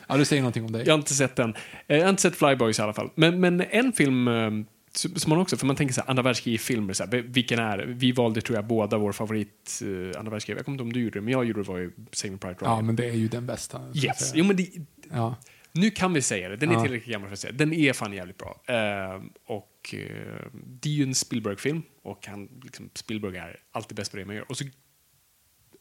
ja, 0.07 0.17
det 0.17 0.25
säger 0.25 0.41
någonting 0.41 0.65
om 0.65 0.71
dig. 0.71 0.83
Jag 0.85 0.93
har 0.93 0.97
inte 0.97 1.13
sett 1.13 1.35
den. 1.35 1.55
Eh, 1.87 1.97
Jag 1.97 2.03
har 2.03 2.09
inte 2.09 2.21
sett 2.21 2.35
Flyboys 2.35 2.79
i 2.79 2.81
alla 2.81 2.93
fall. 2.93 3.09
Men, 3.15 3.39
men 3.39 3.61
en 3.61 3.93
film 3.93 4.27
eh, 4.27 4.51
som 4.95 5.29
man 5.29 5.39
också, 5.39 5.57
för 5.57 5.65
man 5.65 5.75
tänker 5.75 5.93
så 5.93 6.01
här, 6.01 6.09
andra 6.09 6.23
världskriget-filmer, 6.23 6.93
så 6.93 7.03
här, 7.03 7.11
vilken 7.21 7.59
är? 7.59 7.77
Vi 7.77 8.11
valde 8.11 8.41
tror 8.41 8.55
jag 8.57 8.65
båda 8.67 8.97
vår 8.97 9.11
favorit 9.11 9.79
uh, 9.83 10.11
andra 10.17 10.31
världskriget. 10.31 10.57
Jag 10.59 10.65
kommer 10.65 10.75
inte 10.75 10.83
om 10.83 10.93
du 10.93 11.01
gjorde 11.01 11.19
det, 11.19 11.21
men 11.23 11.31
jag 11.31 11.45
gjorde 11.45 11.59
det 11.63 11.67
var 11.67 11.77
ju 11.77 11.91
Saving 12.11 12.37
Private 12.37 12.65
Ryan. 12.65 12.75
Ja, 12.75 12.81
men 12.81 12.95
det 12.95 13.05
är 13.09 13.13
ju 13.13 13.27
den 13.27 13.45
bästa. 13.45 13.81
yes. 13.95 14.31
Jo, 14.35 14.45
men 14.45 14.55
det, 14.55 14.69
Ja. 15.11 15.35
nu 15.71 15.89
kan 15.91 16.13
vi 16.13 16.21
säga 16.21 16.49
det. 16.49 16.55
Den 16.55 16.69
är 16.69 16.73
Ja. 16.73 16.83
tillräckligt 16.83 17.11
gammal 17.13 17.27
för 17.29 17.33
att 17.33 17.39
säga. 17.39 17.53
Den 17.53 17.73
är 17.73 17.93
fan 17.93 18.13
jävligt 18.13 18.37
bra. 18.37 18.61
Eh, 18.67 19.21
och 19.45 19.95
eh, 19.95 20.45
det 20.81 20.89
är 20.89 20.93
ju 20.93 21.03
en 21.03 21.15
Spielberg-film 21.15 21.81
och 22.03 22.27
han, 22.27 22.49
liksom, 22.63 22.89
Spielberg 22.93 23.37
är 23.37 23.57
alltid 23.71 23.95
bäst 23.97 24.11
på 24.11 24.17
det 24.17 24.25
man 24.25 24.35
gör. 24.35 24.45
Och 24.49 24.57
så 24.57 24.65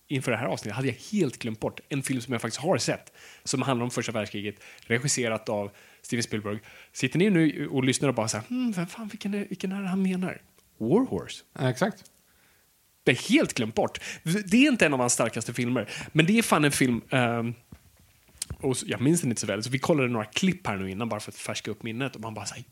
inför 0.09 0.31
det 0.31 0.37
här 0.37 0.47
avsnittet 0.47 0.77
hade 0.77 0.89
jag 0.89 0.95
helt 1.13 1.39
glömt 1.39 1.61
bort 1.61 1.81
en 1.89 2.03
film 2.03 2.21
som 2.21 2.33
jag 2.33 2.43
faktiskt 2.43 2.63
har 2.63 2.79
sett 2.79 3.13
som 3.45 3.63
handlar 3.63 3.85
om 3.85 3.91
första 3.91 4.13
världskriget, 4.13 4.55
regisserat 4.81 5.49
av 5.49 5.71
Steven 6.03 6.23
Spielberg. 6.23 6.59
Sitter 6.93 7.19
ni 7.19 7.31
nu 7.31 7.69
och 7.69 7.85
lyssnar 7.85 8.09
och 8.09 8.15
bara 8.15 8.29
så 8.29 8.37
här, 8.37 8.45
hmm, 8.49 8.73
vem 8.73 8.87
fan, 8.87 9.09
vilken 9.09 9.35
är, 9.35 9.47
vilken 9.49 9.73
är 9.73 9.83
det 9.83 9.89
han 9.89 10.03
menar? 10.03 10.43
War 10.79 11.07
Horse. 11.07 11.45
Ja, 11.59 11.71
exakt. 11.71 12.05
Det 13.05 13.11
är 13.11 13.31
helt 13.31 13.55
glömt 13.55 13.75
bort. 13.75 14.01
Det 14.23 14.57
är 14.57 14.71
inte 14.71 14.87
en 14.87 14.95
av 14.95 15.01
hans 15.01 15.13
starkaste 15.13 15.55
filmer, 15.55 15.89
men 16.13 16.27
det 16.27 16.39
är 16.39 16.43
fan 16.43 16.65
en 16.65 16.73
film 16.73 17.03
ehm, 17.11 17.55
och 18.61 18.77
jag 18.87 19.01
minns 19.01 19.21
den 19.21 19.31
inte 19.31 19.41
så 19.41 19.47
väl, 19.47 19.63
så 19.63 19.71
vi 19.71 19.79
kollade 19.79 20.09
några 20.09 20.25
klipp 20.25 20.67
här 20.67 20.77
nu 20.77 20.91
innan 20.91 21.09
bara 21.09 21.21
för 21.21 21.31
att 21.31 21.37
färska 21.37 21.71
upp 21.71 21.83
minnet 21.83 22.15
och 22.15 22.21
man 22.21 22.35
bara 22.35 22.47
säger 22.47 22.65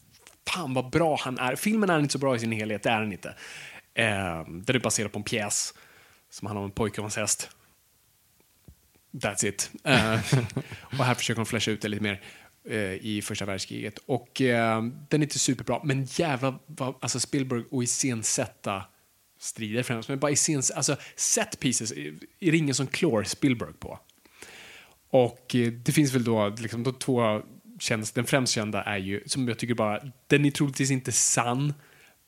fan 0.49 0.75
vad 0.75 0.91
bra 0.91 1.17
han 1.21 1.39
är. 1.39 1.57
Filmen 1.57 1.91
är 1.91 1.99
inte 1.99 2.13
så 2.13 2.19
bra 2.19 2.37
i 2.37 2.39
sin 2.39 2.53
helhet, 2.53 2.83
det 2.83 2.91
är 2.91 3.01
den 3.01 3.13
inte. 3.13 3.29
Um, 3.29 4.63
den 4.63 4.77
är 4.77 4.81
baserad 4.81 5.13
på 5.13 5.19
en 5.19 5.23
pjäs 5.23 5.75
som 6.31 6.47
handlar 6.47 6.61
om 6.61 6.67
en 6.67 6.75
pojke 6.75 7.01
och 7.01 7.05
hans 7.05 7.17
häst. 7.17 7.51
That's 9.13 9.47
it. 9.47 9.71
Eh, 9.85 10.21
och 10.99 11.05
här 11.05 11.15
försöker 11.15 11.41
de 11.41 11.47
flasha 11.47 11.71
ut 11.71 11.81
det 11.81 11.89
lite 11.89 12.03
mer 12.03 12.13
eh, 12.13 12.19
Eh, 12.65 12.95
i 12.95 13.23
första 13.25 13.45
världskriget. 13.45 13.99
Och 14.07 14.41
eh, 14.41 14.83
den 14.83 15.21
är 15.21 15.25
inte 15.25 15.39
superbra, 15.39 15.81
men 15.85 16.05
jävla 16.05 16.59
vad, 16.67 16.95
alltså 17.01 17.21
Spielberg 17.21 17.65
och 17.71 17.83
iscensätta 17.83 18.85
strider 19.39 19.83
främst, 19.83 20.09
men 20.09 20.19
bara 20.19 20.31
iscens, 20.31 20.71
alltså 20.71 20.97
set 21.17 21.61
pieces 21.61 21.93
är 21.93 22.15
är 22.41 22.53
det 22.53 22.57
ingen 22.57 22.75
som 22.75 22.87
klår 22.87 23.25
Spielberg 23.25 23.73
på. 23.73 23.99
Och 25.11 25.55
eh, 25.55 25.73
det 25.73 25.93
finns 25.93 26.15
väl 26.15 26.25
då 26.25 26.49
liksom 26.49 26.83
de 26.83 26.95
två 26.95 27.43
känns, 27.79 28.13
den 28.13 28.25
främst 28.25 28.53
kända 28.53 28.83
är 28.83 28.99
ju, 28.99 29.23
som 29.27 29.49
jag 29.49 29.59
tycker 29.59 29.75
bara, 29.75 30.01
den 30.27 30.45
är 30.45 30.51
troligtvis 30.51 30.91
inte 30.91 31.13
sann, 31.13 31.75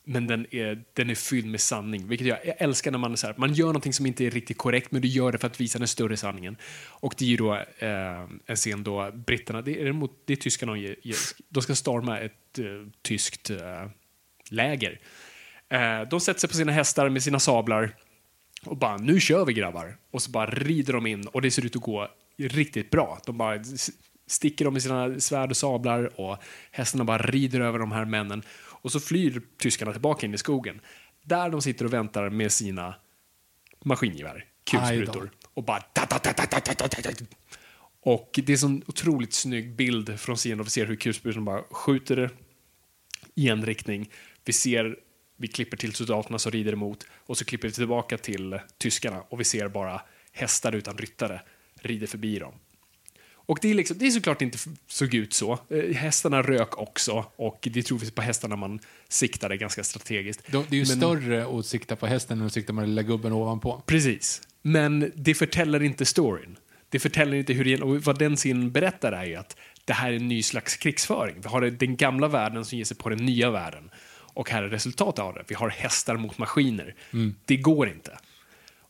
men 0.04 0.26
den 0.26 0.46
är, 0.50 0.84
den 0.92 1.10
är 1.10 1.14
fylld 1.14 1.46
med 1.46 1.60
sanning. 1.60 2.08
Vilket 2.08 2.26
jag, 2.26 2.38
jag 2.46 2.54
älskar 2.58 2.90
när 2.90 2.98
man 2.98 3.12
är 3.12 3.16
så 3.16 3.26
här, 3.26 3.34
man 3.38 3.54
gör 3.54 3.66
någonting 3.66 3.92
som 3.92 4.06
inte 4.06 4.24
är 4.24 4.30
riktigt 4.30 4.58
korrekt, 4.58 4.92
men 4.92 5.02
du 5.02 5.08
gör 5.08 5.32
det 5.32 5.38
för 5.38 5.46
att 5.46 5.60
visa 5.60 5.78
den 5.78 5.88
större 5.88 6.16
sanningen. 6.16 6.56
Och 6.88 7.14
det 7.18 7.24
är 7.24 7.28
ju 7.28 7.36
då 7.36 7.54
eh, 7.78 8.28
en 8.46 8.56
scen 8.56 8.82
då 8.82 9.10
britterna, 9.12 9.62
det 9.62 9.82
är, 9.82 9.92
mot, 9.92 10.22
det 10.24 10.32
är 10.32 10.36
tyskarna, 10.36 10.72
de 11.48 11.62
ska 11.62 11.74
storma 11.74 12.18
ett 12.18 12.58
eh, 12.58 12.64
tyskt 13.02 13.50
eh, 13.50 13.88
läger. 14.50 15.00
Eh, 15.68 16.08
de 16.10 16.20
sätter 16.20 16.40
sig 16.40 16.48
på 16.48 16.56
sina 16.56 16.72
hästar 16.72 17.08
med 17.08 17.22
sina 17.22 17.38
sablar 17.38 17.94
och 18.64 18.76
bara 18.76 18.96
nu 18.96 19.20
kör 19.20 19.44
vi 19.44 19.52
grabbar. 19.52 19.96
Och 20.10 20.22
så 20.22 20.30
bara 20.30 20.46
rider 20.46 20.92
de 20.92 21.06
in 21.06 21.26
och 21.26 21.42
det 21.42 21.50
ser 21.50 21.66
ut 21.66 21.76
att 21.76 21.82
gå 21.82 22.08
riktigt 22.38 22.90
bra. 22.90 23.20
De 23.26 23.38
bara 23.38 23.62
sticker 24.26 24.64
dem 24.64 24.74
med 24.74 24.82
sina 24.82 25.20
svärd 25.20 25.50
och 25.50 25.56
sablar 25.56 26.20
och 26.20 26.38
hästarna 26.70 27.04
bara 27.04 27.18
rider 27.18 27.60
över 27.60 27.78
de 27.78 27.92
här 27.92 28.04
männen. 28.04 28.42
Och 28.82 28.92
så 28.92 29.00
flyr 29.00 29.42
tyskarna 29.58 29.92
tillbaka 29.92 30.26
in 30.26 30.34
i 30.34 30.38
skogen. 30.38 30.80
Där 31.22 31.50
de 31.50 31.62
sitter 31.62 31.84
och 31.84 31.92
väntar 31.92 32.30
med 32.30 32.52
sina 32.52 32.94
maskingevär, 33.84 34.44
kulsprutor. 34.70 35.30
Och 35.54 35.64
bara... 35.64 35.80
Ta, 35.80 36.06
ta, 36.06 36.18
ta, 36.18 36.88
och 38.02 38.30
det 38.34 38.48
är 38.48 38.54
en 38.54 38.58
sån 38.58 38.82
otroligt 38.86 39.32
snygg 39.32 39.76
bild 39.76 40.20
från 40.20 40.36
scenen 40.36 40.60
och 40.60 40.66
vi 40.66 40.70
ser 40.70 40.86
hur 40.86 40.96
kulsprutorna 40.96 41.44
bara 41.44 41.62
skjuter 41.70 42.30
i 43.34 43.48
en 43.48 43.66
riktning. 43.66 44.10
Vi 44.44 44.52
ser, 44.52 44.96
vi 45.36 45.48
klipper 45.48 45.76
till 45.76 45.94
soldaterna 45.94 46.38
som 46.38 46.52
rider 46.52 46.72
emot 46.72 47.06
och 47.14 47.38
så 47.38 47.44
klipper 47.44 47.68
vi 47.68 47.74
tillbaka 47.74 48.18
till 48.18 48.58
tyskarna 48.78 49.22
och 49.28 49.40
vi 49.40 49.44
ser 49.44 49.68
bara 49.68 50.02
hästar 50.32 50.74
utan 50.74 50.98
ryttare 50.98 51.42
rider 51.74 52.06
förbi 52.06 52.38
dem. 52.38 52.54
Och 53.52 53.58
det 53.62 53.70
är, 53.70 53.74
liksom, 53.74 53.98
det 53.98 54.06
är 54.06 54.10
såklart 54.10 54.42
inte 54.42 54.58
såg 54.86 55.14
ut 55.14 55.32
så. 55.32 55.58
Eh, 55.70 55.94
hästarna 55.96 56.42
rök 56.42 56.78
också 56.78 57.24
och 57.36 57.68
det 57.72 57.78
är 57.78 57.82
troligtvis 57.82 58.10
på 58.14 58.22
hästarna 58.22 58.56
man 58.56 58.80
siktade 59.08 59.56
ganska 59.56 59.84
strategiskt. 59.84 60.42
De- 60.52 60.66
Det 60.70 60.76
är 60.76 60.80
ju 60.80 60.86
Men- 60.86 60.96
större 60.96 61.58
att 61.58 61.66
sikta 61.66 61.96
på 61.96 62.06
hästen 62.06 62.40
än 62.40 62.46
att 62.46 62.52
sikta 62.52 62.72
på 62.72 62.80
den 62.80 62.88
lilla 62.88 63.02
gubben 63.02 63.32
ovanpå. 63.32 63.82
Precis. 63.86 64.42
Men 64.62 65.12
det 65.16 65.34
förtäller 65.34 65.82
inte 65.82 66.04
storyn. 66.04 66.56
Det 66.88 66.98
förtäller 66.98 67.36
inte 67.36 67.52
hur 67.52 67.64
det, 67.64 67.82
och 67.82 68.02
vad 68.02 68.18
den 68.18 68.36
scenen 68.36 68.72
berättar 68.72 69.12
är 69.12 69.24
ju 69.24 69.36
att 69.36 69.56
det 69.84 69.92
här 69.92 70.12
är 70.12 70.16
en 70.16 70.28
ny 70.28 70.42
slags 70.42 70.76
krigsföring. 70.76 71.40
Vi 71.40 71.48
har 71.48 71.60
den 71.60 71.96
gamla 71.96 72.28
världen 72.28 72.64
som 72.64 72.78
ger 72.78 72.84
sig 72.84 72.96
på 72.96 73.08
den 73.08 73.26
nya 73.26 73.50
världen. 73.50 73.90
Och 74.34 74.50
här 74.50 74.62
är 74.62 74.68
resultatet 74.68 75.18
av 75.24 75.34
det. 75.34 75.44
Vi 75.48 75.54
har 75.54 75.68
hästar 75.68 76.16
mot 76.16 76.38
maskiner. 76.38 76.94
Det 77.44 77.56
går 77.56 77.88
inte. 77.88 78.18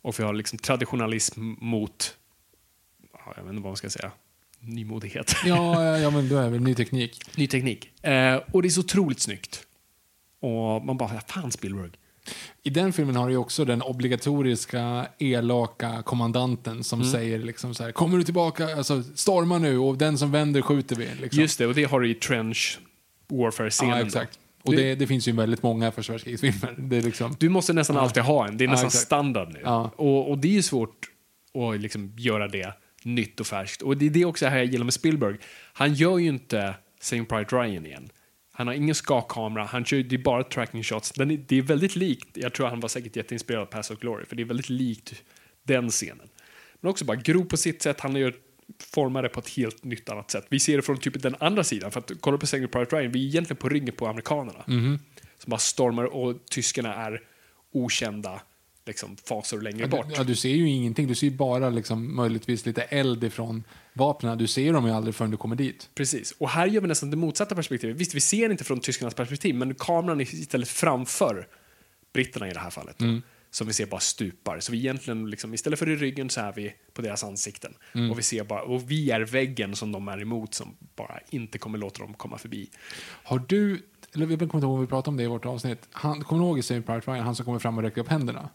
Och 0.02 0.18
vi 0.20 0.24
har 0.24 0.32
liksom 0.34 0.58
traditionalism 0.58 1.40
mot, 1.60 2.16
ja, 3.12 3.32
jag 3.36 3.42
vet 3.42 3.50
inte 3.50 3.62
vad 3.62 3.70
man 3.70 3.76
ska 3.76 3.90
säga, 3.90 4.10
nymodighet. 4.62 5.34
Ja, 5.44 5.84
ja, 5.84 5.98
ja, 5.98 6.10
men 6.10 6.28
då 6.28 6.36
är 6.38 6.42
det 6.44 6.50
väl 6.50 6.60
ny 6.60 6.74
teknik. 6.74 7.20
Ny 7.36 7.46
teknik. 7.46 8.04
Eh, 8.04 8.36
och 8.52 8.62
det 8.62 8.68
är 8.68 8.70
så 8.70 8.80
otroligt 8.80 9.20
snyggt. 9.20 9.62
Och 10.40 10.84
man 10.84 10.96
bara, 10.96 11.20
fan 11.28 11.50
Spielberg. 11.52 11.90
I 12.62 12.70
den 12.70 12.92
filmen 12.92 13.16
har 13.16 13.28
du 13.28 13.36
också 13.36 13.64
den 13.64 13.82
obligatoriska 13.82 15.06
elaka 15.18 16.02
kommandanten 16.02 16.84
som 16.84 17.00
Mm. 17.00 17.12
säger 17.12 17.38
liksom 17.38 17.74
så 17.74 17.84
här, 17.84 17.92
kommer 17.92 18.18
du 18.18 18.24
tillbaka, 18.24 18.76
alltså 18.76 19.02
storma 19.14 19.58
nu 19.58 19.78
och 19.78 19.98
den 19.98 20.18
som 20.18 20.30
vänder 20.32 20.62
skjuter 20.62 20.96
vi. 20.96 21.08
Liksom. 21.20 21.40
Just 21.40 21.58
det, 21.58 21.66
och 21.66 21.74
det 21.74 21.84
har 21.84 22.00
du 22.00 22.10
i 22.10 22.14
Trench 22.14 22.78
Warfare-scenen. 23.28 23.94
Ja, 23.96 24.00
då. 24.00 24.06
exakt. 24.06 24.38
Och 24.62 24.72
Det- 24.72 24.82
det, 24.82 24.94
det 24.94 25.06
finns 25.06 25.28
ju 25.28 25.32
väldigt 25.32 25.62
många 25.62 25.92
är 26.96 27.02
liksom... 27.02 27.36
Du 27.38 27.48
måste 27.48 27.72
nästan 27.72 27.96
alltid 27.96 28.22
ha 28.22 28.48
en. 28.48 28.56
Det 28.56 28.64
är 28.64 28.66
Ja, 28.66 28.70
nästan 28.72 28.86
exakt. 28.86 29.04
standard 29.06 29.48
nu. 29.52 29.60
Ja. 29.64 29.90
Och, 29.96 30.30
och 30.30 30.38
det 30.38 30.48
är 30.48 30.52
ju 30.52 30.62
svårt 30.62 31.06
att 31.74 31.80
liksom 31.80 32.12
göra 32.18 32.48
det 32.48 32.74
nytt 33.05 33.40
och 33.40 33.46
färskt. 33.46 33.82
Och 33.82 33.96
det 33.96 34.07
är 34.07 34.11
det 34.11 34.24
också 34.24 34.46
här 34.46 34.57
jag 34.57 34.66
gillar 34.66 34.84
med 34.84 34.94
Spielberg. 34.94 35.38
Han 35.72 35.94
gör 35.94 36.18
ju 36.18 36.28
inte 36.28 36.74
Saving 37.00 37.26
Private 37.26 37.57
Ryan 37.57 37.86
igen. 37.86 38.11
Han 38.53 38.66
har 38.66 38.74
ingen 38.74 38.94
skakkamera, 38.94 39.64
han 39.64 39.84
kör, 39.84 40.03
det 40.03 40.16
är 40.16 40.18
bara 40.18 40.44
tracking 40.44 40.82
shots. 40.82 41.12
Den 41.12 41.30
är, 41.30 41.36
det 41.48 41.59
är 41.59 41.62
väldigt 41.62 41.96
likt, 41.96 42.28
jag 42.34 42.53
tror 42.53 42.66
han 42.66 42.80
var 42.80 42.88
säkert 42.88 43.16
jätteinspirerad 43.16 43.62
av 43.62 43.66
Pass 43.66 43.90
of 43.90 43.98
Glory, 43.98 44.24
för 44.24 44.36
det 44.36 44.42
är 44.42 44.44
väldigt 44.44 44.68
likt 44.68 45.22
den 45.62 45.90
scenen. 45.90 46.28
Men 46.80 46.90
också 46.90 47.05
bara 47.05 47.16
grov 47.16 47.44
på 47.44 47.57
sitt 47.57 47.82
sätt, 47.82 48.00
han 48.00 48.16
gör 48.16 48.34
formar 48.78 49.22
det 49.22 49.28
på 49.28 49.40
ett 49.40 49.48
helt 49.48 49.84
nytt 49.84 50.09
annat 50.09 50.30
sätt. 50.30 50.46
Vi 50.48 50.59
ser 50.59 50.76
det 50.76 50.82
från 50.82 50.98
typ 50.98 51.22
den 51.22 51.36
andra 51.40 51.64
sidan, 51.64 51.90
för 51.90 52.00
att 52.00 52.12
kolla 52.20 52.38
på 52.38 52.46
Saving 52.46 52.68
Private 52.68 52.96
Ryan, 52.96 53.12
vi 53.12 53.24
är 53.24 53.28
egentligen 53.28 53.57
på 53.57 53.68
ryggen 53.68 53.94
på 53.94 54.07
amerikanerna. 54.07 54.64
Som 55.38 55.50
bara 55.50 55.59
stormar 55.59 56.05
och 56.05 56.46
tyskarna 56.50 56.94
är 56.94 57.20
okända 57.72 58.42
liksom, 58.87 59.16
fasor 59.16 59.61
längre 59.61 59.80
Ja, 59.80 59.87
bort. 59.87 60.09
du, 60.09 60.14
ja, 60.14 60.24
du 60.24 60.37
ser 60.37 60.49
ju 60.49 60.68
ingenting. 60.68 61.07
Du 61.07 61.14
ser 61.14 61.30
bara 61.30 61.70
liksom, 61.70 62.16
möjligtvis 62.16 62.66
lite 62.66 62.83
eld 62.83 63.24
ifrån 63.24 63.64
vapnen. 63.93 64.39
Du 64.39 64.47
ser 64.47 64.72
dem 64.72 64.87
ju 64.87 64.93
aldrig 64.93 65.14
förrän 65.14 65.30
du 65.30 65.37
kommer 65.37 65.57
dit. 65.57 65.91
Precis. 65.95 66.33
Och 66.39 66.49
här 66.49 66.66
gör 66.66 66.80
vi 66.80 66.89
nästan 66.89 67.11
det 67.11 67.16
motsatta 67.16 67.55
perspektivet. 67.55 67.97
Visst, 67.97 68.14
vi 68.14 68.20
ser 68.20 68.51
inte 68.51 68.64
från 68.64 68.80
tyskarnas 68.80 69.14
perspektiv, 69.14 69.55
men 69.55 69.74
kameran 69.74 70.20
är 70.20 70.35
istället 70.35 70.68
framför 70.68 71.49
britterna 72.12 72.49
i 72.49 72.53
det 72.53 72.61
här 72.61 72.70
fallet. 72.70 72.99
Då, 72.99 73.20
Som 73.51 73.66
vi 73.66 73.72
ser 73.72 73.87
bara 73.87 74.01
stupar. 74.01 74.61
Så 74.61 74.72
vi 74.72 74.78
egentligen, 74.78 75.30
liksom, 75.30 75.55
istället 75.55 75.78
för 75.78 75.89
i 75.89 75.97
ryggen 75.97 76.30
så 76.30 76.41
är 76.41 76.53
vi 76.53 76.74
på 76.93 77.03
deras 77.03 77.24
ansikten. 77.24 77.74
Och, 78.11 78.18
vi 78.18 78.22
ser 78.22 78.45
bara, 78.45 78.62
och 78.62 78.91
vi 78.91 79.11
är 79.11 79.20
väggen 79.20 79.76
som 79.76 79.93
de 79.93 80.09
är 80.09 80.22
emot 80.22 80.55
som 80.55 80.76
bara 80.97 81.18
inte 81.30 81.59
kommer 81.59 81.78
låta 81.78 82.03
dem 82.03 82.14
komma 82.14 82.39
förbi. 82.39 82.70
Har 83.03 83.45
du, 83.49 83.83
eller 84.14 84.26
jag 84.26 84.39
kommer 84.39 84.43
inte 84.55 84.57
ihåg 84.66 84.74
om 84.74 84.80
vi 84.80 84.87
pratade 84.87 85.09
om 85.09 85.16
det 85.16 85.22
i 85.22 85.26
vårt 85.26 85.45
avsnitt. 85.47 85.89
Han, 85.93 86.24
kommer 86.24 86.43
du 86.43 86.47
ihåg 86.49 86.59
i 86.59 86.62
Saving 86.62 86.83
Private 86.83 87.11
Ryan, 87.11 87.24
han 87.24 87.35
som 87.35 87.45
kommer 87.45 87.59
fram 87.59 87.76
och 87.78 87.83
räcker 87.85 88.01
upp 88.01 88.09
händerna? 88.09 88.49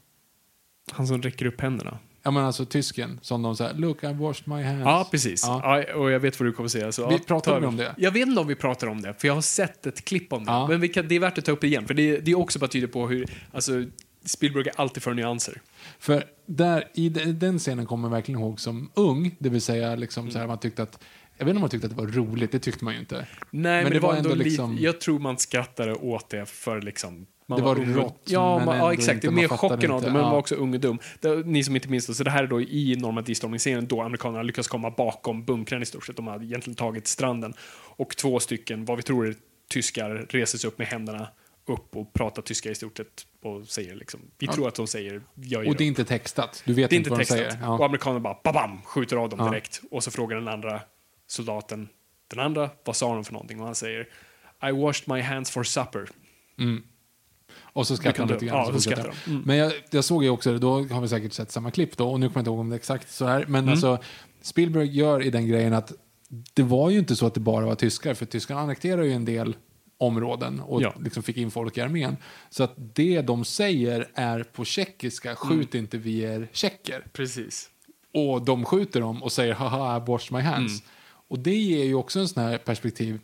Han 0.92 1.08
som 1.08 1.22
räcker 1.22 1.46
upp 1.46 1.62
händerna. 1.62 1.98
Ja 2.24 2.32
men 2.32 2.44
alltså 2.46 2.66
tysken, 2.66 3.20
som 3.22 3.42
de 3.42 3.56
säger, 3.58 3.74
look 3.74 4.04
I 4.04 4.08
washed 4.14 4.48
my 4.48 4.64
hands. 4.64 4.82
Ja, 4.86 5.08
precis. 5.12 5.44
Ja. 5.46 5.84
Ja. 5.88 5.96
och 5.96 6.12
jag 6.12 6.20
vet 6.20 6.40
vad 6.40 6.48
du 6.50 6.54
kommer 6.54 6.70
säga. 6.70 6.92
Så, 6.92 7.08
Vi 7.08 7.16
ja, 7.16 7.20
pratar 7.28 7.52
ta 7.52 7.60
vi 7.60 7.66
om 7.66 7.78
det? 7.78 7.96
Jag 7.98 8.12
vet 8.12 8.28
inte 8.28 8.42
om 8.42 8.48
vi 8.48 8.56
pratar 8.56 8.88
om 8.88 9.02
det, 9.02 9.14
för 9.18 9.28
jag 9.28 9.36
har 9.36 9.42
sett 9.42 9.86
ett 9.86 10.06
klipp 10.06 10.34
om 10.34 10.46
det. 10.46 10.52
Ja. 10.52 10.68
Men 10.68 10.90
kan, 10.90 11.08
det 11.08 11.16
är 11.16 11.20
värt 11.20 11.38
att 11.38 11.46
ta 11.46 11.52
upp 11.52 11.62
det 11.62 11.68
igen, 11.68 11.88
för 11.88 11.94
det, 11.94 12.18
det 12.18 12.32
är 12.32 12.36
också 12.40 12.60
bara 12.60 12.68
tyder 12.68 12.88
på 12.88 13.08
hur 13.08 13.30
alltså, 13.54 13.84
Spielberg 14.26 14.68
är 14.68 14.74
alltid 14.82 15.04
för 15.04 15.14
nyanser. 15.14 15.62
För 16.00 16.24
där, 16.46 16.84
i 16.94 17.10
de- 17.10 17.26
den 17.34 17.60
scenen 17.60 17.86
kommer 17.86 18.08
jag 18.08 18.12
verkligen 18.16 18.40
ihåg 18.42 18.60
som 18.60 18.92
ung, 18.94 19.36
det 19.40 19.50
vill 19.50 19.62
säga 19.62 19.96
liksom 19.96 20.32
så 20.32 20.40
här, 20.40 20.48
man 20.48 20.60
tyckte 20.60 20.84
att, 20.84 21.04
jag 21.38 21.46
vet 21.46 21.50
inte 21.50 21.58
om 21.58 21.62
man 21.62 21.70
tyckte 21.70 21.88
att 21.88 21.96
det 21.98 22.02
var 22.04 22.12
roligt, 22.12 22.52
det 22.52 22.60
tyckte 22.60 22.86
man 22.86 22.94
ju 22.94 23.00
inte. 23.00 23.28
Nej, 23.52 23.84
men, 23.84 23.94
det, 23.94 24.00
var 24.00 24.16
ändå, 24.16 24.36
liksom- 24.36 24.72
lite... 24.72 24.84
Jag 24.84 25.02
tror 25.02 25.20
man 25.20 25.38
skrattade 25.38 25.94
åt 25.94 26.30
det 26.30 26.46
för 26.46 26.82
liksom... 26.82 27.26
Man 27.50 27.60
Det 27.60 27.66
var 27.66 27.76
och- 27.80 27.88
rått, 27.88 28.22
Ja, 28.26 28.66
men 28.66 28.78
ja 28.78 28.93
exakt. 28.93 29.16
inte- 29.24 29.32
mer 29.32 29.48
chocken 29.48 29.91
av 29.91 30.02
det, 30.02 30.08
men 30.08 30.14
man 30.14 30.22
ja. 30.24 30.32
var 30.32 30.38
också 30.39 30.56
ung 30.56 30.74
och 30.74 30.80
dum. 30.80 31.00
Det, 31.20 31.45
ni 31.45 31.64
som 31.64 31.76
inte 31.76 31.89
minns 31.89 32.08
det, 32.08 32.14
så 32.14 32.24
det 32.24 32.32
här 32.32 32.43
är 32.43 32.48
då 32.48 32.62
i 32.62 32.95
Normandie-stormningsserien 32.95 33.88
då 33.88 34.02
amerikanerna 34.02 34.43
lyckas 34.43 34.68
komma 34.68 34.89
bakom 34.91 35.45
bunkern 35.45 35.82
i 35.82 35.86
stort 35.86 36.06
sett. 36.06 36.16
De 36.16 36.28
hade 36.28 36.45
egentligen 36.45 36.76
tagit 36.76 37.08
stranden. 37.08 37.54
Och 37.98 38.18
två 38.18 38.39
stycken, 38.39 38.86
vad 38.86 38.98
vi 38.98 39.04
tror 39.04 39.28
är 39.28 39.36
tyskar, 39.70 40.26
reser 40.30 40.58
sig 40.58 40.68
upp 40.68 40.78
med 40.78 40.88
händerna 40.88 41.28
upp 41.66 41.95
och 41.95 42.14
pratar 42.14 42.41
tyska 42.41 42.70
i 42.72 42.76
stort 42.76 42.98
sett 42.98 43.26
och 43.43 43.68
säger 43.68 43.95
liksom, 43.95 44.20
vi 44.38 44.48
tror 44.48 44.68
att 44.68 44.76
de 44.76 44.88
säger, 44.88 45.22
jag 45.36 45.60
Och 45.60 45.64
det 45.64 45.70
är 45.70 45.74
upp. 45.74 45.82
inte 45.82 46.06
textat, 46.06 46.64
du 46.66 46.74
vet 46.74 46.89
Det 46.89 46.95
inte 46.95 47.10
vad 47.10 47.20
de 47.20 47.26
textat. 47.26 47.38
säger. 47.52 47.70
Och 47.70 47.80
Ja. 47.82 47.86
amerikanerna 47.86 48.20
bara 48.20 48.38
babam, 48.43 48.82
skjuter 48.86 49.16
av 49.18 49.30
dem 49.30 49.39
Ja. 49.39 49.50
direkt. 49.50 49.82
Och 49.91 50.04
så 50.04 50.12
frågar 50.12 50.38
den 50.38 50.48
andra 50.48 50.82
soldaten 51.28 51.89
den 52.28 52.39
andra, 52.39 52.70
vad 52.86 52.95
sa 52.95 53.14
de 53.16 53.24
för 53.24 53.34
någonting? 53.34 53.60
Och 53.60 53.66
han 53.66 53.76
säger 53.76 54.08
I 54.70 54.72
washed 54.72 55.08
my 55.16 55.22
hands 55.22 55.52
for 55.52 55.64
supper. 55.64 56.10
Och 57.78 57.88
så 57.88 57.98
skrattar 57.98 58.20
de 58.20 58.28
du- 58.28 58.34
lite 58.34 58.46
grann. 58.46 58.58
ja, 58.68 58.74
så 58.74 58.82
skrattar 58.82 59.14
de. 59.26 59.32
Mm. 59.32 59.44
Men 59.46 59.58
jag, 59.58 59.74
jag 59.90 60.04
såg 60.04 60.24
ju 60.24 60.30
också, 60.30 60.58
då 60.58 60.84
har 60.84 61.02
vi 61.02 61.08
säkert 61.08 61.34
sett 61.34 61.52
samma 61.52 61.72
klipp 61.72 61.98
då, 61.98 62.10
och 62.10 62.20
nu 62.20 62.28
kommer 62.28 62.38
jag 62.38 62.42
inte 62.42 62.50
ihåg 62.50 62.60
om 62.60 62.70
det 62.70 62.74
är 62.76 62.78
exakt 62.78 63.12
så 63.12 63.26
här. 63.26 63.46
Men 63.48 63.70
alltså, 63.70 63.98
Spielberg 64.42 64.88
gör 64.98 65.24
i 65.24 65.30
den 65.30 65.48
grejen 65.48 65.74
att 65.74 65.94
det 66.54 66.64
var 66.64 66.90
ju 66.90 67.00
inte 67.00 67.16
så 67.16 67.26
att 67.26 67.34
det 67.34 67.40
bara 67.40 67.66
var 67.66 67.76
tyskar, 67.76 68.14
för 68.14 68.26
tyskarna 68.26 68.60
annekterar 68.62 69.04
ju 69.04 69.14
en 69.14 69.26
del 69.26 69.56
områden 69.98 70.60
och 70.60 70.82
Ja. 70.82 70.94
liksom 71.04 71.24
fick 71.24 71.38
in 71.38 71.52
folk 71.52 71.78
i 71.78 71.82
armén. 71.82 72.18
Så 72.50 72.64
att 72.64 72.74
det 72.78 73.22
de 73.22 73.46
säger 73.46 74.08
är 74.14 74.44
på 74.44 74.66
tjeckiska, 74.66 75.36
skjut 75.36 75.76
inte 75.76 75.98
vi 75.98 76.26
är 76.26 76.48
tjecker. 76.52 77.06
Precis. 77.14 77.70
Och 78.14 78.42
de 78.46 78.66
skjuter 78.66 79.02
dem 79.02 79.24
och 79.24 79.32
säger 79.32 79.54
haha, 79.54 79.98
I 79.98 80.00
washed 80.08 80.32
my 80.38 80.42
hands. 80.42 80.72
Mm. 80.82 80.84
Och 81.30 81.40
det 81.40 81.56
ger 81.56 81.84
ju 81.86 81.96
också 81.96 82.20
en 82.20 82.28
sån 82.28 82.44
här 82.44 82.58
perspektiv. 82.58 83.20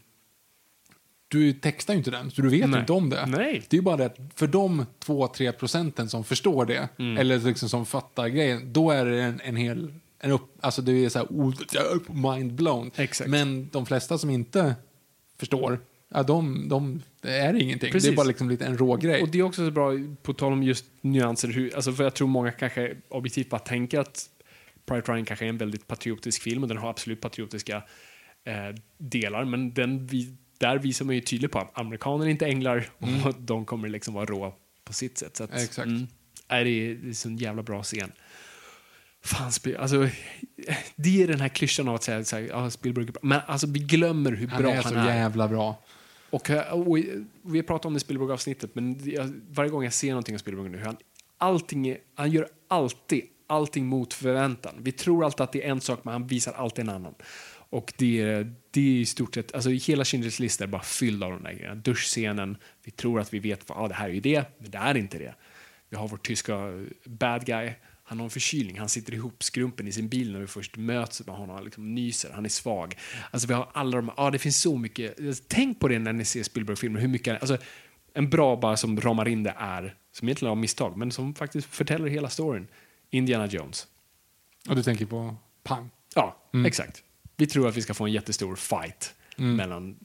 Du 1.34 1.54
textar 1.54 1.94
ju 1.94 1.98
inte 1.98 2.12
den, 2.12 2.32
så 2.32 2.42
du 2.42 2.50
vet 2.50 2.70
Nej. 2.70 2.80
inte 2.80 2.94
om 2.94 3.10
det. 3.10 3.26
Nej. 3.26 3.64
Det 3.70 3.76
är 3.76 3.78
ju 3.78 3.82
bara 3.84 3.98
det 3.98 4.06
att 4.06 4.18
för 4.36 4.48
de 4.48 4.86
2-3 5.06 5.52
procenten 5.52 6.10
som 6.10 6.24
förstår 6.24 6.66
det, 6.66 6.90
Mm. 7.00 7.18
eller 7.18 7.40
liksom 7.40 7.70
som 7.70 7.86
fattar 7.86 8.28
grejen, 8.28 8.74
då 8.74 8.92
är 8.92 9.06
det 9.06 9.24
en, 9.24 9.42
en 9.44 9.56
hel... 9.56 9.94
En 10.20 10.32
upp, 10.32 10.58
alltså 10.62 10.82
det 10.82 10.92
är 11.06 11.10
så 11.10 11.20
här, 11.20 12.30
mind 12.32 12.54
blown. 12.54 12.92
Exakt. 12.96 13.30
Men 13.30 13.70
de 13.72 13.86
flesta 13.86 14.18
som 14.18 14.30
inte 14.30 14.76
förstår, 15.40 15.80
ja, 16.14 16.24
de, 16.24 16.70
de, 16.70 17.02
det 17.22 17.38
är 17.38 17.54
ingenting. 17.54 17.88
Det 17.88 17.92
Precis. 17.92 18.12
är 18.12 18.16
bara 18.16 18.28
liksom 18.28 18.50
lite 18.50 18.66
en 18.66 18.78
rå 18.78 18.96
grej. 18.96 19.22
Och 19.22 19.30
det 19.30 19.40
är 19.40 19.44
också 19.44 19.66
så 19.66 19.72
bra, 19.72 19.92
på 20.24 20.34
tal 20.34 20.54
om 20.54 20.64
just 20.64 20.86
nyanser, 21.02 21.48
hur, 21.48 21.76
alltså 21.76 21.94
för 21.94 22.04
jag 22.04 22.14
tror 22.14 22.28
många 22.28 22.52
kanske 22.52 22.96
objektivt 23.10 23.50
bara 23.50 23.60
tänker 23.60 24.00
att 24.00 24.30
Private 24.86 25.12
Ryan 25.12 25.26
kanske 25.26 25.46
är 25.46 25.50
en 25.50 25.58
väldigt 25.58 25.88
patriotisk 25.88 26.42
film 26.42 26.64
och 26.64 26.70
den 26.70 26.78
har 26.78 26.90
absolut 26.90 27.22
patriotiska 27.22 27.84
eh, 28.46 28.76
delar, 28.98 29.46
men 29.46 29.74
den 29.74 30.08
vi, 30.08 30.36
där 30.64 30.78
visar 30.78 31.06
man 31.06 31.16
ju 31.16 31.22
tydligt 31.22 31.52
på 31.52 31.60
att 31.60 31.78
amerikaner 31.80 32.26
är 32.26 32.30
inte 32.30 32.46
änglar 32.46 32.90
och 33.26 33.36
de 33.40 33.66
kommer 33.66 33.90
liksom 33.90 34.14
vara 34.14 34.26
rå 34.26 34.56
på 34.86 34.94
sitt 34.94 35.18
sätt. 35.18 35.38
Så 35.38 35.44
att, 35.44 35.54
Exakt. 35.54 35.88
Mm, 35.88 36.08
är 36.48 36.66
det, 36.66 36.96
det 36.96 37.10
är 37.10 37.14
så 37.14 37.30
en 37.30 37.38
jävla 37.38 37.64
bra 37.64 37.84
scen. 37.84 38.12
Fan, 39.24 39.52
alltså, 39.80 40.10
det 40.96 41.24
är 41.24 41.28
den 41.28 41.40
här 41.40 41.50
klyschan 41.50 41.88
av 41.88 41.96
att 41.96 42.04
säga 42.04 42.24
så 42.24 42.36
här, 42.36 42.44
ja, 42.44 42.70
Spielberg 42.70 43.08
är 43.08 43.12
bra. 43.12 43.20
Men 43.24 43.40
alltså, 43.48 43.68
vi 43.68 43.80
glömmer 43.80 44.32
hur 44.32 44.48
han 44.48 44.62
bra 44.62 44.72
är 44.72 44.76
han 44.76 44.94
så 44.94 45.00
är. 45.00 45.16
jävla 45.16 45.48
bra. 45.48 45.84
Och, 46.30 46.50
och 46.72 46.98
vi 47.42 47.58
har 47.60 47.64
pratat 47.64 47.86
om 47.86 47.94
det 47.94 47.98
i 47.98 48.00
Spielberg-avsnittet, 48.00 48.76
men 48.76 49.02
varje 49.50 49.70
gång 49.70 49.84
jag 49.84 49.94
ser 49.94 50.10
någonting 50.10 50.36
av 50.36 50.40
Spielberg 50.40 50.70
nu, 50.70 50.82
han, 50.86 50.98
allting 51.38 51.98
han 52.16 52.32
gör 52.32 52.48
alltid 52.68 53.24
allting 53.48 53.86
mot 53.86 54.14
förväntan. 54.14 54.76
Vi 54.78 54.92
tror 54.92 55.26
alltid 55.26 55.42
att 55.42 55.52
det 55.52 55.66
är 55.66 55.72
en 55.72 55.82
sak, 55.82 56.00
men 56.04 56.12
han 56.12 56.28
visar 56.28 56.54
alltid 56.54 56.84
en 56.84 56.90
annan. 56.90 57.14
Och 57.74 57.94
det, 57.98 58.22
är- 58.22 58.54
det 58.72 58.82
är 58.82 59.02
i 59.02 59.06
stort 59.06 59.36
sett, 59.36 59.54
alltså 59.56 59.70
hela 59.70 60.04
Schindler's 60.04 60.42
lista 60.42 60.64
är 60.64 60.68
bara 60.68 60.82
fylld 60.82 61.24
av 61.24 61.32
de 61.32 61.44
där 61.44 61.52
grejerna. 61.54 61.76
Duschscenen, 61.76 62.58
vi 62.84 62.92
tror 62.92 63.20
att 63.20 63.34
vi 63.34 63.40
vet, 63.40 63.62
att 63.72 63.78
ah, 63.78 63.88
det 63.88 63.94
här 63.94 64.10
är 64.10 64.14
ju 64.14 64.20
det, 64.20 64.46
men 64.58 64.72
det 64.72 64.78
är 64.78 64.98
inte 64.98 65.18
det. 65.18 65.36
Vi 65.90 65.98
har 65.98 66.08
vår 66.08 66.18
tyska 66.18 66.54
bad 67.06 67.46
guy, 67.46 67.72
han 68.04 68.18
har 68.20 68.24
en 68.24 68.30
förkylning, 68.30 68.80
han 68.80 68.90
sitter 68.90 69.14
ihop 69.14 69.44
skrumpen 69.44 69.88
i 69.88 69.92
sin 69.92 70.10
bil 70.10 70.32
när 70.34 70.40
vi 70.40 70.48
först 70.48 70.78
möts 70.78 71.26
med 71.28 71.36
honom, 71.36 71.56
han 71.56 71.64
liksom 71.66 71.96
nyser, 71.96 72.32
han 72.34 72.46
är 72.46 72.50
svag. 72.50 72.96
Alltså 73.32 73.48
vi 73.48 73.54
har 73.54 73.70
alla 73.74 73.98
de, 73.98 74.12
ja 74.18 74.32
det 74.32 74.40
finns 74.40 74.62
så 74.62 74.78
mycket, 74.78 75.16
tänk 75.48 75.80
på 75.80 75.88
det 75.88 76.00
när 76.00 76.14
ni 76.14 76.26
ser 76.26 76.44
Spielberg-filmer, 76.44 77.00
hur 77.00 77.08
mycket, 77.08 77.42
alltså 77.42 77.58
en 78.14 78.30
bra 78.30 78.56
bara 78.56 78.78
som 78.78 79.02
ramar 79.02 79.28
in 79.28 79.44
det 79.44 79.54
är, 79.58 79.96
som 80.12 80.28
egentligen 80.28 80.50
var 80.50 80.56
misstag, 80.56 80.98
men 80.98 81.12
som 81.12 81.36
faktiskt 81.36 81.68
förtäller 81.68 82.08
hela 82.08 82.30
storyn, 82.30 82.68
Indiana 83.10 83.46
Jones. 83.48 83.88
Och 84.70 84.76
du 84.76 84.84
tänker 84.84 85.06
på 85.06 85.36
pang. 85.64 85.90
Ja, 86.16 86.38
exakt. 86.66 87.04
Vi 87.38 87.48
tror 87.48 87.68
att 87.68 87.78
vi 87.78 87.82
ska 87.82 87.94
få 87.94 88.06
en 88.06 88.12
jättestor 88.12 88.56
fight 88.56 89.14
mellan 89.38 89.96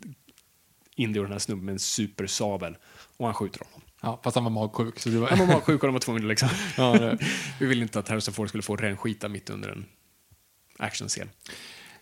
Indy 0.96 1.18
och 1.18 1.24
den 1.24 1.32
här 1.32 1.38
snubben 1.38 1.64
med 1.64 1.72
en 1.72 1.78
supersabel 1.78 2.76
och 3.16 3.24
han 3.26 3.34
skjuter 3.34 3.60
honom. 3.64 3.80
Ja, 4.02 4.20
fast 4.24 4.34
han 4.34 4.44
var 4.44 4.50
magsjuk. 4.50 4.98
Så 4.98 5.08
det 5.08 5.18
var... 5.18 5.28
Han 5.28 5.38
var 5.38 5.46
bara 5.46 5.60
sjuk 5.60 5.82
och 5.82 5.86
de 5.88 5.92
var 5.92 6.00
tvungna 6.00 6.26
liksom. 6.28 6.48
Ja, 6.76 6.92
det- 6.98 7.18
Vi 7.60 7.66
vill 7.66 7.82
inte 7.82 7.98
att 7.98 8.08
Harrison 8.08 8.34
Ford 8.34 8.48
skulle 8.48 8.62
få 8.62 8.76
rännskita 8.76 9.28
mitt 9.28 9.50
under 9.50 9.68
en 9.68 9.84
actionscen. 10.78 11.30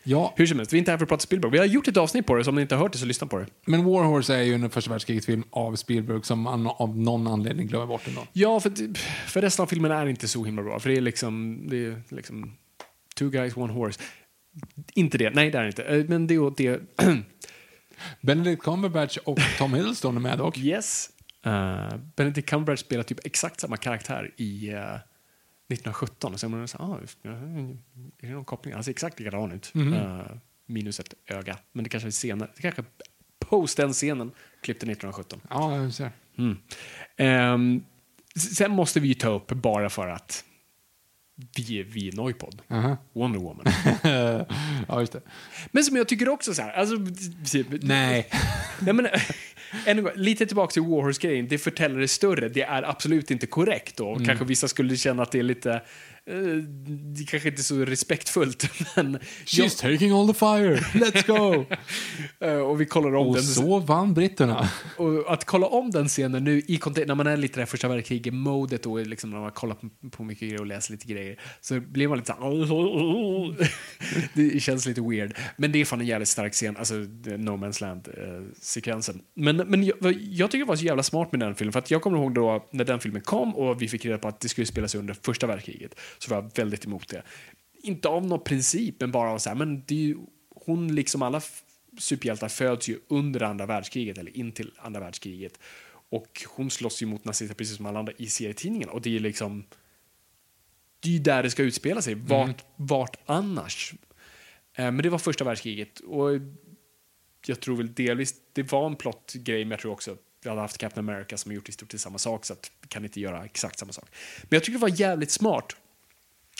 ja, 0.03 0.35
Hur 0.37 0.47
som 0.47 0.59
helst, 0.59 0.73
vi 0.73 0.77
är 0.77 0.79
inte 0.79 0.91
här 0.91 0.99
för 0.99 1.05
att 1.05 1.09
prata 1.09 1.21
Spielberg. 1.23 1.53
Vi 1.53 1.59
har 1.59 1.65
gjort 1.65 1.89
ett 1.89 1.97
avsnitt 1.97 2.27
på 2.27 2.35
det, 2.35 2.45
så 2.45 2.51
om 2.51 2.57
ni 2.57 2.63
inte 2.63 2.75
har 2.75 2.83
hört 2.83 2.93
det 2.93 2.99
så 2.99 3.07
lyssna 3.07 3.27
på 3.27 3.39
det. 3.39 3.47
men 3.67 3.85
War 3.85 4.05
Horse 4.05 4.35
är 4.35 4.43
ju 4.43 4.55
en 4.55 4.71
första 4.71 4.91
världskriget-film 4.91 5.45
av 5.51 5.77
Spielberg 5.77 6.23
som 6.25 6.41
man 6.41 6.67
av 6.67 6.99
någon 6.99 7.27
anledning 7.27 7.67
glömmer 7.67 7.87
bort 7.87 8.07
ändå. 8.09 8.27
Ja, 8.33 8.61
för, 8.61 8.73
för 9.29 9.43
resten 9.43 9.63
av 9.63 9.67
filmen 9.67 9.91
är 9.91 10.07
inte 10.07 10.29
så 10.29 10.45
himla 10.45 10.63
bra. 10.63 10.81
För 10.81 10.91
det 10.91 10.97
är 10.97 11.01
liksom, 11.01 11.61
det 11.69 11.85
är 11.85 12.03
liksom 12.09 12.53
two 13.15 13.25
guys, 13.31 13.57
one 13.57 13.73
horse. 13.73 14.01
Inte 14.95 15.19
det, 15.19 15.31
nej 15.31 15.51
det 15.51 15.59
är 15.59 15.63
det 15.63 15.69
inte. 15.69 15.83
Eh, 15.85 16.05
Men 16.09 16.27
det 16.27 16.35
är 16.35 16.39
åt 16.39 16.57
det. 16.57 16.81
Benedict 18.21 18.63
Cumberbatch 18.63 19.17
och 19.17 19.39
Tom 19.59 19.75
Hiddleston 19.75 20.17
är 20.17 20.21
med 20.21 20.39
dock. 20.39 20.59
Yes. 20.59 21.11
Uh, 21.47 21.97
Benedict 22.17 22.49
Cumberbatch 22.49 22.81
spelar 22.81 23.03
typ 23.03 23.27
exakt 23.27 23.61
samma 23.61 23.77
karaktär 23.77 24.31
i 24.37 24.71
uh, 24.75 24.79
1917. 25.73 26.35
Och 26.35 26.45
är 26.45 26.49
man 26.49 26.69
så 26.69 26.79
ah, 26.79 26.99
är 27.23 28.27
det 28.27 28.29
någon 28.33 28.45
koppling? 28.45 28.75
Han 28.75 28.85
ser 28.85 28.91
exakt 28.91 29.19
likadan 29.19 29.53
ut. 29.53 29.73
Eh, 29.75 30.27
minus 30.67 31.01
ett 31.01 31.15
öga. 31.27 31.59
Men 31.73 31.85
det 31.85 31.91
kanske 31.91 32.09
är 32.09 32.11
senare. 32.11 32.51
Det 32.57 32.63
kanske 32.63 32.85
post 33.39 33.77
den 33.77 33.93
scenen 33.93 34.31
klippte 34.63 34.87
1917. 34.87 35.41
Ja, 35.51 35.77
jag 35.77 35.95
ser. 35.95 36.11
Mm. 36.39 37.83
S- 38.37 38.57
sen 38.57 38.71
måste 38.71 39.01
vi 39.01 39.09
ju 39.09 39.15
ta 39.15 39.29
upp, 39.29 39.49
bara 39.49 39.91
för 39.91 40.09
att 40.09 40.45
vi 41.57 41.83
vi 41.83 42.11
Noipod, 42.11 42.63
Aha. 42.69 42.97
Wonder 43.13 43.41
Woman. 43.41 43.67
ja, 44.89 45.01
just 45.01 45.13
det. 45.13 45.21
Men 45.71 45.85
som 45.85 45.97
jag 45.97 46.09
tycker 46.09 46.29
också 46.29 46.55
så 46.55 46.63
här, 46.63 46.73
alltså... 46.73 46.97
Nej. 47.81 48.31
Nej, 48.81 48.95
men, 48.95 49.07
än 49.87 49.99
en 49.99 50.03
gång, 50.03 50.13
lite 50.15 50.47
tillbaka 50.47 50.73
till 50.73 50.83
Warhorse-grejen. 50.83 51.49
Det 51.49 51.59
förtäller 51.59 52.01
det 52.01 52.09
större. 52.09 52.49
Det 52.49 52.63
är 52.63 52.83
absolut 52.83 53.31
inte 53.31 53.47
korrekt 53.47 53.97
då. 53.97 54.19
Kanske 54.27 54.45
vissa 54.45 54.69
skulle 54.69 54.97
känna 54.97 55.23
att 55.23 55.33
det 55.33 55.39
är 55.39 55.43
lite... 55.43 55.83
eh, 56.27 56.37
det 57.17 57.25
kanske 57.25 57.49
inte 57.49 57.61
är 57.61 57.63
så 57.63 57.85
respektfullt, 57.85 58.71
men... 58.97 59.19
She's 59.45 59.81
taking 59.81 60.13
all 60.13 60.29
the 60.29 60.35
fire, 60.35 60.77
let's 60.77 61.27
go! 61.27 61.65
jag, 62.39 62.41
eh, 62.53 62.59
och 62.59 62.81
vi 62.81 62.87
kollar 62.87 63.15
om 63.15 63.27
och 63.27 63.35
den. 63.35 63.45
så 63.45 63.79
vann 63.79 64.15
britterna. 64.15 64.69
Och 64.97 65.33
att 65.33 65.45
kolla 65.45 65.67
om 65.67 65.91
den 65.91 66.09
scenen 66.09 66.45
nu, 66.45 66.59
i 66.59 66.81
när 67.07 67.15
man 67.15 67.27
är 67.27 67.37
lite 67.37 67.61
där 67.61 67.67
första 67.67 67.89
världskriget-modet 67.89 68.87
och 68.87 69.07
liksom 69.07 69.31
när 69.31 69.39
man 69.39 69.51
kollar 69.51 69.77
på, 70.11 70.25
mycket 70.25 70.49
grejer 70.49 70.61
och 70.61 70.67
läser 70.67 70.93
lite 70.93 71.07
grejer, 71.07 71.41
så 71.61 71.81
blir 71.81 72.09
man 72.09 72.19
lite 72.19 72.33
Det 74.35 74.63
känns 74.63 74.87
lite 74.87 75.01
weird. 75.01 75.37
Men 75.57 75.73
det 75.73 75.81
är 75.81 75.85
fan 75.85 76.01
en 76.01 76.07
jävligt 76.07 76.29
stark 76.29 76.53
scen, 76.53 76.77
alltså 76.77 76.95
No 76.95 77.51
Man's 77.51 77.81
Land-sekvensen. 77.81 79.21
men 79.35 79.57
men 79.57 79.85
jag, 79.85 79.97
jag 80.21 80.51
tycker 80.51 80.65
det 80.65 80.69
var 80.69 80.77
så 80.77 80.85
jävla 80.85 81.03
smart 81.03 81.33
med 81.33 81.41
den 81.41 81.55
filmen, 81.55 81.73
för 81.73 81.79
att 81.79 81.91
jag 81.91 82.03
kommer 82.03 82.19
ihåg 82.19 82.35
då 82.35 82.69
när 82.73 82.85
den 82.85 83.01
filmen 83.01 83.23
kom 83.23 83.57
och 83.57 83.83
vi 83.83 83.89
fick 83.89 84.05
reda 84.05 84.19
på 84.19 84.29
att 84.29 84.41
det 84.41 84.49
skulle 84.49 84.67
spelas 84.67 84.95
under 84.95 85.17
första 85.23 85.47
världskriget, 85.47 85.95
så 86.19 86.31
var 86.31 86.43
jag 86.43 86.51
väldigt 86.57 86.85
emot 86.85 87.09
det. 87.09 87.23
Inte 87.83 88.09
av 88.09 88.27
någon 88.27 88.45
princip, 88.45 88.95
men 89.01 89.13
bara 89.13 89.31
av 89.31 89.39
så 89.39 89.49
här, 89.49 89.57
men 89.57 89.83
det 89.87 89.95
ju, 89.95 90.17
hon 90.51 90.95
liksom 90.95 91.23
alla 91.23 91.43
superhjältar 91.99 92.49
föds 92.49 92.89
ju 92.89 92.99
under 93.09 93.43
andra 93.43 93.67
världskriget 93.67 94.19
eller 94.19 94.37
in 94.37 94.53
till 94.53 94.73
andra 94.79 95.01
världskriget. 95.01 95.59
Och 96.09 96.43
hon 96.49 96.71
slåss 96.71 97.03
ju 97.03 97.07
mot 97.07 97.25
nazister 97.25 97.55
precis 97.55 97.77
som 97.77 97.87
alla 97.87 97.99
andra 97.99 98.13
i 98.17 98.27
serietidningen. 98.27 98.89
Och 98.89 99.03
det 99.03 99.17
är 99.17 99.21
liksom... 99.21 99.65
Det 101.01 101.09
är 101.09 101.13
ju 101.13 101.19
där 101.19 101.43
det 101.43 101.51
ska 101.51 101.63
utspela 101.63 102.03
sig. 102.03 102.15
Vart, 102.15 102.65
vart 102.77 103.17
annars? 103.27 103.95
Eh, 104.75 104.85
men 104.85 104.97
det 104.97 105.09
var 105.09 105.19
första 105.19 105.45
världskriget. 105.45 106.01
Och 106.01 106.31
jag 107.47 107.61
tror 107.61 107.77
väl 107.77 107.95
delvis, 107.95 108.35
det 108.53 108.73
var 108.73 108.87
en 108.87 108.97
plottgrej, 108.97 109.65
men 109.65 109.71
jag 109.71 109.81
tror 109.81 109.93
också 109.93 110.17
vi 110.43 110.49
hade 110.49 110.61
haft 110.61 110.79
Captain 110.79 111.09
America 111.09 111.37
som 111.37 111.51
har 111.51 111.55
gjort 111.55 111.69
i 111.69 111.73
stort 111.73 111.93
sett 111.93 112.01
samma 112.01 112.19
sak, 112.19 112.45
så 112.45 112.53
att 112.53 112.71
vi 112.83 112.89
kan 112.89 113.05
inte 113.05 113.21
göra 113.21 113.45
exakt 113.45 113.79
samma 113.79 113.93
sak. 113.93 114.09
Men 114.43 114.49
jag 114.51 114.65
tycker 114.65 114.79
det 114.79 114.83
var 114.83 115.01
jävligt 115.01 115.31
smart. 115.31 115.77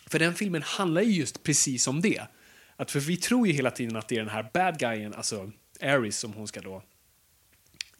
För 0.07 0.19
den 0.19 0.35
filmen 0.35 0.63
handlar 0.63 1.03
ju 1.03 1.13
just 1.13 1.43
precis 1.43 1.87
om 1.87 2.01
det. 2.01 2.23
Att 2.77 2.91
för 2.91 3.01
vi 3.01 3.17
tror 3.17 3.47
ju 3.47 3.53
hela 3.53 3.71
tiden 3.71 3.97
att 3.97 4.09
det 4.09 4.15
är 4.15 4.21
den 4.21 4.29
här 4.29 4.51
bad 4.55 4.79
guyen, 4.79 5.15
alltså 5.15 5.51
Ares, 5.81 6.19
som 6.19 6.33
hon 6.33 6.49
ska 6.49 6.61
då 6.61 6.83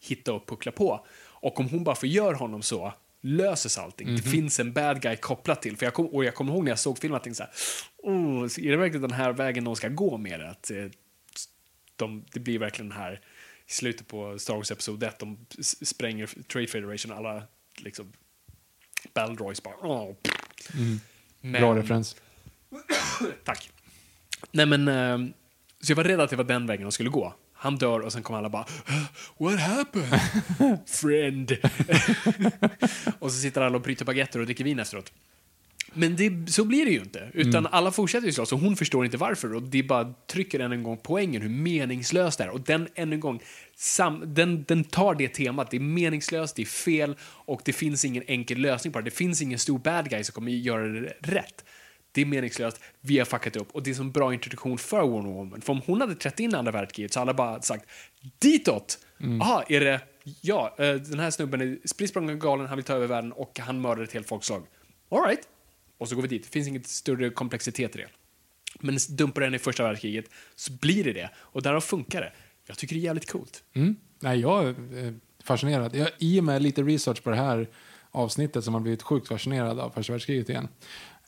hitta 0.01 0.33
och 0.33 0.49
puckla 0.49 0.73
på. 0.73 1.07
Och 1.19 1.61
om 1.61 1.69
hon 1.69 1.85
bara 1.85 1.97
förgör 1.97 2.35
honom 2.35 2.63
så 2.63 2.93
löses 3.21 3.79
allting. 3.79 4.17
Det 4.17 4.23
finns 4.23 4.61
en 4.61 4.73
bad 4.73 5.03
guy 5.03 5.17
kopplat 5.17 5.63
till. 5.63 5.77
För 5.77 5.87
jag 5.87 5.95
kom, 5.95 6.07
och 6.07 6.25
jag 6.25 6.35
kommer 6.35 6.53
ihåg 6.53 6.65
när 6.65 6.71
jag 6.71 6.79
såg 6.79 6.99
filmen 6.99 7.17
att 7.17 7.27
jag 7.27 7.37
tänkte 7.37 7.55
så 8.03 8.09
här, 8.09 8.15
oh, 8.15 8.45
är 8.45 8.71
det 8.71 8.77
verkligen 8.77 9.03
den 9.03 9.13
här 9.13 9.33
vägen 9.33 9.65
de 9.65 9.77
ska 9.77 9.89
gå 9.89 10.19
med 10.19 10.41
det? 10.41 10.51
Att, 10.51 10.71
eh, 10.71 10.87
de, 11.97 12.25
det 12.33 12.41
blir 12.41 12.59
verkligen 12.59 12.89
den 12.89 12.99
här 12.99 13.21
i 13.67 13.73
slutet 13.73 14.09
på 14.09 14.39
Star 14.39 14.55
Wars 14.55 14.71
Episod 14.71 15.03
1, 15.03 15.19
de 15.19 15.47
spränger 15.63 16.27
Trade 16.27 16.67
Federation, 16.67 17.13
alla 17.13 17.43
liksom 17.77 18.13
Battle 19.15 19.35
Droids 19.35 19.63
bara... 19.63 19.75
Oh. 19.75 20.15
Men- 21.53 21.61
Bra 21.61 21.77
referens. 21.77 22.17
Tack. 23.45 23.71
Nej 24.51 24.67
men, 24.67 24.89
ehm, 24.89 25.33
så 25.81 25.91
jag 25.93 25.97
var 25.97 26.05
rädd 26.05 26.21
att 26.21 26.31
det 26.31 26.37
var 26.37 26.45
den 26.45 26.67
vägen 26.67 26.83
de 26.83 26.93
skulle 26.93 27.11
gå. 27.11 27.35
Han 27.53 27.77
dör 27.77 28.01
och 28.01 28.13
sen 28.13 28.23
kommer 28.23 28.39
alla 28.39 28.49
bara 28.49 28.67
What 29.39 29.61
happened? 29.61 30.21
Friend. 30.87 31.53
och 33.19 33.33
så 33.33 33.39
sitter 33.39 33.61
alla 33.61 33.77
och 33.77 33.83
bryter 33.83 34.05
baguetter 34.05 34.41
och 34.41 34.47
dricker 34.47 34.65
vin 34.65 34.79
efteråt. 34.79 35.13
Men 35.97 36.17
det, 36.17 36.53
så 36.53 36.65
blir 36.65 36.85
det 36.85 36.91
ju 36.91 37.01
inte. 37.01 37.31
Utan 37.35 37.67
alla 37.67 37.91
fortsätter 37.91 38.27
ju 38.27 38.33
slåss 38.33 38.53
och 38.53 38.59
hon 38.59 38.77
förstår 38.77 39.05
inte 39.05 39.17
varför. 39.17 39.55
Och 39.55 39.63
det 39.63 39.83
bara 39.83 40.15
trycker 40.27 40.61
än 40.61 40.73
en 40.73 40.83
gång 40.83 40.99
poängen 41.03 41.43
hur 41.43 41.49
meningslöst 41.49 42.39
det 42.39 42.45
är. 42.45 42.49
Och 42.49 42.61
den 42.61 42.89
än 42.95 43.13
en 43.13 43.21
gång, 43.21 43.41
sam, 43.77 44.23
den, 44.27 44.65
den 44.65 44.85
tar 44.85 45.15
det 45.15 45.29
temat. 45.29 45.71
Det 45.71 45.77
är 45.77 45.81
meningslöst, 45.81 46.57
det 46.57 46.63
är 46.63 46.67
fel 46.67 47.17
och 47.23 47.61
det 47.65 47.73
finns 47.73 48.05
ingen 48.05 48.23
enkel 48.27 48.59
lösning 48.59 48.93
på 48.93 48.99
det. 48.99 49.05
Det 49.05 49.11
finns 49.11 49.43
ingen 49.43 49.59
stor 49.59 49.79
bad 49.79 50.11
guy 50.11 50.25
som 50.25 50.33
kommer 50.33 50.53
göra 50.53 50.87
det 50.89 51.13
rätt. 51.21 51.65
Det 52.13 52.21
är 52.21 52.27
meningslöst, 52.27 52.81
vi 53.01 53.19
har 53.19 53.25
fuckat 53.25 53.57
upp. 53.57 53.69
Och 53.73 53.83
det 53.83 53.91
är 53.91 54.01
en 54.01 54.13
bra 54.13 54.35
introduktion 54.35 54.79
för 54.79 55.03
Wonder 55.03 55.31
Woman. 55.31 55.61
För 55.61 55.73
om 55.73 55.81
hon 55.87 56.01
hade 56.01 56.15
trätt 56.15 56.41
in 56.41 56.55
andra 56.55 56.73
världskriget 56.73 57.13
så 57.13 57.21
hade 57.21 57.31
alla 57.31 57.37
bara 57.37 57.63
sagt 57.63 57.85
ditåt! 58.39 58.99
Jaha, 59.19 59.65
är 59.69 59.81
det... 59.81 60.01
Ja, 60.41 60.75
eh, 60.79 60.95
den 60.95 61.21
här 61.21 61.31
snubben 61.31 61.61
är 61.61 61.79
spritt 61.85 62.15
galen, 62.15 62.67
han 62.67 62.77
vill 62.77 62.85
ta 62.85 62.95
över 62.95 63.07
världen 63.07 63.33
och 63.33 63.59
han 63.59 63.81
mördar 63.81 64.03
ett 64.03 64.13
helt 64.13 64.29
folkslag. 64.29 64.63
All 65.11 65.23
right. 65.27 65.41
Och 65.99 66.09
så 66.09 66.15
går 66.15 66.23
vi 66.23 66.29
dit. 66.29 66.43
Det 66.43 66.49
finns 66.49 66.69
inget 66.69 66.87
större 66.87 67.31
komplexitet 67.31 67.97
i 67.97 67.99
det. 67.99 68.09
Men 68.81 68.99
dumpar 69.09 69.41
den 69.41 69.55
i 69.55 69.59
första 69.59 69.83
världskriget 69.83 70.25
så 70.55 70.73
blir 70.73 71.05
det 71.05 71.13
det. 71.13 71.31
Och 71.37 71.63
därav 71.63 71.81
funkar 71.81 72.21
det. 72.21 72.33
Jag 72.67 72.79
tycker 72.79 72.95
det 72.95 73.01
är 73.01 73.05
jävligt 73.05 73.33
coolt. 73.33 73.65
Mm. 73.75 73.97
Nej, 74.21 74.41
jag 74.41 74.65
är 74.65 75.05
eh, 75.05 75.13
fascinerad. 75.45 75.97
Jag, 75.97 76.09
I 76.19 76.41
och 76.41 76.45
med 76.45 76.63
lite 76.63 76.83
research 76.83 77.23
på 77.23 77.31
det 77.31 77.37
här 77.37 77.69
avsnittet 78.11 78.65
som 78.65 78.75
har 78.75 78.81
blivit 78.81 79.03
sjukt 79.03 79.29
fascinerad 79.29 79.81
av 79.81 79.91
första 79.91 80.13
världskriget 80.13 80.49
igen. 80.49 80.69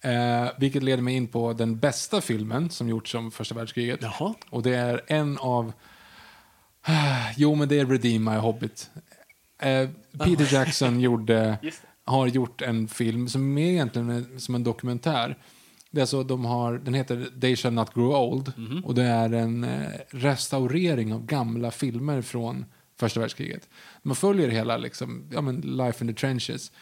Eh, 0.01 0.51
vilket 0.59 0.83
leder 0.83 1.03
mig 1.03 1.15
in 1.15 1.27
på 1.27 1.53
den 1.53 1.79
bästa 1.79 2.21
filmen 2.21 2.71
som 2.71 2.89
gjorts 2.89 3.15
om 3.15 3.31
första 3.31 3.55
världskriget. 3.55 3.99
Jaha. 4.03 4.35
Och 4.51 4.63
det 4.63 4.75
är 4.75 5.05
en 5.07 5.39
av... 5.39 5.73
Jo, 7.37 7.55
men 7.55 7.69
det 7.69 7.79
är 7.79 7.87
Redeem 7.87 8.25
My 8.25 8.37
Hobbit. 8.37 8.91
Eh, 9.63 9.89
Peter 10.25 10.55
Jackson 10.55 11.01
gjorde, 11.01 11.59
har 12.09 12.27
gjort 12.27 12.63
en 12.63 12.89
film 12.89 13.29
som 13.29 13.59
är 13.59 13.71
egentligen 13.71 14.11
en- 14.11 14.41
som 14.41 14.55
en 14.55 14.65
dokumentär. 14.65 15.39
Det 15.91 16.01
är 16.01 16.07
så 16.07 16.23
de 16.23 16.45
har, 16.45 16.79
den 16.79 16.95
heter 16.95 17.41
They 17.41 17.57
shall 17.57 17.73
not 17.73 17.95
grow 17.95 18.13
old 18.15 18.53
och 18.85 18.95
det 18.95 19.03
är 19.03 19.33
en 19.33 19.65
eh, 19.65 19.89
restaurering 20.11 21.15
av 21.15 21.27
gamla 21.27 21.71
filmer 21.71 22.23
från 22.23 22.65
första 23.01 23.21
världskriget. 23.21 23.69
Man 24.03 24.17
följer 24.17 24.49
hela 24.49 24.77
liksom, 24.77 25.25
ja, 25.33 25.41
men 25.41 25.61
Life 25.61 26.05
in 26.05 26.15
the 26.15 26.21
Trenches. 26.21 26.73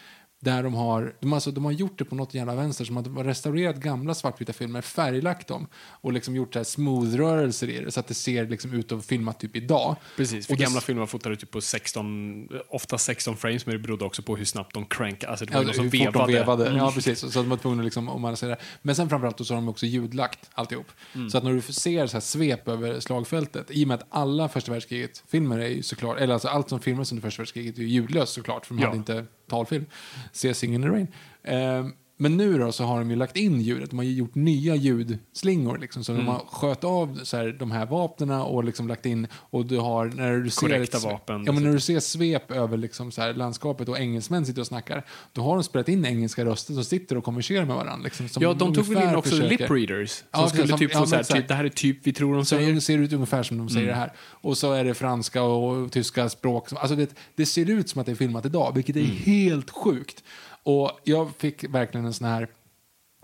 Där 0.40 0.62
de 0.62 0.74
har, 0.74 1.14
de, 1.20 1.32
alltså, 1.32 1.50
de 1.50 1.64
har 1.64 1.72
gjort 1.72 1.98
det 1.98 2.04
på 2.04 2.14
något 2.14 2.34
jävla 2.34 2.54
vänster 2.54 2.84
som 2.84 2.96
att 2.96 3.04
de 3.04 3.16
har 3.16 3.24
restaurerat 3.24 3.76
gamla 3.76 4.14
svartvita 4.14 4.52
filmer, 4.52 4.80
färglagt 4.80 5.48
dem 5.48 5.66
och 6.00 6.12
liksom 6.12 6.36
gjort 6.36 6.52
så 6.52 6.58
här 6.58 6.64
smooth-rörelser 6.64 7.68
i 7.68 7.84
det 7.84 7.90
så 7.92 8.00
att 8.00 8.06
det 8.06 8.14
ser 8.14 8.46
liksom 8.46 8.72
ut 8.72 8.92
att 8.92 9.06
filmat 9.06 9.40
typ 9.40 9.56
idag. 9.56 9.96
Precis, 10.16 10.46
för 10.46 10.54
Och 10.54 10.58
det- 10.58 10.64
gamla 10.64 10.80
filmer 10.80 11.06
fotade 11.06 11.36
typ 11.36 11.50
på 11.50 11.60
16, 11.60 12.48
ofta 12.68 12.98
16 12.98 13.36
frames, 13.36 13.66
men 13.66 13.72
det 13.74 13.78
berodde 13.78 14.04
också 14.04 14.22
på 14.22 14.36
hur 14.36 14.44
snabbt 14.44 14.74
de 14.74 14.84
crankade. 14.86 15.30
Alltså 15.30 15.44
det 15.46 15.54
var 15.54 15.62
Ja, 15.64 15.72
som 15.72 15.88
vevade. 15.88 16.18
de 16.18 16.32
vevade. 16.32 16.66
Mm. 16.66 16.76
Ja, 16.78 16.92
precis. 16.94 17.18
Så 17.20 17.26
de 17.28 17.48
var 17.48 17.56
tvungna 17.56 17.82
liksom, 17.82 18.08
om 18.08 18.22
man 18.22 18.36
säger 18.36 18.56
det. 18.56 18.62
Men 18.82 18.94
sen 18.94 19.08
framförallt 19.08 19.46
så 19.46 19.54
har 19.54 19.60
de 19.60 19.68
också 19.68 19.86
ljudlagt 19.86 20.50
alltihop. 20.54 20.86
Mm. 21.14 21.30
Så 21.30 21.38
att 21.38 21.44
när 21.44 21.52
du 21.52 21.60
ser 21.60 22.06
så 22.06 22.12
här 22.12 22.20
svep 22.20 22.68
över 22.68 23.00
slagfältet, 23.00 23.66
i 23.70 23.84
och 23.84 23.88
med 23.88 23.94
att 23.94 24.06
alla 24.10 24.48
första 24.48 24.72
världskriget-filmer 24.72 25.58
är 25.58 25.68
ju 25.68 25.82
såklart, 25.82 26.18
eller 26.18 26.34
alltså 26.34 26.48
allt 26.48 26.68
som 26.68 26.80
filmas 26.80 27.12
under 27.12 27.22
första 27.22 27.40
världskriget 27.42 27.78
är 27.78 27.82
ju 27.82 27.88
ljudlöst 27.88 28.32
såklart, 28.32 28.66
för 28.66 28.74
de 28.74 28.80
Ja. 28.80 28.86
hade 28.86 28.98
inte 28.98 29.24
talfilm. 29.48 29.86
Se 30.32 30.52
Singin' 30.52 30.76
in 30.76 30.80
the 30.82 30.90
Rain. 30.90 31.08
Ehm, 31.44 31.94
men 32.18 32.36
nu 32.36 32.58
då 32.58 32.72
så 32.72 32.84
har 32.84 32.98
de 32.98 33.10
ju 33.10 33.16
lagt 33.16 33.36
in 33.36 33.60
ljudet. 33.60 33.90
De 33.90 33.98
har 33.98 34.04
gjort 34.04 34.34
nya 34.34 34.74
ljudslingor. 34.74 35.78
Liksom, 35.78 36.04
så 36.04 36.12
Mm. 36.12 36.24
de 36.24 36.30
har 36.32 36.38
sköt 36.50 36.84
av 36.84 37.20
så 37.22 37.36
här, 37.36 37.56
de 37.58 37.70
här 37.70 37.86
vapnena 37.86 38.44
och 38.44 38.64
liksom 38.64 38.88
lagt 38.88 39.06
in. 39.06 39.26
Och 39.32 39.66
du 39.66 39.78
har, 39.78 40.06
när 40.06 40.36
du 40.36 40.50
ser 40.50 40.60
Korrekta 40.60 40.96
ett, 40.98 41.04
vapen. 41.04 41.44
Ja, 41.46 41.52
men 41.52 41.62
när 41.62 41.72
du 41.72 41.80
ser 41.80 42.00
svep 42.00 42.50
över 42.50 42.76
liksom 42.76 43.12
så 43.12 43.22
här 43.22 43.34
landskapet 43.34 43.88
och 43.88 43.98
engelsmän 43.98 44.46
sitter 44.46 44.60
och 44.60 44.66
snackar, 44.66 45.06
då 45.32 45.42
har 45.42 45.54
de 45.54 45.64
spelat 45.64 45.88
in 45.88 46.04
engelska 46.06 46.44
röster 46.44 46.74
som 46.74 46.84
sitter 46.84 47.16
och 47.16 47.24
konverserar 47.24 47.64
med 47.64 47.76
varandra. 47.76 48.04
Liksom, 48.04 48.28
som 48.28 48.42
Ja, 48.42 48.54
de 48.54 48.74
tog 48.74 48.84
väl 48.84 49.08
in 49.08 49.14
också 49.16 49.30
försöker- 49.30 49.48
lip 49.58 49.70
readers. 49.70 50.10
Som 50.10 50.26
Ja, 50.32 50.48
skulle 50.48 50.68
som- 50.68 50.78
typ 50.78 50.90
ja, 50.94 51.00
få 51.00 51.06
så 51.06 51.16
här, 51.16 51.22
typ, 51.22 51.48
det 51.48 51.54
här 51.54 51.64
är 51.64 51.68
typ 51.68 51.98
vi 52.06 52.12
tror 52.12 52.34
de 52.34 52.44
säger. 52.44 52.72
det 52.72 52.80
ser 52.80 52.98
ut 52.98 53.12
ungefär 53.12 53.42
som 53.42 53.58
de 53.58 53.68
säger 53.68 53.86
det 53.86 53.94
här. 53.94 54.12
Och 54.18 54.58
så 54.58 54.72
är 54.72 54.84
det 54.84 54.94
franska 54.94 55.42
och 55.42 55.92
tyska 55.92 56.28
språk. 56.28 56.68
Alltså 56.72 56.96
det, 56.96 57.14
det 57.34 57.46
ser 57.46 57.70
ut 57.70 57.88
som 57.88 58.00
att 58.00 58.06
det 58.06 58.12
är 58.12 58.16
filmat 58.16 58.46
idag, 58.46 58.72
vilket 58.74 58.96
är 58.96 59.02
helt 59.02 59.70
sjukt. 59.70 60.24
Och 60.66 60.90
jag 61.04 61.36
fick 61.36 61.64
verkligen 61.64 62.06
en 62.06 62.12
sån 62.14 62.26
här... 62.28 62.48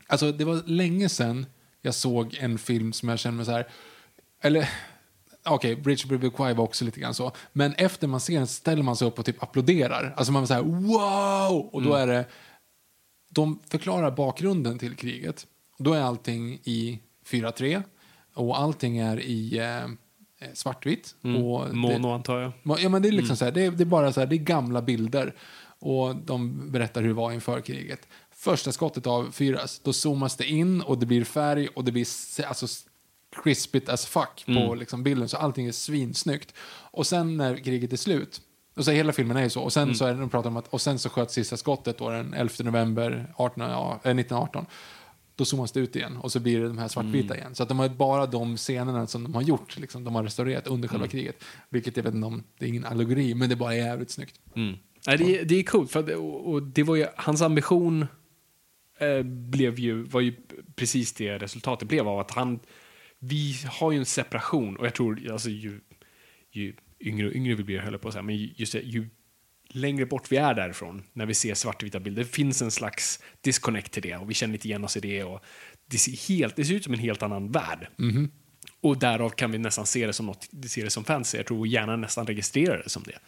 Alltså 0.06 0.32
det 0.32 0.44
var 0.44 0.62
länge 0.66 1.08
sedan 1.08 1.46
jag 1.80 1.94
såg 1.94 2.36
en 2.40 2.58
film 2.58 2.92
som 2.92 3.08
jag 3.08 3.18
kände 3.18 3.36
mig 3.36 3.46
så 3.46 3.52
här... 3.52 3.68
Eller... 4.42 4.68
Okej, 5.44 5.76
Bridge 5.76 6.08
Will 6.08 6.18
Be 6.18 6.30
Quiet 6.30 6.56
var 6.56 6.64
också 6.64 6.84
lite 6.84 7.00
grann 7.00 7.14
så. 7.14 7.32
Men 7.52 7.72
efter 7.72 8.06
man 8.08 8.20
ser 8.20 8.34
den 8.38 8.46
ställer 8.46 8.82
man 8.82 8.96
sig 8.96 9.08
upp 9.08 9.18
och 9.18 9.24
typ 9.24 9.42
applåderar. 9.42 10.14
Alltså 10.16 10.32
man 10.32 10.42
var 10.42 10.46
så 10.46 10.54
här 10.54 10.62
wow! 10.62 11.68
Och 11.72 11.82
då 11.82 11.94
är 11.94 12.06
det... 12.06 12.24
De 13.30 13.58
förklarar 13.68 14.10
bakgrunden 14.10 14.78
till 14.78 14.96
kriget. 14.96 15.46
Då 15.78 15.92
är 15.92 16.00
allting 16.00 16.52
i 16.64 17.00
4.3 17.26 17.82
och 18.34 18.58
allting 18.60 18.98
är 18.98 19.20
i 19.20 19.58
eh, 19.58 20.50
svartvitt. 20.54 21.14
Och 21.22 21.66
det- 21.68 21.74
Mono 21.74 22.12
antar 22.12 22.38
jag. 22.40 22.52
Ja, 22.80 22.88
men 22.88 23.02
det 23.02 23.08
är 23.08 23.12
Mm. 23.12 23.16
liksom 23.20 23.36
så 23.36 23.44
här, 23.44 23.52
det 23.52 23.64
är, 23.64 23.70
det 23.70 23.82
är 23.82 23.84
bara 23.84 24.12
så 24.12 24.20
här, 24.20 24.26
det 24.26 24.34
är 24.36 24.38
gamla 24.38 24.82
bilder. 24.82 25.34
Och 25.82 26.16
de 26.16 26.70
berättar 26.70 27.00
hur 27.02 27.08
det 27.08 27.14
var 27.14 27.32
inför 27.32 27.60
kriget. 27.60 28.08
Första 28.30 28.72
skottet 28.72 29.06
avfyras, 29.06 29.80
då 29.84 29.92
zoomas 29.92 30.36
det 30.36 30.46
in 30.46 30.80
och 30.80 30.98
det 30.98 31.06
blir 31.06 31.24
färg 31.24 31.68
och 31.68 31.84
det 31.84 31.92
blir 31.92 32.06
alltså, 32.46 32.66
crispigt 33.44 33.88
as 33.88 34.06
fuck 34.06 34.44
Mm. 34.46 34.66
på 34.68 34.74
liksom, 34.74 35.02
bilden. 35.02 35.28
Så 35.28 35.36
allting 35.36 35.66
är 35.66 35.72
svinsnyggt. 35.72 36.54
Och 36.90 37.06
sen 37.06 37.36
när 37.36 37.56
kriget 37.56 37.92
är 37.92 37.96
slut, 37.96 38.40
och 38.76 38.84
så 38.84 38.90
hela 38.90 39.12
filmen 39.12 39.36
är 39.36 39.42
ju 39.42 39.50
så. 39.50 39.60
Och 39.62 39.76
Mm. 39.76 39.88
sen 39.88 39.94
så 39.98 40.04
är 40.04 40.14
det, 40.14 40.20
de 40.20 40.30
pratar 40.30 40.50
om 40.50 40.56
att, 40.56 40.68
och 40.68 40.80
sen 40.80 40.98
så 40.98 41.08
sköt 41.08 41.30
sista 41.30 41.56
skottet 41.56 41.98
då 41.98 42.08
den 42.10 42.34
11 42.34 42.54
november 42.64 43.32
18, 43.36 43.62
ja, 43.70 43.92
eh, 43.92 44.14
1918. 44.14 44.64
Då 44.64 44.70
då 45.36 45.44
zoomas 45.44 45.72
det 45.72 45.80
ut 45.80 45.96
igen 45.96 46.16
och 46.16 46.32
så 46.32 46.40
blir 46.40 46.60
det 46.60 46.68
de 46.68 46.78
här 46.78 46.88
svartvita 46.88 47.36
igen. 47.36 47.54
Så 47.54 47.62
att 47.62 47.68
de 47.68 47.78
har 47.78 47.88
bara 47.88 48.26
de 48.26 48.56
scenerna 48.56 49.06
som 49.06 49.22
de 49.24 49.34
har 49.34 49.42
gjort, 49.42 49.78
liksom, 49.78 50.04
de 50.04 50.14
har 50.14 50.22
restaurerat 50.22 50.66
under 50.66 50.88
själva 50.88 51.06
kriget. 51.08 51.44
Vilket 51.68 51.96
jag 51.96 52.04
vet 52.04 52.14
inte 52.14 52.26
om, 52.26 52.42
det 52.58 52.64
är 52.64 52.68
ingen 52.68 52.84
allegori, 52.84 53.34
men 53.34 53.48
det 53.48 53.56
bara 53.56 53.74
är 53.74 53.78
jävligt 53.78 54.10
snyggt. 54.10 54.40
Nej, 55.06 55.18
det, 55.18 55.38
är- 55.40 55.44
det 55.44 55.54
är 55.54 55.62
coolt, 55.62 55.90
för 55.90 56.00
att, 56.00 56.10
och, 56.18 56.62
det 56.62 56.82
var 56.82 56.96
ju, 56.96 57.06
hans 57.16 57.42
ambition 57.42 58.06
eh, 58.98 59.22
blev 59.22 59.78
ju, 59.78 60.02
var 60.02 60.20
ju 60.20 60.34
precis 60.76 61.12
det 61.12 61.38
resultatet 61.38 61.88
blev 61.88 62.08
av 62.08 62.18
att 62.18 62.30
han, 62.30 62.60
vi 63.18 63.54
har 63.66 63.92
ju 63.92 63.98
en 63.98 64.06
separation 64.06 64.76
och 64.76 64.86
jag 64.86 64.94
tror, 64.94 65.32
alltså 65.32 65.50
ju, 65.50 65.80
ju 66.52 66.74
yngre 67.00 67.26
och 67.28 67.34
yngre 67.34 67.54
vi 67.54 67.64
blir, 67.64 67.78
höll 67.78 67.98
på 67.98 68.08
att 68.08 68.14
säga, 68.14 68.22
men 68.22 68.36
just 68.56 68.72
det, 68.72 68.80
ju 68.80 69.08
längre 69.68 70.06
bort 70.06 70.32
vi 70.32 70.36
är 70.36 70.54
därifrån, 70.54 71.02
när 71.12 71.26
vi 71.26 71.34
ser 71.34 71.54
svartvita 71.54 72.00
bilder, 72.00 72.22
det 72.22 72.28
finns 72.28 72.62
en 72.62 72.70
slags 72.70 73.22
disconnect 73.40 73.92
till 73.92 74.02
det 74.02 74.16
och 74.16 74.30
vi 74.30 74.34
känner 74.34 74.54
inte 74.54 74.68
igen 74.68 74.84
oss 74.84 74.96
i 74.96 75.00
det 75.00 75.24
och 75.24 75.40
det 75.86 75.98
ser, 75.98 76.28
helt, 76.28 76.56
det 76.56 76.64
ser 76.64 76.74
ut 76.74 76.84
som 76.84 76.92
en 76.92 76.98
helt 77.00 77.22
annan 77.22 77.52
värld. 77.52 77.88
Och 78.80 78.98
därav 78.98 79.30
kan 79.30 79.50
vi 79.52 79.58
nästan 79.58 79.86
se 79.86 80.06
det 80.06 80.12
som 80.12 80.26
något, 80.26 80.48
se 80.66 80.82
det 80.84 80.90
som 80.90 81.04
fancy. 81.04 81.36
Jag 81.38 81.46
tror 81.46 81.66
hjärnan 81.66 82.00
nästan 82.00 82.26
registrerar 82.26 82.82
det 82.82 82.88
som 82.88 83.02
det. 83.02 83.18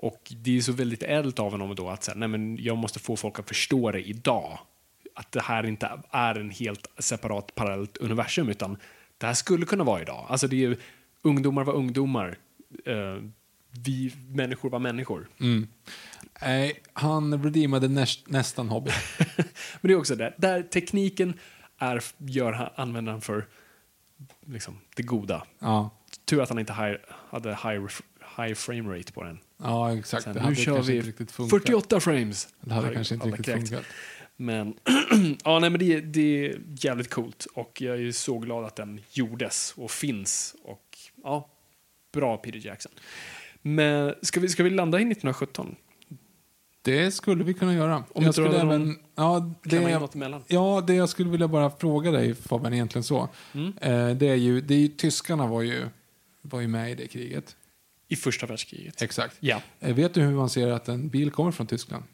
Och 0.00 0.32
det 0.36 0.56
är 0.56 0.60
så 0.60 0.72
väldigt 0.72 1.02
ädelt 1.02 1.38
av 1.38 1.50
honom 1.50 1.74
då 1.74 1.88
att 1.88 2.04
säga, 2.04 2.14
nej 2.14 2.28
men 2.28 2.56
jag 2.60 2.76
måste 2.76 2.98
få 2.98 3.16
folk 3.16 3.38
att 3.38 3.48
förstå 3.48 3.90
det 3.92 4.08
idag. 4.08 4.58
Att 5.14 5.32
det 5.32 5.40
här 5.42 5.66
inte 5.66 5.90
är 6.10 6.34
en 6.34 6.50
helt 6.50 6.86
separat 6.98 7.54
parallellt 7.54 7.96
universum 7.96 8.48
utan 8.48 8.76
det 9.18 9.26
här 9.26 9.34
skulle 9.34 9.66
kunna 9.66 9.84
vara 9.84 10.02
idag. 10.02 10.26
Alltså 10.28 10.48
det 10.48 10.56
är 10.56 10.68
ju, 10.68 10.76
ungdomar 11.22 11.64
var 11.64 11.74
ungdomar. 11.74 12.36
Eh, 12.84 13.16
vi 13.84 14.12
människor 14.28 14.70
var 14.70 14.78
människor. 14.78 15.28
Nej, 16.42 16.80
han 16.92 17.42
redeemade 17.44 17.88
näst, 17.88 18.28
nästan 18.28 18.68
Hobbit. 18.68 18.94
Men 19.36 19.88
det 19.88 19.92
är 19.92 19.96
också 19.98 20.16
det, 20.16 20.34
där 20.36 20.62
tekniken 20.62 21.34
är, 21.78 22.02
gör 22.18 22.52
han- 22.52 22.70
användaren 22.76 23.20
för 23.20 23.46
liksom, 24.46 24.78
det 24.96 25.02
goda. 25.02 25.46
Ja, 25.58 25.90
Tur 26.24 26.42
att 26.42 26.48
han 26.48 26.58
inte 26.58 26.72
high, 26.72 26.96
hade 27.30 27.50
high, 27.50 27.86
high 28.42 28.54
frame 28.54 28.98
rate 28.98 29.12
på 29.12 29.24
den. 29.24 29.38
ja 29.62 29.96
exakt. 29.98 30.24
Sen, 30.24 30.38
nu 30.48 30.54
kör 30.54 30.82
vi 30.82 30.96
inte 30.96 31.08
riktigt 31.08 31.32
funkat. 31.32 31.50
48 31.50 32.00
frames. 32.00 32.48
Det 32.60 32.74
hade 32.74 32.94
kanske 32.94 33.14
inte 33.14 33.26
riktigt 33.26 33.46
kräkt. 33.46 33.68
funkat. 33.68 33.84
Men, 34.36 34.74
ja, 35.44 35.58
nej, 35.58 35.70
men 35.70 35.78
det, 35.78 36.00
det 36.00 36.46
är 36.46 36.60
jävligt 36.80 37.10
coolt 37.10 37.46
och 37.54 37.82
jag 37.82 38.02
är 38.02 38.12
så 38.12 38.38
glad 38.38 38.64
att 38.64 38.76
den 38.76 39.00
gjordes 39.10 39.74
och 39.76 39.90
finns. 39.90 40.54
Och 40.62 40.98
ja, 41.24 41.48
bra 42.12 42.36
Peter 42.36 42.66
Jackson. 42.66 42.92
Men 43.62 44.14
ska 44.22 44.40
vi, 44.40 44.48
ska 44.48 44.62
vi 44.62 44.70
landa 44.70 44.98
i 44.98 45.02
1917? 45.02 45.76
Det 46.82 47.10
skulle 47.10 47.44
vi 47.44 47.54
kunna 47.54 47.74
göra. 47.74 48.04
Om 48.12 48.24
jag 48.24 48.34
skulle 48.34 48.60
även, 48.60 48.98
ja, 49.14 49.54
det? 49.62 50.42
Ja, 50.46 50.84
det 50.86 50.94
jag 50.94 51.08
skulle 51.08 51.30
vilja 51.30 51.48
bara 51.48 51.70
fråga 51.70 52.10
dig, 52.10 52.34
Fabian, 52.34 52.74
egentligen 52.74 53.04
så. 53.04 53.28
Mm. 53.54 53.72
Eh, 53.80 54.16
det 54.16 54.28
är 54.28 54.34
ju, 54.34 54.60
det 54.60 54.74
är 54.74 54.78
ju, 54.78 54.88
tyskarna 54.88 55.46
var 55.46 55.62
ju, 55.62 55.88
var 56.42 56.60
ju 56.60 56.68
med 56.68 56.90
i 56.90 56.94
det 56.94 57.06
kriget. 57.06 57.56
I 58.08 58.16
första 58.16 58.46
världskriget. 58.46 59.02
Exakt. 59.02 59.36
Ja, 59.40 59.62
Eh, 59.80 59.94
vet 59.94 60.14
du 60.14 60.20
hur 60.20 60.34
man 60.34 60.50
ser 60.50 60.68
att 60.68 60.88
en 60.88 61.08
bil 61.08 61.30
kommer 61.30 61.50
från 61.52 61.66
Tyskland? 61.66 62.04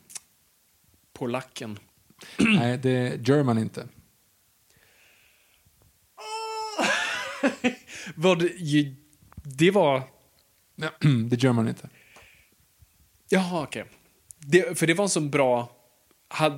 polacken. 1.12 1.78
Nej, 2.38 2.78
det 2.78 2.90
är 2.90 3.18
German 3.28 3.58
inte. 3.58 3.84
Vad, 8.14 8.42
ju- 8.42 8.94
det 9.42 9.70
var... 9.70 10.02
det 11.28 11.36
är 11.36 11.44
German 11.44 11.68
inte. 11.68 11.88
Jaha, 13.28 13.62
okej. 13.62 13.84
Det, 14.38 14.78
för 14.78 14.86
det 14.86 14.94
var 14.94 15.04
en 15.04 15.08
så 15.08 15.20
bra... 15.20 15.76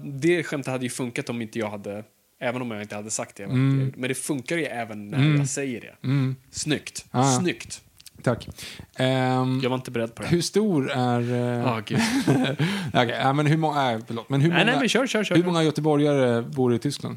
Det 0.05 0.43
skämtet 0.45 0.73
hade 0.73 0.85
ju 0.85 0.91
funkat 0.91 1.29
om 1.29 1.43
inte 1.43 1.59
jag 1.59 1.71
hade... 1.71 2.05
Även 2.41 2.63
om 2.63 2.71
jag 2.71 2.83
inte 2.83 2.97
hade 2.97 3.11
sagt 3.11 3.37
det. 3.37 3.47
Men 3.47 4.01
det 4.09 4.15
funkar 4.15 4.57
ju 4.57 4.65
även 4.65 5.11
när 5.11 5.37
jag 5.39 5.49
säger 5.49 5.81
det. 5.81 5.97
Snyggt. 6.51 7.07
Ah. 7.11 7.39
Snyggt. 7.39 7.83
Tack. 8.23 8.49
Ehm, 8.97 9.61
Jag 9.63 9.71
var 9.71 9.77
inte 9.77 9.91
beredd 9.91 10.15
på 10.15 10.23
det. 10.23 10.29
hur 10.29 10.41
stor 10.43 10.91
är... 10.91 11.33
Eh, 11.61 11.67
Ah, 11.73 11.81
gud. 11.87 12.01
Okej, 12.95 13.17
ja, 13.21 13.33
men 13.33 13.47
hur 13.47 13.57
många... 13.57 13.93
Äh, 13.93 14.01
förlåt, 14.07 14.29
men 14.29 14.41
hur 14.41 14.49
Nej, 14.49 14.59
många, 14.59 14.71
nej, 14.71 14.81
men 14.81 14.89
kör, 14.89 15.07
kör, 15.07 15.25
kör. 15.25 15.37
hur 15.37 15.45
många 15.45 15.63
göteborgare 15.63 16.43
bor 16.43 16.75
i 16.75 16.79
Tyskland? 16.79 17.17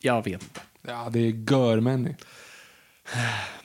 Jag 0.00 0.24
vet 0.24 0.42
inte. 0.42 0.60
Ja, 0.82 1.08
det 1.12 1.18
är 1.18 1.52
görmänny. 1.52 2.14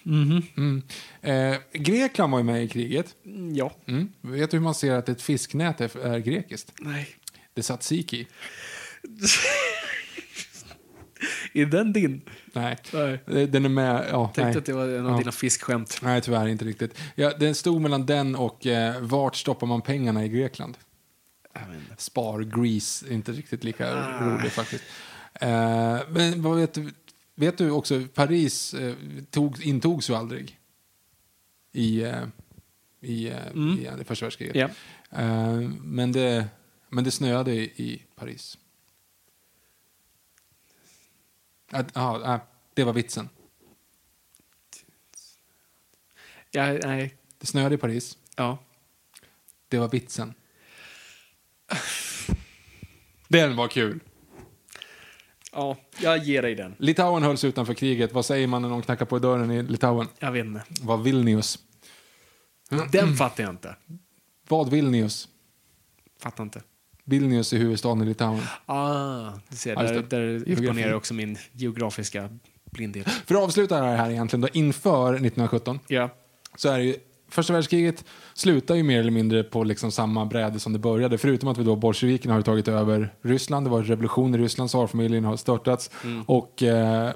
Mm. 0.06 0.82
Eh, 1.22 1.58
Grekland 1.74 2.32
var 2.32 2.40
ju 2.40 2.44
med 2.46 2.64
i 2.64 2.68
kriget. 2.68 3.16
Mm, 3.26 3.56
Ja. 3.56 3.72
Mm. 3.88 4.10
Vet 4.22 4.52
du 4.52 4.58
hur 4.58 4.64
man 4.64 4.76
ser 4.76 4.94
att 4.94 5.10
ett 5.10 5.22
fisknät 5.22 5.82
är, 5.82 5.98
är 6.06 6.20
grekiskt? 6.20 6.72
Nej. 6.80 7.08
Det 7.54 7.62
är 7.62 7.64
tzatziki. 7.64 8.28
Är 11.54 11.66
den 11.66 11.94
din? 11.94 12.22
Nej, 12.62 12.78
Nej. 12.94 13.42
Eh, 13.42 13.48
den 13.50 13.66
är 13.66 13.70
med... 13.70 14.06
Ja, 14.12 14.26
Tänkte 14.26 14.44
nej. 14.44 14.58
att 14.58 14.66
det 14.66 14.74
var 14.74 14.88
en 14.88 15.06
av 15.06 15.12
Ja. 15.12 15.18
dina 15.18 15.32
fiskskämt. 15.32 16.00
nej, 16.02 16.22
tyvärr 16.22 16.48
inte 16.48 16.66
riktigt. 16.66 16.98
Ja, 17.16 17.34
den 17.40 17.56
stod 17.56 17.82
mellan 17.82 18.06
den 18.06 18.36
och 18.36 18.68
eh, 18.68 19.02
vart 19.02 19.36
stoppar 19.36 19.68
man 19.68 19.82
pengarna 19.82 20.26
i 20.26 20.30
Grekland? 20.30 20.78
Spar, 21.98 22.40
Grease, 22.64 23.14
inte 23.14 23.32
riktigt 23.32 23.64
lika 23.64 23.94
Ah. 23.96 24.26
roligt 24.26 24.54
faktiskt. 24.54 24.84
Eh, 25.34 25.98
men 26.10 26.42
vad 26.42 26.58
vet 26.58 26.74
du? 26.74 26.94
Vet 27.36 27.58
du 27.58 27.72
också, 27.72 28.02
Paris 28.14 28.74
eh, 28.74 28.94
tog, 29.32 29.62
intogs 29.66 30.10
ju 30.10 30.14
aldrig 30.14 30.60
i, 31.74 32.02
eh, 32.04 32.14
i, 33.02 33.28
eh, 33.30 33.48
Mm. 33.54 33.80
i 34.02 34.04
första 34.04 34.26
världskriget. 34.26 34.72
Eh, 35.12 35.54
men, 35.82 36.12
det, 36.12 36.46
men 36.90 37.04
det 37.04 37.12
snöade 37.12 37.52
i, 37.54 37.62
i 37.64 38.02
Paris. 38.16 38.58
Att, 41.72 41.95
äh, 41.95 42.38
det 42.73 42.84
var 42.84 42.94
vitsen. 42.94 43.30
Ja, 46.52 46.65
nej. 46.73 47.18
Det 47.39 47.48
snöade 47.48 47.76
i 47.76 47.77
Paris. 47.77 48.18
Ja. 48.35 48.57
Det 49.68 49.80
var 49.80 49.89
vitsen. 49.89 50.34
Den 53.27 53.56
var 53.56 53.68
kul. 53.68 53.99
Ja, 55.52 55.77
jag 55.99 56.18
ger 56.18 56.41
dig 56.41 56.56
den. 56.56 56.76
Litauen 56.77 57.23
hölls 57.23 57.44
utanför 57.44 57.73
kriget. 57.73 58.14
Vad 58.14 58.26
säger 58.26 58.48
man 58.48 58.61
när 58.61 58.69
någon 58.69 58.81
knackar 58.81 59.06
på 59.06 59.19
dörren 59.19 59.52
i 59.52 59.64
Litauen? 59.64 60.07
Jag 60.19 60.31
vet 60.31 60.45
inte. 60.45 60.64
Vad 60.81 61.03
Vilnius? 61.03 61.60
Den 62.91 63.15
fattar 63.15 63.44
jag 63.44 63.53
inte. 63.53 63.76
Vad 64.48 64.69
Vilnius? 64.69 65.27
Fattar 66.19 66.44
inte. 66.44 66.61
Vilnius 67.10 67.54
är 67.54 67.58
huvudstaden 67.58 68.04
i 68.04 68.06
Litauen. 68.06 68.42
Ah, 68.66 69.30
du 69.50 69.56
ser, 69.56 69.74
Ja, 69.74 69.84
där, 69.84 70.04
där 70.10 70.52
exponerar 70.52 70.94
också 70.94 71.14
min 71.14 71.38
geografiska 71.52 72.30
blindhet. 72.72 73.08
För 73.10 73.36
att 73.36 73.42
avsluta 73.42 73.82
det 73.82 73.88
här 73.98 74.10
egentligen 74.12 74.42
då, 74.42 74.48
inför 74.54 75.14
1917 75.14 75.80
Ja. 75.88 76.10
så 76.56 76.70
är 76.70 76.78
det 76.78 76.84
ju 76.84 76.96
Första 77.30 77.54
världskriget 77.54 78.06
slutar 78.34 78.76
ju 78.76 78.84
mer 78.84 79.00
eller 79.00 79.12
mindre 79.12 79.44
på 79.44 79.64
liksom 79.64 79.92
samma 79.92 80.26
bräde 80.26 80.60
som 80.60 80.74
det 80.74 80.80
började. 80.80 81.18
Förutom 81.18 81.50
att 81.50 81.58
vi 81.58 81.64
då 81.64 81.76
bolsjevikerna 81.76 82.34
har 82.34 82.42
tagit 82.42 82.68
över 82.68 83.14
Ryssland. 83.22 83.66
Det 83.66 83.70
var 83.70 83.84
revolution 83.84 84.36
i 84.36 84.38
Ryssland, 84.38 84.70
tsarfamiljen 84.70 85.24
har 85.24 85.38
störtats. 85.38 85.92
Och 86.26 86.64
eh, 86.64 87.12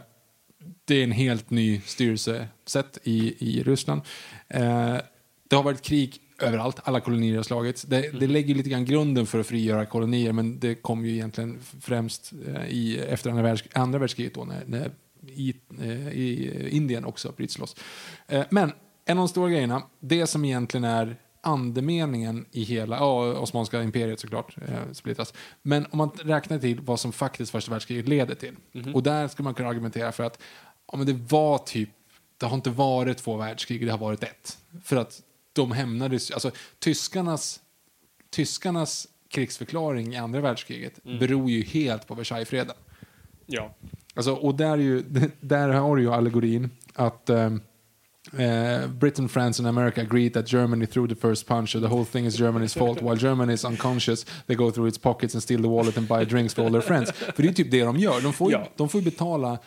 det 0.85 0.95
är 0.95 1.03
en 1.03 1.11
helt 1.11 1.49
ny 1.49 1.81
styrelsesätt 1.85 2.97
i, 3.03 3.35
i 3.39 3.63
Ryssland. 3.63 4.01
Eh, 4.47 4.95
det 5.49 5.55
har 5.55 5.63
varit 5.63 5.81
krig 5.81 6.17
överallt, 6.43 6.79
alla 6.83 6.99
kolonier 6.99 7.35
har 7.35 7.43
slagits. 7.43 7.81
Det, 7.81 8.19
det 8.19 8.27
lägger 8.27 8.55
lite 8.55 8.69
grann 8.69 8.85
grunden 8.85 9.25
för 9.25 9.39
att 9.39 9.47
frigöra 9.47 9.85
kolonier 9.85 10.33
men 10.33 10.59
det 10.59 10.75
kom 10.75 11.05
ju 11.05 11.11
egentligen 11.11 11.59
främst 11.81 12.33
eh, 12.47 12.65
i, 12.65 12.99
efter 12.99 13.29
andra, 13.29 13.43
världs, 13.43 13.63
andra 13.73 13.99
världskriget 13.99 14.33
då 14.33 14.43
när, 14.43 14.63
när 14.65 14.91
i, 15.27 15.55
eh, 15.81 16.07
i 16.07 16.69
Indien 16.71 17.05
också 17.05 17.31
bryts 17.37 17.57
loss. 17.57 17.75
Eh, 18.27 18.43
men 18.49 18.71
en 19.05 19.17
av 19.17 19.21
de 19.21 19.27
stora 19.27 19.49
grejerna, 19.49 19.83
det 19.99 20.27
som 20.27 20.45
egentligen 20.45 20.83
är 20.83 21.17
andemeningen 21.41 22.45
i 22.51 22.63
hela, 22.63 22.95
ja, 22.95 23.33
Osmanska 23.33 23.83
imperiet 23.83 24.19
såklart, 24.19 24.57
eh, 24.67 24.91
splittras. 24.91 25.33
Men 25.61 25.85
om 25.91 25.97
man 25.97 26.11
räknar 26.23 26.59
till 26.59 26.81
vad 26.81 26.99
som 26.99 27.11
faktiskt 27.11 27.51
första 27.51 27.71
världskriget 27.71 28.07
leder 28.07 28.35
till. 28.35 28.55
Och 28.93 29.03
där 29.03 29.27
skulle 29.27 29.43
man 29.43 29.53
kunna 29.53 29.69
argumentera 29.69 30.11
för 30.11 30.23
att 30.23 30.41
ja, 30.91 30.97
men 30.97 31.07
det 31.07 31.13
var 31.13 31.57
typ, 31.57 31.89
det 32.37 32.45
har 32.45 32.55
inte 32.55 32.69
varit 32.69 33.17
två 33.17 33.37
världskrig, 33.37 33.85
det 33.85 33.91
har 33.91 33.97
varit 33.97 34.23
ett. 34.23 34.57
För 34.83 34.95
att 34.95 35.21
de 35.53 35.71
hämnades, 35.71 36.31
alltså 36.31 36.51
tyskarnas, 36.79 37.59
tyskarnas 38.29 39.07
krigsförklaring 39.29 40.13
i 40.13 40.17
andra 40.17 40.41
världskriget 40.41 41.03
beror 41.03 41.49
ju 41.49 41.61
helt 41.63 42.07
på 42.07 42.15
Versaillesfreden. 42.15 42.75
Ja. 43.45 43.75
Alltså, 44.13 44.33
och 44.33 44.55
där, 44.55 44.71
är 44.71 44.77
ju, 44.77 45.03
där 45.39 45.69
har 45.69 45.95
du 45.95 46.01
ju 46.01 46.13
allegorin 46.13 46.69
att 46.93 47.29
um, 47.29 47.61
uh, 48.33 48.87
Britain, 48.87 49.29
France 49.29 49.61
and 49.61 49.67
America 49.67 50.01
agreed 50.01 50.33
that 50.33 50.53
Germany 50.53 50.85
threw 50.85 51.15
the 51.15 51.21
first 51.21 51.47
punch 51.47 51.75
and 51.75 51.83
the 51.83 51.89
whole 51.89 52.05
thing 52.05 52.25
is 52.25 52.39
Germany's 52.39 52.77
fault 52.77 53.01
while 53.01 53.15
Germany 53.15 53.53
is 53.53 53.65
unconscious 53.65 54.25
they 54.47 54.55
go 54.55 54.71
through 54.71 54.89
its 54.89 54.97
pockets 54.97 55.35
and 55.35 55.43
steal 55.43 55.61
the 55.61 55.67
wallet 55.67 55.97
and 55.97 56.07
buy 56.07 56.25
drinks 56.25 56.53
for 56.53 56.63
all 56.65 56.71
their 56.71 56.81
friends. 56.81 57.11
För 57.11 57.43
det 57.43 57.49
är 57.49 57.53
typ 57.53 57.71
det 57.71 57.83
de 57.83 57.97
gör. 57.97 58.21
De 58.21 58.33
får 58.33 58.51
ju, 58.51 58.57
Ja. 58.57 58.67
de 58.77 58.89
får 58.89 59.01
betala 59.01 59.59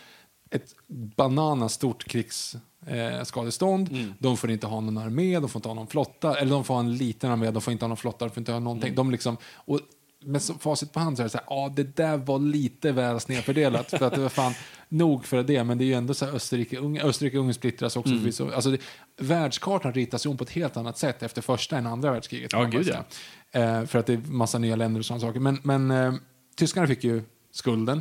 ett 0.51 0.75
bananastort 1.17 2.05
krigsskadestånd. 2.05 2.65
Eh, 2.87 3.25
skadestånd. 3.25 4.15
De 4.19 4.37
får 4.37 4.51
inte 4.51 4.67
ha 4.67 4.81
någon 4.81 4.99
armé, 4.99 5.41
de 5.41 5.49
får 5.49 5.59
inte 5.59 5.69
ha 5.69 5.75
någon 5.75 5.87
flotta, 5.87 6.37
eller 6.39 6.51
de 6.51 6.65
får 6.65 6.75
ha 6.75 6.81
en 6.81 6.97
liten 6.97 7.31
armé, 7.31 7.51
de 7.51 7.63
får 7.63 7.73
inte 7.73 7.85
ha 7.85 7.89
någon 7.89 7.97
flotta, 7.97 8.25
de 8.25 8.31
får 8.31 8.39
inte 8.41 8.53
ha 8.53 8.61
någonting. 8.61 8.95
De 8.95 9.11
liksom, 9.11 9.37
och 9.55 9.81
med 10.27 10.43
så- 10.43 10.55
facit 10.55 10.93
på 10.93 11.01
hand 11.01 11.17
så 11.17 11.23
är 11.23 11.25
det 11.25 11.31
så 11.31 11.39
här, 11.39 11.47
ja 11.51 11.73
det 11.77 11.97
där 11.97 12.17
var 12.17 12.39
lite 12.39 12.93
väl 12.93 13.21
snedfördelat. 13.21 13.91
för 13.91 14.03
att 14.07 14.15
det 14.15 14.21
var 14.21 14.29
fan 14.29 14.53
nog 14.89 15.25
för 15.25 15.43
det, 15.43 15.65
men 15.65 15.79
det 15.79 15.85
är 15.85 15.87
ju 15.87 15.95
ändå 15.95 16.15
så 16.15 16.25
här 16.25 16.33
Österrike, 16.33 16.79
Ungern, 16.79 17.07
Österrike 17.07 17.39
Ungern 17.39 17.55
splittras 17.55 17.97
också. 17.97 18.11
förvisso. 18.11 18.51
Alltså, 18.51 18.71
det, 18.71 18.79
världskartan 19.17 19.93
ritas 19.93 20.27
ju 20.27 20.31
om 20.31 20.37
på 20.37 20.45
ett 20.45 20.51
helt 20.51 20.77
annat 20.77 20.99
sätt 20.99 21.23
efter 21.23 21.43
första 21.43 21.79
än 21.79 21.87
andra 21.87 22.13
världskriget. 22.13 22.53
Ja, 22.53 22.65
gud, 22.65 22.87
säga. 22.87 23.05
Eh, 23.53 23.85
för 23.87 23.99
att 23.99 24.07
det 24.07 24.13
är 24.13 24.19
massa 24.19 24.59
nya 24.59 24.77
länder 24.77 24.99
och 25.01 25.07
sådana 25.07 25.21
saker. 25.21 25.41
Men, 25.41 25.59
men 25.63 25.91
eh, 25.91 26.15
tyskarna 26.57 26.87
fick 26.87 27.05
ju 27.05 27.23
skulden. 27.55 28.01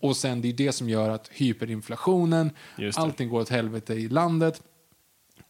Och 0.00 0.16
sen 0.16 0.40
det 0.40 0.48
är 0.48 0.52
det 0.52 0.72
som 0.72 0.88
gör 0.88 1.10
att 1.10 1.28
hyperinflationen, 1.32 2.50
allting 2.94 3.28
går 3.28 3.40
åt 3.40 3.48
helvete 3.48 3.94
i 3.94 4.08
landet. 4.08 4.62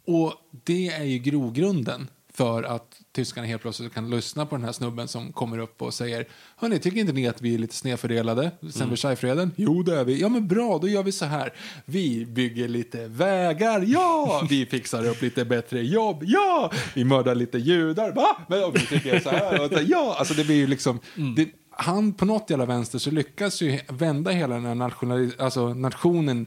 Och 0.07 0.33
det 0.65 0.89
är 0.89 1.05
ju 1.05 1.19
grogrunden 1.19 2.09
för 2.35 2.63
att 2.63 3.01
tyskarna 3.13 3.47
helt 3.47 3.63
plötsligt 3.63 3.95
kan 3.95 4.11
lyssna 4.11 4.47
på 4.47 4.57
den 4.57 4.65
här 4.65 4.73
snubben 4.73 5.09
som 5.09 5.33
kommer 5.33 5.59
upp 5.59 5.83
och 5.83 5.95
säger 5.95 6.27
Hörni, 6.57 6.79
tycker 6.79 7.01
inte 7.01 7.13
ni 7.13 7.29
att 7.29 7.43
vi 7.43 7.55
är 7.55 7.59
lite 7.59 7.75
snedfördelade 7.75 8.51
sen 8.73 8.91
Versaillesfreden? 8.91 9.51
Jo, 9.57 9.83
det 9.83 9.95
är 10.01 10.05
vi. 10.05 10.21
Ja, 10.21 10.29
men 10.29 10.49
bra, 10.49 10.79
då 10.79 10.89
gör 10.89 11.03
vi 11.03 11.13
så 11.13 11.25
här. 11.25 11.53
Vi 11.85 12.27
bygger 12.27 12.69
lite 12.69 13.09
vägar, 13.09 13.85
ja! 13.87 14.47
Vi 14.51 14.67
fixar 14.67 15.07
upp 15.07 15.23
lite 15.23 15.45
bättre 15.45 15.83
jobb, 15.83 16.23
ja! 16.27 16.73
Vi 16.95 17.05
mördar 17.05 17.35
lite 17.35 17.59
judar, 17.59 18.13
va? 18.13 18.37
Men 18.49 18.65
och 18.65 18.77
vi 18.77 18.87
tycker 18.87 19.21
så 19.21 19.31
här, 19.31 19.65
och 19.65 19.71
så, 19.73 19.79
ja! 19.87 20.17
Alltså 20.19 20.35
det 20.35 20.45
blir 20.45 20.57
ju 20.57 20.67
liksom... 20.67 21.01
Det, 21.37 21.49
han 21.77 22.13
på 22.13 22.25
något 22.25 22.51
jävla 22.51 22.67
vänster 22.67 22.99
så 22.99 23.11
lyckas 23.11 23.61
ju 23.63 23.81
vända 23.89 24.31
hela 24.31 24.55
den 24.55 24.81
här 24.81 25.43
alltså 25.43 25.75
nationen 25.75 26.47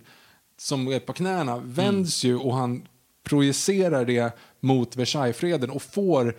som 0.58 0.88
är 0.88 1.00
på 1.00 1.14
knäna 1.14 1.58
vänds 1.58 2.24
ju 2.24 2.38
och 2.38 2.56
han 2.56 2.88
projicerar 3.24 4.06
det 4.06 4.38
mot 4.60 4.96
Versaillesfreden 4.96 5.70
och 5.70 5.82
får 5.82 6.38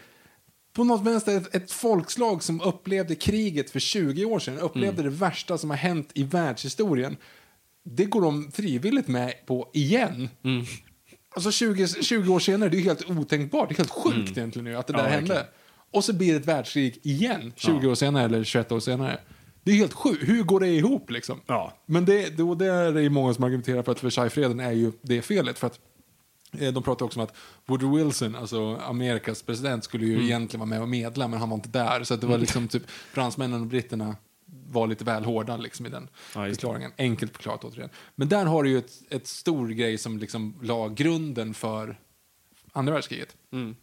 på 0.72 0.84
något 0.84 1.02
vänster 1.06 1.36
ett, 1.36 1.54
ett 1.54 1.72
folkslag 1.72 2.42
som 2.42 2.60
upplevde 2.60 3.14
kriget 3.14 3.70
för 3.70 3.80
20 3.80 4.24
år 4.24 4.38
sedan, 4.38 4.58
upplevde 4.58 5.02
det 5.02 5.10
värsta 5.10 5.58
som 5.58 5.70
har 5.70 5.76
hänt 5.76 6.10
i 6.14 6.22
världshistorien. 6.22 7.16
Det 7.84 8.04
går 8.04 8.20
de 8.20 8.52
frivilligt 8.52 9.08
med 9.08 9.34
på 9.46 9.70
igen. 9.74 10.28
Alltså 11.34 11.50
20, 11.50 11.88
20 11.88 12.34
år 12.34 12.38
senare, 12.40 12.68
det 12.68 12.76
är 12.76 12.82
helt 12.82 13.10
otänkbart. 13.10 13.68
Det 13.68 13.74
är 13.74 13.76
helt 13.76 13.90
sjukt 13.90 14.38
egentligen 14.38 14.64
nu 14.64 14.76
att 14.76 14.86
det 14.86 14.92
där 14.92 15.00
Ja, 15.04 15.08
hände. 15.08 15.34
verkligen. 15.34 15.52
Och 15.90 16.04
så 16.04 16.12
blir 16.12 16.30
det 16.32 16.36
ett 16.40 16.46
världskrig 16.46 17.00
igen 17.02 17.52
20 17.56 17.88
år 17.90 17.94
senare 17.94 18.24
eller 18.24 18.44
21 18.44 18.72
år 18.72 18.80
senare. 18.80 19.20
Det 19.62 19.70
är 19.72 19.76
helt 19.76 19.92
sjukt. 19.92 20.28
Hur 20.28 20.42
går 20.42 20.60
det 20.60 20.68
ihop 20.68 21.10
liksom? 21.10 21.40
Ja. 21.46 21.72
Men 21.86 22.04
det, 22.04 22.40
och 22.40 22.56
det 22.58 22.66
är 22.66 22.92
det 22.92 23.10
många 23.10 23.34
som 23.34 23.44
argumenterar 23.44 23.82
för 23.82 23.92
att 23.92 24.04
Versaillesfreden 24.04 24.60
är 24.60 24.72
ju 24.72 24.92
det 25.02 25.22
felet. 25.22 25.58
För 25.58 25.66
att 25.66 25.80
eh, 26.58 26.72
de 26.72 26.82
pratar 26.82 27.06
också 27.06 27.20
om 27.20 27.24
att 27.24 27.34
Woodrow 27.66 27.96
Wilson, 27.96 28.36
alltså 28.36 28.76
Amerikas 28.76 29.42
president, 29.42 29.84
skulle 29.84 30.04
Mm. 30.04 30.18
ju 30.18 30.24
egentligen 30.24 30.60
vara 30.60 30.68
med 30.70 30.82
och 30.82 30.88
medla, 30.88 31.28
men 31.28 31.38
han 31.40 31.48
var 31.50 31.54
inte 31.56 31.68
där. 31.68 32.04
Så 32.04 32.16
det 32.16 32.26
var 32.26 32.38
liksom 32.38 32.68
typ 32.68 32.90
fransmännen 32.90 33.60
och 33.60 33.66
britterna 33.66 34.16
var 34.70 34.86
lite 34.86 35.04
väl 35.04 35.24
hårda 35.24 35.56
liksom 35.56 35.86
i 35.86 35.88
den 35.88 36.08
Ja, 36.34 36.40
det. 36.40 36.50
förklaringen. 36.50 36.92
Enkelt 36.98 37.32
förklarat 37.32 37.64
återigen. 37.64 37.90
Men 38.14 38.28
där 38.28 38.44
har 38.44 38.62
du 38.62 38.70
ju 38.70 38.78
ett, 38.78 38.92
ett 39.10 39.26
stor 39.26 39.68
grej 39.68 39.98
som 39.98 40.18
liksom 40.18 40.54
la 40.62 40.88
grunden 40.88 41.54
för 41.54 41.98
andra 42.72 42.92
världskriget. 42.92 43.36
Mm. 43.52 43.76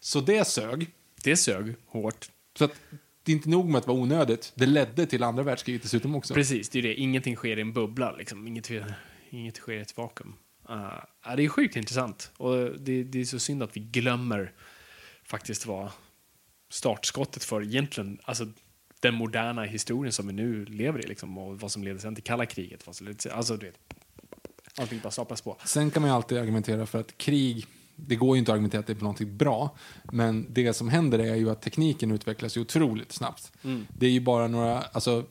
Så 0.00 0.20
det 0.20 0.46
sög. 0.48 0.90
Det 1.22 1.36
sög 1.36 1.74
hårt. 1.86 2.30
Så 2.58 2.64
att 2.64 2.72
det 3.22 3.32
är 3.32 3.36
inte 3.36 3.48
nog 3.48 3.68
med 3.68 3.78
att 3.78 3.84
det 3.84 3.92
var 3.92 3.98
onödigt, 3.98 4.52
det 4.54 4.66
ledde 4.66 5.06
till 5.06 5.22
andra 5.22 5.42
världskriget 5.42 5.82
dessutom 5.82 6.14
också. 6.14 6.34
Precis, 6.34 6.68
det 6.68 6.78
är 6.78 6.82
det. 6.82 6.94
Ingenting 6.94 7.36
sker 7.36 7.56
i 7.56 7.60
en 7.60 7.72
bubbla, 7.72 8.12
liksom. 8.12 8.46
Inget, 8.46 8.70
inget 9.30 9.56
sker 9.56 9.72
i 9.72 9.80
ett 9.80 9.96
vakuum. 9.96 10.34
Uh, 10.70 11.36
det 11.36 11.44
är 11.44 11.48
sjukt 11.48 11.76
intressant. 11.76 12.30
Och 12.36 12.80
det, 12.80 13.04
det 13.04 13.20
är 13.20 13.24
så 13.24 13.38
synd 13.38 13.62
att 13.62 13.76
vi 13.76 13.80
glömmer 13.80 14.52
faktiskt 15.24 15.66
vad 15.66 15.90
startskottet 16.70 17.44
för 17.44 17.62
egentligen, 17.62 18.18
alltså 18.24 18.46
den 19.00 19.14
moderna 19.14 19.62
historien 19.62 20.12
som 20.12 20.26
vi 20.26 20.32
nu 20.32 20.64
lever 20.64 21.04
i, 21.04 21.08
liksom, 21.08 21.38
och 21.38 21.60
vad 21.60 21.72
som 21.72 21.84
ledde 21.84 21.98
sen 21.98 22.14
till 22.14 22.24
kalla 22.24 22.46
kriget. 22.46 22.86
Vad 22.86 22.96
som 22.96 23.06
ledde 23.06 23.34
alltså, 23.34 23.56
du 23.56 23.66
vet, 23.66 23.78
allting 24.76 25.00
bara 25.02 25.10
staplas 25.10 25.40
på. 25.40 25.56
Sen 25.64 25.90
kan 25.90 26.02
man 26.02 26.10
ju 26.10 26.16
alltid 26.16 26.38
argumentera 26.38 26.86
för 26.86 27.00
att 27.00 27.18
krig, 27.18 27.66
det 28.06 28.16
går 28.16 28.36
ju 28.36 28.38
inte 28.38 28.52
att 28.52 28.54
argumentera 28.54 28.80
att 28.80 28.86
det 28.86 28.92
är 28.92 29.00
någonting 29.00 29.36
bra, 29.36 29.76
men 30.12 30.46
det 30.50 30.72
som 30.72 30.88
händer 30.88 31.18
är 31.18 31.34
ju 31.34 31.50
att 31.50 31.62
tekniken 31.62 32.10
utvecklas 32.10 32.56
ju 32.56 32.60
otroligt 32.60 33.12
snabbt. 33.12 33.52
Det 33.88 34.06
är 34.06 34.10
ju 34.10 34.20
bara 34.20 34.48
några, 34.48 34.80
alltså 34.82 35.24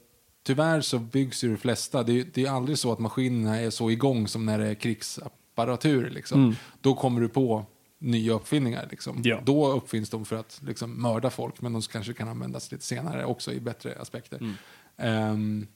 tyvärr 0.43 0.81
så 0.81 0.99
byggs 0.99 1.43
ju 1.43 1.49
de 1.49 1.57
flesta, 1.57 2.03
det 2.03 2.19
är, 2.19 2.25
det 2.33 2.45
är 2.45 2.51
aldrig 2.51 2.77
så 2.77 2.91
att 2.91 2.99
maskinerna 2.99 3.59
är 3.59 3.69
så 3.69 3.91
igång 3.91 4.27
som 4.27 4.45
när 4.45 4.59
det 4.59 4.67
är 4.67 4.75
krigsapparatur 4.75 6.09
liksom. 6.09 6.55
Då 6.81 6.93
kommer 6.93 7.21
du 7.21 7.29
på 7.29 7.65
nya 7.99 8.33
uppfinningar 8.33 8.87
liksom. 8.91 9.21
Ja. 9.23 9.41
Då 9.45 9.71
uppfinns 9.71 10.09
de 10.09 10.25
för 10.25 10.35
att 10.35 10.61
liksom 10.65 11.01
mörda 11.01 11.29
folk, 11.29 11.61
men 11.61 11.73
de 11.73 11.81
kanske 11.81 12.13
kan 12.13 12.27
användas 12.27 12.71
lite 12.71 12.83
senare 12.83 13.25
också 13.25 13.53
i 13.53 13.59
bättre 13.59 13.97
aspekter. 13.99 14.55
Ehm, 14.97 15.67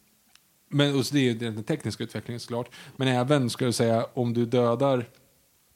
men 0.70 0.96
och 0.96 1.06
så 1.06 1.14
det 1.14 1.20
är 1.20 1.24
ju 1.24 1.34
den 1.34 1.64
tekniska 1.64 2.04
utvecklingen 2.04 2.40
såklart. 2.40 2.70
Men 2.96 3.08
även, 3.08 3.50
ska 3.50 3.66
jag 3.66 3.74
säga, 3.74 4.06
om 4.14 4.34
du 4.34 4.46
dödar 4.46 5.10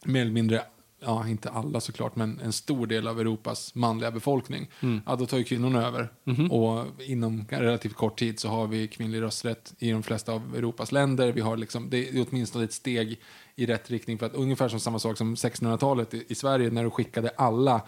mer 0.05 0.21
eller 0.21 0.31
mindre, 0.31 0.61
ja 0.99 1.27
inte 1.27 1.49
alla 1.49 1.79
såklart, 1.79 2.15
men 2.15 2.39
en 2.39 2.53
stor 2.53 2.87
del 2.87 3.07
av 3.07 3.19
Europas 3.19 3.75
manliga 3.75 4.11
befolkning, 4.11 4.67
ja 5.05 5.15
då 5.15 5.25
tar 5.25 5.37
ju 5.37 5.43
kvinnorna 5.43 5.87
över. 5.87 6.09
Och 6.49 6.85
inom 7.01 7.45
relativt 7.49 7.93
kort 7.95 8.19
tid 8.19 8.39
så 8.39 8.49
har 8.49 8.67
vi 8.67 8.87
kvinnlig 8.87 9.21
rösträtt 9.21 9.73
i 9.79 9.91
de 9.91 10.03
flesta 10.03 10.33
av 10.33 10.55
Europas 10.55 10.91
länder. 10.91 11.31
Vi 11.31 11.41
har 11.41 11.57
liksom, 11.57 11.89
det 11.89 12.09
är 12.09 12.25
åtminstone 12.29 12.65
ett 12.65 12.73
steg 12.73 13.21
i 13.55 13.65
rätt 13.65 13.91
riktning, 13.91 14.17
för 14.17 14.25
att 14.25 14.35
ungefär 14.35 14.69
som 14.69 14.79
samma 14.79 14.99
sak 14.99 15.17
som 15.17 15.35
1600-talet 15.35 16.13
i, 16.13 16.25
i 16.27 16.35
Sverige, 16.35 16.69
när 16.69 16.83
du 16.83 16.89
skickade 16.89 17.29
alla 17.29 17.81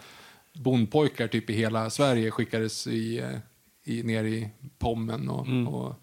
bondpojkar 0.54 1.28
typ 1.28 1.50
i 1.50 1.52
hela 1.52 1.90
Sverige 1.90 2.30
skickades 2.30 2.86
i, 2.86 3.18
eh, 3.18 3.38
i, 3.84 4.02
ner 4.02 4.24
i 4.24 4.48
Pommen 4.78 5.28
och, 5.28 5.74
och 5.74 5.94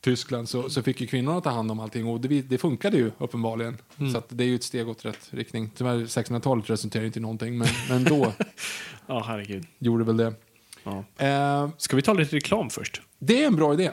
Tyskland 0.00 0.48
så, 0.48 0.70
så 0.70 0.82
fick 0.82 1.00
ju 1.00 1.06
kvinnorna 1.06 1.40
ta 1.40 1.50
hand 1.50 1.70
om 1.70 1.80
allting 1.80 2.06
och 2.06 2.20
det, 2.20 2.42
det 2.42 2.58
funkade 2.58 2.96
ju 2.96 3.10
uppenbarligen. 3.18 3.78
Så 4.12 4.18
att 4.18 4.26
det 4.28 4.44
är 4.44 4.48
ju 4.48 4.54
ett 4.54 4.62
steg 4.62 4.88
åt 4.88 5.04
rätt 5.04 5.28
riktning. 5.30 5.70
Tyvärr 5.76 5.96
1600-talet 5.98 6.70
resulterade 6.70 7.06
inte 7.06 7.18
i 7.18 7.22
någonting 7.22 7.58
men, 7.58 7.68
men 7.88 8.04
då 8.04 8.32
Ja, 9.06 9.24
herregud. 9.26 9.66
gjorde 9.78 10.04
väl 10.04 10.16
det. 10.16 10.34
Ja. 10.84 11.04
Eh, 11.26 11.70
Ska 11.76 11.96
vi 11.96 12.02
ta 12.02 12.12
lite 12.12 12.36
reklam 12.36 12.70
först? 12.70 13.02
det 13.18 13.42
är 13.42 13.46
en 13.46 13.56
bra 13.56 13.74
idé. 13.74 13.90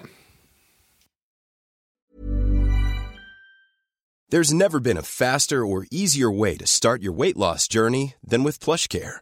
There's 4.31 4.53
never 4.53 4.79
been 4.79 4.97
a 4.97 5.03
faster 5.03 5.61
or 5.65 5.85
easier 5.91 6.29
way 6.39 6.57
to 6.57 6.65
start 6.65 7.01
your 7.01 7.13
weight 7.13 7.37
loss 7.37 7.67
journey 7.67 8.13
than 8.29 8.43
with 8.43 8.59
PlushCare. 8.63 9.21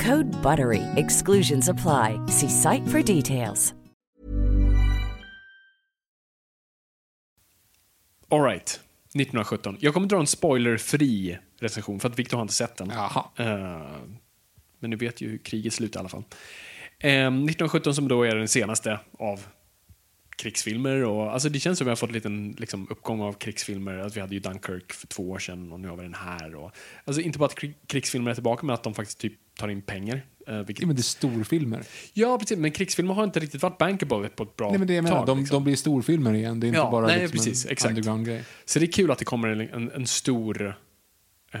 Code 0.00 0.30
BUTTERY. 0.42 0.82
Exclusions 0.96 1.68
apply. 1.68 2.20
See 2.28 2.48
site 2.48 2.86
for 2.88 3.02
details. 3.02 3.74
All 8.30 8.42
right. 8.42 8.80
1917. 9.14 9.76
Jag 9.80 9.94
kommer 9.94 10.06
dra 10.06 10.20
en 10.20 10.26
spoilerfri 10.26 11.38
recension 11.60 12.00
för 12.00 12.08
att 12.08 12.18
Victor 12.18 12.36
har 12.36 12.42
inte 12.42 12.54
sett 12.54 12.76
den. 12.76 12.90
Jaha. 12.90 13.24
Eh, 13.36 13.46
men 14.78 14.90
ni 14.90 14.96
vet 14.96 15.20
ju 15.20 15.28
hur 15.28 15.38
kriget 15.38 15.72
slutar 15.72 15.98
i 15.98 16.00
alla 16.00 16.08
fall. 16.08 16.24
Eh, 16.98 17.10
1917 17.10 17.94
som 17.94 18.08
då 18.08 18.22
är 18.22 18.34
den 18.36 18.48
senaste 18.48 19.00
av 19.18 19.46
krigsfilmer. 20.36 21.04
Och, 21.04 21.32
alltså 21.32 21.48
det 21.48 21.60
känns 21.60 21.78
som 21.78 21.84
att 21.84 21.86
vi 21.86 21.90
har 21.90 21.96
fått 21.96 22.08
en 22.08 22.14
liten 22.14 22.54
liksom, 22.58 22.86
uppgång 22.90 23.20
av 23.20 23.32
krigsfilmer. 23.32 23.98
Att 23.98 24.16
vi 24.16 24.20
hade 24.20 24.34
ju 24.34 24.40
Dunkirk 24.40 24.92
för 24.92 25.06
två 25.06 25.30
år 25.30 25.38
sedan 25.38 25.72
och 25.72 25.80
nu 25.80 25.88
har 25.88 25.96
vi 25.96 26.02
den 26.02 26.14
här. 26.14 26.54
Och, 26.54 26.72
alltså 27.04 27.22
inte 27.22 27.38
bara 27.38 27.46
att 27.46 27.58
krig- 27.58 27.76
krigsfilmer 27.86 28.30
är 28.30 28.34
tillbaka, 28.34 28.66
men 28.66 28.74
att 28.74 28.82
de 28.82 28.94
faktiskt 28.94 29.18
typ 29.18 29.38
tar 29.58 29.68
in 29.68 29.82
pengar. 29.82 30.22
Eh, 30.46 30.56
vilket, 30.58 30.80
Ja, 30.80 30.86
men 30.86 30.96
det 30.96 31.00
är 31.00 31.02
storfilmer. 31.02 31.82
ja, 32.12 32.38
precis. 32.38 32.58
Men 32.58 32.70
krigsfilmer 32.72 33.14
har 33.14 33.24
inte 33.24 33.40
riktigt 33.40 33.62
varit 33.62 33.78
bankable 33.78 34.28
på 34.28 34.42
ett 34.42 34.56
bra 34.56 34.68
Nej, 34.70 34.78
men 34.78 34.88
det 34.88 34.94
jag 34.94 35.04
menar, 35.04 35.16
tag. 35.16 35.26
de, 35.26 35.38
liksom. 35.38 35.54
de 35.54 35.64
blir 35.64 35.76
storfilmer 35.76 36.34
igen. 36.34 36.60
Det 36.60 36.66
är 36.66 36.68
inte 36.68 36.78
Ja, 36.78 36.90
bara 36.90 37.06
nej, 37.06 37.18
liksom 37.20 37.36
precis, 37.38 37.64
en 37.66 37.70
exakt. 37.72 37.90
underground-grej. 37.90 38.44
Så 38.64 38.78
det 38.78 38.84
är 38.84 38.92
kul 38.92 39.10
att 39.10 39.18
det 39.18 39.24
kommer 39.24 39.48
en, 39.48 39.60
en, 39.60 39.90
en 39.90 40.06
stor 40.06 40.74
eh, 41.52 41.60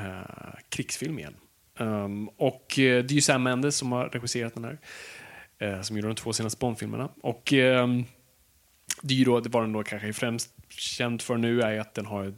krigsfilm 0.68 1.18
igen. 1.18 1.34
Um, 1.78 2.28
och 2.28 2.78
eh, 2.78 3.04
det 3.04 3.12
är 3.12 3.14
ju 3.14 3.20
Sam 3.20 3.42
Mendes 3.42 3.76
som 3.76 3.92
har 3.92 4.08
regisserat 4.08 4.54
den 4.54 4.64
här. 4.64 4.78
eh, 5.58 5.82
som 5.82 5.96
gjorde 5.96 6.08
de 6.08 6.14
två 6.14 6.32
senaste 6.32 6.58
Bond-filmerna. 6.58 7.08
Och 7.22 7.52
ehm, 7.52 8.04
det 9.02 9.14
är 9.14 9.18
ju 9.18 9.24
då, 9.24 9.40
det 9.40 9.48
var 9.48 9.62
den 9.62 9.72
då 9.72 9.82
kanske 9.82 10.12
främst 10.12 10.50
känd 10.68 11.22
för 11.22 11.36
nu 11.36 11.60
är 11.62 11.80
att 11.80 11.94
den 11.94 12.06
har 12.06 12.34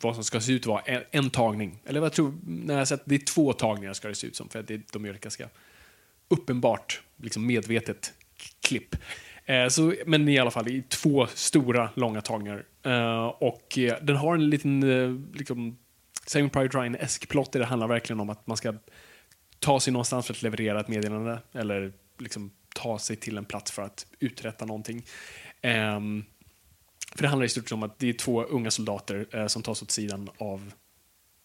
vad 0.00 0.14
som 0.14 0.24
ska 0.24 0.40
se 0.40 0.52
ut 0.52 0.66
vara 0.66 0.80
en, 0.80 1.02
en 1.10 1.30
tagning. 1.30 1.82
Eller 1.86 2.00
vad 2.00 2.06
jag 2.06 2.12
tror, 2.12 2.34
när 2.44 2.78
jag 2.78 2.88
sett, 2.88 3.02
det 3.04 3.14
är 3.14 3.18
två 3.18 3.52
tagningar 3.52 3.92
ska 3.92 4.08
det 4.08 4.14
se 4.14 4.26
ut 4.26 4.36
som. 4.36 4.48
För 4.48 4.62
det, 4.62 4.92
de 4.92 5.04
gör 5.06 5.14
ett 5.14 5.20
ganska 5.20 5.48
uppenbart, 6.28 7.02
liksom 7.16 7.46
medvetet 7.46 8.12
klipp. 8.60 8.96
Eh, 9.44 9.68
så, 9.68 9.94
men 10.06 10.28
i 10.28 10.38
alla 10.38 10.50
fall 10.50 10.68
i 10.68 10.82
två 10.82 11.26
stora, 11.26 11.90
långa 11.94 12.20
tagningar. 12.20 12.64
Eh, 12.82 13.26
och 13.26 13.78
eh, 13.78 13.98
den 14.02 14.16
har 14.16 14.34
en 14.34 14.50
liten, 14.50 14.82
eh, 14.82 15.36
liksom, 15.38 15.78
Saving 16.26 16.50
Private 16.50 16.78
Ryan-esk 16.78 17.28
plott 17.28 17.52
där 17.52 17.60
det 17.60 17.66
handlar 17.66 17.88
verkligen 17.88 18.20
om 18.20 18.30
att 18.30 18.46
man 18.46 18.56
ska 18.56 18.74
ta 19.58 19.80
sig 19.80 19.92
någonstans 19.92 20.26
för 20.26 20.34
att 20.34 20.42
leverera 20.42 20.80
ett 20.80 20.88
meddelande 20.88 21.38
eller 21.52 21.92
liksom 22.18 22.50
ta 22.74 22.98
sig 22.98 23.16
till 23.16 23.38
en 23.38 23.44
plats 23.44 23.72
för 23.72 23.82
att 23.82 24.06
uträtta 24.18 24.64
någonting. 24.64 25.04
Ehm, 25.62 26.24
för 27.14 27.22
det 27.22 27.28
handlar 27.28 27.46
i 27.46 27.48
stort 27.48 27.64
sett 27.64 27.72
om 27.72 27.82
att 27.82 27.98
det 27.98 28.08
är 28.08 28.12
två 28.12 28.42
unga 28.44 28.70
soldater 28.70 29.26
eh, 29.32 29.46
som 29.46 29.62
tas 29.62 29.82
åt 29.82 29.90
sidan 29.90 30.28
av 30.38 30.72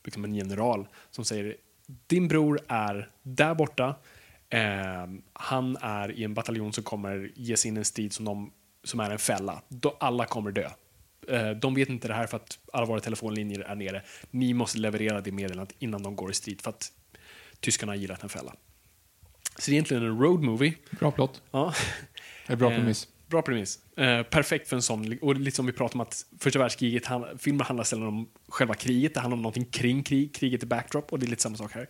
liksom 0.04 0.24
en 0.24 0.36
general 0.36 0.88
som 1.10 1.26
säger 1.26 1.56
din 2.08 2.28
bror 2.28 2.60
är 2.68 3.12
där 3.24 3.56
borta. 3.56 3.96
Ehm, 4.50 5.22
han 5.34 5.78
är 5.82 6.12
i 6.12 6.24
en 6.24 6.34
bataljon 6.34 6.74
som 6.74 6.84
kommer 6.84 7.32
ge 7.36 7.58
sig 7.58 7.70
in 7.70 7.78
i 7.78 7.80
en 7.80 7.86
strid 7.86 8.14
som, 8.14 8.26
de, 8.26 8.52
som 8.84 9.00
är 9.00 9.12
en 9.12 9.20
fälla. 9.20 9.62
Då 9.68 9.98
alla 10.00 10.26
kommer 10.26 10.52
dö. 10.52 10.70
Eh, 11.28 11.50
de 11.50 11.74
vet 11.74 11.90
inte 11.90 12.08
det 12.08 12.14
här 12.14 12.28
för 12.28 12.38
att 12.38 12.60
alla 12.74 12.86
våra 12.86 13.00
telefonlinjer 13.00 13.60
är 13.60 13.76
nere. 13.76 14.02
Ni 14.32 14.54
måste 14.54 14.78
leverera 14.78 15.22
det 15.22 15.32
meddelandet 15.32 15.76
innan 15.80 16.04
de 16.04 16.16
går 16.16 16.32
i 16.32 16.34
strid 16.34 16.62
för 16.62 16.70
att 16.70 16.92
tyskarna 17.60 17.92
har 17.92 17.98
gillat 17.98 18.24
en 18.24 18.30
fälla. 18.30 18.54
Så 19.58 19.66
det 19.66 19.72
är 19.72 19.74
egentligen 19.74 20.04
en 20.04 20.20
road 20.20 20.44
movie. 20.44 20.74
Bra 21.00 21.12
plott. 21.12 21.42
Ja. 21.52 21.74
Det 22.48 22.54
är 22.54 22.58
bra 22.58 22.72
Eh, 22.72 22.78
premiss. 22.78 23.08
Bra 23.30 23.42
premiss. 23.42 23.80
Eh, 23.98 24.24
perfekt 24.24 24.68
för 24.68 24.76
en 24.76 24.82
sån. 24.82 25.18
Och 25.22 25.36
lite 25.36 25.56
som 25.56 25.66
vi 25.66 25.72
pratade 25.72 25.96
om 25.96 26.02
att 26.02 26.26
första 26.40 26.60
världskriget, 26.60 27.06
han, 27.06 27.26
filmer 27.40 27.64
handlar 27.66 27.84
sällan 27.84 28.08
om 28.08 28.30
själva 28.48 28.74
kriget, 28.74 29.14
det 29.14 29.20
handlar 29.20 29.36
om 29.36 29.42
någonting 29.42 29.66
kring 29.66 30.04
krig, 30.04 30.36
kriget 30.36 30.64
är 30.64 30.68
backdrop 30.68 31.14
och 31.14 31.20
det 31.20 31.26
är 31.26 31.30
lite 31.30 31.42
samma 31.42 31.58
sak 31.58 31.72
här. 31.72 31.90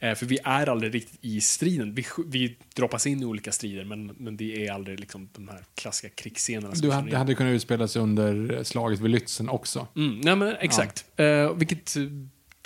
Eh, 0.00 0.14
för 0.14 0.26
vi 0.26 0.38
är 0.44 0.68
aldrig 0.68 0.94
riktigt 0.94 1.18
i 1.22 1.40
striden. 1.40 1.94
Vi, 1.94 2.06
vi 2.26 2.56
droppas 2.74 3.06
in 3.06 3.22
i 3.22 3.24
olika 3.24 3.52
strider 3.52 3.84
men, 3.84 4.06
men 4.06 4.36
det 4.36 4.66
är 4.66 4.72
aldrig 4.72 5.00
liksom 5.00 5.28
de 5.32 5.48
här 5.48 5.64
klassiska 5.74 6.08
krigsscenerna. 6.08 6.74
Du 6.74 6.90
hade, 6.90 7.10
det 7.10 7.16
hade 7.16 7.34
kunnat 7.34 7.52
utspelas 7.52 7.96
under 7.96 8.62
slaget 8.64 9.00
vid 9.00 9.10
Lützen 9.10 9.48
också. 9.48 9.86
Mm, 9.96 10.20
nej 10.20 10.36
men 10.36 10.56
exakt. 10.60 11.04
Eh, 11.16 11.54
vilket 11.54 11.96
eh, 11.96 12.02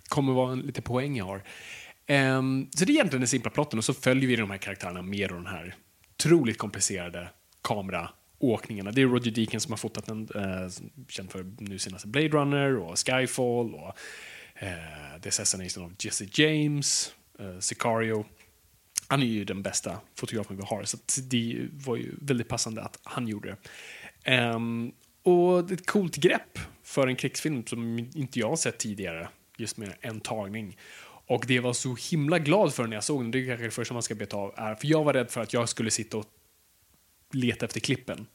kommer 0.09 0.33
vara 0.33 0.53
en 0.53 0.61
lite 0.61 0.83
poäng 0.83 1.17
jag 1.17 1.25
har. 1.25 1.43
Ehm, 2.07 2.69
så 2.71 2.85
det 2.85 2.93
är 2.93 2.95
egentligen 2.95 3.21
den 3.21 3.29
simpla 3.29 3.51
plotten 3.51 3.79
och 3.79 3.85
så 3.85 3.95
följer 3.95 4.29
vi 4.29 4.37
de 4.37 4.51
här 4.51 4.59
karaktärerna 4.59 5.03
mer 5.03 5.33
och 5.33 5.37
den 5.37 5.47
här 5.47 5.75
otroligt 6.15 6.59
komplicerade 6.59 7.29
kameraåkningarna. 7.63 8.91
Det 8.91 9.03
är 9.03 9.07
Roger 9.07 9.31
Deakins 9.31 9.63
som 9.63 9.73
har 9.73 9.77
fotat 9.77 10.07
den, 10.07 10.29
eh, 10.35 10.71
känd 11.09 11.31
för 11.31 11.47
nu 11.59 11.79
senaste 11.79 12.09
Blade 12.09 12.29
Runner 12.29 12.77
och 12.77 12.99
Skyfall 12.99 13.75
och 13.75 13.97
eh, 14.55 15.21
The 15.23 15.29
Assassination 15.29 15.85
of 15.85 15.93
Jesse 16.05 16.27
James, 16.33 17.15
eh, 17.39 17.59
Sicario. 17.59 18.25
Han 19.09 19.23
är 19.23 19.27
ju 19.27 19.45
den 19.45 19.63
bästa 19.63 20.01
fotografen 20.15 20.57
vi 20.57 20.63
har, 20.63 20.85
så 20.85 20.97
det 21.23 21.69
var 21.71 21.97
ju 21.97 22.15
väldigt 22.21 22.49
passande 22.49 22.83
att 22.83 22.99
han 23.03 23.29
gjorde 23.29 23.49
det. 23.49 23.57
Um, 24.55 24.93
och 25.23 25.65
det 25.65 25.75
är 25.75 25.77
ett 25.77 25.87
coolt 25.87 26.17
grepp 26.17 26.59
för 26.83 27.07
en 27.07 27.17
krigsfilm 27.17 27.67
som 27.67 27.99
inte 27.99 28.39
jag 28.39 28.49
har 28.49 28.57
sett 28.57 28.79
tidigare, 28.79 29.29
just 29.57 29.77
med 29.77 29.95
en 30.01 30.21
tagning. 30.21 30.77
Och 31.27 31.45
det 31.47 31.55
jag 31.55 31.63
var 31.63 31.73
så 31.73 31.97
himla 32.11 32.39
glad 32.39 32.75
för 32.75 32.87
när 32.87 32.97
jag 32.97 33.05
såg 33.05 33.23
den, 33.23 33.31
det 33.31 33.39
är 33.39 33.47
kanske 33.47 33.65
det 33.65 33.71
första 33.71 33.95
man 33.95 34.03
ska 34.03 34.15
beta 34.15 34.37
av, 34.37 34.55
är, 34.57 34.75
för 34.75 34.87
jag 34.87 35.05
var 35.05 35.13
rädd 35.13 35.31
för 35.31 35.41
att 35.41 35.53
jag 35.53 35.69
skulle 35.69 35.91
sitta 35.91 36.17
och 36.17 36.27
leta 37.35 37.67
efter 37.67 37.81
klippen. 37.81 38.27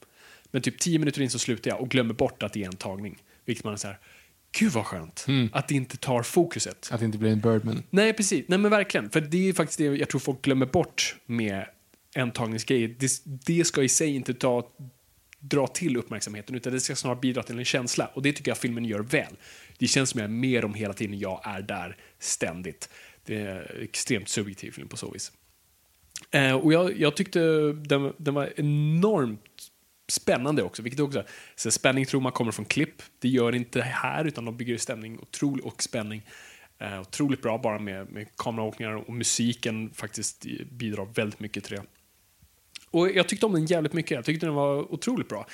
Men 0.50 0.62
typ 0.62 0.78
tio 0.78 0.98
minuter 0.98 1.22
in 1.22 1.30
så 1.30 1.38
slutar 1.38 1.70
jag 1.70 1.80
och 1.80 1.88
glömmer 1.88 2.14
bort 2.14 2.42
att 2.42 2.52
det 2.52 2.62
är 2.62 2.66
en 2.66 2.76
tagning. 2.76 3.22
Vilket 3.44 3.64
man 3.64 3.72
är 3.72 3.76
så 3.76 3.86
här, 3.86 3.98
gud 4.58 4.72
vad 4.72 4.86
skönt 4.86 5.26
att 5.52 5.68
det 5.68 5.74
inte 5.74 5.96
tar 5.96 6.22
fokuset. 6.22 6.88
Att 6.92 7.00
det 7.00 7.06
inte 7.06 7.18
blir 7.18 7.30
en 7.30 7.40
Birdman. 7.40 7.82
Nej, 7.90 8.12
precis. 8.12 8.44
Nej, 8.48 8.58
men 8.58 8.70
verkligen. 8.70 9.10
För 9.10 9.20
det 9.20 9.48
är 9.48 9.52
faktiskt 9.52 9.78
det 9.78 9.84
jag 9.84 10.08
tror 10.08 10.18
folk 10.18 10.42
glömmer 10.42 10.66
bort 10.66 11.16
med 11.26 11.66
entagningsgrejer. 12.14 12.94
Det, 12.98 13.10
det 13.24 13.64
ska 13.64 13.82
i 13.82 13.88
sig 13.88 14.14
inte 14.14 14.34
ta, 14.34 14.70
dra 15.40 15.66
till 15.66 15.96
uppmärksamheten, 15.96 16.54
utan 16.54 16.72
det 16.72 16.80
ska 16.80 16.96
snarare 16.96 17.18
bidra 17.20 17.42
till 17.42 17.58
en 17.58 17.64
känsla. 17.64 18.06
Och 18.06 18.22
det 18.22 18.32
tycker 18.32 18.50
jag 18.50 18.58
filmen 18.58 18.84
gör 18.84 19.00
väl. 19.00 19.36
Det 19.78 19.86
känns 19.86 20.10
som 20.10 20.20
jag 20.20 20.24
är 20.24 20.34
med 20.34 20.64
om 20.64 20.74
hela 20.74 20.94
tiden, 20.94 21.18
jag 21.18 21.40
är 21.44 21.62
där 21.62 21.96
ständigt. 22.18 22.88
Det 23.24 23.36
är 23.36 23.80
extremt 23.82 24.28
subjektiv 24.28 24.70
film 24.70 24.88
på 24.88 24.96
så 24.96 25.10
vis. 25.10 25.32
Eh, 26.30 26.54
och 26.54 26.72
jag, 26.72 27.00
jag 27.00 27.16
tyckte 27.16 27.72
den, 27.72 28.12
den 28.16 28.34
var 28.34 28.52
enormt 28.56 29.70
spännande 30.08 30.62
också, 30.62 30.82
vilket 30.82 31.00
också, 31.00 31.24
så 31.56 31.70
spänning 31.70 32.06
tror 32.06 32.20
man 32.20 32.32
kommer 32.32 32.52
från 32.52 32.64
klipp. 32.64 33.02
Det 33.18 33.28
gör 33.28 33.54
inte 33.54 33.82
här, 33.82 34.24
utan 34.24 34.44
de 34.44 34.56
bygger 34.56 34.78
stämning 34.78 35.18
otrolig, 35.18 35.64
och 35.64 35.82
spänning. 35.82 36.22
Eh, 36.78 37.00
otroligt 37.00 37.42
bra 37.42 37.58
bara 37.58 37.78
med, 37.78 38.10
med 38.10 38.36
kameraåkningar 38.36 38.92
och 38.92 39.14
musiken 39.14 39.90
faktiskt 39.94 40.46
bidrar 40.70 41.04
väldigt 41.04 41.40
mycket 41.40 41.64
till 41.64 41.76
det. 41.76 41.82
Och 42.90 43.10
jag 43.10 43.28
tyckte 43.28 43.46
om 43.46 43.52
den 43.52 43.66
jävligt 43.66 43.92
mycket, 43.92 44.10
jag 44.10 44.24
tyckte 44.24 44.46
den 44.46 44.54
var 44.54 44.92
otroligt 44.92 45.28
bra. 45.28 45.46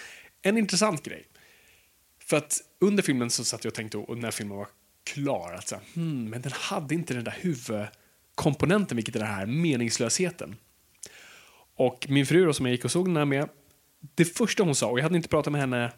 En 0.43 0.59
intressant 0.59 1.03
grej, 1.03 1.27
för 2.19 2.37
att 2.37 2.61
under 2.79 3.03
filmen 3.03 3.31
så 3.31 3.45
satt 3.45 3.65
jag 3.65 3.71
och 3.71 3.75
tänkte, 3.75 3.99
och 3.99 4.19
när 4.19 4.31
filmen 4.31 4.57
var 4.57 4.69
klar, 5.05 5.53
att 5.53 5.69
så 5.69 5.75
här, 5.75 5.85
hmm, 5.95 6.31
men 6.31 6.43
den 6.43 6.53
hade 6.53 6.95
inte 6.95 7.15
den 7.15 7.25
där 7.25 7.37
huvud 7.41 7.87
huvudkomponenten, 8.35 8.97
vilket 8.97 9.17
är 9.17 9.21
den 9.21 9.29
här 9.29 9.47
meningslösheten. 9.47 10.57
Och 11.77 12.07
min 12.09 12.27
fru 12.27 12.45
då, 12.45 12.53
som 12.53 12.67
jag 12.67 12.73
gick 12.73 12.85
och 12.85 12.91
såg 12.91 13.07
den 13.07 13.17
här 13.17 13.25
med, 13.25 13.49
det 14.15 14.25
första 14.25 14.63
hon 14.63 14.75
sa, 14.75 14.91
och 14.91 14.99
jag 14.99 15.03
hade 15.03 15.17
inte 15.17 15.29
pratat 15.29 15.53
med 15.53 15.61
henne 15.61 15.93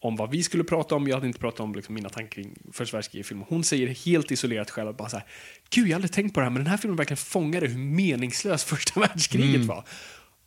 om 0.00 0.16
vad 0.16 0.30
vi 0.30 0.42
skulle 0.42 0.64
prata 0.64 0.94
om, 0.94 1.08
jag 1.08 1.16
hade 1.16 1.26
inte 1.26 1.38
pratat 1.38 1.60
om 1.60 1.74
liksom, 1.74 1.94
mina 1.94 2.08
tankar 2.08 2.30
kring 2.30 2.54
första 2.72 2.96
världskriget-filmen. 2.96 3.46
Hon 3.48 3.64
säger 3.64 3.86
helt 3.88 4.30
isolerat 4.30 4.70
själv 4.70 4.96
bara 4.96 5.08
så 5.08 5.16
här, 5.16 5.26
Gud, 5.70 5.86
jag 5.86 5.92
har 5.92 5.94
aldrig 5.94 6.12
tänkt 6.12 6.34
på 6.34 6.40
det 6.40 6.44
här, 6.44 6.50
men 6.50 6.64
den 6.64 6.70
här 6.70 6.76
filmen 6.76 6.96
verkligen 6.96 7.16
fångade 7.16 7.66
hur 7.68 7.78
meningslöst 7.78 8.68
första 8.68 9.00
världskriget 9.06 9.64
var. 9.64 9.84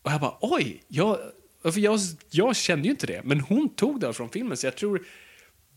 Och 0.01 0.11
jag 0.11 0.21
bara, 0.21 0.37
oj, 0.41 0.83
jag, 0.87 1.17
för 1.63 1.79
jag, 1.79 1.99
jag 2.29 2.55
kände 2.55 2.85
ju 2.85 2.91
inte 2.91 3.07
det, 3.07 3.21
men 3.23 3.39
hon 3.39 3.69
tog 3.69 3.99
det 3.99 4.13
från 4.13 4.29
filmen, 4.29 4.57
så 4.57 4.67
jag 4.67 4.75
tror 4.75 5.01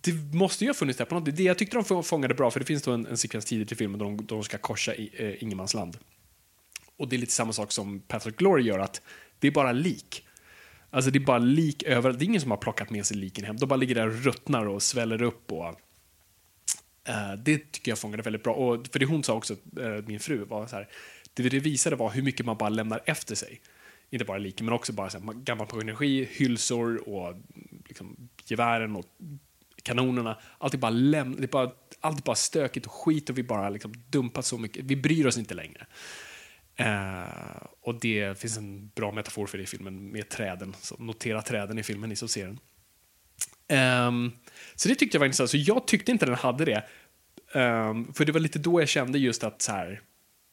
det 0.00 0.34
måste 0.34 0.64
ju 0.64 0.70
ha 0.70 0.74
funnits 0.74 0.98
där 0.98 1.04
på 1.04 1.14
något 1.14 1.36
Det 1.36 1.42
Jag 1.42 1.58
tyckte 1.58 1.84
de 1.88 2.02
fångade 2.02 2.34
bra, 2.34 2.50
för 2.50 2.60
det 2.60 2.66
finns 2.66 2.82
då 2.82 2.92
en, 2.92 3.06
en 3.06 3.16
sekvens 3.16 3.44
tidigt 3.44 3.72
i 3.72 3.74
filmen 3.74 3.98
där 3.98 4.06
de, 4.06 4.26
de 4.26 4.42
ska 4.42 4.58
korsa 4.58 4.94
i 4.94 5.10
eh, 5.12 5.42
ingenmansland. 5.42 5.98
Och 6.96 7.08
det 7.08 7.16
är 7.16 7.18
lite 7.18 7.32
samma 7.32 7.52
sak 7.52 7.72
som 7.72 8.00
Patrick 8.00 8.36
Glory 8.36 8.62
gör, 8.62 8.78
att 8.78 9.02
det 9.38 9.46
är 9.46 9.52
bara 9.52 9.72
lik. 9.72 10.24
Alltså 10.90 11.10
det 11.10 11.18
är 11.18 11.20
bara 11.20 11.38
lik 11.38 11.82
överallt. 11.82 12.18
Det 12.18 12.24
är 12.24 12.26
ingen 12.26 12.40
som 12.40 12.50
har 12.50 12.58
plockat 12.58 12.90
med 12.90 13.06
sig 13.06 13.16
liken 13.16 13.44
hem. 13.44 13.56
De 13.56 13.66
bara 13.66 13.76
ligger 13.76 13.94
där 13.94 14.06
och 14.06 14.24
ruttnar 14.24 14.66
och 14.66 14.82
sväller 14.82 15.22
upp. 15.22 15.52
Och, 15.52 15.66
eh, 17.04 17.32
det 17.44 17.72
tycker 17.72 17.90
jag 17.90 17.98
fångade 17.98 18.22
väldigt 18.22 18.42
bra. 18.42 18.54
Och 18.54 18.86
för 18.86 18.98
det 18.98 19.06
hon 19.06 19.22
sa 19.22 19.34
också, 19.34 19.52
eh, 19.52 20.04
min 20.06 20.20
fru, 20.20 20.44
var 20.44 20.66
så 20.66 20.76
här, 20.76 20.88
det 21.34 21.48
det 21.48 21.60
visade 21.60 21.96
var 21.96 22.10
hur 22.10 22.22
mycket 22.22 22.46
man 22.46 22.56
bara 22.56 22.68
lämnar 22.68 23.02
efter 23.04 23.34
sig. 23.34 23.60
Inte 24.10 24.24
bara 24.24 24.38
liken, 24.38 24.66
men 24.66 24.74
också 24.74 24.92
bara 24.92 25.10
så 25.10 25.18
här, 25.18 25.32
gammal 25.32 25.66
energi, 25.80 26.28
hylsor 26.32 27.08
och 27.08 27.34
liksom, 27.88 28.28
gevären 28.44 28.96
och 28.96 29.04
kanonerna. 29.82 30.38
Allt 30.58 30.74
är 30.74 30.78
bara, 30.78 30.92
läm- 30.92 31.36
det 31.36 31.44
är 31.44 31.48
bara, 31.48 31.70
allt 32.00 32.18
är 32.18 32.22
bara 32.22 32.36
stökigt 32.36 32.86
och 32.86 32.92
skit 32.92 33.30
och 33.30 33.38
vi 33.38 33.42
bara 33.42 33.70
liksom 33.70 33.94
dumpar 34.08 34.42
så 34.42 34.58
mycket. 34.58 34.84
Vi 34.84 34.96
bryr 34.96 35.26
oss 35.26 35.38
inte 35.38 35.54
längre. 35.54 35.86
Eh, 36.76 37.62
och 37.80 38.00
det 38.00 38.38
finns 38.38 38.56
en 38.56 38.88
bra 38.88 39.12
metafor 39.12 39.46
för 39.46 39.58
det 39.58 39.64
i 39.64 39.66
filmen 39.66 40.12
med 40.12 40.28
träden. 40.28 40.76
Så 40.80 40.96
notera 40.98 41.42
träden 41.42 41.78
i 41.78 41.82
filmen, 41.82 42.10
ni 42.10 42.16
som 42.16 42.28
ser 42.28 42.46
den. 42.46 42.58
Ehm, 43.68 44.32
så 44.74 44.88
det 44.88 44.94
tyckte 44.94 45.16
jag 45.16 45.20
var 45.20 45.26
intressant. 45.26 45.50
Så 45.50 45.56
jag 45.56 45.86
tyckte 45.86 46.12
inte 46.12 46.26
den 46.26 46.34
hade 46.34 46.64
det. 46.64 46.84
Ehm, 47.54 48.12
för 48.12 48.24
det 48.24 48.32
var 48.32 48.40
lite 48.40 48.58
då 48.58 48.80
jag 48.80 48.88
kände 48.88 49.18
just 49.18 49.44
att 49.44 49.62
så 49.62 49.72
här, 49.72 50.00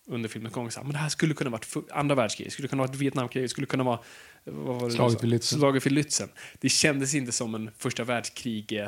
under 0.07 0.30
filmens 0.30 0.53
gång, 0.53 0.72
så 0.72 0.80
här, 0.80 0.84
men 0.84 0.93
det 0.93 0.99
här 0.99 1.10
skulle 1.10 1.34
kunna 1.34 1.49
varit 1.49 1.76
andra 1.91 2.15
världskriget, 2.15 2.53
skulle 2.53 2.68
kunna 2.68 2.84
varit 2.84 2.95
Vietnamkriget, 2.95 3.52
skulle 3.52 3.68
kunna 3.68 3.84
vara 3.84 3.99
vad 4.43 4.81
var 4.81 4.89
det 4.89 4.95
Slaget 4.95 5.23
vid 5.23 5.30
Lützen. 5.30 5.57
Slaget 5.57 5.85
vid 5.85 5.93
Lützen. 5.93 6.30
Det 6.60 6.69
kändes 6.69 7.15
inte 7.15 7.31
som 7.31 7.56
en 7.56 7.72
första 7.77 8.03
världskrig 8.03 8.88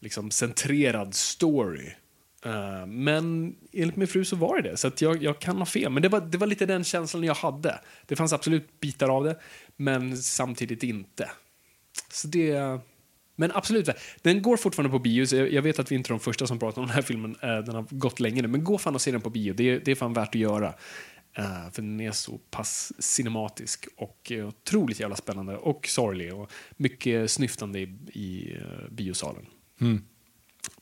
liksom 0.00 0.30
centrerad 0.30 1.14
story. 1.14 1.90
Uh, 2.46 2.86
men 2.86 3.54
enligt 3.72 3.96
min 3.96 4.08
fru 4.08 4.24
så 4.24 4.36
var 4.36 4.62
det 4.62 4.70
det, 4.70 4.76
så 4.76 4.88
att 4.88 5.02
jag, 5.02 5.22
jag 5.22 5.38
kan 5.38 5.58
ha 5.58 5.66
fel. 5.66 5.92
Men 5.92 6.02
det 6.02 6.08
var, 6.08 6.20
det 6.20 6.38
var 6.38 6.46
lite 6.46 6.66
den 6.66 6.84
känslan 6.84 7.24
jag 7.24 7.34
hade. 7.34 7.80
Det 8.06 8.16
fanns 8.16 8.32
absolut 8.32 8.80
bitar 8.80 9.08
av 9.08 9.24
det, 9.24 9.38
men 9.76 10.16
samtidigt 10.16 10.82
inte. 10.82 11.30
Så 12.12 12.28
det... 12.28 12.80
Men 13.40 13.50
absolut, 13.54 13.88
den 14.22 14.42
går 14.42 14.56
fortfarande 14.56 14.90
på 14.90 14.98
bio. 14.98 15.26
Så 15.26 15.36
jag, 15.36 15.62
vet 15.62 15.78
att 15.78 15.90
vi 15.92 15.96
inte 15.96 16.08
är 16.08 16.12
de 16.12 16.20
första 16.20 16.46
som 16.46 16.58
pratar 16.58 16.82
om 16.82 16.86
den 16.86 16.94
här 16.94 17.02
filmen. 17.02 17.36
Eh, 17.42 17.58
den 17.58 17.74
har 17.74 17.86
gått 17.90 18.20
länge 18.20 18.42
nu. 18.42 18.48
Men 18.48 18.64
gå 18.64 18.78
fan 18.78 18.94
och 18.94 19.00
se 19.00 19.10
den 19.10 19.20
på 19.20 19.30
bio. 19.30 19.54
Det, 19.54 19.70
är- 19.70 19.80
det 19.84 19.90
är 19.90 19.94
fan 19.94 20.12
värt 20.12 20.28
att 20.28 20.34
göra. 20.34 20.68
Uh, 21.38 21.70
för 21.72 21.82
den 21.82 22.00
är 22.00 22.12
så 22.12 22.38
pass 22.50 22.92
cinematisk 22.98 23.86
och 23.96 24.32
otroligt 24.48 25.00
jävla 25.00 25.16
spännande 25.16 25.56
och 25.56 25.86
sorglig 25.88 26.34
och 26.34 26.50
mycket 26.76 27.30
snyftande 27.30 27.78
i, 27.80 27.82
i 28.12 28.56
uh, 28.56 28.90
biosalen. 28.90 29.46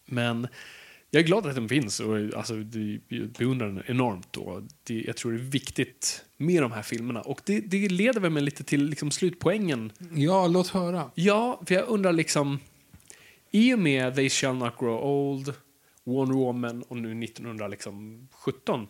Men 0.06 0.48
jag 1.10 1.22
är 1.22 1.26
glad 1.26 1.46
att 1.46 1.54
den 1.54 1.68
finns 1.68 2.00
och 2.00 2.16
alltså, 2.36 2.54
beundrar 3.38 3.66
den 3.66 3.82
enormt. 3.86 4.36
Och 4.36 4.62
det, 4.84 5.00
jag 5.06 5.16
tror 5.16 5.32
det 5.32 5.38
är 5.38 5.42
viktigt 5.42 6.24
med 6.36 6.62
de 6.62 6.72
här 6.72 6.82
filmerna. 6.82 7.20
Och 7.20 7.40
det, 7.44 7.60
det 7.60 7.88
leder 7.88 8.20
väl 8.20 8.30
mig 8.30 8.42
lite 8.42 8.64
till 8.64 8.84
liksom, 8.84 9.10
slutpoängen. 9.10 9.92
Ja, 10.14 10.46
låt 10.46 10.68
höra. 10.68 11.10
Ja, 11.14 11.62
för 11.66 11.74
jag 11.74 11.88
undrar 11.88 12.12
liksom... 12.12 12.58
I 13.50 13.74
och 13.74 13.78
med 13.78 14.14
They 14.14 14.30
shall 14.30 14.54
not 14.54 14.78
grow 14.78 15.04
old, 15.04 15.54
Wonder 16.04 16.34
Woman 16.34 16.82
och 16.82 16.96
nu 16.96 17.24
1917 17.24 18.88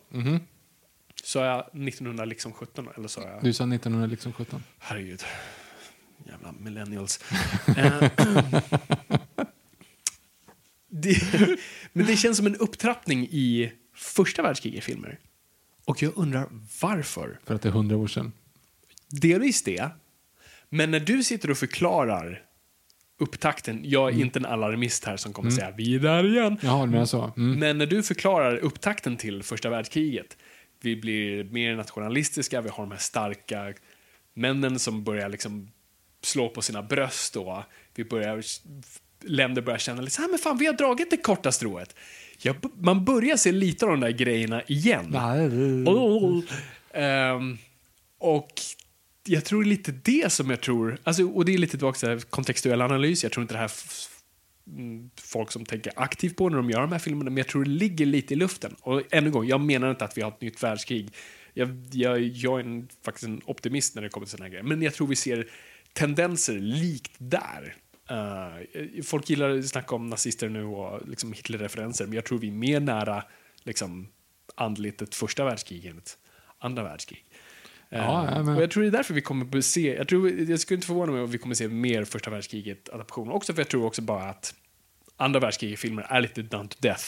så 1.23 1.39
är 1.39 1.45
jag 1.45 1.59
1917 1.59 2.89
eller 2.95 3.07
så 3.07 3.21
är 3.21 3.27
jag... 3.27 3.43
Du 3.43 3.53
sa 3.53 3.63
1917. 3.63 4.63
Herregud. 4.79 5.23
Jävla 6.25 6.51
millennials. 6.51 7.19
Det, 10.89 11.17
men 11.93 12.05
det 12.05 12.15
känns 12.15 12.37
som 12.37 12.45
en 12.45 12.55
upptrappning 12.55 13.27
i 13.31 13.71
första 13.95 14.41
världskriget-filmer. 14.41 15.19
Och 15.85 16.03
jag 16.03 16.17
undrar 16.17 16.49
varför. 16.81 17.39
För 17.45 17.55
att 17.55 17.61
det 17.61 17.69
är 17.69 17.73
hundra 17.73 17.97
år 17.97 18.07
sedan. 18.07 18.31
Delvis 19.09 19.63
det. 19.63 19.89
Men 20.69 20.91
när 20.91 20.99
du 20.99 21.23
sitter 21.23 21.51
och 21.51 21.57
förklarar 21.57 22.43
upptakten, 23.19 23.81
jag 23.83 24.13
är 24.13 24.21
inte 24.21 24.39
en 24.39 24.45
alarmist 24.45 25.05
här 25.05 25.17
som 25.17 25.33
kommer 25.33 25.51
säga 25.51 25.73
vi 25.77 25.95
är 25.95 25.99
där 25.99 26.27
igen. 26.27 26.57
Jaha, 26.61 26.85
menar 26.85 27.05
så? 27.05 27.33
Mm. 27.37 27.59
Men 27.59 27.77
när 27.77 27.85
du 27.85 28.03
förklarar 28.03 28.57
upptakten 28.57 29.17
till 29.17 29.43
första 29.43 29.69
världskriget, 29.69 30.37
vi 30.81 30.95
blir 30.95 31.43
mer 31.43 31.75
nationalistiska, 31.75 32.61
vi 32.61 32.69
har 32.69 32.83
de 32.83 32.91
här 32.91 32.99
starka 32.99 33.73
männen 34.33 34.79
som 34.79 35.03
börjar 35.03 35.29
liksom 35.29 35.71
slå 36.21 36.49
på 36.49 36.61
sina 36.61 36.83
bröst 36.83 37.35
och 37.35 37.63
vi 37.95 38.03
börjar, 38.03 38.43
länder 39.23 39.61
börjar 39.61 39.79
känna 39.79 40.01
lite 40.01 40.15
så 40.15 40.21
här, 40.21 40.29
men 40.29 40.39
fan 40.39 40.57
vi 40.57 40.65
har 40.65 40.73
dragit 40.73 41.09
det 41.09 41.17
korta 41.17 41.51
strået. 41.51 41.95
Ja, 42.41 42.53
man 42.81 43.05
börjar 43.05 43.37
se 43.37 43.51
lite 43.51 43.85
av 43.85 43.91
de 43.91 43.99
där 43.99 44.11
grejerna 44.11 44.63
igen. 44.67 45.11
Oh. 45.87 46.43
Ehm, 46.93 47.57
och 48.19 48.53
jag 49.23 49.45
tror 49.45 49.63
lite 49.63 49.91
det 49.91 50.31
som 50.31 50.49
jag 50.49 50.61
tror, 50.61 50.97
alltså, 51.03 51.23
och 51.23 51.45
det 51.45 51.53
är 51.53 51.57
lite 51.57 51.71
tillbaka 51.77 51.99
till 51.99 52.21
kontextuell 52.21 52.81
analys, 52.81 53.23
jag 53.23 53.31
tror 53.31 53.41
inte 53.41 53.53
det 53.53 53.59
här 53.59 53.71
mm, 54.67 55.09
folk 55.21 55.51
som 55.51 55.65
tänker 55.65 55.93
aktivt 55.95 56.35
på 56.35 56.49
när 56.49 56.57
de 56.57 56.69
gör 56.69 56.81
de 56.81 56.91
här 56.91 56.99
filmerna, 56.99 57.29
men 57.29 57.37
jag 57.37 57.47
tror 57.47 57.63
det 57.63 57.69
ligger 57.69 58.05
lite 58.05 58.33
i 58.33 58.37
luften. 58.37 58.75
Och 58.81 59.01
ännu 59.11 59.27
en 59.27 59.31
gång, 59.31 59.47
jag 59.47 59.61
menar 59.61 59.89
inte 59.89 60.05
att 60.05 60.17
vi 60.17 60.21
har 60.21 60.31
ett 60.31 60.41
nytt 60.41 60.63
världskrig. 60.63 61.09
Jag, 61.53 61.85
jag, 61.91 62.21
jag 62.21 62.59
är 62.59 62.63
en, 62.63 62.87
faktiskt 63.05 63.27
en 63.27 63.41
optimist 63.45 63.95
när 63.95 64.01
det 64.01 64.09
kommer 64.09 64.25
till 64.25 64.31
sådana 64.31 64.45
här 64.45 64.51
grejer, 64.51 64.63
men 64.63 64.81
jag 64.81 64.93
tror 64.93 65.07
vi 65.07 65.15
ser 65.15 65.47
tendenser 65.93 66.59
likt 66.59 67.11
där. 67.17 67.75
Eh, 68.09 69.03
folk 69.03 69.29
gillar 69.29 69.49
att 69.49 69.65
snacka 69.67 69.95
om 69.95 70.07
nazister 70.09 70.49
nu 70.49 70.63
och 70.63 71.07
liksom 71.07 71.33
Hitler-referenser, 71.33 72.05
men 72.05 72.13
jag 72.13 72.25
tror 72.25 72.39
vi 72.39 72.47
är 72.47 72.51
mer 72.51 72.79
nära 72.79 73.23
liksom, 73.63 74.07
andligt 74.55 75.01
ett 75.01 75.15
första 75.15 75.45
världskrig 75.45 75.85
än 75.85 75.97
ett 75.97 76.17
andra 76.59 76.83
världskrig. 76.83 77.25
Ja, 77.89 78.29
ja, 78.35 78.43
men- 78.43 78.55
och 78.55 78.61
jag 78.63 78.71
tror 78.71 78.83
det 78.83 78.89
är 78.89 78.91
därför 78.91 79.13
vi 79.13 79.21
kommer 79.21 79.57
att 79.57 79.65
se, 79.65 79.95
jag, 79.95 80.07
tror, 80.07 80.29
jag 80.29 80.59
skulle 80.59 80.75
inte 80.75 80.87
förvåna 80.87 81.11
mig 81.11 81.21
om 81.21 81.31
vi 81.31 81.37
kommer 81.37 81.53
att 81.53 81.57
se 81.57 81.67
mer 81.67 82.03
första 82.05 82.29
världskriget-adaptioner. 82.29 83.33
Också 83.33 83.53
för 83.53 83.59
jag 83.61 83.69
tror 83.69 83.85
också 83.85 84.01
bara 84.01 84.23
att 84.29 84.55
andra 85.17 85.39
världskriget-filmer 85.39 86.05
är 86.09 86.21
lite 86.21 86.41
done 86.41 86.67
to 86.69 86.77
death. 86.79 87.03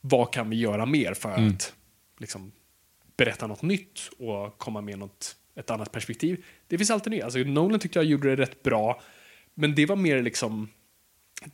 Vad 0.00 0.32
kan 0.32 0.50
vi 0.50 0.56
göra 0.56 0.86
mer 0.86 1.14
för 1.14 1.34
Mm. 1.34 1.48
att 1.48 1.74
liksom, 2.18 2.52
berätta 3.16 3.46
något 3.46 3.62
nytt 3.62 4.00
och 4.18 4.58
komma 4.58 4.80
med 4.80 4.98
något, 4.98 5.36
ett 5.56 5.70
annat 5.70 5.92
perspektiv? 5.92 6.44
Det 6.68 6.78
finns 6.78 6.90
alltid 6.90 7.10
nytt. 7.10 7.24
Alltså, 7.24 7.38
Nolan 7.38 7.80
tyckte 7.80 7.98
jag 7.98 8.06
gjorde 8.06 8.36
det 8.36 8.42
rätt 8.42 8.62
bra, 8.62 9.02
men 9.58 9.74
det 9.74 9.86
var 9.86 9.96
mer 9.96 10.22
liksom 10.22 10.68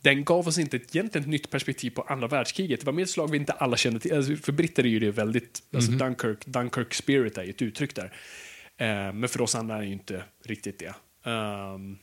den 0.01 0.23
gav 0.23 0.47
oss 0.47 0.57
inte 0.57 0.77
ett, 0.77 0.95
egentligen 0.95 1.23
ett 1.23 1.31
nytt 1.31 1.49
perspektiv 1.49 1.89
på 1.89 2.01
andra 2.01 2.27
världskriget. 2.27 2.79
Det 2.79 2.85
var 2.85 2.93
mer 2.93 3.03
ett 3.03 3.09
slag 3.09 3.31
vi 3.31 3.37
inte 3.37 3.53
alla 3.53 3.77
kände 3.77 3.99
till. 3.99 4.13
Alltså, 4.13 4.35
för 4.35 4.51
britter 4.51 4.83
är 4.83 4.87
ju 4.87 4.99
det 4.99 5.11
väldigt, 5.11 5.63
alltså 5.73 5.91
Dunkirk, 5.91 6.45
Dunkirk 6.45 6.93
spirit 6.93 7.37
är 7.37 7.43
ju 7.43 7.49
ett 7.49 7.61
uttryck 7.61 7.95
där. 7.95 8.13
Eh, 8.77 9.13
men 9.13 9.29
för 9.29 9.41
oss 9.41 9.55
andra 9.55 9.75
är 9.75 9.79
det 9.79 9.85
ju 9.85 9.93
inte 9.93 10.23
riktigt 10.43 10.79
det. 10.79 10.95
Ehm, 11.31 11.97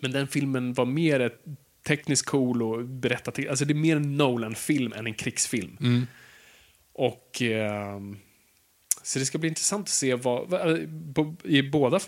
men 0.00 0.12
den 0.12 0.28
filmen 0.28 0.72
var 0.72 0.84
mer 0.84 1.20
ett 1.20 1.44
tekniskt 1.86 2.26
cool 2.26 2.62
och 2.62 2.84
berätta 2.84 3.30
till, 3.30 3.48
alltså 3.48 3.64
det 3.64 3.72
är 3.72 3.74
mer 3.74 3.96
en 3.96 4.16
Nolan-film 4.16 4.92
än 4.92 5.06
en 5.06 5.14
krigsfilm. 5.14 6.06
Och 6.92 7.42
ehm, 7.42 8.18
så 9.06 9.18
det 9.18 9.24
ska 9.26 9.38
bli 9.38 9.48
intressant 9.48 9.82
att 9.82 9.88
se 9.88 10.14
vad, 10.14 10.48
vad, 10.48 10.60
på- 11.14 11.34
i 11.44 11.62
båda, 11.62 12.00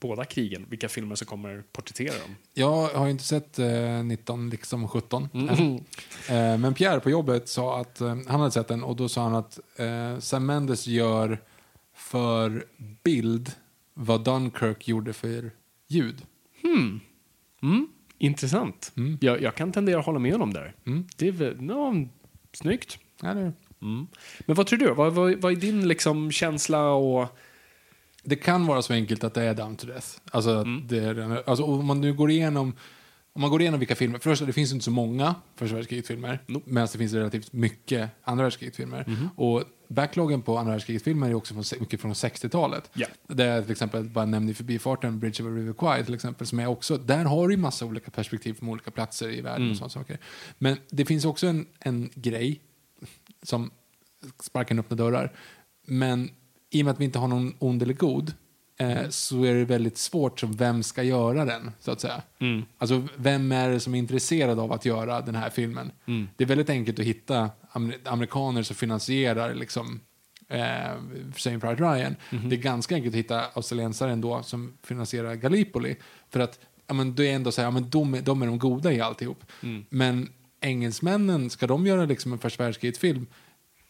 båda 0.00 0.24
krigen, 0.24 0.66
vilka 0.68 0.88
filmer 0.88 1.14
som 1.14 1.26
kommer 1.26 1.62
porträttera 1.72 2.12
dem. 2.22 2.36
Jag 2.54 2.88
har 2.88 3.04
ju 3.04 3.10
inte 3.10 3.24
sett 3.24 3.58
eh, 3.58 4.04
19 4.04 4.50
liksom 4.50 4.88
17 4.88 5.28
Mm. 5.34 5.48
eh, 6.28 6.58
Men 6.58 6.74
Pierre 6.74 7.00
på 7.00 7.10
jobbet 7.10 7.48
sa 7.48 7.80
att 7.80 8.00
eh, 8.00 8.08
han 8.08 8.40
hade 8.40 8.50
sett 8.50 8.68
den 8.68 8.82
och 8.82 8.96
då 8.96 9.08
sa 9.08 9.22
han 9.22 9.34
att 9.34 9.58
eh, 9.76 10.18
Sam 10.18 10.46
Mendes 10.46 10.86
gör 10.86 11.38
för 11.94 12.64
bild 13.04 13.52
vad 13.94 14.24
Dunkirk 14.24 14.88
gjorde 14.88 15.12
för 15.12 15.50
ljud. 15.88 16.22
Mm, 17.62 17.88
intressant. 18.18 18.92
Jag, 19.20 19.42
jag 19.42 19.54
kan 19.54 19.72
tendera 19.72 20.00
att 20.00 20.06
hålla 20.06 20.18
med 20.18 20.32
honom 20.32 20.52
där. 20.52 20.74
Det 21.16 21.28
är 21.28 21.32
väl, 21.32 21.62
no, 21.62 22.08
snyggt. 22.52 22.98
Eller? 23.82 24.06
Men 24.46 24.56
vad 24.56 24.66
tror 24.66 24.78
du? 24.78 24.94
Vad, 24.94 25.12
vad, 25.12 25.34
vad 25.34 25.52
är 25.52 25.56
din 25.56 25.88
liksom 25.88 26.32
känsla 26.32 26.90
och... 26.92 27.28
Det 28.24 28.36
kan 28.36 28.66
vara 28.66 28.82
så 28.82 28.92
enkelt 28.92 29.24
att 29.24 29.34
det 29.34 29.42
är 29.42 29.54
down 29.54 29.76
to 29.76 29.86
death. 29.86 30.06
Alltså, 30.30 30.50
Mm. 30.50 30.86
det 30.88 30.98
är, 30.98 31.42
alltså 31.48 31.64
om 31.64 31.86
man 31.86 32.00
nu 32.00 32.12
går 32.14 32.30
igenom 32.30 32.72
om 33.34 33.40
man 33.40 33.50
går 33.50 33.60
igenom 33.60 33.80
vilka 33.80 33.94
filmer, 33.94 34.18
först 34.18 34.46
det 34.46 34.52
finns 34.52 34.72
inte 34.72 34.84
så 34.84 34.90
många 34.90 35.34
första 35.56 35.74
världskriget-filmer, 35.76 36.38
medan 36.64 36.88
det 36.92 36.98
finns 36.98 37.12
relativt 37.12 37.52
mycket 37.52 38.10
andra 38.24 38.42
världskriget-filmer. 38.44 39.16
Och 39.36 39.64
backloggen 39.88 40.42
på 40.42 40.58
andra 40.58 40.72
världskriget-filmer 40.72 41.30
är 41.30 41.34
också 41.34 41.54
från, 41.54 41.80
mycket 41.80 42.00
från 42.00 42.12
60-talet. 42.12 42.90
Ja. 42.94 43.06
Där 43.28 43.46
jag 43.46 43.62
till 43.64 43.72
exempel 43.72 44.04
bara 44.04 44.24
nämnde 44.24 44.52
i 44.52 44.54
förbifarten 44.54 45.18
Bridge 45.18 45.42
of 45.42 45.48
a 45.48 45.52
River 45.52 45.72
Kwai 45.72 46.04
till 46.04 46.14
exempel, 46.14 46.46
som 46.46 46.58
är 46.60 46.66
också, 46.66 46.96
där 46.96 47.24
har 47.24 47.48
du 47.48 47.54
ju 47.54 47.60
massa 47.60 47.86
olika 47.86 48.10
perspektiv 48.10 48.54
från 48.54 48.68
olika 48.68 48.90
platser 48.90 49.28
i 49.30 49.40
världen 49.40 49.60
Mm. 49.62 49.70
och 49.70 49.76
sådana 49.76 49.90
saker. 49.90 50.18
Men 50.58 50.76
det 50.90 51.04
finns 51.04 51.24
också 51.24 51.46
en, 51.46 51.66
en 51.80 52.10
grej 52.14 52.60
som 53.42 53.70
sparkar 54.40 54.74
in 54.74 54.78
öppna 54.78 54.96
dörrar. 54.96 55.32
Men 55.86 56.30
i 56.70 56.82
och 56.82 56.84
med 56.84 56.92
att 56.92 57.00
vi 57.00 57.04
inte 57.04 57.18
har 57.18 57.28
någon 57.28 57.54
ond 57.58 57.82
eller 57.82 57.94
god 57.94 58.32
eh, 58.76 59.08
så 59.08 59.44
är 59.44 59.54
det 59.54 59.64
väldigt 59.64 59.98
svårt 59.98 60.40
som 60.40 60.52
vem 60.52 60.82
ska 60.82 61.02
göra 61.02 61.44
den, 61.44 61.70
så 61.80 61.90
att 61.90 62.00
säga. 62.00 62.22
Alltså, 62.78 63.08
vem 63.16 63.52
är 63.52 63.68
det 63.70 63.80
som 63.80 63.94
är 63.94 63.98
intresserad 63.98 64.58
av 64.58 64.72
att 64.72 64.84
göra 64.84 65.20
den 65.20 65.34
här 65.34 65.50
filmen? 65.50 65.92
Det 66.36 66.44
är 66.44 66.48
väldigt 66.48 66.70
enkelt 66.70 66.98
att 66.98 67.04
hitta 67.06 67.50
amer- 67.72 67.98
amerikaner 68.08 68.62
som 68.62 68.76
finansierar 68.76 69.54
liksom, 69.54 70.00
eh, 70.48 70.92
Saving 71.36 71.60
Private 71.60 71.82
Ryan. 71.82 72.16
Det 72.48 72.56
är 72.56 72.60
ganska 72.60 72.94
enkelt 72.94 73.14
att 73.14 73.18
hitta 73.18 73.44
australiensare 73.54 74.12
ändå 74.12 74.42
som 74.42 74.72
finansierar 74.82 75.34
Gallipoli. 75.34 75.96
För 76.30 76.40
att 76.40 76.58
ja, 76.86 76.94
men 76.94 77.14
det 77.14 77.30
är 77.30 77.34
ändå 77.34 77.52
så 77.52 77.60
här, 77.60 77.66
ja, 77.66 77.70
men 77.70 77.90
de, 77.90 78.14
är- 78.14 78.22
de 78.22 78.42
är 78.42 78.46
de 78.46 78.58
goda 78.58 78.92
i 78.92 79.00
alltihop. 79.00 79.44
Men 79.88 80.28
engelsmännen, 80.62 81.50
ska 81.50 81.66
de 81.66 81.86
göra 81.86 82.04
liksom 82.04 82.32
en 82.32 82.38
första 82.38 82.64
världskriget-film? 82.64 83.26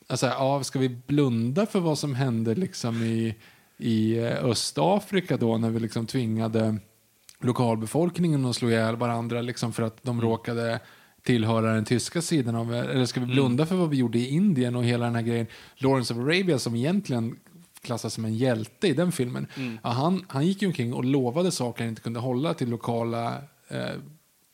Alltså, 0.07 0.27
ja, 0.27 0.65
ska 0.65 0.79
vi 0.79 0.89
blunda 0.89 1.67
för 1.67 1.81
vad 1.81 1.99
som 1.99 2.15
hände 2.15 2.55
liksom 2.55 3.03
i, 3.03 3.35
i 3.79 4.19
eh, 4.19 4.45
Östafrika 4.45 5.37
då 5.37 5.59
när 5.59 5.71
vi 5.71 5.81
liksom 5.81 6.07
tvingade 6.07 6.77
lokalbefolkningen 7.41 8.45
att 8.45 8.57
slå 8.57 8.71
ihjäl 8.71 8.97
varandra 8.97 9.43
liksom 9.43 9.73
för 9.73 9.83
att 9.83 10.03
de 10.03 10.21
råkade 10.21 10.81
tillhöra 11.23 11.75
den 11.75 11.85
tyska 11.85 12.23
sidan 12.23 12.55
av 12.55 12.75
Eller 12.75 13.07
ska 13.07 13.21
vi 13.21 13.27
blunda 13.27 13.67
för 13.67 13.75
vad 13.75 13.91
vi 13.91 13.97
gjorde 13.97 14.19
i 14.19 14.29
Indien 14.29 14.77
och 14.77 14.85
hela 14.85 15.05
den 15.05 15.15
här 15.15 15.23
grejen? 15.23 15.47
Lawrence 15.77 16.15
of 16.15 16.21
Arabia 16.21 16.59
som 16.59 16.77
egentligen 16.77 17.37
klassas 17.81 18.15
som 18.15 18.25
en 18.25 18.35
hjälte 18.35 18.89
i 18.89 18.93
den 18.93 19.13
filmen. 19.13 19.47
Ja, 19.83 19.91
han, 19.91 20.25
han 20.29 20.47
gick 20.47 20.63
ju 20.63 20.69
omkring 20.69 20.95
och 20.95 21.05
lovade 21.05 21.51
saker 21.51 21.83
han 21.83 21.89
inte 21.89 22.03
kunde 22.03 22.21
hålla 22.21 22.55
till 22.55 22.71
lokala 22.71 23.35
eh, 23.69 23.87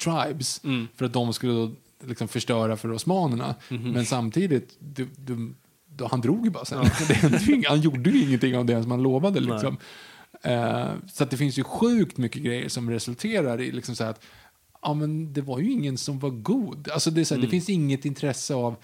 tribes 0.04 0.60
för 0.94 1.04
att 1.04 1.12
de 1.12 1.32
skulle 1.32 1.52
då 1.52 1.70
liksom 2.04 2.28
förstöra 2.28 2.76
för 2.76 2.92
osmanerna. 2.92 3.54
Men 3.68 4.06
samtidigt, 4.06 4.76
du, 4.78 5.08
du, 5.16 5.54
då, 5.96 6.06
han 6.06 6.20
drog 6.20 6.44
ju 6.44 6.50
bara 6.50 6.64
sen. 6.64 6.84
Inget- 7.48 7.68
han 7.68 7.80
gjorde 7.80 8.10
ju 8.10 8.22
ingenting 8.22 8.56
av 8.56 8.64
det 8.66 8.82
som 8.82 8.90
han 8.90 9.02
lovade. 9.02 9.40
Liksom. 9.40 9.76
Eh, 10.42 10.88
så 11.12 11.24
att 11.24 11.30
det 11.30 11.36
finns 11.36 11.58
ju 11.58 11.64
sjukt 11.64 12.16
mycket 12.16 12.42
grejer 12.42 12.68
som 12.68 12.90
resulterar 12.90 13.60
i 13.60 13.72
liksom 13.72 13.96
så 13.96 14.04
att 14.04 14.24
ja 14.82 14.94
men 14.94 15.32
det 15.32 15.40
var 15.40 15.58
ju 15.58 15.70
ingen 15.72 15.98
som 15.98 16.18
var 16.18 16.30
god. 16.30 16.88
Alltså 16.90 17.10
det, 17.10 17.20
är 17.20 17.24
så 17.24 17.34
här, 17.34 17.38
Mm. 17.38 17.46
det 17.46 17.50
finns 17.50 17.68
inget 17.68 18.04
intresse 18.04 18.54
av, 18.54 18.76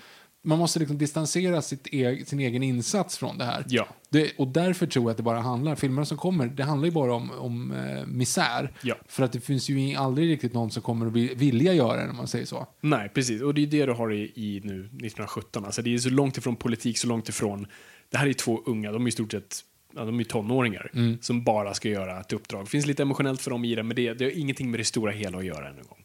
man 0.47 0.59
måste 0.59 0.79
liksom 0.79 0.99
distansera 0.99 1.63
sitt 1.63 1.87
e 1.95 2.25
sin 2.27 2.41
egen 2.41 2.63
insats 2.63 3.19
från 3.19 3.39
det 3.39 3.45
här. 3.45 3.65
Ja. 3.69 3.89
Det, 4.09 4.33
och 4.39 4.49
därför 4.49 4.87
tror 4.87 5.05
jag 5.05 5.11
att 5.11 5.17
det 5.17 5.23
bara 5.23 5.41
handlar, 5.41 5.75
filmerna 5.75 6.05
som 6.05 6.17
kommer, 6.19 6.47
det 6.47 6.63
handlar 6.65 6.87
ju 6.87 6.93
bara 6.93 7.15
om, 7.15 7.31
om 7.31 7.73
eh, 7.73 8.07
misär. 8.07 8.73
Ja. 8.83 8.95
För 9.09 9.23
att 9.25 9.33
det 9.33 9.41
finns 9.41 9.69
ju 9.69 9.95
aldrig 9.95 10.31
riktigt 10.31 10.53
någon 10.55 10.71
som 10.71 10.83
kommer 10.83 11.07
att 11.07 11.13
vi- 11.13 11.35
vilja 11.35 11.75
göra 11.75 12.05
det, 12.05 12.11
om 12.11 12.17
man 12.17 12.29
säger 12.29 12.47
så. 12.47 12.67
Nej, 12.81 13.09
precis. 13.09 13.43
Och 13.43 13.55
det 13.55 13.63
är 13.63 13.67
det 13.67 13.87
du 13.87 13.93
har 13.93 14.13
i, 14.13 14.23
i 14.35 14.61
nu 14.65 14.81
1917. 14.81 15.65
Alltså 15.65 15.83
det 15.83 15.95
är 15.95 15.99
så 15.99 16.11
långt 16.11 16.37
ifrån 16.39 16.57
politik, 16.57 16.99
så 16.99 17.07
långt 17.07 17.29
ifrån... 17.29 17.67
Det 18.11 18.19
här 18.19 18.27
är 18.27 18.33
två 18.33 18.63
unga, 18.67 18.93
de 18.93 19.05
är 19.05 19.09
i 19.09 19.13
stort 19.13 19.33
sett 19.33 19.61
ja, 19.97 20.05
de 20.05 20.21
är 20.21 20.25
tonåringar 20.25 20.91
Mm. 20.95 21.19
som 21.21 21.45
bara 21.45 21.75
ska 21.75 21.89
göra 21.89 22.21
ett 22.21 22.33
uppdrag. 22.33 22.65
Det 22.65 22.71
finns 22.71 22.87
lite 22.87 23.03
emotionellt 23.03 23.41
för 23.41 23.51
dem 23.51 23.65
i 23.65 23.75
det, 23.75 23.83
men 23.83 23.97
det, 23.97 24.15
det 24.15 24.25
har 24.25 24.39
ingenting 24.39 24.71
med 24.71 24.81
det 24.81 24.85
stora 24.85 25.13
hela 25.13 25.39
att 25.39 25.45
göra 25.45 25.69
en 25.69 25.77
gång. 25.77 26.05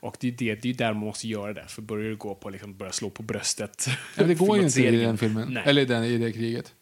Och 0.00 0.16
det 0.20 0.28
är, 0.28 0.32
det, 0.32 0.54
det 0.54 0.70
är 0.70 0.74
där 0.74 0.92
man 0.92 1.04
måste 1.04 1.28
göra 1.28 1.52
det, 1.52 1.64
för 1.68 1.82
börjar 1.82 2.10
du 2.10 2.16
gå 2.16 2.34
på 2.34 2.50
liksom, 2.50 2.76
börja 2.76 2.92
slå 2.92 3.10
på 3.10 3.22
bröstet. 3.22 3.86
Ja, 4.16 4.24
det 4.24 4.34
går 4.34 4.56
ju 4.58 4.64
inte 4.64 4.80
i 4.80 4.96
den 4.96 5.18
filmen, 5.24 5.48
Nej, 5.52 5.62
eller 5.66 5.82
i, 5.82 5.84
den, 5.84 6.04
i 6.04 6.18
det 6.18 6.32
kriget. 6.32 6.74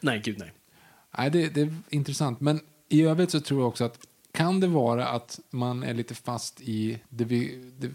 nej 0.00 0.20
gud 0.24 0.38
nej. 0.38 0.52
Nej, 1.18 1.30
det, 1.30 1.48
det 1.48 1.60
är 1.60 1.74
intressant. 1.90 2.40
Men 2.40 2.60
i 2.88 3.02
övrigt 3.02 3.30
så 3.30 3.40
tror 3.40 3.60
jag 3.60 3.68
också 3.68 3.84
att 3.84 3.98
kan 4.32 4.60
det 4.60 4.66
vara 4.66 5.08
att 5.08 5.40
man 5.50 5.82
är 5.82 5.94
lite 5.94 6.14
fast 6.14 6.60
i 6.60 6.98
det, 7.08 7.24
vi, 7.24 7.64
det 7.78 7.90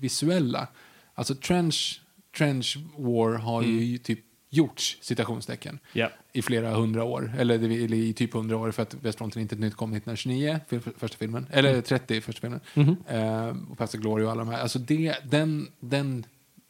visuella? 0.00 0.68
Alltså 1.14 1.34
trench, 1.34 2.00
trench 2.36 2.76
war 2.96 3.32
har 3.32 3.62
ju 3.62 3.98
typ 3.98 4.20
gjorts, 4.50 4.98
citationstecken, 5.00 5.78
Ja. 5.92 6.10
i 6.32 6.42
flera 6.42 6.70
hundra 6.70 7.04
år. 7.04 7.32
Eller, 7.38 7.54
eller 7.54 7.94
i 7.96 8.12
typ 8.12 8.32
hundra 8.34 8.56
år 8.56 8.70
för 8.70 8.82
att 8.82 8.94
Västfronten 8.94 9.42
inte 9.42 9.56
nytt 9.56 9.74
kom 9.74 9.90
1929, 9.90 10.60
för, 10.68 10.78
för, 10.78 10.90
första 10.98 11.16
filmen. 11.16 11.46
Eller 11.50 11.80
30, 11.80 12.20
första 12.20 12.40
filmen. 12.40 12.60
Eh, 13.06 13.56
och 13.70 13.78
Pastor 13.78 13.98
Glory 13.98 14.24
och 14.24 14.30
alla 14.30 14.44
de 14.44 14.50
här. 14.50 14.60
Alltså 14.60 14.78
det, 14.78 15.14
den, 15.30 15.68
den 15.80 16.26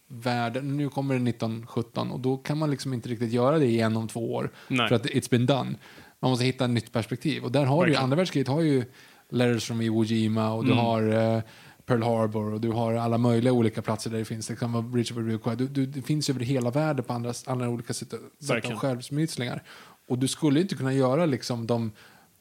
världen, 0.09 0.77
nu 0.77 0.89
kommer 0.89 1.15
det 1.19 1.31
1917 1.31 2.11
och 2.11 2.21
då 2.21 2.37
kan 2.37 2.59
man 2.59 2.71
liksom 2.71 2.93
inte 2.95 3.09
riktigt 3.09 3.33
göra 3.33 3.59
det 3.59 3.67
igen 3.67 3.97
om 3.97 4.09
två 4.09 4.35
år. 4.35 4.51
Nej. 4.69 4.89
För 4.89 4.95
att 4.97 5.07
it's 5.07 5.31
been 5.31 5.47
done. 5.47 5.75
Man 6.21 6.31
måste 6.31 6.45
hitta 6.45 6.65
ett 6.65 6.71
nytt 6.71 6.93
perspektiv. 6.93 7.45
Och 7.45 7.53
där 7.53 7.65
har 7.65 7.87
du 7.87 7.93
ju, 7.93 7.99
andra 7.99 8.17
världskriget 8.17 8.49
har 8.49 8.61
ju 8.61 8.85
Letters 9.31 9.65
from 9.65 9.81
Iwo 9.81 10.05
Jima 10.05 10.53
och 10.53 10.65
du 10.65 10.73
Mm. 10.73 10.85
har 10.85 11.03
eh, 11.37 11.43
Pearl 11.87 12.03
Harbor 12.03 12.53
och 12.53 12.61
du 12.61 12.71
har 12.71 12.95
alla 12.95 13.19
möjliga 13.19 13.53
olika 13.53 13.83
platser 13.83 14.11
där 14.11 14.19
det 14.19 14.25
finns. 14.25 14.47
Det 14.47 14.57
kan 14.57 14.73
vara 14.73 14.83
Bridge 14.83 15.15
of 15.15 15.57
du, 15.59 15.67
du, 15.69 15.87
Det 15.87 16.03
finns 16.03 16.31
över 16.31 16.41
hela 16.41 16.71
världen 16.71 17.05
på 17.05 17.13
andra, 17.13 17.33
alla 17.47 17.69
olika 17.69 17.95
sätt, 17.95 18.11
sätt 18.11 18.21
av 18.21 18.49
Verkligen. 18.49 18.79
självsmytslingar. 18.79 19.63
Och 20.09 20.19
du 20.19 20.29
skulle 20.29 20.61
inte 20.61 20.75
kunna 20.75 20.93
göra 20.93 21.27
liksom 21.27 21.67
de 21.67 21.93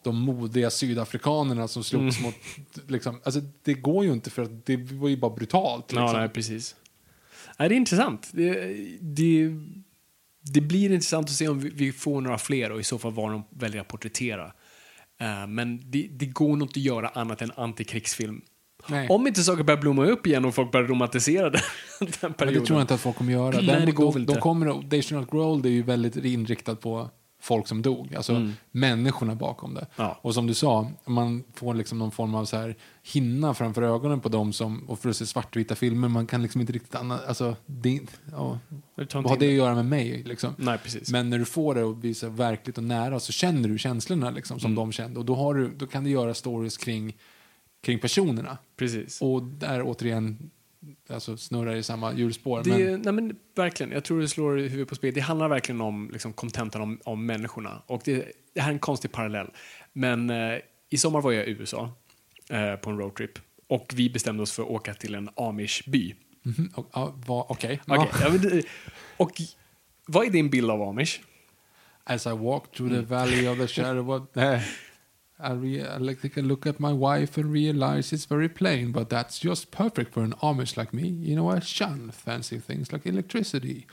de 0.05 0.15
modiga 0.19 0.69
sydafrikanerna 0.69 1.67
som 1.67 1.83
slogs 1.83 2.19
Mm. 2.19 2.31
mot... 2.31 2.89
Liksom, 2.89 3.19
alltså, 3.23 3.41
det 3.63 3.73
går 3.73 4.05
ju 4.05 4.11
inte 4.13 4.29
för 4.29 4.43
att 4.43 4.65
det 4.65 4.77
var 4.77 5.09
ju 5.09 5.17
bara 5.17 5.35
brutalt. 5.35 5.91
Liksom. 5.91 6.05
Ja, 6.05 6.19
nej, 6.19 6.29
precis. 6.29 6.75
Nej, 7.59 7.69
det 7.69 7.75
är 7.75 7.77
intressant. 7.77 8.29
Det, 8.33 8.53
det, 9.01 9.49
det 10.41 10.61
blir 10.61 10.91
intressant 10.91 11.29
att 11.29 11.35
se 11.35 11.47
om 11.47 11.59
vi, 11.59 11.69
vi 11.69 11.91
får 11.91 12.21
några 12.21 12.37
fler 12.37 12.71
och 12.71 12.79
i 12.79 12.83
så 12.83 12.97
fall 12.97 13.13
vad 13.13 13.31
de 13.31 13.43
väljer 13.49 13.81
att 13.81 13.87
porträttera. 13.87 14.45
Eh, 15.21 15.47
men 15.47 15.91
det, 15.91 16.07
det 16.11 16.25
går 16.25 16.47
nog 16.55 16.61
inte 16.67 16.79
att 16.79 16.83
göra 16.83 17.09
annat 17.09 17.41
än 17.41 17.51
antikrigsfilm. 17.55 18.41
Nej. 18.87 19.09
Om 19.09 19.27
inte 19.27 19.43
saker 19.43 19.63
börjar 19.63 19.81
blomma 19.81 20.05
upp 20.05 20.27
igen 20.27 20.45
och 20.45 20.55
folk 20.55 20.71
börjar 20.71 20.87
romantisera 20.87 21.49
den, 21.49 21.61
den 21.99 22.09
Men 22.21 22.33
perioden. 22.33 22.59
det 22.61 22.65
tror 22.67 22.79
jag 22.79 22.83
inte 22.83 22.93
att 22.93 23.01
folk 23.01 23.17
kommer 23.17 23.33
göra. 23.33 23.61
Nej, 23.61 23.85
det 23.85 23.91
går 23.91 24.13
de, 24.13 24.25
de 24.25 24.35
kommer, 24.41 24.89
They 24.89 25.01
Should 25.01 25.21
Not 25.21 25.31
Grow 25.31 25.45
Old 25.51 25.65
är 25.65 25.69
ju 25.69 25.83
väldigt 25.83 26.15
inriktat 26.15 26.81
på 26.81 27.09
folk 27.41 27.67
som 27.67 27.81
dog. 27.81 28.15
Alltså 28.15 28.49
människorna 28.71 29.35
bakom 29.35 29.73
det. 29.73 29.79
Mm. 29.79 29.89
Ja. 29.95 30.19
Och 30.21 30.33
som 30.33 30.47
du 30.47 30.53
sa, 30.53 30.87
man 31.05 31.43
får 31.53 31.73
liksom 31.73 31.99
någon 31.99 32.11
form 32.11 32.35
av 32.35 32.45
så 32.45 32.57
här 32.57 32.75
hinna 33.03 33.53
framför 33.53 33.81
ögonen 33.81 34.19
på 34.19 34.29
dem 34.29 34.53
som, 34.53 34.89
och 34.89 34.99
för 34.99 35.09
att 35.09 35.15
se 35.15 35.25
svartvita 35.25 35.75
filmer, 35.75 36.07
man 36.07 36.27
kan 36.27 36.41
liksom 36.41 36.61
inte 36.61 36.73
riktigt 36.73 36.95
anna, 36.95 37.19
alltså, 37.27 37.55
det, 37.65 37.99
ja, 38.31 38.59
Det 38.95 39.15
vad 39.15 39.29
har 39.29 39.37
det 39.37 39.47
att 39.47 39.53
göra 39.53 39.75
med 39.75 39.85
mig 39.85 40.23
liksom? 40.25 40.53
Nej, 40.57 40.77
precis. 40.77 41.11
Men 41.11 41.29
när 41.29 41.37
du 41.39 41.45
får 41.45 41.75
det 41.75 41.81
att 41.83 41.97
visa 41.97 42.29
verkligt 42.29 42.77
och 42.77 42.83
nära 42.83 43.19
så 43.19 43.31
känner 43.31 43.69
du 43.69 43.77
känslorna 43.77 44.29
liksom, 44.29 44.59
som 44.59 44.71
Mm. 44.71 44.75
de 44.75 44.91
kände. 44.91 45.19
Och 45.19 45.25
då, 45.25 45.35
har 45.35 45.53
du, 45.53 45.69
då 45.77 45.87
kan 45.87 46.03
du 46.03 46.09
göra 46.09 46.33
stories 46.33 46.77
kring, 46.77 47.15
kring 47.85 47.99
personerna. 47.99 48.57
precis. 48.75 49.21
Och 49.21 49.43
där 49.43 49.81
återigen 49.85 50.51
alltså, 51.09 51.37
snurrar 51.37 51.75
i 51.75 51.83
samma 51.83 52.13
hjulspår. 52.13 52.63
Det, 52.63 52.69
men, 52.69 53.01
nej 53.01 53.13
men 53.13 53.35
verkligen, 53.55 53.91
jag 53.91 54.03
tror 54.03 54.21
det 54.21 54.27
slår 54.27 54.55
huvudet 54.57 54.87
på 54.89 54.95
spel. 54.95 55.13
Det 55.13 55.21
handlar 55.21 55.47
verkligen 55.47 55.81
om 55.81 56.09
liksom, 56.13 56.33
contentan 56.33 56.81
om, 56.81 56.99
om 57.05 57.25
människorna. 57.25 57.81
Och 57.87 58.01
det, 58.05 58.31
det 58.53 58.61
här 58.61 58.69
är 58.69 58.73
en 58.73 58.79
konstig 58.79 59.11
parallell. 59.11 59.47
Men 59.93 60.29
eh, 60.29 60.57
i 60.89 60.97
sommar 60.97 61.21
var 61.21 61.31
jag 61.31 61.47
i 61.47 61.51
USA 61.51 61.91
eh, 62.49 62.75
på 62.75 62.89
en 62.89 62.97
roadtrip. 62.97 63.39
Och 63.67 63.93
vi 63.95 64.09
bestämde 64.09 64.43
oss 64.43 64.51
för 64.51 64.63
att 64.63 64.69
åka 64.69 64.93
till 64.93 65.15
en 65.15 65.29
amish-by. 65.29 66.15
Ja, 66.93 67.13
vad- 67.27 67.45
Okej. 67.49 67.81
Men 67.85 67.99
det- 68.41 68.65
och 69.17 69.31
vad 70.07 70.25
är 70.25 70.29
din 70.31 70.49
bild 70.49 70.71
av 70.71 70.81
amish? 70.81 71.19
As 72.03 72.25
I 72.27 72.29
walk 72.29 72.71
through 72.71 72.93
Mm. 72.93 73.05
the 73.05 73.13
valley 73.15 73.47
of 73.47 73.57
the 73.57 73.67
shadow 73.67 74.11
of... 74.11 74.23
I, 75.39 75.51
re- 75.53 75.83
I 75.83 75.97
like 75.97 76.21
to 76.21 76.29
take 76.29 76.37
a 76.37 76.41
look 76.41 76.65
at 76.65 76.79
my 76.79 76.93
wife 76.93 77.37
and 77.37 77.51
realize 77.51 78.13
it's 78.13 78.25
very 78.25 78.47
plain, 78.47 78.91
but 78.91 79.09
that's 79.09 79.37
just 79.37 79.69
perfect 79.69 80.13
for 80.13 80.23
an 80.23 80.33
Amish 80.41 80.77
like 80.77 80.93
me. 80.93 81.07
You 81.07 81.35
know, 81.35 81.49
I 81.49 81.59
shun 81.59 82.11
fancy 82.11 82.57
things 82.57 82.93
like 82.93 83.05
electricity. 83.05 83.85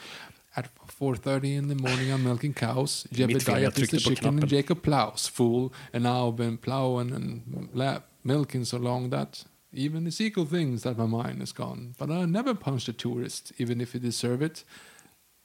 At 0.54 0.68
4.30 0.86 1.56
in 1.56 1.68
the 1.68 1.74
morning 1.74 2.12
I'm 2.12 2.24
milking 2.24 2.54
cows. 2.54 3.06
Jebediah 3.12 3.76
is 3.78 3.90
the 3.90 3.98
chicken 3.98 4.38
and. 4.38 4.48
Jacob 4.48 4.82
plows, 4.82 5.26
fool. 5.26 5.72
And 5.92 6.04
now 6.04 6.28
I've 6.28 6.36
been 6.36 6.58
plowing 6.58 7.10
and 7.10 7.68
la- 7.72 8.02
milking 8.22 8.64
so 8.64 8.76
long 8.76 9.10
that 9.10 9.44
even 9.72 10.04
the 10.04 10.08
Ezekiel 10.08 10.44
thinks 10.44 10.82
that 10.82 10.98
my 10.98 11.06
mind 11.06 11.42
is 11.42 11.52
gone. 11.52 11.94
But 11.98 12.10
I 12.10 12.26
never 12.26 12.54
punched 12.54 12.88
a 12.88 12.92
tourist, 12.92 13.52
even 13.58 13.80
if 13.80 13.94
he 13.94 13.98
deserve 13.98 14.42
it. 14.42 14.62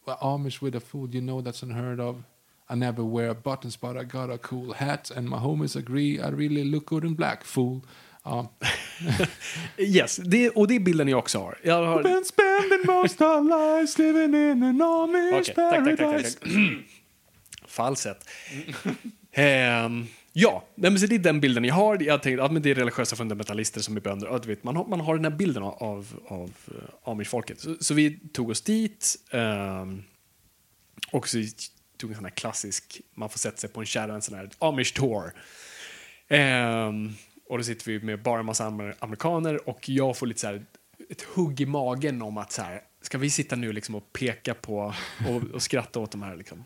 Well, 0.05 0.17
Amish 0.21 0.61
with 0.61 0.75
a 0.75 0.79
food, 0.79 1.15
you 1.15 1.21
know 1.21 1.41
that's 1.41 1.63
unheard 1.63 1.99
of. 1.99 2.23
I 2.69 2.75
never 2.75 3.03
wear 3.03 3.33
buttons, 3.33 3.79
but 3.81 3.95
I 3.95 4.03
got 4.03 4.29
a 4.29 4.37
cool 4.37 4.73
hat, 4.73 5.11
and 5.17 5.29
my 5.29 5.37
homies 5.37 5.75
agree 5.75 6.19
I 6.19 6.29
really 6.29 6.63
look 6.63 6.85
good 6.85 7.05
in 7.05 7.15
black, 7.15 7.43
fool. 7.43 7.81
Ja. 8.23 8.51
Yes, 9.77 10.17
det, 10.17 10.49
och 10.49 10.67
det 10.67 10.75
är 10.75 10.79
bilden 10.79 11.07
jag 11.07 11.19
också 11.19 11.39
har. 11.39 11.57
Jag 11.63 11.85
har 11.85 12.03
Been 12.03 12.25
spending 12.25 12.95
most 12.95 13.21
of 13.21 13.45
lives 13.45 13.97
living 13.97 14.35
in 14.35 14.63
an 14.63 14.81
Amish 14.81 15.45
tack, 15.45 15.55
tack, 15.55 15.97
paradise. 15.97 16.39
tack. 16.39 16.49
Falsett. 17.67 18.29
Ehm, 19.31 20.05
ja, 20.33 20.63
nej, 20.75 20.91
men 20.91 20.99
så 20.99 21.05
det 21.07 21.15
är 21.15 21.19
den 21.19 21.39
bilden 21.39 21.63
jag 21.63 21.75
har. 21.75 22.03
Jag 22.03 22.23
tänkte 22.23 22.43
att 22.43 22.51
men 22.51 22.61
det 22.61 22.69
är 22.71 22.75
religiösa 22.75 23.15
fundamentalister 23.15 23.81
som 23.81 23.97
är 23.97 24.01
bönder. 24.01 24.39
Du 24.41 24.47
vet, 24.47 24.63
man, 24.63 24.75
har, 24.75 24.85
man 24.85 24.99
har 24.99 25.15
den 25.15 25.25
här 25.25 25.31
bilden 25.37 25.63
av, 25.63 25.73
av, 25.83 26.07
av 26.27 26.51
uh, 26.71 26.81
amish-folket. 27.03 27.59
Så, 27.59 27.75
så 27.79 27.93
vi 27.93 28.19
tog 28.33 28.49
oss 28.49 28.61
dit. 28.61 29.15
ehm, 29.31 30.03
och 31.11 31.27
så 31.29 31.37
tog 31.97 32.09
en 32.09 32.15
sån 32.15 32.25
här 32.25 32.31
klassisk, 32.31 33.01
man 33.13 33.29
får 33.29 33.39
sätta 33.39 33.57
sig 33.57 33.69
på 33.69 33.79
en 33.79 33.85
kärra, 33.85 34.13
en 34.13 34.21
sån 34.21 34.37
här 34.37 34.49
amish 34.59 34.93
tour. 34.93 35.33
Um, 36.29 37.15
och 37.49 37.57
då 37.57 37.63
sitter 37.63 37.91
vi 37.91 37.99
med 37.99 38.21
bara 38.21 38.39
en 38.39 38.45
massa 38.45 38.65
amer- 38.65 38.95
amerikaner 38.99 39.69
och 39.69 39.89
jag 39.89 40.17
får 40.17 40.27
lite 40.27 40.39
så 40.39 40.47
här 40.47 40.65
ett 41.09 41.21
hugg 41.21 41.61
i 41.61 41.65
magen 41.65 42.21
om 42.21 42.37
att 42.37 42.51
så 42.51 42.61
här, 42.61 42.81
ska 43.01 43.17
vi 43.17 43.29
sitta 43.29 43.55
nu 43.55 43.73
liksom 43.73 43.95
och 43.95 44.13
peka 44.13 44.53
på 44.53 44.93
och, 45.27 45.43
och 45.53 45.61
skratta 45.61 45.99
åt 45.99 46.11
de 46.11 46.21
här 46.21 46.35
liksom. 46.35 46.65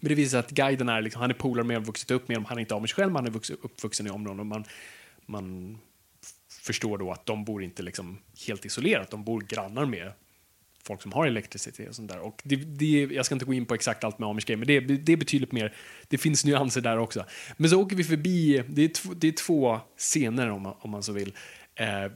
Men 0.00 0.08
det 0.08 0.14
visar 0.14 0.30
sig 0.30 0.38
att 0.38 0.50
guiden 0.50 0.88
är, 0.88 1.02
liksom, 1.02 1.20
han 1.20 1.30
är 1.30 1.34
polare 1.34 1.66
med 1.66 1.76
och 1.76 1.86
vuxit 1.86 2.10
upp 2.10 2.28
med 2.28 2.36
dem. 2.36 2.44
Han 2.44 2.58
är 2.58 2.60
inte 2.60 2.74
amish 2.74 2.94
själv, 2.94 3.12
men 3.12 3.16
han 3.16 3.26
är 3.26 3.30
vuxen, 3.30 3.56
uppvuxen 3.62 4.06
i 4.06 4.10
området. 4.10 4.46
Man, 4.46 4.64
man 5.26 5.78
förstår 6.50 6.98
då 6.98 7.12
att 7.12 7.26
de 7.26 7.44
bor 7.44 7.62
inte 7.62 7.82
liksom 7.82 8.18
helt 8.46 8.64
isolerat. 8.64 9.10
De 9.10 9.24
bor 9.24 9.40
grannar 9.40 9.84
med 9.84 10.12
folk 10.84 11.02
som 11.02 11.12
har 11.12 11.26
elektricitet 11.26 11.88
och 11.88 11.94
sånt 11.94 12.10
där. 12.10 12.18
Och 12.18 12.40
det, 12.44 12.56
det, 12.56 13.08
jag 13.10 13.26
ska 13.26 13.34
inte 13.34 13.44
gå 13.44 13.54
in 13.54 13.66
på 13.66 13.74
exakt 13.74 14.04
allt 14.04 14.18
med 14.18 14.28
amish 14.28 14.44
men 14.48 14.66
det, 14.66 14.80
det 14.80 15.12
är 15.12 15.16
betydligt 15.16 15.52
mer, 15.52 15.74
det 16.08 16.18
finns 16.18 16.44
nyanser 16.44 16.80
där 16.80 16.98
också. 16.98 17.24
Men 17.56 17.70
så 17.70 17.80
åker 17.82 17.96
vi 17.96 18.04
förbi, 18.04 18.62
det 18.68 18.84
är, 18.84 18.88
två, 18.88 19.14
det 19.14 19.28
är 19.28 19.32
två 19.32 19.80
scener 19.96 20.50
om 20.50 20.62
man, 20.62 20.74
om 20.78 20.90
man 20.90 21.02
så 21.02 21.12
vill. 21.12 21.32
Eh, 21.74 22.12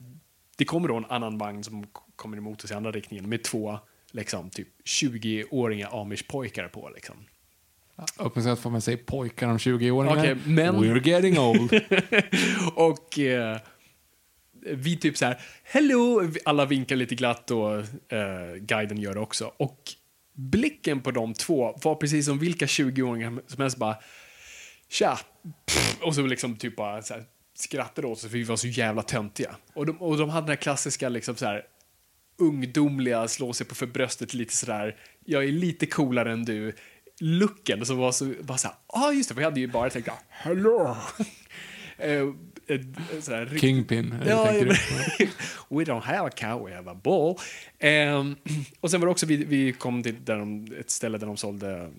det 0.56 0.64
kommer 0.64 0.88
då 0.88 0.96
en 0.96 1.04
annan 1.04 1.38
vagn 1.38 1.64
som 1.64 1.86
kommer 2.16 2.36
emot 2.36 2.64
oss 2.64 2.70
i 2.70 2.74
andra 2.74 2.90
riktningen 2.90 3.28
med 3.28 3.44
två 3.44 3.78
liksom, 4.12 4.50
typ 4.50 4.68
20-åriga 4.84 5.88
amish-pojkar 5.88 6.68
på. 6.68 6.90
Liksom. 6.94 7.16
Uppmärksammat 8.18 8.60
får 8.60 8.70
man 8.70 8.80
säga 8.80 8.98
pojkar 9.06 9.48
om 9.48 9.56
20-åringar. 9.58 10.18
Okej, 10.18 10.36
men- 10.46 10.76
We're 10.76 11.08
getting 11.08 11.38
old. 11.38 11.72
och 12.74 13.18
eh, 13.18 13.58
vi 14.64 14.96
typ 14.96 15.16
så 15.16 15.24
här, 15.24 15.40
hello, 15.64 16.30
alla 16.44 16.64
vinkar 16.64 16.96
lite 16.96 17.14
glatt 17.14 17.50
och 17.50 17.78
eh, 18.12 18.54
guiden 18.56 18.98
gör 18.98 19.14
det 19.14 19.20
också. 19.20 19.52
Och 19.56 19.78
blicken 20.32 21.00
på 21.00 21.10
de 21.10 21.34
två 21.34 21.78
var 21.82 21.94
precis 21.94 22.26
som 22.26 22.38
vilka 22.38 22.66
20-åringar 22.66 23.40
som 23.46 23.62
helst 23.62 23.76
bara, 23.76 23.96
tja, 24.88 25.18
pff, 25.66 25.98
och 26.02 26.14
så 26.14 26.26
liksom 26.26 26.56
typ 26.56 26.76
bara 26.76 27.02
så 27.02 27.14
här, 27.14 27.24
skrattade 27.54 28.06
åt 28.06 28.12
oss 28.12 28.22
för 28.22 28.28
vi 28.28 28.44
var 28.44 28.56
så 28.56 28.66
jävla 28.66 29.02
töntiga. 29.02 29.56
Och 29.74 29.86
de, 29.86 30.02
och 30.02 30.18
de 30.18 30.30
hade 30.30 30.44
den 30.44 30.48
här 30.48 30.62
klassiska 30.62 31.08
liksom 31.08 31.36
så 31.36 31.46
här 31.46 31.62
ungdomliga, 32.38 33.28
slå 33.28 33.52
sig 33.52 33.66
på 33.66 33.74
för 33.74 33.86
bröstet 33.86 34.34
lite 34.34 34.56
sådär, 34.56 34.96
jag 35.24 35.44
är 35.44 35.52
lite 35.52 35.86
coolare 35.86 36.32
än 36.32 36.44
du, 36.44 36.72
looken 37.20 37.86
som 37.86 37.98
var 37.98 38.12
så, 38.12 38.32
bara 38.40 38.58
såhär, 38.58 38.76
ja 38.92 39.06
ah, 39.06 39.12
just 39.12 39.28
det, 39.28 39.34
för 39.34 39.42
jag 39.42 39.50
hade 39.50 39.60
ju 39.60 39.66
bara 39.66 39.90
tänkt, 39.90 40.08
hello. 40.28 40.96
Eh, 41.98 42.24
Eh, 42.66 42.80
sådär 43.20 43.58
Kingpin, 43.58 44.14
Ja, 44.26 44.44
we 45.68 45.84
don't 45.84 46.00
have 46.00 46.26
a 46.26 46.30
cow, 46.36 46.66
we 46.66 46.74
have 46.74 46.90
a 46.90 47.00
bull. 47.04 47.36
Ehm, 47.78 48.36
och 48.80 48.90
sen 48.90 49.00
var 49.00 49.06
det 49.06 49.10
också, 49.12 49.26
vi, 49.26 49.36
vi 49.36 49.72
kom 49.72 50.02
till 50.02 50.24
där 50.24 50.38
de, 50.38 50.66
ett 50.80 50.90
ställe 50.90 51.18
där 51.18 51.26
de 51.26 51.36
sålde, 51.36 51.90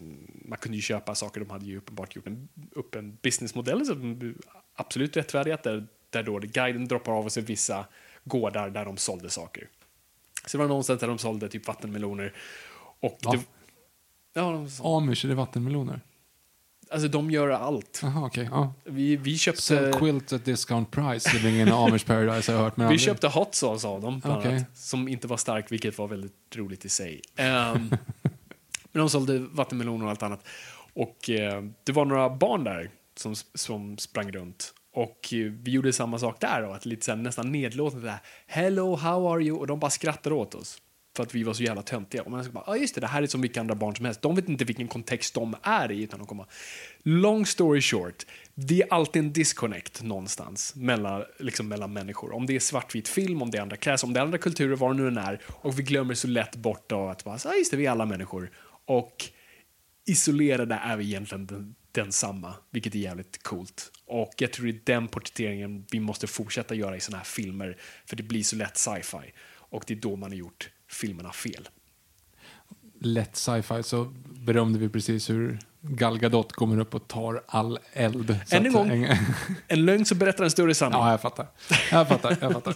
man 0.45 0.57
kunde 0.57 0.75
ju 0.75 0.81
köpa 0.81 1.15
saker, 1.15 1.39
de 1.39 1.49
hade 1.49 1.65
ju 1.65 1.77
uppenbart 1.77 2.15
gjort 2.15 2.27
en, 2.27 2.47
upp 2.71 2.95
en 2.95 3.17
businessmodell 3.21 3.85
som 3.85 4.35
absolut 4.75 5.17
rättfärdigat, 5.17 5.63
där, 5.63 5.87
där 6.09 6.23
då 6.23 6.39
guiden 6.39 6.87
droppar 6.87 7.13
av 7.13 7.29
sig 7.29 7.43
vissa 7.43 7.85
gårdar 8.23 8.69
där 8.69 8.85
de 8.85 8.97
sålde 8.97 9.29
saker. 9.29 9.67
Så 10.45 10.57
det 10.57 10.61
var 10.61 10.67
någonstans 10.67 10.99
där 10.99 11.07
de 11.07 11.17
sålde 11.17 11.49
typ 11.49 11.67
vattenmeloner. 11.67 12.33
Och 12.99 13.19
Va? 13.23 13.31
det, 13.31 13.39
ja, 14.33 14.51
de, 14.51 14.85
Amish, 14.85 15.25
är 15.25 15.29
det 15.29 15.35
vattenmeloner? 15.35 16.01
Alltså 16.95 17.07
de 17.07 17.31
gör 17.31 17.49
allt. 17.49 17.99
Jaha, 18.03 18.25
okej. 18.25 18.47
ja. 18.51 18.73
Vi, 18.83 19.15
vi 19.15 19.37
köpte... 19.37 19.61
Sell 19.61 19.93
quilts 19.93 20.33
at 20.33 20.45
discount 20.45 20.91
price, 20.91 21.29
det 21.41 21.47
är 21.47 21.51
ingen 21.51 21.71
Amish 21.71 22.05
paradise 22.05 22.51
har 22.51 22.57
jag 22.59 22.63
hört. 22.63 22.77
Men 22.77 22.83
Vi 22.87 22.93
aldrig- 22.93 22.99
köpte 23.01 23.27
hot 23.27 23.55
sauce 23.55 23.87
av 23.87 24.01
dem, 24.01 24.19
bland 24.19 24.39
Okej. 24.39 24.51
annat, 24.51 24.77
som 24.77 25.07
inte 25.07 25.27
var 25.27 25.37
stark, 25.37 25.71
vilket 25.71 25.97
var 25.97 26.07
väldigt 26.07 26.55
roligt 26.55 26.85
i 26.85 26.89
sig. 26.89 27.21
Ehm, 27.35 27.89
men 28.91 28.99
de 28.99 29.09
sålde 29.09 29.39
vattenmeloner 29.39 30.05
och 30.05 30.11
allt 30.11 30.23
annat. 30.23 30.47
Och 30.93 31.29
eh, 31.29 31.63
det 31.83 31.91
var 31.91 32.05
några 32.05 32.29
barn 32.29 32.63
där 32.63 32.89
som, 33.17 33.35
som 33.53 33.97
sprang 33.97 34.31
runt. 34.31 34.73
Och 34.93 35.33
eh, 35.33 35.51
vi 35.63 35.71
gjorde 35.71 35.93
samma 35.93 36.19
sak 36.19 36.39
där, 36.41 36.61
då, 36.61 36.71
att 36.71 36.85
lite 36.85 37.05
så 37.05 37.11
här, 37.11 37.17
nästan 37.17 37.51
nedlåtande 37.51 38.07
där. 38.07 38.19
Hello, 38.47 38.95
how 38.95 39.33
are 39.33 39.43
you? 39.43 39.57
Och 39.57 39.67
de 39.67 39.79
bara 39.79 39.91
skrattade 39.91 40.35
åt 40.35 40.55
oss. 40.55 40.77
För 41.15 41.23
att 41.23 41.35
vi 41.35 41.43
var 41.43 41.53
så 41.53 41.63
jävla 41.63 41.81
töntiga. 41.81 42.23
Och 42.23 42.31
man 42.31 42.43
ska 42.43 42.53
bara, 42.53 42.63
ah, 42.67 42.75
just 42.75 42.95
det, 42.95 43.01
det 43.01 43.07
här 43.07 43.23
är 43.23 43.27
som 43.27 43.41
vilka 43.41 43.59
andra 43.59 43.75
barn 43.75 43.95
som 43.95 44.05
helst. 44.05 44.21
De 44.21 44.35
vet 44.35 44.49
inte 44.49 44.65
vilken 44.65 44.87
kontext 44.87 45.33
de 45.33 45.55
är 45.63 45.91
i. 45.91 46.03
Utan 46.03 46.19
de 46.19 46.27
kommer. 46.27 46.45
Long 47.03 47.45
story 47.45 47.81
short, 47.81 48.25
det 48.55 48.81
är 48.81 48.93
alltid 48.93 49.19
en 49.19 49.33
disconnect 49.33 50.03
någonstans 50.03 50.75
mellan, 50.75 51.23
liksom 51.39 51.67
mellan 51.67 51.93
människor. 51.93 52.33
Om 52.33 52.45
det 52.45 52.55
är 52.55 52.59
svartvit 52.59 53.07
film, 53.07 53.41
om 53.41 53.51
det 53.51 53.57
är 53.57 53.61
andra 53.61 53.77
kläder, 53.77 54.05
om 54.05 54.13
det 54.13 54.19
är 54.19 54.23
andra 54.23 54.37
kulturer, 54.37 54.75
vad 54.75 54.91
det 54.91 55.03
nu 55.03 55.07
än 55.07 55.17
är. 55.17 55.41
Och 55.47 55.79
vi 55.79 55.83
glömmer 55.83 56.13
så 56.13 56.27
lätt 56.27 56.55
bort 56.55 56.89
då 56.89 57.07
att 57.07 57.23
bara, 57.23 57.39
ah, 57.45 57.55
just 57.55 57.71
det, 57.71 57.77
vi 57.77 57.85
är 57.85 57.91
alla 57.91 58.05
människor. 58.05 58.51
Och 58.85 59.25
isolerade 60.05 60.75
är 60.75 60.97
vi 60.97 61.05
egentligen 61.05 61.45
den, 61.47 61.75
densamma, 61.91 62.53
vilket 62.71 62.95
är 62.95 62.99
jävligt 62.99 63.43
coolt. 63.43 63.91
Och 64.05 64.33
jag 64.37 64.53
tror 64.53 64.65
det 64.65 64.71
är 64.71 64.81
den 64.85 65.07
porträtteringen 65.07 65.85
vi 65.91 65.99
måste 65.99 66.27
fortsätta 66.27 66.75
göra 66.75 66.97
i 66.97 66.99
såna 66.99 67.17
här 67.17 67.25
filmer, 67.25 67.77
för 68.05 68.15
det 68.15 68.23
blir 68.23 68.43
så 68.43 68.55
lätt 68.55 68.77
sci-fi. 68.77 69.33
Och 69.69 69.83
det 69.87 69.93
är 69.93 69.97
då 69.97 70.15
man 70.15 70.31
har 70.31 70.37
gjort 70.37 70.69
filmerna 70.89 71.31
fel. 71.31 71.69
lätt 72.99 73.35
sci-fi 73.35 73.83
så 73.83 74.13
berömde 74.25 74.79
vi 74.79 74.89
precis 74.89 75.29
hur 75.29 75.59
Gal 75.81 76.19
Gadot 76.19 76.51
kommer 76.53 76.79
upp 76.79 76.95
och 76.95 77.07
tar 77.07 77.43
all 77.47 77.79
eld. 77.93 78.39
Än 78.51 78.65
en 78.65 78.73
gång. 78.73 79.07
En 79.67 79.85
lögn 79.85 80.05
som 80.05 80.17
berättar 80.17 80.43
en 80.43 80.51
större 80.51 80.75
sanning. 80.75 80.99
Ja, 80.99 81.11
jag 81.11 81.21
fattar. 81.21 81.47
Jag 81.91 82.07
fattar. 82.07 82.37
Jag 82.41 82.53
fattar. 82.53 82.75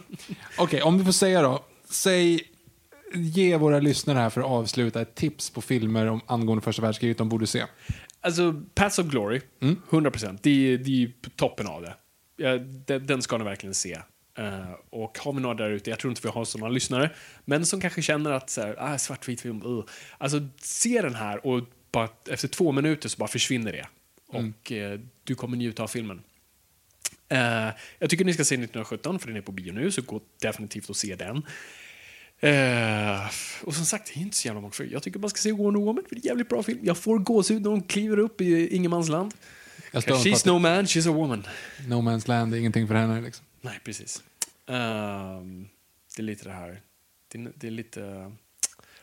Okej, 0.57 0.81
om 0.81 0.97
du 0.97 1.05
får 1.05 1.11
säga 1.11 1.41
då. 1.41 1.65
Säg, 1.89 2.41
ge 3.13 3.57
våra 3.57 3.79
lyssnare 3.79 4.17
här 4.17 4.29
för 4.29 4.41
att 4.41 4.47
avsluta 4.47 5.01
ett 5.01 5.15
tips 5.15 5.49
på 5.49 5.61
filmer 5.61 6.05
om, 6.05 6.21
angående 6.25 6.61
första 6.61 6.81
världskriget 6.81 7.17
de 7.17 7.29
borde 7.29 7.47
se. 7.47 7.65
Alltså, 8.21 8.63
Paths 8.75 8.99
of 8.99 9.05
Glory, 9.07 9.41
Mm. 9.61 9.81
100%. 9.89 10.39
Det 10.41 10.77
det 10.77 10.83
är 10.89 10.95
ju 10.95 11.11
toppen 11.35 11.67
av 11.67 11.81
det. 11.81 11.95
Ja, 12.37 12.57
den, 12.57 13.07
den 13.07 13.21
ska 13.21 13.37
ni 13.37 13.43
verkligen 13.43 13.73
se. 13.75 13.99
Eh, 14.39 14.71
och 14.89 15.19
har 15.19 15.33
vi 15.33 15.41
några 15.41 15.55
där 15.55 15.69
ute, 15.69 15.89
jag 15.89 15.99
tror 15.99 16.11
inte 16.11 16.21
vi 16.23 16.29
har 16.29 16.45
sådana 16.45 16.69
lyssnare, 16.69 17.11
men 17.45 17.65
som 17.65 17.81
kanske 17.81 18.01
känner 18.01 18.31
att 18.31 18.49
så 18.49 18.61
här, 18.61 18.75
ah, 18.79 18.97
svartvit 18.97 19.41
film, 19.41 19.61
uh. 19.65 19.83
Alltså, 20.17 20.47
se 20.61 21.01
den 21.01 21.15
här 21.15 21.45
och 21.47 21.63
bara, 21.91 22.09
efter 22.29 22.47
två 22.47 22.71
minuter 22.71 23.09
så 23.09 23.17
bara 23.17 23.27
försvinner 23.27 23.71
det. 23.71 23.87
Mm. 24.33 24.53
Och 24.59 24.71
eh, 24.71 24.99
du 25.23 25.35
kommer 25.35 25.57
njuta 25.57 25.83
av 25.83 25.87
filmen. 25.87 26.21
Eh, 27.29 27.69
jag 27.99 28.09
tycker 28.09 28.25
ni 28.25 28.33
ska 28.33 28.43
se 28.43 28.55
1917, 28.55 29.19
för 29.19 29.27
den 29.27 29.37
är 29.37 29.41
på 29.41 29.51
bio 29.51 29.73
nu, 29.73 29.91
så 29.91 30.01
gå 30.01 30.21
definitivt 30.41 30.89
och 30.89 30.95
se 30.95 31.15
den. 31.15 31.37
Eh, 32.39 33.29
och 33.63 33.75
som 33.75 33.85
sagt, 33.85 34.11
det 34.13 34.19
är 34.19 34.21
inte 34.21 34.37
så 34.37 34.47
jävla 34.47 34.61
många. 34.61 34.73
Jag 34.91 35.03
tycker 35.03 35.19
man 35.19 35.29
ska 35.29 35.41
se 35.41 35.51
Wonder 35.51 35.81
Woman, 35.81 36.03
för 36.09 36.15
det 36.15 36.19
är 36.19 36.21
en 36.21 36.27
jävligt 36.27 36.49
bra 36.49 36.63
film. 36.63 36.79
Jag 36.83 36.97
får 36.97 37.19
gåshud 37.19 37.61
när 37.61 37.69
de 37.69 37.83
kliver 37.83 38.19
upp 38.19 38.41
i 38.41 38.75
ingenmansland. 38.75 39.33
She's 39.91 40.47
no 40.47 40.59
man, 40.59 40.85
she's 40.85 41.09
a 41.09 41.13
woman. 41.13 41.47
No 41.87 41.93
Man's 41.93 42.27
Land 42.27 42.53
är 42.53 42.57
ingenting 42.57 42.87
för 42.87 42.95
henne. 42.95 43.21
Liksom. 43.21 43.45
Nej, 43.61 43.79
precis. 43.83 44.23
Ehm, 44.69 45.67
det 46.15 46.21
är 46.21 46.23
lite 46.23 46.43
det 46.43 46.53
här. 46.53 46.81
Det 47.27 47.39
är, 47.39 47.51
det 47.55 47.67
är 47.67 47.71
lite 47.71 48.01
uh, 48.01 48.31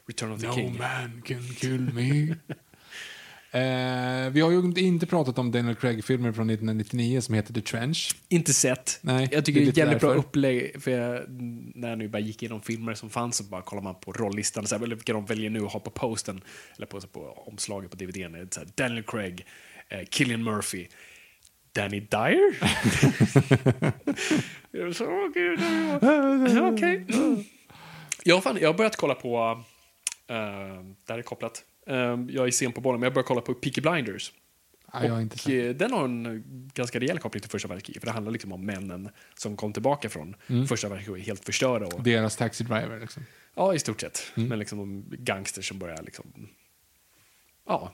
Return 0.07 0.33
of 0.33 0.41
the 0.41 0.47
No 0.47 0.53
King. 0.53 0.79
man 0.79 1.23
can 1.23 1.43
kill 1.43 1.81
me. 1.81 2.29
eh, 3.61 4.31
vi 4.31 4.41
har 4.41 4.51
ju 4.51 4.73
inte 4.77 5.07
pratat 5.07 5.39
om 5.39 5.53
Daniel 5.53 5.75
Craig-filmer 5.75 6.33
från 6.33 6.51
1999 6.51 7.21
som 7.21 7.35
heter 7.35 7.55
The 7.55 7.61
Trench. 7.61 8.17
Inte 8.29 8.55
sett. 8.55 8.99
Nej, 9.03 9.29
jag 9.33 9.45
tycker 9.45 9.61
det 9.61 9.67
är 9.67 9.71
ett 9.71 9.77
jävligt 9.77 10.01
bra 10.01 10.15
upplägg. 10.15 10.83
För 10.83 10.91
jag, 10.91 11.31
när 11.75 11.89
jag 11.89 11.99
nu 11.99 12.09
bara 12.09 12.19
gick 12.19 12.43
igenom 12.43 12.61
filmer 12.61 12.95
som 12.95 13.11
fanns 13.11 13.37
så 13.37 13.45
bara 13.45 13.63
kollar 13.63 13.83
man 13.83 13.95
på 13.95 14.13
rollistan. 14.13 14.67
Så 14.67 14.77
här, 14.77 14.85
eller 14.85 14.97
vilka 14.97 15.13
de 15.13 15.27
väljer 15.27 15.51
nu 15.51 15.65
att 15.65 15.73
ha 15.73 15.81
på 15.81 15.91
posten. 15.91 16.41
Eller 16.77 16.87
på, 16.87 17.01
på 17.01 17.45
omslaget 17.47 17.91
på 17.91 17.97
DVDn. 17.97 18.49
Så 18.51 18.61
här, 18.61 18.69
Daniel 18.75 19.03
Craig, 19.03 19.47
eh, 19.89 20.05
Killian 20.11 20.45
Murphy. 20.45 20.87
Danny 21.77 22.01
Dyer? 22.01 22.59
Jag 24.71 24.97
sa, 24.97 25.05
"Åh, 25.05 25.29
gud, 25.35 25.61
ja, 25.61 26.71
Okej. 26.73 27.07
Jag, 28.25 28.35
har 28.35 28.41
fan, 28.43 28.59
jag 28.61 28.69
har 28.69 28.75
börjat 28.75 28.97
kolla 28.97 29.15
på... 29.15 29.65
Uh, 30.31 30.37
där 31.07 31.19
är 31.19 31.23
kopplat. 31.23 31.65
Eh, 31.87 31.97
jag 32.29 32.47
är 32.47 32.51
sen 32.51 32.73
på 32.73 32.81
bollen, 32.81 33.01
men 33.01 33.07
jag 33.07 33.11
har 33.11 33.15
börjat 33.15 33.27
kolla 33.27 33.41
på 33.41 33.55
Peaky 33.55 33.81
Blinders. 33.81 34.33
Jag 34.93 35.23
inte 35.23 35.37
Och 35.45 35.51
eh, 35.51 35.75
den 35.75 35.93
har 35.93 36.05
en 36.05 36.45
ganska 36.75 37.01
rejäl 37.01 37.19
koppling 37.19 37.41
till 37.41 37.51
första 37.51 37.69
världskriget. 37.69 38.03
För 38.03 38.07
det 38.07 38.13
handlar 38.13 38.33
liksom 38.33 38.53
om 38.53 38.67
männen 38.67 39.09
som 39.35 39.57
kom 39.57 39.73
tillbaka 39.73 40.09
från 40.09 40.37
Mm. 40.47 40.67
första 40.67 40.89
världskriget 40.89 41.27
helt 41.27 41.45
förstörda. 41.45 41.87
Och, 41.87 42.03
Deras 42.03 42.37
Taxi 42.37 42.65
Driver. 42.65 43.01
Liksom. 43.01 43.23
ja, 43.55 43.75
i 43.75 43.79
stort 43.79 44.01
sett. 44.01 44.33
Mm. 44.37 44.49
Men 44.49 44.59
liksom 44.59 44.79
de 44.79 45.05
gangsters 45.25 45.69
som 45.69 45.79
börjar 45.79 46.03
liksom... 46.03 46.49
Ja, 47.67 47.93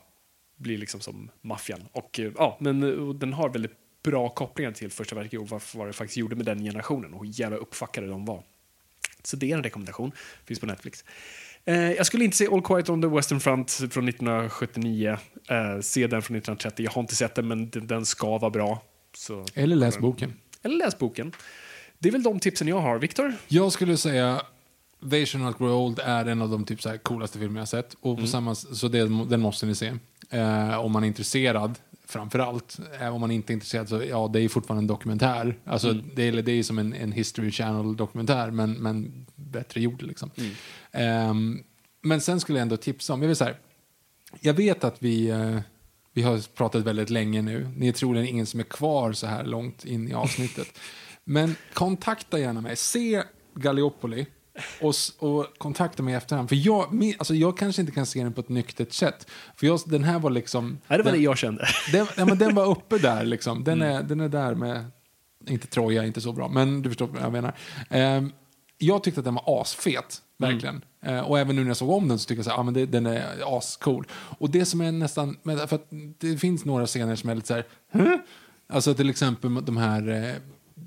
blir 0.56 0.78
liksom 0.78 1.00
som 1.00 1.30
maffian. 1.40 1.88
Och 1.92 2.20
eh, 2.20 2.32
ja, 2.36 2.56
men 2.60 2.82
eh, 2.82 2.88
och 2.88 3.16
den 3.16 3.32
har 3.32 3.48
väldigt 3.48 3.76
bra 4.02 4.28
kopplingar 4.28 4.72
till 4.72 4.90
första 4.90 5.14
världskriget 5.14 5.42
och 5.42 5.48
vad, 5.48 5.62
vad 5.74 5.86
det 5.86 5.92
faktiskt 5.92 6.16
gjorde 6.16 6.36
med 6.36 6.46
den 6.46 6.64
generationen 6.64 7.14
och 7.14 7.24
hur 7.24 7.40
jävla 7.40 7.56
uppfackade 7.56 8.06
de 8.06 8.24
var. 8.24 8.42
Så 9.22 9.36
det 9.36 9.52
är 9.52 9.56
en 9.56 9.62
rekommendation. 9.62 10.12
Finns 10.44 10.60
på 10.60 10.66
Netflix. 10.66 11.04
Eh, 11.64 11.92
jag 11.92 12.06
skulle 12.06 12.24
inte 12.24 12.36
se 12.36 12.46
All 12.46 12.62
Quiet 12.62 12.88
on 12.88 13.02
the 13.02 13.08
Western 13.08 13.40
Front 13.40 13.70
från 13.70 14.08
1979. 14.08 15.18
Eh, 15.48 15.80
se 15.80 16.06
den 16.06 16.22
från 16.22 16.36
1930. 16.36 16.84
Jag 16.84 16.92
har 16.92 17.00
inte 17.00 17.14
sett 17.14 17.34
den, 17.34 17.48
men 17.48 17.70
den, 17.70 17.86
den 17.86 18.06
ska 18.06 18.38
vara 18.38 18.50
bra. 18.50 18.82
Så, 19.14 19.44
Eller 19.54 19.76
läs 19.76 19.98
boken. 19.98 20.34
Eller 20.62 20.76
läs 20.76 20.98
boken. 20.98 21.32
Det 21.98 22.08
är 22.08 22.12
väl 22.12 22.22
de 22.22 22.40
tipsen 22.40 22.68
jag 22.68 22.80
har. 22.80 22.98
Viktor? 22.98 23.34
Jag 23.48 23.72
skulle 23.72 23.96
säga 23.96 24.42
They 25.10 25.26
Shall 25.26 25.40
Not 25.40 25.58
Grow 25.58 25.72
Old 25.72 25.98
är 25.98 26.26
en 26.26 26.42
av 26.42 26.48
de 26.50 26.64
typ 26.64 26.82
så 26.82 26.98
coolaste 26.98 27.38
filmer 27.38 27.56
jag 27.56 27.60
har 27.60 27.66
sett. 27.66 27.96
Och 28.00 28.18
på 28.18 28.26
samma, 28.26 28.54
så 28.54 28.88
det, 28.88 28.98
den 29.28 29.40
måste 29.40 29.66
ni 29.66 29.74
se. 29.74 29.92
Eh, 30.32 30.78
om 30.78 30.92
man 30.92 31.02
är 31.02 31.06
intresserad, 31.06 31.78
framför 32.06 32.38
allt. 32.38 32.78
Eh, 33.00 33.14
om 33.14 33.20
man 33.20 33.30
inte 33.30 33.52
är 33.52 33.54
intresserad 33.54 33.88
så 33.88 34.02
ja, 34.02 34.30
det 34.32 34.40
är 34.40 34.48
fortfarande 34.48 34.82
en 34.82 34.86
dokumentär. 34.86 35.58
Alltså, 35.64 35.92
det, 35.92 36.22
är, 36.22 36.32
det 36.32 36.52
är 36.52 36.62
som 36.62 36.78
en, 36.78 36.94
en 36.94 37.12
History 37.12 37.50
Channel-dokumentär, 37.50 38.50
men, 38.50 38.72
men 38.72 39.26
bättre 39.34 39.80
gjord. 39.80 40.02
Liksom. 40.02 40.30
Ehm, 40.92 41.62
men 42.02 42.20
sen 42.20 42.40
skulle 42.40 42.58
jag 42.58 42.62
ändå 42.62 42.76
tipsa 42.76 43.12
om, 43.14 43.20
jag 43.22 43.28
vill 43.28 43.36
säga, 43.36 43.54
jag 44.40 44.54
vet 44.54 44.84
att 44.84 45.02
vi, 45.02 45.28
eh, 45.28 45.58
vi 46.12 46.22
har 46.22 46.54
pratat 46.54 46.82
väldigt 46.82 47.10
länge 47.10 47.42
nu. 47.42 47.68
Ni 47.76 47.88
är 47.88 47.92
troligen 47.92 48.28
ingen 48.28 48.46
som 48.46 48.60
är 48.60 48.64
kvar 48.64 49.12
så 49.12 49.26
här 49.26 49.44
långt 49.44 49.84
in 49.84 50.08
i 50.08 50.14
avsnittet. 50.14 50.78
Men 51.24 51.54
kontakta 51.74 52.38
gärna 52.38 52.60
mig. 52.60 52.76
Se 52.76 53.22
Gallipoli 53.54 54.26
och, 54.80 54.94
och 55.18 55.46
kontakta 55.58 56.02
mig 56.02 56.14
i 56.14 56.16
efterhand. 56.16 56.48
För 56.48 56.56
jag, 56.56 56.92
min, 56.92 57.14
alltså 57.18 57.34
jag 57.34 57.58
kanske 57.58 57.82
inte 57.82 57.92
kan 57.92 58.06
se 58.06 58.22
den 58.22 58.32
på 58.32 58.40
ett 58.40 58.48
nyktert 58.48 58.92
sätt. 58.92 59.30
För 59.56 59.66
jag, 59.66 59.80
den 59.86 60.04
här 60.04 60.18
var 60.18 60.30
liksom... 60.30 60.78
Nej, 60.88 60.98
det 60.98 61.04
var 61.04 61.10
den, 61.12 61.20
det 61.20 61.24
jag 61.24 61.38
kände. 61.38 61.66
den, 61.92 62.06
ja, 62.16 62.24
men 62.24 62.38
den 62.38 62.54
var 62.54 62.66
uppe 62.66 62.98
där 62.98 63.24
liksom. 63.24 63.64
Den, 63.64 63.82
är, 63.82 64.02
den 64.02 64.20
är 64.20 64.28
där 64.28 64.54
med... 64.54 64.84
Inte 65.48 65.66
Troja, 65.66 66.04
inte 66.04 66.20
så 66.20 66.32
bra, 66.32 66.48
men 66.48 66.82
du 66.82 66.90
förstår 66.90 67.06
vad 67.06 67.22
jag 67.22 67.32
menar. 67.32 67.54
Ehm, 67.90 68.32
jag 68.78 69.02
tyckte 69.02 69.20
att 69.20 69.24
den 69.24 69.34
var 69.34 69.60
asfet, 69.60 70.22
verkligen. 70.38 70.84
Eh, 71.04 71.20
och 71.20 71.38
även 71.38 71.56
nu 71.56 71.62
när 71.62 71.70
jag 71.70 71.76
såg 71.76 71.90
om 71.90 72.08
den 72.08 72.18
så 72.18 72.28
tycker 72.28 72.42
jag 72.42 72.52
att 72.52 72.58
ah, 72.58 72.62
men 72.62 72.74
det, 72.74 72.86
den 72.86 73.06
är 73.06 73.58
ascool. 73.58 74.06
Och 74.12 74.50
det 74.50 74.64
som 74.64 74.80
är 74.80 74.92
nästan, 74.92 75.36
för 75.44 75.78
det 76.18 76.36
finns 76.36 76.64
några 76.64 76.86
scener 76.86 77.16
som 77.16 77.30
är 77.30 77.34
lite 77.34 77.46
så 77.46 77.54
här, 77.54 77.66
"Huh?" 77.92 78.16
Alltså 78.68 78.94
till 78.94 79.10
exempel 79.10 79.64
de 79.64 79.76
här, 79.76 80.08
eh, 80.08 80.34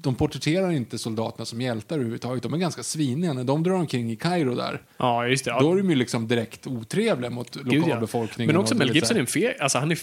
de 0.06 0.15
porträtterar 0.15 0.72
inte 0.72 0.98
soldaterna 0.98 1.45
som 1.45 1.61
hjältar 1.61 1.95
överhuvudtaget. 1.95 2.44
De 2.44 2.53
är 2.53 2.57
ganska 2.57 2.84
sviniga. 2.84 3.34
När 3.34 3.44
de 3.44 3.64
drar 3.64 3.73
omkring 3.73 4.11
i 4.11 4.15
Kairo 4.15 4.56
där, 4.56 4.82
Ja, 4.98 5.27
just 5.27 5.45
det. 5.45 5.52
Ja. 5.52 5.60
då 5.60 5.72
är 5.73 5.77
de 5.77 5.90
ju 5.90 5.95
liksom 5.95 6.27
direkt 6.27 6.68
otrevliga 6.68 7.30
mot 7.30 7.56
Gud, 7.56 7.73
ja. 7.73 7.80
lokalbefolkningen. 7.80 8.48
Men 8.53 8.61
också 8.61 8.76
Mel 8.76 8.95
Gibson 8.95 9.18
är 9.18 9.22
en 9.22 9.27
feg. 9.27 9.56
Alltså, 9.60 9.77
han 9.77 9.91
är 9.91 9.99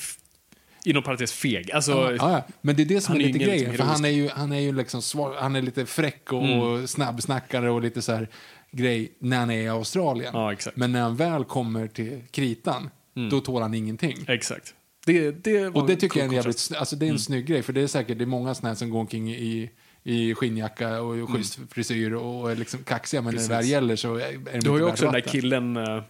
inom 0.84 1.02
parentes 1.02 1.32
feg. 1.32 1.72
Alltså, 1.72 1.92
Ja, 1.92 2.12
ja. 2.16 2.42
Men 2.60 2.76
det 2.76 2.82
är 2.82 2.84
det 2.84 3.00
som 3.00 3.14
är 3.14 3.18
lite 3.18 3.38
grejen. 3.38 3.58
liksom 3.70 3.76
För 3.76 3.84
han 3.92 4.04
är 4.04 4.08
ju, 4.08 4.28
han 4.28 4.52
är 4.52 4.60
ju 4.60 4.72
liksom 4.72 5.02
svar, 5.02 5.36
han 5.40 5.56
är 5.56 5.62
lite 5.62 5.86
fräck 5.86 6.32
och, 6.32 6.42
Mm. 6.44 6.58
och 6.60 6.90
snabbsnackare 6.90 7.70
och 7.70 7.82
lite 7.82 8.02
så 8.02 8.12
här 8.12 8.28
grej 8.70 9.12
när 9.18 9.36
han 9.38 9.50
är 9.50 9.62
i 9.62 9.68
Australien. 9.68 10.30
Ja. 10.34 10.54
Men 10.74 10.92
när 10.92 11.00
han 11.02 11.16
väl 11.16 11.44
kommer 11.44 11.86
till 11.86 12.20
kritan, 12.30 12.90
då 13.30 13.40
tål 13.40 13.62
han 13.62 13.74
ingenting. 13.74 14.16
Exakt. 14.28 14.74
Det, 15.06 15.30
det 15.44 15.66
Och 15.68 15.86
det 15.86 15.96
tycker 15.96 16.18
jag 16.20 16.24
är 16.24 16.28
en 16.28 16.34
jävligt, 16.36 16.70
alltså 16.76 16.96
det 16.96 17.06
är 17.06 17.10
en 17.10 17.18
snygg 17.18 17.46
grej. 17.46 17.62
För 17.62 17.72
det 17.72 17.80
är 17.80 17.86
säkert 17.86 18.18
det 18.18 18.24
är 18.24 18.26
många 18.26 18.54
såna 18.54 18.68
här 18.68 18.74
som 18.76 18.90
går 18.90 19.00
omkring 19.00 19.30
i, 19.34 19.70
i 20.04 20.34
skinnjacka 20.34 21.00
och 21.02 21.30
schysst 21.30 21.58
frisyr 21.70 22.12
och 22.12 22.50
är 22.52 22.56
liksom 22.56 22.84
kaxiga, 22.84 23.22
men 23.22 23.34
när 23.34 23.42
det 23.42 23.48
väl 23.48 23.56
Precis. 23.58 23.70
gäller 23.72 23.96
så 23.96 24.14
är 24.16 24.32
de 24.52 24.58
Du 24.60 24.70
har 24.70 24.78
ju 24.78 24.84
också 24.84 25.04
den 25.04 25.12
där 25.12 25.20
killen, 25.20 25.76
eh, 25.76 26.02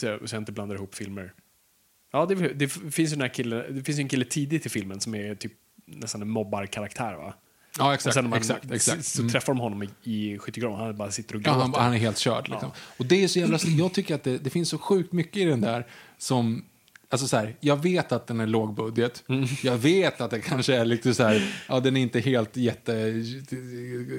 så 0.00 0.06
jag 0.06 0.32
inte 0.40 0.52
blandar 0.52 0.76
ihop 0.76 0.94
filmer. 0.94 1.32
Ja, 2.12 2.26
det, 2.26 2.34
det 2.34 2.68
finns 2.68 3.12
ju 3.12 3.16
den 3.16 3.30
killen, 3.30 3.64
det 3.76 3.82
finns 3.84 3.98
ju 3.98 4.02
en 4.02 4.08
kille 4.08 4.24
tidigt 4.24 4.66
i 4.66 4.68
filmen 4.68 5.00
som 5.00 5.14
är 5.14 5.34
typ 5.34 5.52
nästan 5.86 6.22
en 6.22 6.28
mobbarkaraktär 6.28 7.14
va? 7.14 7.34
Ja, 7.78 7.86
Och 7.86 7.94
exakt. 7.94 8.14
sen 8.14 8.24
när 8.24 8.28
man, 8.30 8.38
exakt, 8.38 8.70
exakt. 8.70 9.04
Så, 9.04 9.20
Mm. 9.22 9.32
träffar 9.32 9.52
de 9.52 9.60
honom 9.60 9.82
i, 9.82 9.88
i 10.02 10.38
skyttegraven, 10.38 10.78
han 10.80 10.96
bara 10.96 11.10
sitter 11.10 11.34
och 11.34 11.40
Ja, 11.44 11.52
gråter. 11.54 11.60
han, 11.60 11.84
han 11.84 11.94
är 11.94 11.98
helt 11.98 12.18
körd. 12.18 12.48
Liksom. 12.48 12.70
Ja. 12.74 12.80
Och 12.96 13.06
det 13.06 13.24
är 13.24 13.28
så 13.28 13.38
jävla, 13.38 13.58
jag 13.64 13.94
tycker 13.94 14.14
att 14.14 14.22
det, 14.22 14.38
det 14.38 14.50
finns 14.50 14.68
så 14.68 14.78
sjukt 14.78 15.12
mycket 15.12 15.36
i 15.36 15.44
den 15.44 15.60
där 15.60 15.86
som 16.18 16.64
Alltså 17.12 17.28
så 17.28 17.36
här, 17.36 17.56
jag 17.60 17.82
vet 17.82 18.12
att 18.12 18.26
den 18.26 18.40
är 18.40 18.46
lågbudget. 18.46 19.24
Mm. 19.28 19.48
Jag 19.62 19.76
vet 19.76 20.20
att 20.20 20.30
det 20.30 20.40
kanske 20.40 20.74
är 20.74 20.84
lite 20.84 21.14
så 21.14 21.22
här, 21.22 21.54
ja 21.68 21.80
den 21.80 21.96
är 21.96 22.00
inte 22.00 22.20
helt 22.20 22.56
jätte 22.56 23.22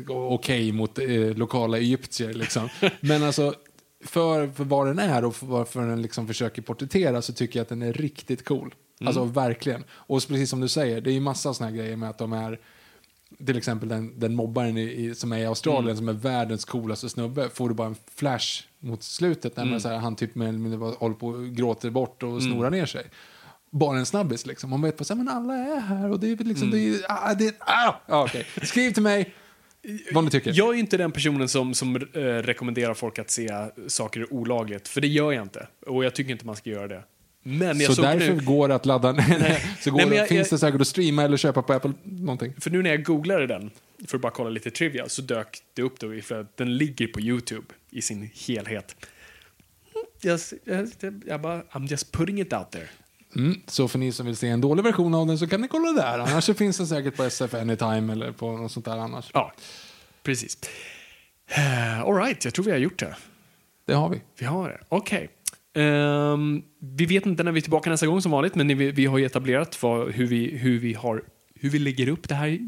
okej 0.10 0.72
mot 0.72 1.00
eh, 1.00 1.08
lokala 1.36 1.78
egyptier 1.78 2.34
liksom. 2.34 2.70
Men 3.00 3.24
alltså 3.24 3.54
för, 4.06 4.48
för 4.48 4.64
vad 4.64 4.88
den 4.88 5.00
är 5.00 5.26
och 5.26 5.36
för 5.36 5.46
varför 5.46 5.82
den 5.82 6.02
liksom 6.02 6.28
försöker 6.28 6.62
porträttera 6.62 7.22
så 7.22 7.34
tycker 7.34 7.60
jag 7.60 7.62
att 7.62 7.70
den 7.70 7.82
är 7.82 7.94
riktigt 7.94 8.46
cool. 8.46 8.76
Alltså 9.06 9.24
verkligen. 9.24 9.84
Och 9.92 10.28
precis 10.28 10.50
som 10.50 10.62
du 10.62 10.68
säger, 10.68 11.02
det 11.02 11.10
är 11.10 11.14
ju 11.14 11.20
massa 11.20 11.54
såna 11.54 11.70
här 11.70 11.78
grejer 11.78 11.96
med 11.96 12.10
att 12.10 12.18
de 12.18 12.34
är 12.34 12.60
till 13.46 13.58
exempel 13.58 13.90
den, 13.90 14.20
den 14.20 14.36
mobbaren 14.36 14.78
i, 14.78 14.82
i, 14.82 15.16
som 15.16 15.32
är 15.32 15.38
i 15.38 15.46
Australien 15.46 15.98
som 15.98 16.10
är 16.10 16.14
världens 16.14 16.66
coolaste 16.66 17.10
snubbe 17.10 17.50
får 17.50 17.70
du 17.70 17.76
bara 17.76 17.88
en 17.88 17.96
flash 18.16 18.64
mot 18.84 19.04
slutet 19.04 19.58
när 19.58 19.66
man, 19.66 19.82
så 19.82 19.88
här, 19.90 19.98
han 19.98 20.16
typ 20.16 20.36
med, 20.36 20.54
med, 20.54 20.80
håller 20.80 21.16
på 21.16 21.28
och 21.28 21.46
gråter 21.56 21.90
bort 21.90 22.24
och 22.24 22.44
snorar 22.44 22.70
ner 22.70 22.86
sig. 22.86 23.06
Bara 23.72 23.98
en 23.98 24.06
snabbis 24.06 24.46
liksom. 24.46 24.70
Man 24.70 24.82
vet 24.82 24.98
på 24.98 25.04
så 25.04 25.14
här, 25.14 25.24
men 25.24 25.36
alla 25.36 25.54
är 25.54 25.80
här 25.80 26.12
och 26.12 26.20
det 26.20 26.32
är 26.32 26.36
liksom, 26.36 26.72
det 26.72 26.80
är, 26.80 26.96
ah, 27.10 27.34
det 27.34 27.48
är, 27.48 27.54
ah! 27.60 28.24
Okej. 28.24 28.46
Skriv 28.64 28.92
till 28.94 29.04
mig 29.04 29.34
vad 30.14 30.24
ni 30.24 30.30
tycker. 30.30 30.52
Jag 30.56 30.76
är 30.76 30.80
inte 30.80 30.98
den 30.98 31.12
personen 31.12 31.50
som, 31.50 31.74
som 31.74 31.96
eh, 31.96 32.20
rekommenderar 32.22 32.94
folk 32.94 33.20
att 33.20 33.30
se 33.30 33.50
saker 33.88 34.34
olagligt, 34.34 34.88
för 34.88 35.02
det 35.02 35.08
gör 35.08 35.32
jag 35.32 35.42
inte. 35.44 35.68
Och 35.88 36.06
jag 36.06 36.16
tycker 36.16 36.32
inte 36.32 36.46
man 36.46 36.56
ska 36.56 36.70
göra 36.70 36.88
det. 36.88 37.04
Men 37.44 37.80
jag 37.80 37.88
så 37.88 37.96
såg 37.96 38.06
därför 38.06 38.34
nu, 38.34 38.46
går 38.46 38.68
det 38.68 38.76
att 38.76 38.86
ladda 38.86 39.12
ner. 39.12 39.64
så 39.84 39.92
går 39.92 39.98
Nej, 39.98 40.06
men 40.06 40.10
det, 40.10 40.16
jag- 40.16 40.28
finns 40.28 40.52
jag- 40.52 40.56
det 40.58 40.60
säkert 40.62 40.82
att 40.82 40.88
streama 40.88 41.24
eller 41.24 41.38
köpa 41.38 41.62
på 41.62 41.74
Apple 41.74 41.94
någonting. 42.04 42.54
för 42.60 42.70
nu 42.70 42.82
när 42.82 42.90
jag 42.90 43.04
googlade 43.04 43.48
den, 43.48 43.72
för 44.08 44.18
att 44.18 44.22
bara 44.22 44.32
kolla 44.32 44.50
lite 44.50 44.72
trivia, 44.72 45.10
så 45.10 45.22
dök 45.22 45.62
det 45.74 45.82
upp 45.82 46.00
då, 46.00 46.22
för 46.22 46.42
att 46.42 46.58
den 46.58 46.78
ligger 46.78 47.08
på 47.08 47.22
YouTube 47.22 47.66
i 47.90 48.02
sin 48.02 48.30
helhet. 48.48 48.96
Jag, 50.22 50.40
jag, 50.64 50.90
jag 51.26 51.42
bara, 51.42 51.62
I'm 51.62 51.88
just 51.88 52.12
putting 52.12 52.42
it 52.42 52.54
out 52.54 52.72
there. 52.72 52.90
Mm. 53.36 53.62
Så 53.68 53.88
för 53.88 54.00
ni 54.00 54.12
som 54.12 54.26
vill 54.26 54.36
se 54.36 54.48
en 54.48 54.62
dålig 54.62 54.84
version 54.84 55.16
av 55.16 55.28
den 55.28 55.38
så 55.38 55.48
kan 55.48 55.62
ni 55.62 55.68
kolla 55.68 55.92
där. 55.92 56.20
Annars 56.20 56.44
så 56.44 56.54
finns 56.64 56.78
den 56.78 56.88
säkert 56.88 57.16
på 57.16 57.24
SF 57.24 57.54
Anytime 57.54 58.14
eller 58.14 58.32
på 58.32 58.52
något 58.58 58.72
sånt 58.72 58.86
där 58.86 58.98
annars. 58.98 59.30
Ja, 59.34 59.54
precis. 60.24 60.58
Uh, 61.58 62.02
all 62.02 62.16
right, 62.16 62.46
jag 62.46 62.54
tror 62.54 62.66
vi 62.66 62.72
har 62.72 62.78
gjort 62.78 63.00
det. 63.00 63.16
Det 63.86 63.94
har 63.94 64.10
vi. 64.10 64.22
Vi 64.38 64.46
har 64.46 64.70
det. 64.70 64.80
Okej. 64.90 65.30
Ehm, 65.74 66.64
vi 66.80 67.06
vet 67.06 67.26
inte 67.26 67.44
när 67.44 67.52
vi 67.52 67.60
är 67.60 67.62
tillbaka 67.62 67.90
nästa 67.90 68.08
gång 68.08 68.22
som 68.22 68.32
vanligt, 68.32 68.56
men 68.56 68.78
vi, 68.78 68.92
vi 68.92 69.06
har 69.06 69.18
ju 69.18 69.26
etablerat 69.26 69.84
vad, 69.84 70.12
hur, 70.12 70.28
vi, 70.28 70.58
hur, 70.58 70.80
vi 70.80 70.94
har, 70.94 71.24
hur 71.56 71.70
vi 71.70 71.80
lägger 71.80 72.08
upp 72.08 72.30
det 72.30 72.36
här 72.36 72.60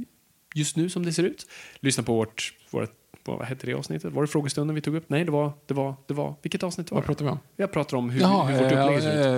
just 0.56 0.76
nu 0.76 0.90
som 0.90 1.06
det 1.06 1.14
ser 1.14 1.24
ut. 1.24 1.48
Lyssna 1.80 2.04
på 2.04 2.14
vårt, 2.16 2.54
vårt 2.72 2.92
vad 3.28 3.42
hette 3.46 3.68
det 3.68 3.74
avsnittet? 3.74 4.14
Var 4.14 4.22
det 4.22 4.28
frågestunden 4.28 4.76
vi 4.76 4.82
tog 4.82 4.96
upp? 4.96 5.04
Nej, 5.10 5.26
det 5.26 5.32
var, 5.32 5.52
det 5.66 5.74
var, 5.74 5.96
det 6.08 6.14
var 6.14 6.36
vilket 6.42 6.64
avsnitt 6.64 6.92
var 6.92 6.96
Vad 6.98 7.06
pratar 7.06 7.26
vi 7.26 7.32
om? 7.32 7.40
Jag 7.56 7.72
pratar 7.72 7.98
om 7.98 8.10
hur, 8.10 8.22
Jaha, 8.22 8.46
hur 8.46 8.64
vårt 8.64 8.72
upplägg 8.72 9.02
ser 9.02 9.38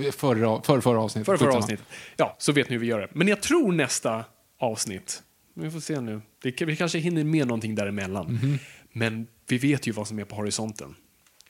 ut. 0.00 0.06
eh, 0.06 0.12
förra, 0.12 0.62
förra, 0.62 0.80
förra 0.80 1.00
avsnittet. 1.00 1.26
Förra, 1.26 1.38
förra 1.38 1.56
avsnittet. 1.56 1.86
Ja, 2.16 2.36
så 2.38 2.52
vet 2.52 2.68
ni 2.68 2.72
hur 2.74 2.80
vi 2.80 2.86
gör 2.86 3.00
det. 3.00 3.08
Men 3.12 3.28
jag 3.28 3.40
tror 3.42 3.72
nästa 3.72 4.24
avsnitt, 4.58 5.22
vi 5.54 5.70
får 5.70 5.80
se 5.80 6.00
nu, 6.00 6.20
det, 6.42 6.62
vi 6.62 6.76
kanske 6.76 6.98
hinner 6.98 7.24
med 7.24 7.46
någonting 7.46 7.74
däremellan. 7.74 8.26
Mhm. 8.26 8.58
Men 8.92 9.26
vi 9.48 9.58
vet 9.58 9.86
ju 9.86 9.92
vad 9.92 10.08
som 10.08 10.18
är 10.18 10.24
på 10.24 10.36
horisonten. 10.36 10.94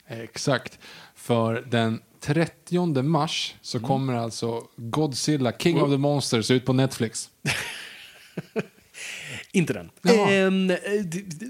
Exakt. 0.09 0.79
För 1.15 1.65
den 1.71 2.01
30 2.21 3.03
mars 3.03 3.55
så 3.63 3.79
Mm. 3.79 3.89
kommer 3.89 4.15
alltså 4.15 4.63
Godzilla, 4.77 5.53
King 5.53 5.77
Oh. 5.77 5.83
of 5.85 5.91
the 5.91 5.97
Monsters 5.99 6.51
ut 6.51 6.65
på 6.65 6.73
Netflix. 6.73 7.31
Inte 9.53 9.73
den. 9.73 9.91
En, 10.29 10.71
eh, 10.71 10.79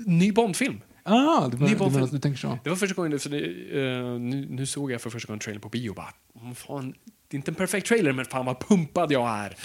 ny 0.07 0.33
Bondfilm. 0.33 0.81
Ah, 1.03 1.49
du, 1.49 1.59
Ny 1.59 1.69
du, 1.69 1.77
Bond-film. 1.77 2.09
du, 2.13 2.19
tänker 2.19 2.39
så. 2.39 2.59
Det 2.65 2.71
var 2.71 2.77
första 2.77 2.95
gången, 2.95 3.19
så 3.21 3.29
det, 3.29 3.39
eh, 3.39 4.05
nu, 4.19 4.47
nu 4.51 4.67
såg 4.67 4.93
jag 4.93 5.01
för 5.01 5.11
första 5.11 5.27
gången 5.27 5.41
trailern 5.41 5.61
på 5.61 5.69
bio 5.69 5.91
och 5.91 5.97
bara, 5.97 6.15
"Åh, 6.35 6.53
fan, 6.53 6.95
det 7.29 7.35
är 7.35 7.39
inte 7.39 7.51
en 7.51 7.55
perfekt 7.55 7.87
trailer, 7.87 8.13
men 8.13 8.25
fan 8.25 8.47
vad 8.47 8.61
pumpad 8.61 9.13
jag 9.13 9.29
är. 9.29 9.57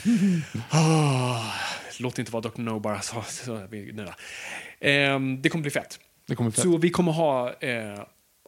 Ah, 0.69 1.53
låt 1.99 2.19
inte 2.19 2.31
vara 2.31 2.41
Dr. 2.41 2.61
No 2.61 2.79
bara 2.79 3.01
så, 3.01 3.21
så 3.27 3.67
vi 3.69 3.91
nöjda. 3.91 4.15
Ehm, 4.79 5.41
det 5.41 5.49
kommer 5.49 5.61
bli 5.61 5.71
fett. 5.71 5.99
Det 6.27 6.35
kommer 6.35 6.51
fett. 6.51 6.63
Så 6.63 6.77
vi 6.77 6.89
kommer 6.89 7.11
ha 7.11 7.53
eh, 7.53 7.99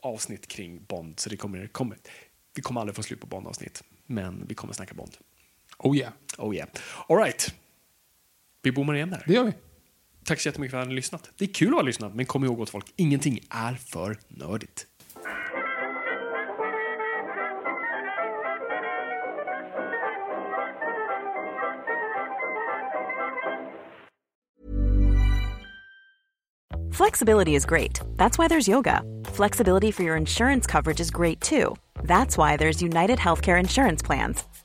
avsnitt 0.02 0.48
kring 0.48 0.84
Bond, 0.88 1.20
så 1.20 1.30
det 1.30 1.38
kommer, 1.38 1.68
kommer, 1.68 1.98
vi 2.56 2.62
kommer 2.62 2.82
aldrig 2.82 2.96
få 2.96 3.04
slut 3.04 3.22
på 3.22 3.28
Bond-avsnitt. 3.28 3.84
Men 4.06 4.46
vi 4.48 4.56
kommer 4.56 4.74
snacka 4.74 4.94
Bond. 4.94 5.18
Oh 5.78 5.98
yeah, 5.98 6.14
Oh 6.38 6.56
yeah. 6.56 6.70
All 7.10 7.18
right. 7.18 7.54
Vi 8.64 8.72
bommar 8.72 8.96
igen 8.96 9.10
där. 9.10 9.24
det 9.28 9.34
gör 9.34 9.44
vi. 9.44 9.54
Tack 10.26 10.40
så 10.40 10.48
jättemycket 10.48 10.72
för 10.72 10.78
att 10.78 10.88
ni 10.88 10.94
har 10.94 10.96
lyssnat. 10.96 11.30
Det 11.38 11.46
är 11.46 11.54
kul 11.54 11.68
att 11.68 11.74
ha 11.76 11.82
lyssnat, 11.82 12.16
men 12.16 12.26
kom 12.26 12.44
ihåg 12.44 12.60
åt 12.60 12.70
folk, 12.70 12.86
ingenting 12.96 13.40
är 13.50 13.74
för 13.76 14.20
nördigt. 14.28 14.88
Flexibility 26.94 27.56
is 27.56 27.66
great. 27.66 28.02
That's 28.16 28.38
why 28.38 28.48
there's 28.48 28.70
yoga. 28.70 29.02
Flexibility 29.26 29.92
for 29.92 30.04
your 30.04 30.16
insurance 30.16 30.68
coverage 30.68 31.02
is 31.02 31.12
great 31.12 31.42
too. 31.42 31.76
That's 32.04 32.38
why 32.38 32.56
there's 32.56 32.82
United 32.82 33.20
Healthcare 33.20 33.60
Insurance 33.60 34.06
Plans. 34.06 34.44